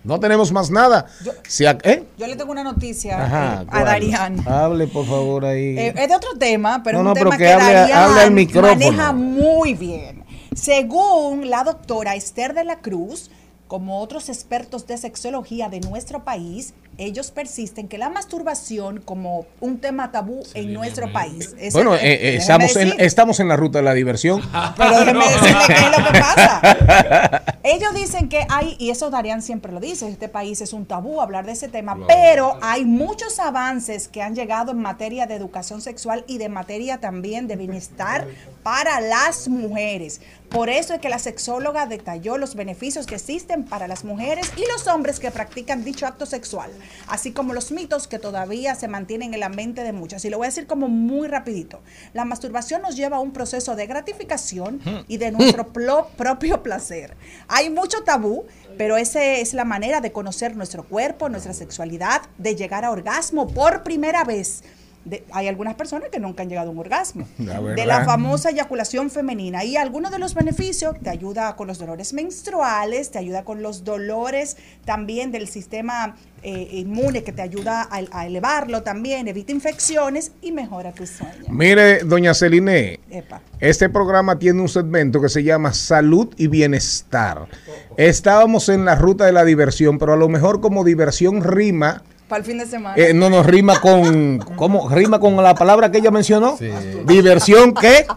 No 0.03 0.19
tenemos 0.19 0.51
más 0.51 0.69
nada. 0.69 1.07
Si 1.47 1.65
a- 1.65 1.77
¿eh? 1.83 2.03
Yo 2.17 2.27
le 2.27 2.35
tengo 2.35 2.51
una 2.51 2.63
noticia 2.63 3.23
Ajá, 3.25 3.53
eh, 3.53 3.65
a 3.67 3.71
¿cuál? 3.71 3.85
Darian. 3.85 4.47
Hable, 4.47 4.87
por 4.87 5.05
favor, 5.07 5.45
ahí. 5.45 5.77
Eh, 5.79 5.93
es 5.97 6.07
de 6.09 6.15
otro 6.15 6.37
tema, 6.37 6.83
pero 6.83 7.01
No, 7.01 7.11
es 7.13 7.17
un 7.19 7.23
no, 7.23 7.29
tema 7.29 7.29
pero 7.31 7.39
que, 7.39 7.43
que 7.45 7.51
hable- 7.53 7.73
Darian 7.73 7.99
hable 7.99 8.21
al 8.21 8.31
micrófono. 8.31 8.71
maneja 8.73 9.11
muy 9.13 9.73
bien. 9.73 10.23
Según 10.53 11.49
la 11.49 11.63
doctora 11.63 12.15
Esther 12.15 12.53
de 12.53 12.63
la 12.63 12.79
Cruz, 12.81 13.31
como 13.67 13.99
otros 13.99 14.29
expertos 14.29 14.85
de 14.85 14.97
sexología 14.97 15.69
de 15.69 15.79
nuestro 15.79 16.23
país, 16.23 16.73
ellos 16.97 17.31
persisten 17.31 17.87
que 17.87 17.97
la 17.97 18.09
masturbación 18.09 18.99
como 19.01 19.45
un 19.59 19.79
tema 19.79 20.11
tabú 20.11 20.43
en 20.53 20.73
nuestro 20.73 21.11
país. 21.11 21.53
Es- 21.59 21.73
Bueno, 21.73 21.95
eh, 21.95 21.99
eh, 22.03 22.35
estamos, 22.37 22.75
en, 22.75 22.89
decir. 22.89 23.01
estamos 23.03 23.39
en 23.39 23.47
la 23.47 23.55
ruta 23.55 23.79
de 23.79 23.83
la 23.85 23.93
diversión. 23.93 24.41
Pero 24.77 24.99
déjeme 24.99 25.25
decirle 25.25 25.57
qué 25.67 25.73
es 25.73 25.97
lo 25.97 26.11
que 26.11 26.19
pasa. 26.19 27.41
Ellos 27.63 27.93
dicen 27.95 28.29
que 28.29 28.45
hay, 28.49 28.75
y 28.79 28.91
eso 28.91 29.09
Darían 29.09 29.41
siempre 29.41 29.71
lo 29.71 29.79
dice, 29.79 30.07
este 30.07 30.29
país 30.29 30.61
es 30.61 30.71
un 30.71 30.85
tabú 30.85 31.19
hablar 31.19 31.45
de 31.47 31.53
ese 31.53 31.67
tema, 31.67 31.97
pero 32.07 32.59
hay 32.61 32.85
muchos 32.85 33.39
avances 33.39 34.07
que 34.07 34.21
han 34.21 34.35
llegado 34.35 34.71
en 34.71 34.79
materia 34.79 35.25
de 35.25 35.33
educación 35.33 35.81
sexual 35.81 36.23
y 36.27 36.37
de 36.37 36.47
materia 36.47 36.99
también 36.99 37.47
de 37.47 37.55
bienestar 37.55 38.27
para 38.61 39.01
las 39.01 39.47
mujeres. 39.47 40.21
Por 40.49 40.69
eso 40.69 40.93
es 40.93 41.01
que 41.01 41.09
la 41.09 41.17
sexóloga 41.17 41.87
detalló 41.87 42.37
los 42.37 42.53
beneficios 42.53 43.07
que 43.07 43.15
existen 43.15 43.63
para 43.65 43.87
las 43.87 44.03
mujeres 44.03 44.51
y 44.57 44.63
los 44.71 44.85
hombres 44.87 45.19
que 45.19 45.31
practican 45.31 45.83
dicho 45.83 46.05
acto 46.05 46.27
sexual, 46.27 46.69
así 47.07 47.31
como 47.31 47.53
los 47.53 47.71
mitos 47.71 48.07
que 48.07 48.19
todavía 48.19 48.75
se 48.75 48.87
mantienen 48.87 49.33
en 49.33 49.39
la 49.39 49.49
mente 49.49 49.83
de 49.83 49.93
muchas. 49.93 50.23
Y 50.25 50.29
lo 50.29 50.37
voy 50.37 50.45
a 50.45 50.49
decir 50.49 50.67
como 50.67 50.87
muy 50.87 51.27
rapidito. 51.27 51.81
La 52.13 52.25
masturbación 52.25 52.81
nos 52.81 52.95
lleva 52.95 53.17
a 53.17 53.19
un 53.19 53.31
proceso 53.31 53.75
de 53.75 53.87
gratificación 53.87 54.81
y 55.07 55.17
de 55.17 55.31
nuestro 55.31 55.67
plo- 55.73 56.07
propio 56.17 56.63
placer. 56.63 57.15
Hay 57.47 57.69
mucho 57.69 58.03
tabú, 58.03 58.45
pero 58.77 58.97
esa 58.97 59.23
es 59.23 59.53
la 59.53 59.65
manera 59.65 60.01
de 60.01 60.11
conocer 60.11 60.55
nuestro 60.55 60.83
cuerpo, 60.83 61.29
nuestra 61.29 61.53
sexualidad, 61.53 62.21
de 62.37 62.55
llegar 62.55 62.85
a 62.85 62.91
orgasmo 62.91 63.47
por 63.47 63.83
primera 63.83 64.23
vez. 64.23 64.63
De- 65.05 65.23
hay 65.31 65.47
algunas 65.47 65.75
personas 65.75 66.09
que 66.09 66.19
nunca 66.19 66.43
han 66.43 66.49
llegado 66.49 66.69
a 66.69 66.71
un 66.71 66.79
orgasmo. 66.79 67.27
La 67.37 67.61
de 67.61 67.85
la 67.85 68.03
famosa 68.05 68.49
eyaculación 68.49 69.09
femenina. 69.09 69.63
Y 69.63 69.77
algunos 69.77 70.11
de 70.11 70.19
los 70.19 70.33
beneficios 70.33 70.95
te 71.01 71.09
ayuda 71.09 71.55
con 71.55 71.67
los 71.67 71.77
dolores 71.77 72.11
menstruales, 72.13 73.11
te 73.11 73.19
ayuda 73.19 73.43
con 73.43 73.61
los 73.61 73.83
dolores 73.83 74.57
también 74.83 75.31
del 75.31 75.47
sistema 75.47 76.15
eh, 76.43 76.67
inmune 76.73 77.23
que 77.23 77.31
te 77.31 77.41
ayuda 77.41 77.87
a, 77.89 78.01
a 78.11 78.25
elevarlo 78.27 78.83
también, 78.83 79.27
evita 79.27 79.51
infecciones 79.51 80.31
y 80.41 80.51
mejora 80.51 80.91
tu 80.91 81.05
sueño. 81.07 81.45
Mire, 81.49 81.99
doña 82.03 82.33
Celine, 82.33 82.99
Epa. 83.09 83.41
este 83.59 83.89
programa 83.89 84.37
tiene 84.37 84.61
un 84.61 84.69
segmento 84.69 85.21
que 85.21 85.29
se 85.29 85.43
llama 85.43 85.73
Salud 85.73 86.33
y 86.37 86.47
Bienestar. 86.47 87.47
Estábamos 87.97 88.69
en 88.69 88.85
la 88.85 88.95
ruta 88.95 89.25
de 89.25 89.31
la 89.31 89.43
diversión, 89.45 89.97
pero 89.97 90.13
a 90.13 90.17
lo 90.17 90.29
mejor 90.29 90.61
como 90.61 90.83
diversión 90.83 91.43
rima, 91.43 92.03
Para 92.27 92.39
el 92.39 92.45
fin 92.45 92.57
de 92.57 92.65
semana. 92.65 92.95
eh, 92.97 93.13
no 93.13 93.29
nos 93.29 93.45
rima 93.45 93.79
con, 93.79 94.39
¿cómo? 94.55 94.89
Rima 94.89 95.19
con 95.19 95.35
la 95.43 95.53
palabra 95.53 95.91
que 95.91 95.99
ella 95.99 96.09
mencionó. 96.11 96.57
Diversión 97.05 97.73
que 97.73 98.07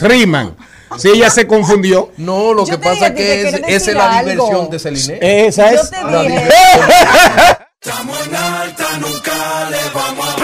riman. 0.00 0.56
Si 0.98 1.08
ella 1.08 1.30
se 1.30 1.46
confundió. 1.46 2.10
No, 2.16 2.52
lo 2.54 2.64
que 2.66 2.78
pasa 2.78 3.08
es 3.08 3.12
que 3.14 3.48
es- 3.48 3.54
esa 3.54 3.90
es 3.90 3.96
la 3.96 4.22
diversión 4.22 4.70
de 4.70 4.78
Celine. 4.78 5.18
Esa 5.46 5.72
Yo 5.72 5.80
es. 5.82 5.90
te 5.90 6.02
la 6.02 6.22
dije. 6.22 6.34
diversión. 6.34 7.58
Estamos 7.80 8.26
en 8.26 8.34
alta, 8.34 8.98
nunca 8.98 9.70
le 9.70 9.78
vamos 9.94 10.26
a. 10.28 10.36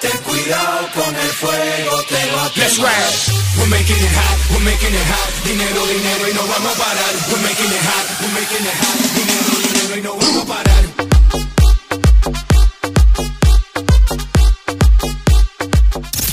Ten 0.00 0.10
cuidado 0.26 0.88
con 0.94 1.14
el 1.14 1.30
fuego, 1.40 2.02
te 2.08 2.20
va 2.34 2.44
a 2.46 2.50
quemar. 2.52 2.92
We're 3.58 3.68
making 3.68 3.96
it 3.96 4.12
hot, 4.16 4.38
we're 4.50 4.64
making 4.64 4.94
it 4.94 5.06
hot. 5.12 5.44
Dinero, 5.44 5.86
dinero 5.86 6.28
y 6.30 6.34
no 6.34 6.40
vamos 6.42 6.72
a 6.74 6.78
parar. 6.78 7.12
We're 7.30 7.42
making 7.42 7.72
it 7.72 7.84
hot, 7.84 8.06
we're 8.20 8.32
making 8.40 8.64
it 8.66 8.76
hot. 8.80 8.96
Dinero, 9.14 9.52
dinero 9.64 9.96
y 9.96 10.02
no 10.02 10.12
vamos 10.16 10.42
a 10.42 10.46
parar. 10.46 10.73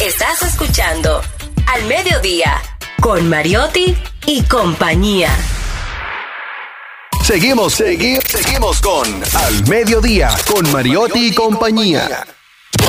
Estás 0.01 0.41
escuchando 0.43 1.21
Al 1.67 1.83
Mediodía 1.85 2.61
con 2.99 3.29
Mariotti 3.29 3.95
y 4.25 4.41
compañía. 4.43 5.29
Seguimos, 7.23 7.79
segui- 7.79 8.21
seguimos 8.25 8.81
con 8.81 9.07
Al 9.35 9.67
Mediodía, 9.67 10.29
con 10.51 10.69
Mariotti 10.71 11.27
y 11.27 11.35
compañía. 11.35 12.25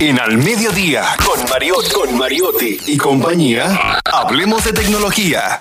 En 0.01 0.19
Al 0.19 0.37
Mediodía, 0.39 1.05
con 1.25 1.49
Mariotti, 1.49 1.91
con 1.93 2.19
Mariotti 2.19 2.79
y 2.87 2.97
compañía, 2.97 4.01
hablemos 4.05 4.65
de 4.65 4.73
tecnología. 4.73 5.61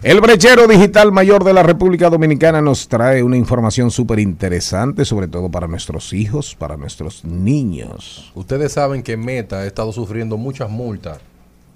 El 0.00 0.20
brechero 0.20 0.68
digital 0.68 1.10
mayor 1.10 1.42
de 1.42 1.52
la 1.52 1.64
República 1.64 2.08
Dominicana 2.08 2.60
nos 2.60 2.86
trae 2.86 3.20
una 3.20 3.36
información 3.36 3.90
súper 3.90 4.20
interesante, 4.20 5.04
sobre 5.04 5.26
todo 5.26 5.50
para 5.50 5.66
nuestros 5.66 6.12
hijos, 6.12 6.54
para 6.54 6.76
nuestros 6.76 7.24
niños. 7.24 8.30
Ustedes 8.36 8.70
saben 8.70 9.02
que 9.02 9.16
Meta 9.16 9.58
ha 9.58 9.66
estado 9.66 9.92
sufriendo 9.92 10.36
muchas 10.36 10.70
multas 10.70 11.18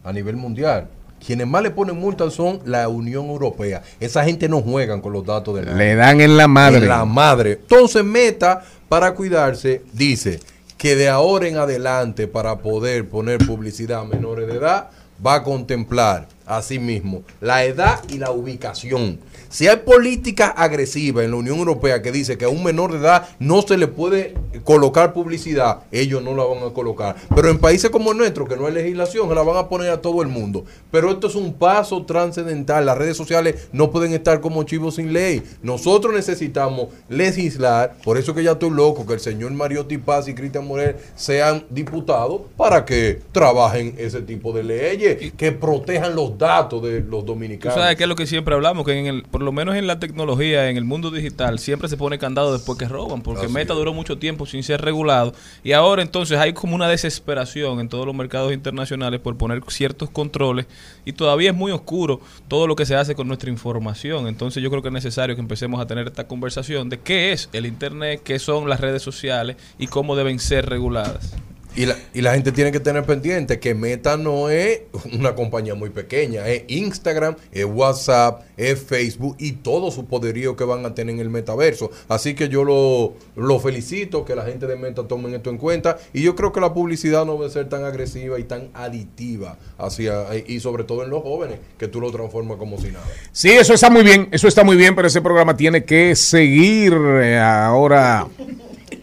a 0.05 0.13
nivel 0.13 0.37
mundial. 0.37 0.87
Quienes 1.25 1.49
más 1.49 1.65
le 1.65 1.73
ponen 1.73 1.99
multas 1.99 2.33
son 2.33 2.61
la 2.65 2.89
Unión 2.89 3.27
Europea. 3.27 3.83
Esa 3.99 4.23
gente 4.23 4.49
no 4.49 4.61
juegan 4.61 5.01
con 5.01 5.13
los 5.13 5.27
datos 5.27 5.57
de 5.57 5.65
Le 5.75 5.97
dan 5.97 6.21
en 6.21 6.37
la 6.37 6.47
madre. 6.47 6.79
En 6.79 6.89
la 6.89 7.05
madre. 7.05 7.59
Entonces 7.61 8.05
Meta, 8.05 8.63
para 8.89 9.15
cuidarse, 9.15 9.83
dice 9.93 10.39
que 10.79 10.95
de 10.95 11.09
ahora 11.09 11.49
en 11.49 11.57
adelante, 11.57 12.29
para 12.29 12.59
poder 12.59 13.09
poner 13.09 13.39
publicidad 13.39 14.03
a 14.03 14.05
menores 14.05 14.47
de 14.47 14.55
edad, 14.55 14.91
va 15.25 15.35
a 15.37 15.43
contemplar 15.43 16.29
asimismo 16.47 17.23
la 17.41 17.65
edad 17.65 18.03
y 18.09 18.19
la 18.19 18.31
ubicación. 18.31 19.19
Si 19.49 19.69
hay 19.69 19.77
política 19.77 20.49
agresiva 20.49 21.23
en 21.23 21.31
la 21.31 21.37
Unión 21.37 21.59
Europea 21.59 22.01
que 22.01 22.11
dice 22.11 22.39
que 22.39 22.47
a 22.47 22.49
un 22.49 22.65
menor 22.65 22.93
de 22.93 22.99
edad 22.99 23.29
no 23.39 23.61
se 23.61 23.77
le 23.77 23.87
puede 23.87 24.35
colocar 24.65 25.13
publicidad, 25.13 25.81
ellos 25.93 26.23
no 26.23 26.35
la 26.35 26.45
van 26.45 26.63
a 26.67 26.73
colocar. 26.73 27.17
Pero 27.35 27.51
en 27.51 27.59
países 27.59 27.91
como 27.91 28.13
el 28.13 28.19
nuestro, 28.19 28.47
que 28.47 28.57
no 28.57 28.67
hay 28.67 28.73
legislación, 28.73 29.29
se 29.29 29.35
la 29.35 29.43
van 29.43 29.59
a 29.59 29.69
poner 29.69 29.91
a 29.91 30.01
todo 30.01 30.23
el 30.23 30.29
mundo. 30.29 30.65
Pero 30.91 31.11
esto 31.11 31.27
es 31.27 31.35
un 31.35 31.53
paso 31.53 32.05
trascendental. 32.07 32.87
Las 32.87 32.97
redes 32.97 33.17
sociales 33.17 33.69
no 33.73 33.91
pueden 33.91 34.15
estar 34.15 34.41
como 34.41 34.63
chivos 34.63 34.95
sin 34.95 35.13
ley. 35.13 35.43
Nosotros 35.63 36.15
necesitamos 36.15 36.89
legislar. 37.11 37.97
Por 38.05 38.17
eso 38.17 38.35
que 38.35 38.43
ya 38.43 38.53
estoy 38.53 38.71
loco 38.71 39.07
que 39.07 39.15
el 39.15 39.21
señor 39.21 39.53
Mariotti 39.53 39.99
Paz 39.99 40.29
y 40.29 40.35
Cristian 40.35 40.67
Morel 40.67 40.97
sean 41.15 41.65
diputados 41.69 42.43
para 42.57 42.85
que 42.85 43.21
trabajen 43.33 43.95
ese 43.99 44.23
tipo 44.23 44.53
de 44.53 44.63
leyes 44.63 45.33
que 45.35 45.53
protejan 45.53 46.17
los 46.17 46.32
los 46.33 46.39
datos 46.39 46.83
de 46.83 47.01
los 47.01 47.21
Tú 47.21 47.33
dominicanos. 47.33 47.79
sabes 47.79 47.97
que 47.97 48.05
es 48.05 48.09
lo 48.09 48.17
que 48.17 48.27
siempre 48.27 48.55
hablamos, 48.55 48.85
que 48.85 48.99
en 48.99 49.07
el, 49.07 49.23
por 49.23 49.43
lo 49.43 49.53
menos 49.53 49.77
en 49.77 49.87
la 49.87 49.99
tecnología, 49.99 50.69
en 50.69 50.77
el 50.77 50.85
mundo 50.85 51.11
digital, 51.11 51.59
siempre 51.59 51.89
se 51.89 51.97
pone 51.97 52.19
candado 52.19 52.53
después 52.53 52.79
que 52.79 52.87
roban, 52.87 53.23
porque 53.23 53.47
Así 53.47 53.53
Meta 53.53 53.75
duró 53.75 53.93
mucho 53.93 54.19
tiempo 54.19 54.47
sin 54.47 54.63
ser 54.63 54.81
regulado. 54.81 55.35
Y 55.63 55.73
ahora 55.73 56.03
entonces 56.03 56.39
hay 56.39 56.53
como 56.53 56.75
una 56.75 56.89
desesperación 56.89 57.81
en 57.81 57.89
todos 57.89 58.07
los 58.07 58.15
mercados 58.15 58.53
internacionales 58.53 59.21
por 59.21 59.37
poner 59.37 59.63
ciertos 59.69 60.11
controles 60.11 60.67
y 61.05 61.13
todavía 61.13 61.51
es 61.51 61.57
muy 61.57 61.73
oscuro 61.73 62.21
todo 62.49 62.67
lo 62.67 62.77
que 62.77 62.87
se 62.87 62.97
hace 62.97 63.15
con 63.15 63.29
nuestra 63.29 63.51
información. 63.51 64.27
Entonces 64.27 64.63
yo 64.63 64.71
creo 64.71 64.83
que 64.83 64.89
es 64.89 64.95
necesario 64.95 65.35
que 65.35 65.43
empecemos 65.43 65.81
a 65.81 65.87
tener 65.87 66.07
esta 66.07 66.27
conversación 66.27 66.89
de 66.89 66.99
qué 66.99 67.33
es 67.33 67.49
el 67.53 67.67
Internet, 67.67 68.23
qué 68.25 68.39
son 68.39 68.69
las 68.69 68.81
redes 68.81 69.03
sociales 69.03 69.57
y 69.79 69.87
cómo 69.87 70.17
deben 70.17 70.39
ser 70.39 70.69
reguladas. 70.69 71.35
Y 71.75 71.87
la, 71.87 71.97
y 72.13 72.21
la 72.21 72.35
gente 72.35 72.53
tiene 72.53 72.71
que 72.71 72.81
tener 72.81 73.05
pendiente 73.05 73.59
que 73.59 73.75
Meta 73.75 74.17
no 74.19 74.51
es 74.51 74.83
una 75.13 75.35
compañía 75.35 75.75
muy 75.75 75.91
pequeña, 75.91 76.47
es 76.47 76.65
Instagram, 76.69 77.37
es 77.51 77.65
WhatsApp, 77.65 78.43
es 78.57 78.83
Facebook 78.83 79.37
y 79.39 79.53
todo 79.53 79.91
su 79.91 80.05
poderío 80.05 80.55
que 80.55 80.65
van 80.65 80.85
a 80.85 80.95
tener 80.95 81.15
en 81.15 81.21
el 81.21 81.31
metaverso. 81.31 81.91
Así 82.09 82.35
que 82.35 82.49
yo 82.49 82.65
lo, 82.65 83.15
lo 83.37 83.59
felicito 83.59 84.25
que 84.25 84.35
la 84.35 84.45
gente 84.45 84.67
de 84.67 84.77
Meta 84.77 85.09
tomen 85.09 85.35
esto 85.35 85.51
en 85.51 85.59
cuenta 85.59 85.99
y 86.13 86.23
yo 86.23 86.35
creo 86.37 86.53
que 86.53 86.61
la 86.61 86.75
publicidad 86.75 87.25
no 87.25 87.35
debe 87.35 87.51
ser 87.51 87.69
tan 87.69 87.85
agresiva 87.85 88.39
y 88.39 88.45
tan 88.45 88.69
aditiva 88.75 89.57
hacia 89.79 90.27
y 90.47 90.61
sobre 90.61 90.85
todo 90.85 91.05
en 91.05 91.11
los 91.11 91.23
jóvenes 91.23 91.59
que 91.79 91.89
tú 91.89 92.01
lo 92.01 92.11
transformas 92.11 92.59
como 92.59 92.79
si 92.79 92.89
nada. 92.89 93.07
Sí, 93.33 93.51
eso 93.51 93.73
está 93.73 93.89
muy 93.89 94.03
bien, 94.03 94.29
eso 94.31 94.47
está 94.47 94.63
muy 94.63 94.77
bien, 94.77 94.95
pero 94.95 95.09
ese 95.09 95.23
programa 95.23 95.57
tiene 95.57 95.85
que 95.85 96.15
seguir. 96.17 96.93
Eh, 96.93 97.39
Ahora, 97.63 98.27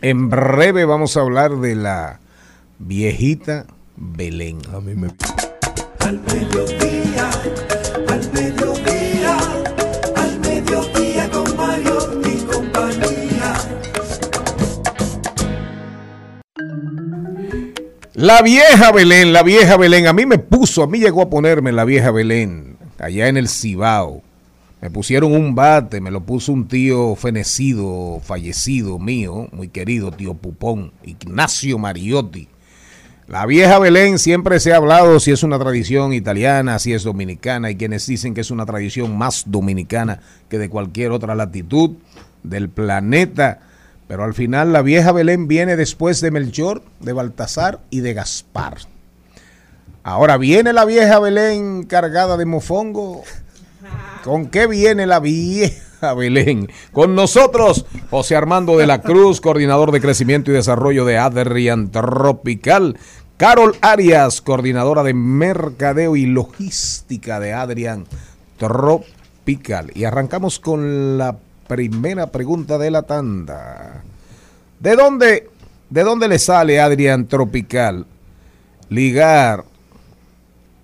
en 0.02 0.30
breve 0.30 0.86
vamos 0.86 1.18
a 1.18 1.22
hablar 1.22 1.58
de 1.58 1.76
la 1.76 2.20
viejita 2.80 3.68
Belén. 3.95 4.60
A 4.73 4.80
mí 4.80 4.95
me... 4.95 5.10
Al 5.99 6.19
mediodía, 6.22 7.30
al 8.07 8.31
mediodía, 8.34 9.38
al 10.15 10.39
mediodía 10.39 11.30
con 11.30 11.57
Mario 11.57 12.22
y 12.26 12.38
compañía. 12.45 13.53
La 18.14 18.41
vieja 18.41 18.91
Belén, 18.91 19.34
la 19.34 19.43
vieja 19.43 19.77
Belén, 19.77 20.07
a 20.07 20.14
mí 20.14 20.26
me 20.26 20.39
puso, 20.39 20.81
a 20.81 20.88
mí 20.88 20.99
llegó 20.99 21.22
a 21.22 21.30
ponerme 21.30 21.72
la 21.72 21.85
vieja 21.85 22.11
Belén, 22.11 22.77
allá 22.97 23.27
en 23.27 23.38
el 23.38 23.47
Cibao. 23.49 24.23
Me 24.81 24.89
pusieron 24.89 25.34
un 25.34 25.56
bate, 25.56 25.99
me 25.99 26.10
lo 26.10 26.22
puso 26.22 26.53
un 26.53 26.69
tío 26.69 27.15
fenecido, 27.15 28.22
fallecido 28.23 28.97
mío, 28.97 29.49
muy 29.51 29.68
querido, 29.68 30.11
tío 30.11 30.34
Pupón, 30.34 30.93
Ignacio 31.03 31.77
Mariotti. 31.77 32.47
La 33.30 33.45
vieja 33.45 33.77
Belén 33.77 34.18
siempre 34.18 34.60
se 34.60 34.73
ha 34.73 34.77
hablado 34.77 35.19
si 35.19 35.30
es 35.30 35.43
una 35.43 35.60
tradición 35.60 36.14
italiana, 36.14 36.80
si 36.80 36.93
es 36.93 37.03
dominicana, 37.03 37.68
hay 37.68 37.76
quienes 37.76 38.07
dicen 38.07 38.34
que 38.34 38.41
es 38.41 38.49
una 38.49 38.65
tradición 38.65 39.15
más 39.15 39.43
dominicana 39.45 40.19
que 40.49 40.57
de 40.57 40.68
cualquier 40.68 41.11
otra 41.11 41.35
latitud 41.35 41.91
del 42.41 42.69
planeta. 42.69 43.60
Pero 44.07 44.23
al 44.23 44.34
final 44.34 44.73
la 44.73 44.81
vieja 44.81 45.11
Belén 45.11 45.47
viene 45.47 45.76
después 45.76 46.22
de 46.22 46.31
Melchor, 46.31 46.81
de 47.01 47.14
Baltasar 47.14 47.81
y 47.91 47.99
de 47.99 48.15
Gaspar. 48.15 48.77
Ahora 50.01 50.38
viene 50.38 50.73
la 50.73 50.85
vieja 50.85 51.19
Belén 51.19 51.84
cargada 51.84 52.35
de 52.35 52.45
mofongo. 52.45 53.22
¿Con 54.23 54.47
qué 54.47 54.65
viene 54.65 55.06
la 55.06 55.19
vieja 55.19 56.14
Belén? 56.15 56.69
Con 56.91 57.14
nosotros, 57.15 57.85
José 58.10 58.35
Armando 58.35 58.77
de 58.77 58.88
la 58.88 59.01
Cruz, 59.01 59.39
coordinador 59.39 59.91
de 59.91 60.01
crecimiento 60.01 60.49
y 60.49 60.56
desarrollo 60.56 61.06
de 61.06 61.18
Adrian 61.18 61.91
Tropical. 61.91 62.97
Carol 63.40 63.78
Arias, 63.80 64.41
coordinadora 64.41 65.02
de 65.02 65.14
mercadeo 65.14 66.18
y 66.18 66.26
logística 66.26 67.40
de 67.40 67.53
Adrian 67.53 68.06
Tropical. 68.57 69.94
Y 69.95 70.03
arrancamos 70.03 70.60
con 70.60 71.18
la 71.18 71.38
primera 71.66 72.34
pregunta 72.34 72.78
de 72.78 72.91
la 72.91 73.03
tanda. 73.03 74.03
¿De 74.82 74.94
dónde, 74.98 75.49
de 75.90 76.03
dónde 76.03 76.28
le 76.28 76.38
sale 76.38 76.82
Adrian 76.82 77.30
Tropical 77.30 78.06
ligar 78.90 79.64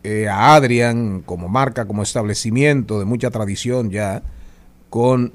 eh, 0.05 0.29
a 0.29 0.55
Adrian 0.55 1.23
como 1.25 1.49
marca, 1.49 1.83
como 1.85 2.03
establecimiento 2.03 2.99
de 2.99 3.05
mucha 3.05 3.31
tradición 3.31 3.89
ya, 3.89 4.23
con 4.89 5.33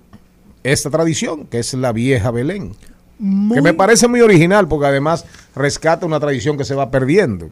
esta 0.62 0.88
tradición 0.88 1.46
que 1.48 1.58
es 1.58 1.74
la 1.74 1.92
vieja 1.92 2.30
Belén? 2.30 2.72
Que 3.52 3.60
me 3.60 3.74
parece 3.74 4.08
muy 4.08 4.22
original 4.22 4.66
porque 4.66 4.86
además 4.86 5.26
rescata 5.54 6.06
una 6.06 6.18
tradición 6.18 6.56
que 6.56 6.64
se 6.64 6.74
va 6.74 6.90
perdiendo. 6.90 7.50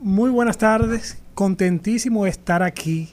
Muy 0.00 0.30
buenas 0.30 0.56
tardes, 0.58 1.18
contentísimo 1.34 2.24
de 2.24 2.30
estar 2.30 2.62
aquí. 2.62 3.08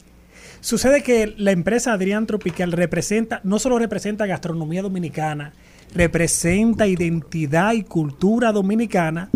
Sucede 0.61 1.01
que 1.01 1.33
la 1.37 1.51
empresa 1.51 1.93
Adrián 1.93 2.27
Tropical 2.27 2.71
representa, 2.71 3.41
no 3.43 3.57
solo 3.57 3.79
representa 3.79 4.27
gastronomía 4.27 4.83
dominicana, 4.83 5.53
representa 5.95 6.85
identidad 6.85 7.73
y 7.73 7.83
cultura 7.83 8.51
dominicana 8.51 9.29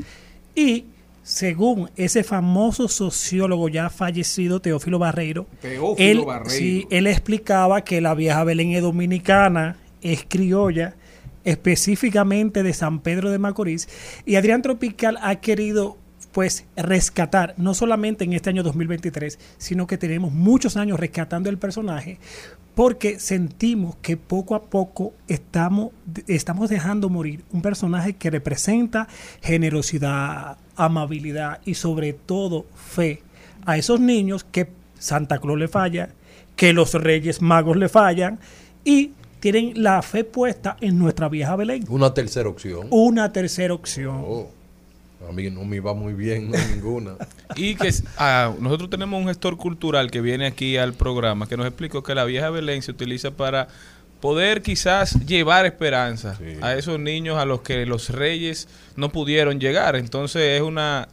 y 0.54 0.86
según 1.24 1.90
ese 1.96 2.24
famoso 2.24 2.90
sociólogo 2.90 3.70
ya 3.70 3.90
fallecido 3.90 4.60
Teófilo 4.60 5.00
Barreiro, 5.00 5.48
Teófilo 5.62 5.96
él, 5.98 6.26
Barreiro. 6.26 6.50
sí, 6.50 6.86
él 6.92 7.08
explicaba 7.08 7.84
que 7.84 8.02
la 8.02 8.14
vieja 8.14 8.44
Belén 8.44 8.72
es 8.72 8.82
dominicana, 8.82 9.78
es 10.02 10.26
criolla, 10.28 10.96
específicamente 11.44 12.64
de 12.64 12.74
San 12.74 13.00
Pedro 13.00 13.32
de 13.32 13.40
Macorís, 13.40 13.90
y 14.26 14.36
Adrián 14.36 14.62
Tropical 14.62 15.18
ha 15.22 15.36
querido 15.36 15.98
pues 16.32 16.66
rescatar, 16.76 17.54
no 17.58 17.74
solamente 17.76 18.24
en 18.24 18.34
este 18.34 18.50
año 18.50 18.64
2023, 18.64 19.38
sino 19.58 19.86
que 19.86 20.00
tenemos 20.00 20.34
muchos 20.34 20.78
años 20.78 21.00
rescatando 21.00 21.50
el 21.50 21.60
personaje, 21.60 22.18
porque 22.76 23.20
sentimos 23.20 23.96
que 23.98 24.18
poco 24.18 24.56
a 24.56 24.64
poco 24.64 25.14
estamos, 25.28 25.92
estamos 26.28 26.70
dejando 26.70 27.10
morir 27.10 27.44
un 27.52 27.62
personaje 27.62 28.14
que 28.14 28.32
representa 28.32 29.08
generosidad, 29.42 30.58
amabilidad 30.76 31.62
y 31.66 31.76
sobre 31.76 32.14
todo 32.14 32.66
fe 32.76 33.22
a 33.66 33.78
esos 33.78 34.00
niños 34.00 34.44
que 34.44 34.70
Santa 34.98 35.38
Claus 35.38 35.60
le 35.60 35.68
falla, 35.68 36.10
que 36.56 36.74
los 36.74 36.94
Reyes 36.96 37.42
Magos 37.42 37.78
le 37.78 37.90
fallan 37.90 38.40
y 38.84 39.12
tienen 39.44 39.74
la 39.84 40.02
fe 40.02 40.24
puesta 40.24 40.78
en 40.80 40.98
nuestra 40.98 41.28
vieja 41.28 41.58
Belén. 41.58 41.84
Una 41.90 42.14
tercera 42.14 42.48
opción. 42.48 42.88
Una 42.92 43.34
tercera 43.34 43.74
opción. 43.74 44.24
Oh, 44.26 44.50
a 45.28 45.34
mí 45.34 45.50
no 45.50 45.66
me 45.66 45.76
iba 45.76 45.94
muy 45.94 46.14
bien 46.14 46.50
no, 46.50 46.58
ninguna. 46.74 47.16
Y 47.58 47.76
que 47.76 47.94
ah, 48.16 48.54
nosotros 48.62 48.90
tenemos 48.90 49.20
un 49.20 49.28
gestor 49.28 49.58
cultural 49.58 50.12
que 50.12 50.22
viene 50.22 50.46
aquí 50.46 50.78
al 50.78 50.94
programa 50.94 51.46
que 51.46 51.58
nos 51.58 51.68
explicó 51.68 52.02
que 52.04 52.16
la 52.16 52.24
vieja 52.24 52.52
Belén 52.52 52.82
se 52.84 52.92
utiliza 52.92 53.32
para 53.32 53.68
poder 54.22 54.62
quizás 54.62 55.20
llevar 55.26 55.66
esperanza 55.66 56.40
a 56.62 56.76
esos 56.76 56.98
niños 56.98 57.38
a 57.38 57.44
los 57.44 57.64
que 57.64 57.86
los 57.86 58.12
reyes 58.12 58.70
no 58.96 59.12
pudieron 59.12 59.60
llegar. 59.60 59.98
Entonces 59.98 60.56
es 60.56 60.62
una 60.62 61.10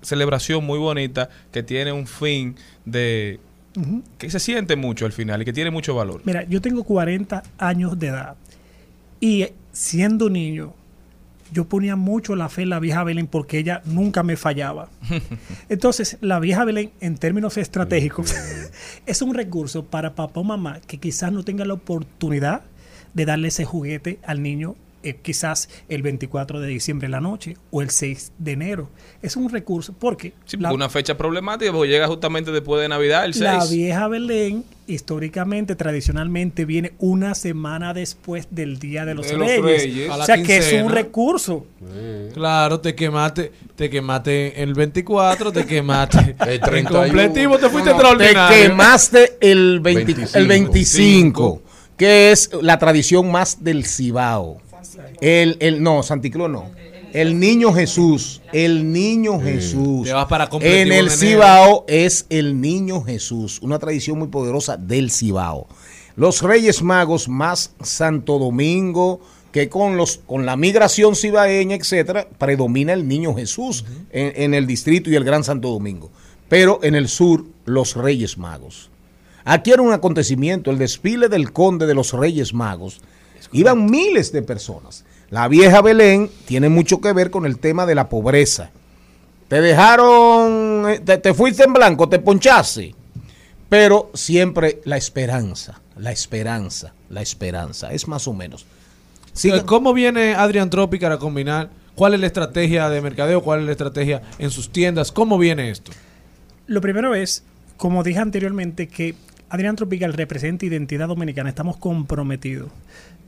celebración 0.00 0.64
muy 0.64 0.78
bonita 0.78 1.28
que 1.52 1.62
tiene 1.62 1.92
un 1.92 2.06
fin 2.06 2.56
de 2.86 3.38
Que 4.18 4.30
se 4.30 4.40
siente 4.40 4.76
mucho 4.76 5.06
al 5.06 5.12
final 5.12 5.42
y 5.42 5.44
que 5.44 5.52
tiene 5.52 5.70
mucho 5.70 5.94
valor. 5.94 6.22
Mira, 6.24 6.44
yo 6.44 6.60
tengo 6.60 6.84
40 6.84 7.42
años 7.58 7.98
de 7.98 8.06
edad 8.08 8.36
y 9.20 9.42
eh, 9.42 9.54
siendo 9.72 10.30
niño, 10.30 10.74
yo 11.52 11.66
ponía 11.66 11.96
mucho 11.96 12.34
la 12.36 12.48
fe 12.48 12.62
en 12.62 12.70
la 12.70 12.80
vieja 12.80 13.04
Belén 13.04 13.26
porque 13.26 13.58
ella 13.58 13.82
nunca 13.84 14.22
me 14.22 14.36
fallaba. 14.36 14.88
Entonces, 15.68 16.18
la 16.20 16.40
vieja 16.40 16.64
Belén, 16.64 16.90
en 17.00 17.16
términos 17.16 17.56
estratégicos, 17.56 18.34
es 19.06 19.22
un 19.22 19.34
recurso 19.34 19.84
para 19.84 20.14
papá 20.14 20.40
o 20.40 20.44
mamá 20.44 20.80
que 20.86 20.98
quizás 20.98 21.32
no 21.32 21.44
tenga 21.44 21.64
la 21.64 21.74
oportunidad 21.74 22.62
de 23.14 23.24
darle 23.24 23.48
ese 23.48 23.64
juguete 23.64 24.18
al 24.24 24.42
niño 24.42 24.76
eh, 25.02 25.16
quizás 25.22 25.68
el 25.88 26.02
24 26.02 26.60
de 26.60 26.68
diciembre 26.68 27.06
en 27.06 27.12
la 27.12 27.20
noche 27.20 27.56
o 27.70 27.82
el 27.82 27.90
6 27.90 28.32
de 28.38 28.52
enero. 28.52 28.90
Es 29.22 29.36
un 29.36 29.48
recurso 29.50 29.92
porque 29.98 30.32
Sí, 30.44 30.56
la- 30.56 30.68
porque 30.70 30.76
una 30.76 30.88
fecha 30.88 31.16
problemática 31.16 31.72
porque 31.72 31.90
llega 31.90 32.06
justamente 32.08 32.50
después 32.50 32.80
de 32.82 32.88
Navidad, 32.88 33.24
el 33.24 33.34
6. 33.34 33.44
la 33.44 33.64
vieja 33.66 34.08
Belén, 34.08 34.64
históricamente, 34.88 35.74
tradicionalmente, 35.76 36.64
viene 36.64 36.92
una 36.98 37.34
semana 37.34 37.92
después 37.94 38.48
del 38.50 38.78
Día 38.78 39.04
de 39.04 39.14
los 39.14 39.26
De 39.28 39.36
los 39.36 39.46
Reyes. 39.46 39.62
Reyes. 39.62 40.10
A 40.10 40.16
O 40.16 40.24
sea 40.24 40.42
que 40.42 40.56
es 40.58 40.72
un 40.82 40.90
recurso. 40.90 41.66
Claro, 42.34 42.80
te 42.80 42.94
quemaste, 42.94 43.52
te 43.74 43.88
quemaste 43.90 44.62
el 44.62 44.74
24, 44.74 45.52
te 45.52 45.66
quemaste 45.66 46.36
El 46.46 46.60
31. 46.60 47.04
En 47.04 47.08
completivo 47.10 47.58
te 47.58 47.68
fuiste 47.68 47.90
No, 47.90 47.96
no, 47.96 48.02
extraordinario. 48.02 48.56
Te 48.56 48.62
quemaste 48.68 49.36
el, 49.40 49.80
20 49.80 50.04
25. 50.14 50.38
el 50.38 50.46
25, 50.48 51.62
que 51.96 52.30
es 52.32 52.50
la 52.62 52.78
tradición 52.78 53.30
más 53.30 53.62
del 53.64 53.84
Cibao. 53.86 54.60
El, 55.20 55.56
el, 55.60 55.82
no, 55.82 56.02
Santiclón 56.02 56.52
no. 56.52 56.70
El 57.12 57.38
niño 57.38 57.72
Jesús, 57.72 58.42
el 58.52 58.92
niño 58.92 59.40
Jesús. 59.40 60.06
Te 60.06 60.12
vas 60.12 60.26
para 60.26 60.48
completivo 60.48 60.82
en 60.82 60.92
el. 60.92 61.10
Cibao 61.10 61.84
es 61.88 62.26
el 62.28 62.60
niño 62.60 63.02
Jesús, 63.02 63.60
una 63.62 63.78
tradición 63.78 64.18
muy 64.18 64.28
poderosa 64.28 64.76
del 64.76 65.10
Cibao. 65.10 65.66
Los 66.16 66.42
Reyes 66.42 66.82
Magos 66.82 67.28
más 67.28 67.74
Santo 67.82 68.38
Domingo, 68.38 69.20
que 69.52 69.68
con 69.68 69.96
los 69.96 70.18
con 70.26 70.44
la 70.44 70.56
migración 70.56 71.16
cibaeña, 71.16 71.76
etcétera, 71.76 72.28
predomina 72.38 72.92
el 72.92 73.08
niño 73.08 73.34
Jesús 73.34 73.84
en, 74.10 74.32
en 74.36 74.54
el 74.54 74.66
distrito 74.66 75.08
y 75.08 75.16
el 75.16 75.24
Gran 75.24 75.44
Santo 75.44 75.70
Domingo. 75.70 76.10
Pero 76.48 76.80
en 76.82 76.94
el 76.94 77.08
sur 77.08 77.46
los 77.64 77.96
Reyes 77.96 78.36
Magos. 78.36 78.90
Aquí 79.48 79.70
era 79.70 79.80
un 79.80 79.92
acontecimiento, 79.92 80.72
el 80.72 80.78
desfile 80.78 81.28
del 81.28 81.52
conde 81.52 81.86
de 81.86 81.94
los 81.94 82.12
Reyes 82.12 82.52
Magos. 82.52 83.00
Iban 83.52 83.86
miles 83.86 84.32
de 84.32 84.42
personas. 84.42 85.04
La 85.30 85.48
vieja 85.48 85.82
Belén 85.82 86.30
tiene 86.46 86.68
mucho 86.68 87.00
que 87.00 87.12
ver 87.12 87.30
con 87.30 87.46
el 87.46 87.58
tema 87.58 87.86
de 87.86 87.94
la 87.94 88.08
pobreza. 88.08 88.70
Te 89.48 89.60
dejaron, 89.60 90.88
eh, 90.88 91.00
te, 91.00 91.18
te 91.18 91.34
fuiste 91.34 91.64
en 91.64 91.72
blanco, 91.72 92.08
te 92.08 92.18
ponchaste. 92.18 92.94
Pero 93.68 94.10
siempre 94.14 94.80
la 94.84 94.96
esperanza, 94.96 95.80
la 95.96 96.12
esperanza, 96.12 96.92
la 97.08 97.22
esperanza. 97.22 97.92
Es 97.92 98.06
más 98.06 98.28
o 98.28 98.32
menos. 98.32 98.66
Entonces, 99.44 99.64
¿Cómo 99.64 99.92
viene 99.92 100.34
Adrian 100.34 100.70
Tropical 100.70 101.12
a 101.12 101.18
combinar? 101.18 101.68
¿Cuál 101.94 102.14
es 102.14 102.20
la 102.20 102.26
estrategia 102.26 102.88
de 102.88 103.00
mercadeo? 103.00 103.42
¿Cuál 103.42 103.60
es 103.60 103.66
la 103.66 103.72
estrategia 103.72 104.22
en 104.38 104.50
sus 104.50 104.70
tiendas? 104.70 105.12
¿Cómo 105.12 105.38
viene 105.38 105.70
esto? 105.70 105.92
Lo 106.66 106.80
primero 106.80 107.14
es, 107.14 107.42
como 107.76 108.02
dije 108.02 108.18
anteriormente, 108.18 108.88
que 108.88 109.14
Adrián 109.48 109.76
Tropical 109.76 110.14
representa 110.14 110.64
identidad 110.66 111.08
dominicana. 111.08 111.48
Estamos 111.48 111.76
comprometidos. 111.76 112.70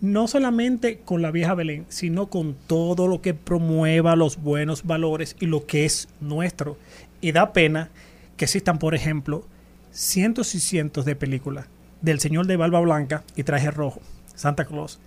No 0.00 0.28
solamente 0.28 0.98
con 1.04 1.22
la 1.22 1.30
vieja 1.32 1.54
Belén, 1.54 1.84
sino 1.88 2.26
con 2.28 2.54
todo 2.66 3.08
lo 3.08 3.20
que 3.20 3.34
promueva 3.34 4.14
los 4.16 4.40
buenos 4.40 4.84
valores 4.84 5.34
y 5.40 5.46
lo 5.46 5.66
que 5.66 5.84
es 5.84 6.08
nuestro. 6.20 6.76
Y 7.20 7.32
da 7.32 7.52
pena 7.52 7.90
que 8.36 8.44
existan, 8.44 8.78
por 8.78 8.94
ejemplo, 8.94 9.44
cientos 9.90 10.54
y 10.54 10.60
cientos 10.60 11.04
de 11.04 11.16
películas 11.16 11.66
del 12.00 12.20
Señor 12.20 12.46
de 12.46 12.56
Barba 12.56 12.78
Blanca 12.80 13.24
y 13.34 13.42
Traje 13.42 13.72
Rojo, 13.72 14.00
Santa 14.36 14.64
Claus, 14.66 15.00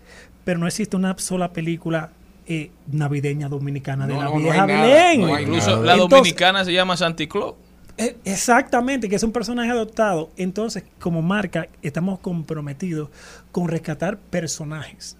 pero 0.44 0.60
no 0.60 0.68
existe 0.68 0.98
una 0.98 1.18
sola 1.18 1.54
película 1.54 2.12
eh, 2.48 2.72
navideña 2.92 3.48
dominicana 3.48 4.08
de 4.08 4.16
la 4.16 4.26
no, 4.26 4.32
no 4.32 4.38
vieja. 4.40 4.66
Belén. 4.66 5.22
Incluso 5.22 5.82
la 5.84 5.94
Entonces, 5.94 6.10
dominicana 6.10 6.66
se 6.66 6.74
llama 6.74 6.98
Santi 6.98 7.28
Claus. 7.28 7.54
eh, 7.54 7.71
Exactamente, 7.98 9.10
que 9.10 9.16
es 9.16 9.24
un 9.24 9.32
personaje 9.32 9.70
adoptado. 9.70 10.32
Entonces, 10.38 10.84
como 11.00 11.22
marca, 11.22 11.68
estamos 11.82 12.20
comprometidos 12.20 13.10
con 13.52 13.68
rescatar 13.68 14.18
personajes 14.18 15.18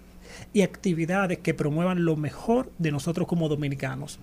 y 0.52 0.62
actividades 0.62 1.38
que 1.38 1.54
promuevan 1.54 2.04
lo 2.04 2.16
mejor 2.16 2.70
de 2.78 2.90
nosotros 2.92 3.26
como 3.26 3.48
dominicanos. 3.48 4.18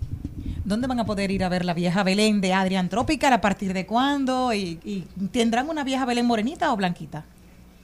¿Dónde 0.66 0.88
van 0.88 1.00
a 1.00 1.06
poder 1.06 1.32
ir 1.32 1.44
a 1.44 1.50
ver 1.50 1.66
la 1.66 1.74
vieja 1.74 2.04
Belén 2.04 2.42
de 2.42 2.54
Adrian 2.54 2.90
Tropical? 2.90 3.34
¿A 3.34 3.42
partir 3.42 3.74
de 3.74 3.86
cuándo? 3.86 4.54
¿Y, 4.54 4.80
y 4.84 5.08
tendrán 5.32 5.70
una 5.70 5.84
vieja 5.84 6.06
Belén 6.06 6.26
morenita 6.26 6.72
o 6.72 6.78
blanquita? 6.78 7.26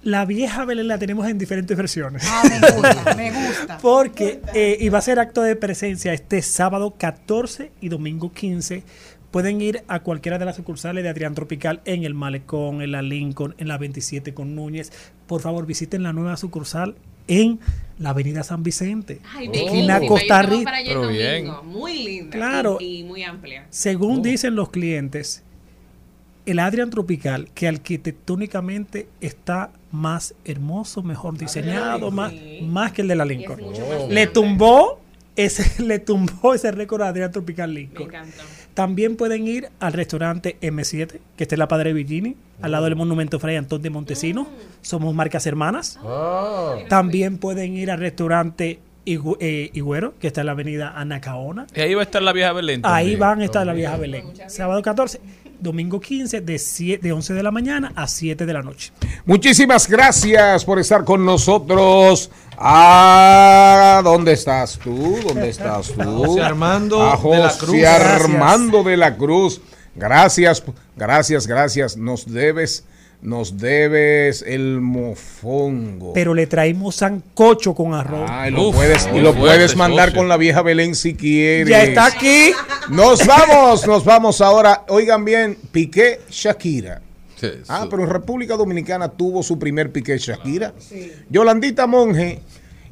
La 0.06 0.24
vieja 0.24 0.66
Belén 0.66 0.88
la 0.88 1.00
tenemos 1.00 1.28
en 1.28 1.40
diferentes 1.40 1.76
versiones. 1.76 2.24
Ah, 2.30 2.44
me 2.48 2.60
gusta, 2.60 3.16
me 3.18 3.32
gusta. 3.32 3.80
Porque 3.80 4.40
eh, 4.54 4.78
y 4.80 4.90
va 4.90 5.00
a 5.00 5.02
ser 5.02 5.20
acto 5.20 5.42
de 5.42 5.56
presencia 5.56 6.14
este 6.14 6.44
sábado 6.44 6.94
14 6.96 7.72
y 7.82 7.90
domingo 7.90 8.32
15. 8.32 8.84
Pueden 9.32 9.62
ir 9.62 9.84
a 9.88 10.00
cualquiera 10.00 10.38
de 10.38 10.46
las 10.46 10.56
sucursales 10.56 11.04
de 11.04 11.10
Adrián 11.10 11.36
Tropical 11.36 11.82
en 11.86 12.04
el 12.04 12.14
Malecón, 12.14 12.82
en 12.82 12.92
la 12.92 13.02
Lincoln, 13.02 13.56
en 13.58 13.68
la 13.68 13.78
27 13.78 14.34
con 14.34 14.56
Núñez. 14.56 14.92
Por 15.28 15.42
favor, 15.42 15.66
visiten 15.66 16.04
la 16.04 16.14
nueva 16.14 16.38
sucursal 16.38 16.96
en 17.28 17.60
la 18.00 18.12
Avenida 18.12 18.44
San 18.44 18.64
Vicente. 18.64 19.20
Ay, 19.34 19.50
esquina. 19.52 20.00
Costa 20.08 20.42
Rica. 20.42 20.72
Muy 21.64 22.04
linda. 22.04 22.32
Claro. 22.32 22.78
Y, 22.80 23.00
y 23.00 23.04
muy 23.04 23.24
amplia. 23.24 23.68
Según 23.70 24.22
dicen 24.22 24.56
los 24.56 24.70
clientes, 24.70 25.44
el 26.46 26.60
Adrian 26.60 26.90
Tropical, 26.90 27.50
que 27.54 27.68
arquitectónicamente 27.68 29.08
está 29.20 29.72
más 29.92 30.36
hermoso, 30.46 31.02
mejor 31.02 31.38
diseñado, 31.38 32.12
más, 32.12 32.34
más 32.62 32.92
que 32.92 33.02
el 33.02 33.08
de 33.08 33.16
la 33.16 33.26
Lincoln. 33.26 33.60
Le 34.10 34.28
tumbó 34.28 35.00
ese, 35.36 35.84
le 35.84 36.00
tumbó 36.00 36.54
ese 36.54 36.72
récord 36.72 37.02
a 37.02 37.08
Adrian 37.08 37.32
Tropical 37.32 37.74
Lincoln. 37.74 38.12
También 38.76 39.16
pueden 39.16 39.48
ir 39.48 39.70
al 39.80 39.94
restaurante 39.94 40.58
M7, 40.62 41.20
que 41.38 41.44
está 41.46 41.56
en 41.56 41.60
la 41.60 41.68
Padre 41.68 41.94
Villini, 41.94 42.36
al 42.62 42.72
lado 42.72 42.84
del 42.86 42.96
Monumento 42.96 43.40
Fray 43.40 43.56
Antón 43.56 43.82
de 43.82 43.90
Montesino. 43.90 44.48
Somos 44.84 45.16
marcas 45.16 45.48
hermanas. 45.48 45.98
También 46.90 47.38
pueden 47.38 47.76
ir 47.76 47.90
al 47.90 48.00
restaurante 48.00 48.80
Igu- 49.06 49.38
eh, 49.40 49.70
Higüero, 49.74 50.14
que 50.20 50.28
está 50.28 50.42
en 50.42 50.48
la 50.48 50.52
avenida 50.54 50.94
Anacaona. 50.96 51.68
Y 51.76 51.80
ahí 51.82 51.94
va 51.94 52.02
a 52.02 52.06
estar 52.06 52.22
la 52.22 52.34
vieja 52.34 52.52
Belén. 52.54 52.82
Ahí 52.84 53.16
van 53.16 53.42
a 53.42 53.46
estar 53.46 53.66
la 53.66 53.74
vieja 53.74 53.96
Belén. 53.98 54.26
Sábado 54.48 54.82
14, 54.82 55.22
domingo 55.60 56.00
15, 56.02 56.42
de, 56.42 56.58
7 56.60 57.02
de 57.08 57.14
11 57.14 57.34
de 57.34 57.44
la 57.44 57.52
mañana 57.52 57.94
a 57.96 58.08
7 58.08 58.46
de 58.46 58.54
la 58.54 58.62
noche. 58.64 58.92
Muchísimas 59.26 59.88
gracias 59.88 60.66
por 60.66 60.80
estar 60.80 61.04
con 61.06 61.24
nosotros. 61.24 62.30
Ah, 62.58 64.02
¿dónde 64.04 64.34
estás 64.34 64.78
tú? 64.78 65.18
¿Dónde 65.26 65.50
estás 65.50 65.92
tú? 65.92 66.02
José 66.26 66.42
Armando 66.42 67.02
A 67.02 67.18
de 67.18 67.38
la 67.38 67.50
José 67.50 67.66
Cruz. 67.66 67.84
Armando 67.86 68.84
de 68.84 68.98
la 68.98 69.16
Cruz. 69.16 69.62
Gracias, 69.96 70.64
gracias, 70.96 71.48
gracias. 71.48 71.98
Nos 71.98 72.32
debes, 72.32 72.86
nos 73.22 73.58
debes 73.58 74.44
el 74.46 74.82
mofongo. 74.82 76.14
Pero 76.14 76.34
le 76.34 76.48
traímos 76.48 76.96
sancocho 76.96 77.74
con 77.74 77.94
arroz. 77.94 78.30
Ah, 78.30 78.50
y 78.50 78.52
lo 78.52 78.72
puedes, 78.72 79.08
y 79.14 79.20
lo 79.20 79.34
puedes 79.34 79.76
mandar 79.76 80.14
con 80.14 80.28
la 80.28 80.38
vieja 80.38 80.62
Belén 80.62 80.96
si 80.96 81.16
quieres. 81.16 81.70
Ya 81.70 81.84
está 81.84 82.08
aquí. 82.08 82.52
Nos 82.90 83.26
vamos, 83.26 83.88
nos 83.88 84.04
vamos 84.04 84.42
ahora. 84.42 84.84
Oigan 84.90 85.24
bien, 85.24 85.58
Piqué 85.72 86.22
Shakira. 86.30 87.02
Ah, 87.68 87.88
pero 87.90 88.04
en 88.04 88.10
República 88.10 88.56
Dominicana 88.56 89.10
tuvo 89.10 89.44
su 89.44 89.60
primer 89.60 89.92
Piqué 89.92 90.18
Shakira. 90.18 90.74
Yolandita 91.30 91.88
Monge 91.88 92.40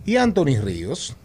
y 0.06 0.18
Anthony 0.18 0.58
Ríos. 0.62 1.16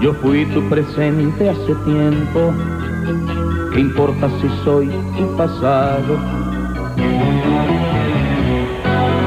Yo 0.00 0.14
fui 0.14 0.46
tu 0.46 0.66
presente 0.70 1.50
hace 1.50 1.74
tiempo. 1.84 2.54
¿Qué 3.74 3.80
importa 3.80 4.30
si 4.40 4.48
soy 4.64 4.88
tu 5.18 5.36
pasado? 5.36 6.16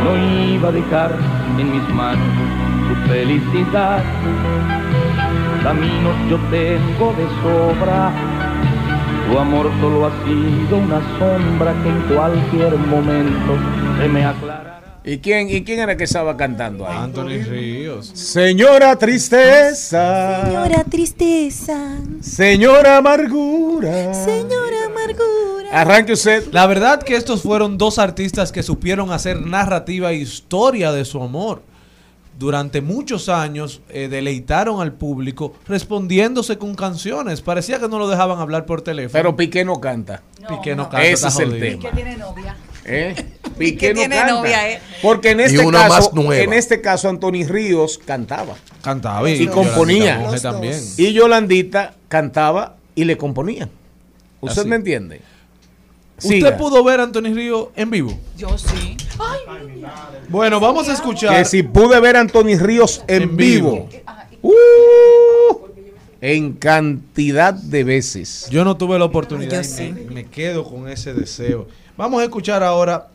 No 0.04 0.18
iba 0.52 0.70
a 0.70 0.72
dejar 0.72 1.12
en 1.60 1.72
mis 1.72 1.90
manos 1.94 2.28
tu 2.88 3.08
felicidad. 3.08 4.04
Caminos 5.62 6.16
yo 6.28 6.38
tengo 6.50 7.14
de 7.18 7.28
sobra. 7.44 8.12
Tu 9.30 9.38
amor 9.38 9.70
solo 9.80 10.08
ha 10.08 10.12
sido 10.26 10.78
una 10.78 11.02
sombra 11.20 11.74
que 11.84 11.90
en 11.90 12.02
cualquier 12.16 12.78
momento 12.80 13.58
se 14.00 14.08
me 14.10 14.26
aclara. 14.26 14.83
¿Y 15.06 15.18
quién, 15.18 15.50
¿Y 15.50 15.64
quién 15.66 15.80
era 15.80 15.98
que 15.98 16.06
estaba 16.06 16.38
cantando 16.38 16.88
ahí? 16.88 16.96
Anthony 16.98 17.44
Ríos. 17.44 18.08
Señora 18.14 18.96
Tristeza. 18.96 20.46
Señora 20.46 20.84
tristeza, 20.86 21.98
Señora 22.22 22.98
Amargura. 22.98 24.14
señora 24.14 24.86
amargura. 24.86 25.70
Arranque 25.82 26.14
usted. 26.14 26.48
La 26.54 26.68
verdad 26.68 27.04
que 27.04 27.16
estos 27.16 27.42
fueron 27.42 27.78
dos 27.78 28.00
artistas 28.00 28.52
que 28.54 28.64
supieron 28.64 29.12
hacer 29.12 29.42
narrativa 29.42 30.12
e 30.12 30.16
historia 30.16 30.92
de 30.94 31.04
su 31.04 31.22
amor. 31.22 31.64
Durante 32.40 32.82
muchos 32.82 33.30
años 33.30 33.82
eh, 33.90 34.08
deleitaron 34.08 34.82
al 34.82 34.94
público 34.94 35.54
respondiéndose 35.68 36.58
con 36.58 36.76
canciones. 36.76 37.42
Parecía 37.42 37.80
que 37.80 37.88
no 37.88 38.00
lo 38.00 38.08
dejaban 38.08 38.40
hablar 38.40 38.66
por 38.66 38.82
teléfono. 38.82 39.14
Pero 39.14 39.36
Piqué 39.36 39.66
no 39.66 39.80
canta. 39.82 40.24
Piqué 40.48 40.76
no 40.76 40.84
canta. 40.90 41.06
Ese 41.06 41.28
es 41.28 41.40
el 41.40 41.60
tema. 41.60 41.92
tiene 41.92 42.18
novia. 42.18 42.56
¿Eh? 42.86 43.16
Piqué 43.58 43.90
no 43.90 44.00
tiene 44.00 44.16
canta. 44.16 44.34
novia, 44.34 44.72
¿eh? 44.72 44.80
Porque 45.02 45.32
en 45.32 45.40
Y 45.42 45.44
este 45.44 45.72
caso, 45.72 45.90
más 45.90 46.14
nueva. 46.14 46.44
en 46.44 46.54
este 46.54 46.82
caso 46.82 47.08
Anthony 47.10 47.46
Ríos 47.48 48.00
cantaba 48.04 48.56
Cantaba 48.82 49.30
y, 49.30 49.48
componía. 49.48 50.22
También. 50.42 50.80
Y 50.98 51.14
Yolandita 51.14 51.94
cantaba 52.08 52.78
y 52.96 53.04
le 53.06 53.16
componía. 53.18 53.70
¿Usted 54.42 54.62
Así. 54.62 54.70
me 54.70 54.76
entiende? 54.78 55.22
¿Usted 56.18 56.30
Siga. 56.30 56.58
pudo 56.58 56.84
ver 56.84 57.00
a 57.00 57.04
Anthony 57.04 57.34
Ríos 57.34 57.68
en 57.76 57.90
vivo? 57.92 58.18
Yo 58.38 58.58
sí. 58.58 58.98
Bueno, 60.30 60.60
vamos 60.60 60.90
a 60.90 60.94
escuchar. 60.94 61.38
que 61.38 61.46
si 61.46 61.64
pude 61.64 62.00
ver 62.00 62.18
a 62.18 62.22
Anthony 62.22 62.58
Ríos 62.60 63.04
en, 63.08 63.24
En 63.24 63.38
vivo, 63.38 63.88
vivo. 63.90 64.04
uh, 64.42 65.68
en 66.22 66.54
cantidad 66.54 67.54
de 67.54 67.84
veces. 67.84 68.48
Yo 68.50 68.64
no 68.64 68.78
tuve 68.78 68.98
la 69.00 69.06
oportunidad 69.06 69.52
Yo 69.52 69.62
y 69.62 69.64
sí. 69.64 69.92
me, 69.94 70.02
me 70.12 70.26
quedo 70.26 70.64
con 70.64 70.88
ese 70.90 71.14
deseo. 71.14 71.68
Vamos 71.98 72.22
a 72.22 72.24
escuchar 72.24 72.64
ahora 72.64 73.08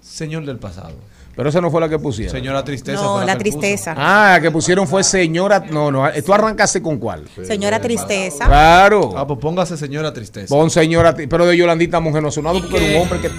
Señor 0.00 0.44
del 0.46 0.58
Pasado. 0.58 0.94
Pero 1.36 1.48
esa 1.48 1.60
no 1.60 1.70
fue 1.70 1.80
la 1.80 1.88
que 1.88 1.98
pusieron. 1.98 2.32
Señora 2.34 2.64
Tristeza. 2.64 3.00
No, 3.02 3.16
fue 3.16 3.24
la 3.24 3.38
que 3.38 3.48
él 3.48 3.54
puso. 3.54 3.60
tristeza. 3.60 3.94
Ah, 3.96 4.38
que 4.42 4.50
pusieron 4.50 4.86
fue 4.86 5.02
señora. 5.04 5.64
No, 5.70 5.90
no. 5.90 6.06
Tú 6.24 6.34
arrancaste 6.34 6.82
con 6.82 6.98
cuál. 6.98 7.24
Señora 7.46 7.80
tristeza. 7.80 8.46
Claro. 8.46 9.14
Ah, 9.16 9.26
pues 9.26 9.38
póngase 9.38 9.76
Señora 9.76 10.12
Tristeza. 10.12 10.54
Pon 10.54 10.70
señora. 10.70 11.14
Pero 11.14 11.46
de 11.46 11.56
Yolandita 11.56 12.00
Mujer 12.00 12.22
no 12.22 12.28
ha 12.28 12.32
sonado 12.32 12.60
porque 12.60 12.76
era 12.76 12.96
un 12.96 13.02
hombre 13.02 13.20
que. 13.20 13.30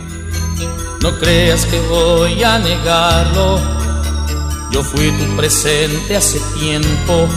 No 1.01 1.19
creas 1.19 1.65
que 1.65 1.79
voy 1.81 2.41
a 2.43 2.59
negarlo. 2.59 3.59
Yo 4.71 4.83
fui 4.83 5.11
tu 5.11 5.35
presente 5.35 6.15
hace 6.15 6.39
tiempo. 6.57 7.27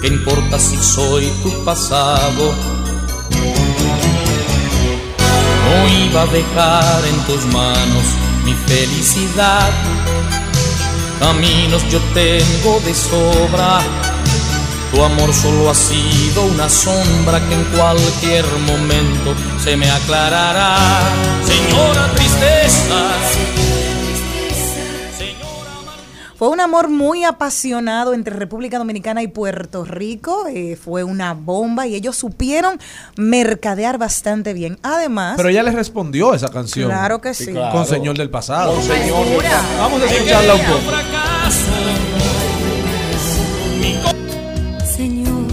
¿Qué 0.00 0.08
importa 0.08 0.58
si 0.58 0.76
soy 0.76 1.30
tu 1.42 1.64
pasado? 1.64 2.52
No 5.72 5.88
iba 5.88 6.22
a 6.22 6.26
dejar 6.26 7.04
en 7.06 7.18
tus 7.24 7.46
manos 7.46 8.04
mi 8.44 8.52
felicidad. 8.66 9.70
Caminos 11.18 11.82
yo 11.88 11.98
tengo 12.12 12.80
de 12.84 12.94
sobra. 12.94 13.80
Tu 14.92 15.02
amor 15.02 15.32
solo 15.32 15.70
ha 15.70 15.74
sido 15.74 16.42
una 16.42 16.68
sombra 16.68 17.40
que 17.48 17.54
en 17.54 17.64
cualquier 17.76 18.44
momento 18.66 19.34
se 19.58 19.74
me 19.76 19.90
aclarará. 19.90 20.76
Señora 21.42 22.12
tristeza. 22.16 23.00
Fue 26.42 26.48
un 26.50 26.58
amor 26.58 26.88
muy 26.88 27.22
apasionado 27.22 28.14
entre 28.14 28.34
República 28.34 28.76
Dominicana 28.76 29.22
y 29.22 29.28
Puerto 29.28 29.84
Rico. 29.84 30.48
eh, 30.48 30.74
fue 30.74 31.04
una 31.04 31.34
bomba 31.34 31.86
y 31.86 31.94
ellos 31.94 32.16
supieron 32.16 32.80
mercadear 33.16 33.96
bastante 33.96 34.52
bien. 34.52 34.76
Además, 34.82 35.34
Pero 35.36 35.50
ella 35.50 35.62
le 35.62 35.70
respondió 35.70 36.34
esa 36.34 36.48
canción. 36.48 36.88
Claro 36.88 37.20
que 37.20 37.32
sí. 37.32 37.44
Sí, 37.44 37.52
claro. 37.52 37.70
Con 37.70 37.86
Señor 37.86 38.18
del 38.18 38.28
Pasado. 38.28 38.74
Con 38.74 38.82
Señor 38.82 38.98
del 38.98 39.28
Segura. 39.28 39.50
Pasado. 39.50 39.78
Vamos 39.78 40.02
a 40.02 40.06
escucharla 40.06 40.54
un 40.54 40.60
poco. 40.62 40.80
Señor, 44.96 45.46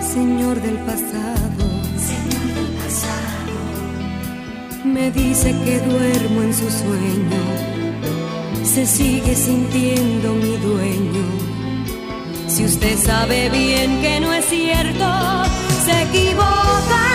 Señor 0.00 0.62
del 0.62 0.78
pasado, 0.78 1.66
Señor 1.98 2.46
del 2.54 2.68
pasado, 2.84 3.52
me 4.84 5.10
dice 5.10 5.56
que 5.64 5.80
duermo 5.80 6.42
en 6.42 6.54
su 6.54 6.70
sueño, 6.70 7.69
se 8.64 8.86
sigue 8.86 9.34
sintiendo 9.34 10.34
mi 10.34 10.56
dueño. 10.56 11.24
Si 12.48 12.64
usted 12.64 12.98
sabe 12.98 13.48
bien 13.50 14.00
que 14.02 14.20
no 14.20 14.32
es 14.32 14.44
cierto, 14.46 15.06
se 15.84 16.02
equivoca, 16.02 17.09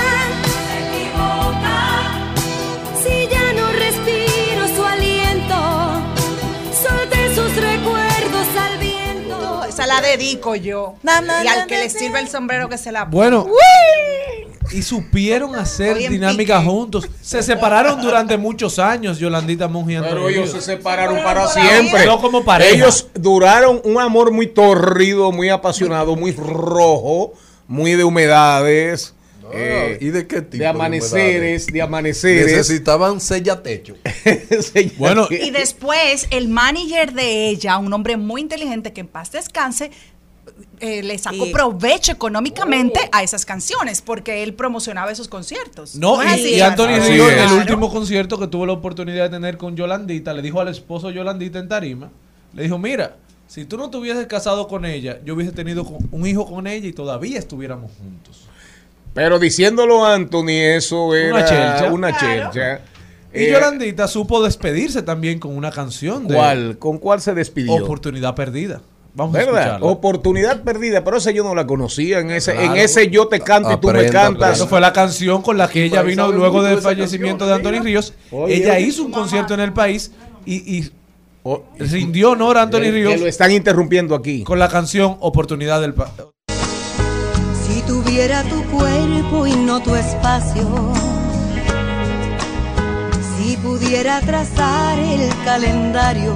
la 10.01 10.07
dedico 10.07 10.55
yo. 10.55 10.95
Na, 11.03 11.21
na, 11.21 11.43
y 11.43 11.47
al 11.47 11.59
na, 11.59 11.67
que 11.67 11.75
na, 11.75 11.83
le 11.83 11.89
sirva 11.89 12.19
el 12.19 12.27
sombrero 12.27 12.69
que 12.69 12.77
se 12.77 12.91
la 12.91 13.01
ponga. 13.01 13.15
Bueno. 13.15 13.45
¡Uy! 13.45 14.55
Y 14.71 14.81
supieron 14.81 15.55
hacer 15.55 15.97
dinámica 15.97 16.61
juntos. 16.61 17.07
Se 17.21 17.43
separaron 17.43 18.01
durante 18.01 18.35
muchos 18.37 18.79
años, 18.79 19.19
Yolandita 19.19 19.67
Monge 19.67 19.93
y 19.93 19.95
Antonio 19.95 20.25
Pero 20.25 20.29
ellos 20.29 20.51
se 20.51 20.61
separaron 20.61 21.23
para 21.23 21.47
siempre. 21.47 22.05
No 22.05 22.19
como 22.19 22.43
pareja. 22.43 22.73
Ellos 22.73 23.07
duraron 23.13 23.81
un 23.83 23.99
amor 23.99 24.31
muy 24.31 24.47
torrido, 24.47 25.31
muy 25.31 25.49
apasionado, 25.49 26.15
muy 26.15 26.31
rojo, 26.31 27.33
muy 27.67 27.93
de 27.93 28.03
humedades. 28.03 29.14
Eh, 29.53 29.97
¿Y 30.01 30.07
de 30.09 30.27
qué 30.27 30.41
tipo? 30.41 30.57
de 30.61 30.67
amaneceres, 30.67 31.67
de 31.67 31.81
amaneceres. 31.81 32.45
Necesitaban 32.47 33.19
sellatecho. 33.21 33.95
Bueno, 34.97 35.27
Y 35.29 35.51
después 35.51 36.27
el 36.31 36.47
manager 36.47 37.13
de 37.13 37.49
ella, 37.49 37.77
un 37.77 37.91
hombre 37.93 38.17
muy 38.17 38.41
inteligente 38.41 38.93
que 38.93 39.01
en 39.01 39.07
paz 39.07 39.31
descanse, 39.31 39.91
eh, 40.79 41.03
le 41.03 41.17
sacó 41.17 41.45
Y- 41.47 41.51
provecho 41.51 42.11
económicamente 42.11 42.99
a 43.11 43.23
esas 43.23 43.45
canciones 43.45 44.01
porque 44.01 44.43
él 44.43 44.53
promocionaba 44.53 45.11
esos 45.11 45.27
conciertos. 45.27 45.95
No, 45.95 46.23
y, 46.23 46.27
así? 46.27 46.49
y 46.55 46.61
Anthony 46.61 46.99
Ríos, 46.99 47.07
es. 47.07 47.09
el 47.09 47.35
Claro. 47.47 47.55
último 47.57 47.91
concierto 47.91 48.37
que 48.39 48.47
tuvo 48.47 48.65
la 48.65 48.73
oportunidad 48.73 49.23
de 49.25 49.29
tener 49.31 49.57
con 49.57 49.75
Yolandita, 49.75 50.33
le 50.33 50.41
dijo 50.41 50.61
al 50.61 50.67
esposo 50.69 51.09
Yolandita 51.11 51.59
en 51.59 51.67
Tarima, 51.67 52.11
le 52.53 52.63
dijo, 52.63 52.77
mira, 52.77 53.17
si 53.47 53.65
tú 53.65 53.77
no 53.77 53.89
te 53.89 53.97
hubieses 53.97 54.25
casado 54.27 54.67
con 54.67 54.85
ella, 54.85 55.19
yo 55.25 55.33
hubiese 55.35 55.51
tenido 55.51 55.83
con- 55.83 56.07
un 56.11 56.25
hijo 56.27 56.45
con 56.45 56.67
ella 56.67 56.87
y 56.87 56.93
todavía 56.93 57.37
estuviéramos 57.39 57.91
juntos. 57.97 58.44
Pero 59.15 59.39
diciéndolo 59.39 60.05
Anthony, 60.05 60.49
eso 60.75 61.15
era 61.15 61.33
Una 61.33 61.45
chelcha. 61.45 61.91
una 61.91 62.15
Claro. 62.15 62.51
chelcha. 62.51 62.81
Y 63.33 63.45
Eh, 63.45 63.51
Yolandita 63.51 64.07
supo 64.07 64.43
despedirse 64.43 65.01
también 65.01 65.39
con 65.39 65.57
una 65.57 65.71
canción 65.71 66.27
de 66.27 66.35
¿Cuál? 66.35 66.77
¿Con 66.77 66.99
cuál 66.99 67.19
se 67.21 67.33
despidió? 67.33 67.73
Oportunidad 67.83 68.35
Perdida. 68.35 68.81
Vamos 69.17 69.33
a 69.35 69.37
¿Verdad? 69.39 69.61
escucharla. 69.61 69.87
Oportunidad 69.87 70.63
perdida, 70.63 71.01
pero 71.05 71.15
esa 71.17 71.31
yo 71.31 71.43
no 71.45 71.55
la 71.55 71.65
conocía. 71.65 72.19
En 72.19 72.31
ese, 72.31 72.51
en 72.61 72.75
ese 72.75 73.09
yo 73.09 73.27
te 73.29 73.39
canto 73.39 73.71
y 73.71 73.77
tú 73.77 73.87
me 73.87 73.93
Aprenda, 73.99 74.21
cantas. 74.23 74.57
Eso 74.57 74.67
fue 74.67 74.81
la 74.81 74.91
canción 74.91 75.41
con 75.41 75.57
la 75.57 75.69
que 75.69 75.85
ella 75.85 76.01
vino 76.01 76.29
luego 76.33 76.61
del 76.61 76.79
fallecimiento 76.81 77.45
canción, 77.47 77.63
de 77.63 77.69
Anthony. 77.69 77.83
Ríos. 77.85 78.13
Oye, 78.31 78.55
ella 78.57 78.73
oye. 78.73 78.81
hizo 78.81 79.03
un 79.05 79.11
concierto 79.13 79.53
en 79.53 79.61
el 79.61 79.71
país 79.71 80.11
y, 80.45 80.77
y 80.79 80.91
rindió 81.79 82.31
honor 82.31 82.57
a 82.57 82.63
Anthony 82.63 82.81
Que- 82.81 82.91
Ríos 82.91 83.13
que 83.13 83.19
lo 83.19 83.27
están 83.27 83.51
interrumpiendo 83.51 84.15
aquí. 84.15 84.43
con 84.43 84.59
la 84.59 84.67
canción 84.67 85.15
Oportunidad 85.21 85.79
del 85.79 85.93
Pa- 85.93 86.11
Si 88.15 88.21
tuviera 88.21 88.43
tu 88.43 88.63
cuerpo 88.71 89.45
y 89.45 89.55
no 89.57 89.81
tu 89.81 89.93
espacio, 89.93 90.93
si 93.35 93.57
pudiera 93.57 94.21
trazar 94.21 94.97
el 94.97 95.29
calendario, 95.43 96.33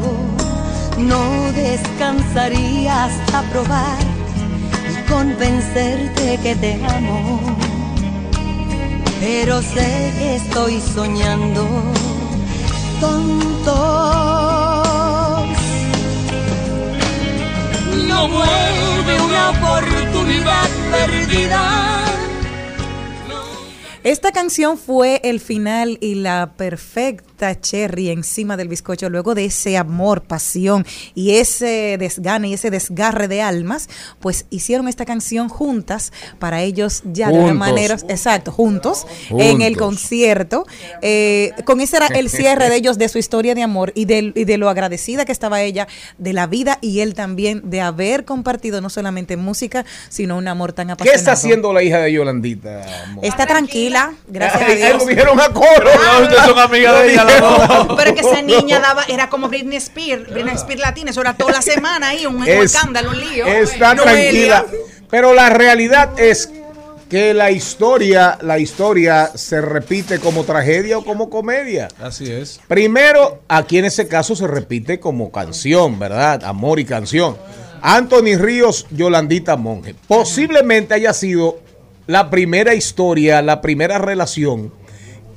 no 0.98 1.54
descansaría 1.54 3.06
hasta 3.06 3.44
probar 3.44 3.98
y 4.92 5.10
convencerte 5.10 6.38
que 6.44 6.56
te 6.58 6.84
amo. 6.84 7.40
Pero 9.22 9.62
sé 9.62 10.14
que 10.20 10.36
estoy 10.36 10.82
soñando, 10.82 11.66
tontos. 13.00 13.78
No 18.10 18.28
vuelve 18.28 19.22
una 19.22 19.50
oportunidad 19.52 20.69
Esta 24.03 24.32
canción 24.32 24.78
fue 24.78 25.22
el 25.24 25.40
final 25.40 25.98
y 26.02 26.16
la 26.16 26.53
perfecta 26.57 27.29
cherry 27.60 28.10
encima 28.10 28.57
del 28.57 28.68
bizcocho 28.68 29.10
luego 29.10 29.36
de 29.36 29.45
ese 29.45 29.78
amor, 29.78 30.22
pasión 30.24 30.86
y 31.16 31.36
ese 31.38 31.98
desgane 31.99 32.49
y 32.49 32.53
ese 32.53 32.70
desgarre 32.70 33.28
de 33.28 33.41
almas, 33.41 33.90
pues 34.20 34.45
hicieron 34.49 34.88
esta 34.88 35.06
canción 35.06 35.49
juntas 35.49 36.11
para 36.40 36.61
ellos 36.61 37.02
ya 37.06 37.30
de 37.32 37.40
una 37.40 37.53
manera, 37.53 37.95
exacto, 38.07 38.52
juntos, 38.52 39.06
en 39.30 39.61
el 39.61 39.78
concierto. 39.78 40.66
Eh, 41.02 41.52
con 41.66 41.82
ese 41.82 41.98
era 41.98 42.07
el 42.07 42.30
cierre 42.30 42.70
de 42.70 42.76
ellos 42.76 42.98
de 42.98 43.10
su 43.10 43.18
historia 43.18 43.56
de 43.56 43.64
amor 43.64 43.91
y 43.95 44.06
de, 44.06 44.32
y 44.36 44.44
de 44.45 44.57
lo 44.57 44.70
agradecida 44.70 45.26
que 45.26 45.32
estaba 45.32 45.61
ella 45.61 45.88
de 46.18 46.34
la 46.34 46.48
vida 46.48 46.78
y 46.82 46.99
él 46.99 47.14
también 47.14 47.61
de 47.70 47.82
haber 47.82 48.26
compartido 48.26 48.82
no 48.82 48.90
solamente 48.90 49.38
música, 49.38 49.86
sino 50.10 50.38
un 50.38 50.48
amor 50.48 50.74
tan 50.74 50.88
¿Qué 50.88 50.94
apasionado. 50.94 51.18
está 51.20 51.32
haciendo 51.34 51.74
la 51.74 51.84
hija 51.84 51.99
de 51.99 52.11
Yolandita? 52.14 53.03
amor? 53.06 53.26
Está 53.26 53.45
tranquila, 53.45 54.14
gracias 54.28 54.61
a 54.61 54.66
Ay, 54.66 54.72
ay, 54.74 54.78
Dios. 54.78 54.98
lo 55.03 55.06
dijeron 55.06 55.40
a 55.40 55.49
coro. 55.49 55.68
No, 56.20 56.24
ustedes 56.24 56.44
son 56.44 56.60
amigas 56.60 56.99
de 57.03 57.11
ella, 57.14 57.24
dos. 57.40 57.88
Pero 57.98 58.14
que 58.14 58.22
esa 58.22 58.42
niña 58.42 58.80
daba, 58.80 59.04
era 59.08 59.30
como 59.30 59.48
Britney 59.50 59.78
Spears, 59.78 60.30
Britney 60.30 60.56
Spears 60.56 60.82
latina, 60.82 61.12
eso 61.12 61.22
era 61.22 61.34
toda 61.36 61.52
la 61.54 61.62
semana 61.62 62.10
ahí, 62.10 62.26
un, 62.26 62.36
un 62.38 62.48
Es- 62.48 62.74
escándalo, 62.76 63.10
un 63.12 63.20
lío. 63.20 63.46
Está 63.46 63.96
tranquila. 63.96 64.66
Pero 65.10 65.34
la 65.34 65.50
realidad 65.50 66.20
es 66.20 66.52
que 67.10 67.34
la 67.34 67.50
historia, 67.50 68.38
la 68.42 68.60
historia 68.60 69.32
se 69.34 69.62
repite 69.62 70.20
como 70.20 70.44
tragedia 70.44 71.00
o 71.00 71.04
como 71.04 71.30
comedia. 71.32 71.88
Así 72.00 72.32
es. 72.32 72.60
Primero, 72.68 73.42
aquí 73.48 73.80
en 73.80 73.86
ese 73.86 74.08
caso 74.08 74.36
se 74.36 74.46
repite 74.46 75.00
como 75.00 75.32
canción, 75.32 75.98
¿verdad? 75.98 76.44
Amor 76.44 76.80
y 76.80 76.86
canción. 76.86 77.36
Anthony 77.82 78.38
Ríos, 78.38 78.86
Yolandita 78.92 79.56
Monge. 79.56 79.96
Posiblemente 80.08 80.94
haya 80.94 81.14
sido 81.14 81.60
la 82.06 82.30
primera 82.30 82.76
historia, 82.76 83.42
la 83.42 83.62
primera 83.62 83.98
relación 83.98 84.72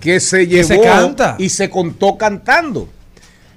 que 0.02 0.20
se 0.20 0.46
llevó 0.46 0.68
se 0.68 0.80
canta. 0.80 1.36
y 1.38 1.48
se 1.48 1.70
contó 1.70 2.18
cantando. 2.18 2.88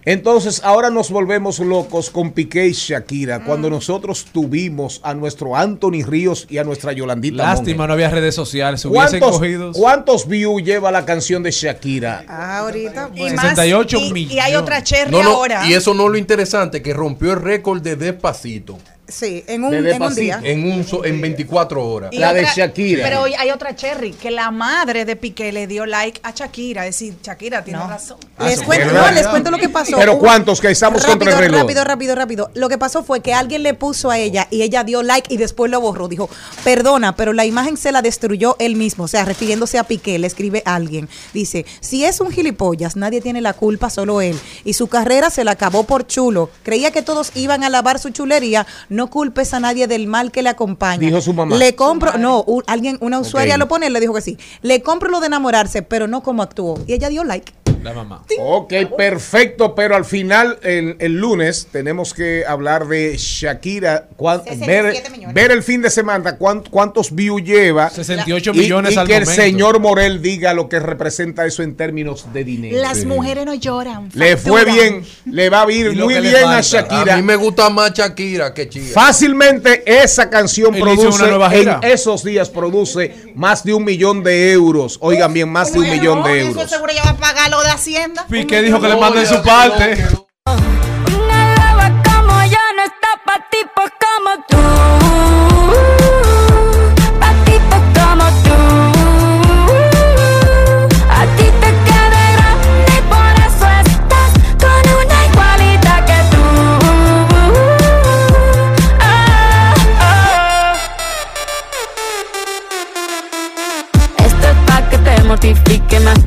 Entonces, 0.07 0.61
ahora 0.63 0.91
nos 0.91 1.09
volvemos 1.09 1.57
locos 1.57 2.11
con 2.11 2.31
Piqué 2.33 2.67
y 2.67 2.73
Shakira 2.73 3.43
cuando 3.43 3.71
nosotros 3.71 4.27
tuvimos 4.31 4.99
a 5.03 5.15
nuestro 5.15 5.55
Anthony 5.55 6.03
Ríos 6.05 6.45
y 6.47 6.59
a 6.59 6.63
nuestra 6.63 6.91
Yolandita 6.93 7.37
Lástima, 7.41 7.77
Monge. 7.77 7.87
no 7.87 7.93
había 7.93 8.09
redes 8.11 8.35
sociales, 8.35 8.81
se 8.81 8.87
hubiesen 8.87 9.19
¿Cuántos, 9.19 9.39
cogido. 9.39 9.71
¿Cuántos 9.71 10.27
views 10.27 10.61
lleva 10.63 10.91
la 10.91 11.05
canción 11.05 11.41
de 11.41 11.49
Shakira? 11.49 12.23
Ah, 12.27 12.59
ahorita, 12.59 13.09
Y 13.15 13.21
bueno. 13.21 13.35
más, 13.37 13.45
68 13.49 13.97
y- 13.99 14.13
millones. 14.13 14.35
Y 14.35 14.39
hay 14.39 14.53
otra 14.53 14.83
cherry 14.83 15.09
No, 15.11 15.23
no, 15.23 15.31
ahora. 15.31 15.67
y 15.67 15.73
eso 15.73 15.95
no 15.95 16.05
es 16.05 16.11
lo 16.11 16.17
interesante, 16.19 16.83
que 16.83 16.93
rompió 16.93 17.31
el 17.33 17.41
récord 17.41 17.81
de 17.81 17.95
Despacito. 17.95 18.77
Sí, 19.07 19.43
en 19.47 19.63
un, 19.63 19.69
De 19.71 19.91
en 19.91 20.01
un 20.01 20.15
día. 20.15 20.39
En, 20.43 20.71
un, 20.71 20.83
so- 20.83 21.05
en 21.05 21.21
24 21.21 21.85
horas. 21.87 22.09
Y 22.11 22.17
la 22.17 22.33
de 22.33 22.43
Shakira. 22.45 23.03
Pero 23.03 23.21
hoy 23.21 23.33
hay 23.35 23.51
otra 23.51 23.75
cherry, 23.75 24.11
que 24.13 24.31
la 24.31 24.49
madre 24.49 25.05
de 25.05 25.15
Piqué 25.15 25.51
le 25.51 25.67
dio 25.67 25.85
like 25.85 26.19
a 26.23 26.31
Shakira. 26.31 26.87
Es 26.87 26.95
decir, 26.99 27.15
Shakira 27.21 27.63
tiene 27.63 27.79
No. 27.79 27.87
razón. 27.87 28.17
Les 28.39 28.53
eso 28.53 28.63
cuento, 28.63 28.91
no, 28.93 29.11
les 29.11 29.27
cuento 29.27 29.51
lo 29.51 29.57
que 29.59 29.69
pasó. 29.69 29.95
Pero 29.97 30.17
¿cuántos? 30.17 30.59
Que 30.59 30.71
estamos 30.71 31.01
rápido, 31.03 31.17
contra 31.19 31.33
el 31.33 31.37
reloj. 31.39 31.61
Rápido, 31.61 31.83
rápido, 31.83 32.15
rápido. 32.15 32.51
Lo 32.55 32.67
que 32.67 32.77
pasó 32.79 33.03
fue 33.03 33.21
que 33.21 33.33
alguien 33.33 33.61
le 33.63 33.75
puso 33.75 34.09
a 34.09 34.17
ella 34.17 34.47
y 34.49 34.63
ella 34.63 34.83
dio 34.83 35.03
like 35.03 35.31
y 35.33 35.37
después 35.37 35.69
lo 35.69 35.79
borró. 35.81 36.07
Dijo, 36.07 36.29
perdona, 36.63 37.15
pero 37.15 37.31
la 37.33 37.45
imagen 37.45 37.77
se 37.77 37.91
la 37.91 38.01
destruyó 38.01 38.55
él 38.59 38.75
mismo. 38.75 39.03
O 39.03 39.07
sea, 39.07 39.23
refiriéndose 39.23 39.77
a 39.77 39.83
Piqué, 39.83 40.17
le 40.17 40.25
escribe 40.27 40.63
a 40.65 40.75
alguien. 40.75 41.07
Dice, 41.33 41.65
si 41.79 42.05
es 42.05 42.19
un 42.21 42.31
gilipollas, 42.31 42.95
nadie 42.95 43.21
tiene 43.21 43.41
la 43.41 43.53
culpa, 43.53 43.89
solo 43.91 44.19
él. 44.21 44.37
Y 44.63 44.73
su 44.73 44.87
carrera 44.87 45.29
se 45.29 45.43
la 45.43 45.51
acabó 45.51 45.83
por 45.83 46.07
chulo. 46.07 46.49
Creía 46.63 46.89
que 46.91 47.03
todos 47.03 47.31
iban 47.35 47.63
a 47.63 47.69
lavar 47.69 47.99
su 47.99 48.09
chulería. 48.09 48.65
No 48.95 49.09
culpes 49.09 49.53
a 49.53 49.59
nadie 49.59 49.87
del 49.87 50.07
mal 50.07 50.31
que 50.31 50.41
le 50.41 50.49
acompaña. 50.49 50.99
Dijo 50.99 51.21
su 51.21 51.33
mamá. 51.33 51.55
Le 51.55 51.75
compro, 51.75 52.17
no, 52.17 52.43
u- 52.47 52.63
alguien, 52.67 52.97
una 53.01 53.19
usuaria 53.19 53.57
lo 53.57 53.67
pone, 53.67 53.89
le 53.89 53.99
dijo 53.99 54.13
que 54.13 54.21
sí. 54.21 54.37
Le 54.61 54.81
compro 54.81 55.09
lo 55.09 55.19
de 55.19 55.27
enamorarse, 55.27 55.81
pero 55.81 56.07
no 56.07 56.23
como 56.23 56.41
actuó. 56.41 56.79
Y 56.87 56.93
ella 56.93 57.09
dio 57.09 57.23
like. 57.23 57.53
La 57.85 57.93
mamá. 57.93 58.23
Ok, 58.39 58.73
perfecto, 58.97 59.75
pero 59.75 59.95
al 59.95 60.05
final, 60.05 60.57
el, 60.63 60.95
el 60.99 61.13
lunes, 61.19 61.67
tenemos 61.71 62.13
que 62.13 62.43
hablar 62.47 62.87
de 62.87 63.15
Shakira. 63.17 64.07
cuán- 64.17 64.43
67 64.43 65.19
ver, 65.21 65.33
ver 65.33 65.51
el 65.51 65.61
fin 65.63 65.81
de 65.81 65.89
semana 65.89 66.35
cuán- 66.37 66.63
cuántos 66.69 67.13
views 67.13 67.43
lleva. 67.43 67.89
68 67.89 68.51
y- 68.55 68.57
millones 68.59 68.93
y 68.93 68.97
al 68.97 69.07
que 69.07 69.17
el 69.17 69.25
señor 69.27 69.79
Morel 69.79 70.21
diga 70.21 70.53
lo 70.53 70.67
que 70.67 70.79
representa 70.79 71.45
eso 71.45 71.61
en 71.61 71.75
términos 71.75 72.25
de 72.33 72.43
dinero. 72.43 72.77
Las 72.81 73.05
mujeres 73.05 73.45
no 73.45 73.53
lloran. 73.53 74.09
Le 74.13 74.35
fue 74.37 74.65
bien, 74.65 75.05
le 75.25 75.49
va 75.49 75.61
a 75.61 75.71
ir 75.71 75.95
muy 75.95 76.19
bien 76.19 76.45
a. 76.45 76.61
Shakira. 76.61 77.13
A 77.13 77.17
mí 77.17 77.23
me 77.23 77.35
gusta 77.35 77.69
más 77.69 77.93
Shakira 77.93 78.53
que 78.53 78.67
Chía. 78.67 78.91
Fácilmente 78.93 79.83
esa 79.85 80.29
canción 80.29 80.73
Él 80.73 80.81
produce 80.81 81.07
una 81.09 81.27
nueva 81.27 81.55
en 81.55 81.69
esos 81.83 82.23
días 82.23 82.49
produce 82.49 83.33
más 83.35 83.63
de 83.63 83.73
un 83.73 83.83
millón 83.83 84.23
de 84.23 84.51
euros. 84.51 84.97
Oigan 85.01 85.31
bien, 85.33 85.49
más 85.49 85.71
de 85.71 85.79
un 85.79 85.89
millón 85.89 86.23
de 86.23 86.39
Eso 86.41 86.49
euros. 86.49 86.69
seguro 86.71 86.91
ya 86.93 87.03
va 87.03 87.09
a 87.11 87.17
pagar 87.17 87.49
lo 87.51 87.61
de 87.61 87.74
Hacienda. 87.75 88.25
Piqué 88.29 88.61
dijo 88.61 88.79
que 88.79 88.87
le 88.87 88.95
manden 88.95 89.27
su 89.27 89.43
parte. 89.43 90.07
Una 90.45 91.55
loba 91.55 91.91
como 92.03 92.45
yo 92.45 92.57
no 92.77 92.83
está 92.83 93.19
pa' 93.25 93.45
tipos 93.51 93.91
como 93.99 94.29
tú. 94.47 96.04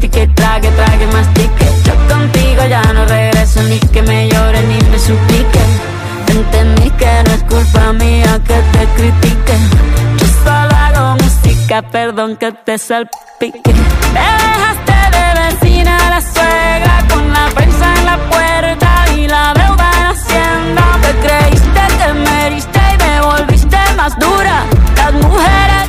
Mortifique, 0.08 0.26
mastique, 0.28 0.34
trague, 0.34 0.70
trague, 0.70 1.06
mastique. 1.12 1.66
Yo 1.84 1.94
contigo 2.08 2.66
ya 2.68 2.82
no 2.92 3.04
regreso 3.06 3.62
ni 3.64 3.78
que 3.78 4.02
me 4.02 4.28
llore 4.28 4.62
ni 4.62 4.78
me 4.90 4.98
suplique. 4.98 5.60
Entendí 6.28 6.90
que 6.90 7.22
no 7.24 7.34
es 7.34 7.42
culpa 7.44 7.92
mía 7.92 8.40
que 8.46 8.54
te 8.54 8.86
critique. 8.96 9.54
Yo 10.18 10.26
solo 10.44 10.74
hago 10.76 11.16
música, 11.22 11.82
perdón 11.82 12.36
que 12.36 12.52
te 12.52 12.78
salpique. 12.78 13.72
Me 14.12 14.20
dejaste 14.20 14.98
de 15.16 15.26
vecina 15.40 16.10
la 16.10 16.20
suegra 16.20 17.04
con 17.08 17.32
la 17.32 17.46
prensa 17.54 17.94
en 17.98 18.06
la 18.06 18.18
puerta 18.30 19.04
y 19.16 19.26
la 19.26 19.54
deuda 19.54 19.90
en 19.98 20.06
hacienda. 20.06 20.84
Te 21.02 21.12
creíste 21.26 21.80
que 21.98 22.12
me 22.14 22.46
heriste 22.46 22.80
y 22.94 23.04
me 23.04 23.20
volviste 23.20 23.78
más 23.96 24.18
dura. 24.18 24.64
Las 24.96 25.12
mujeres 25.14 25.88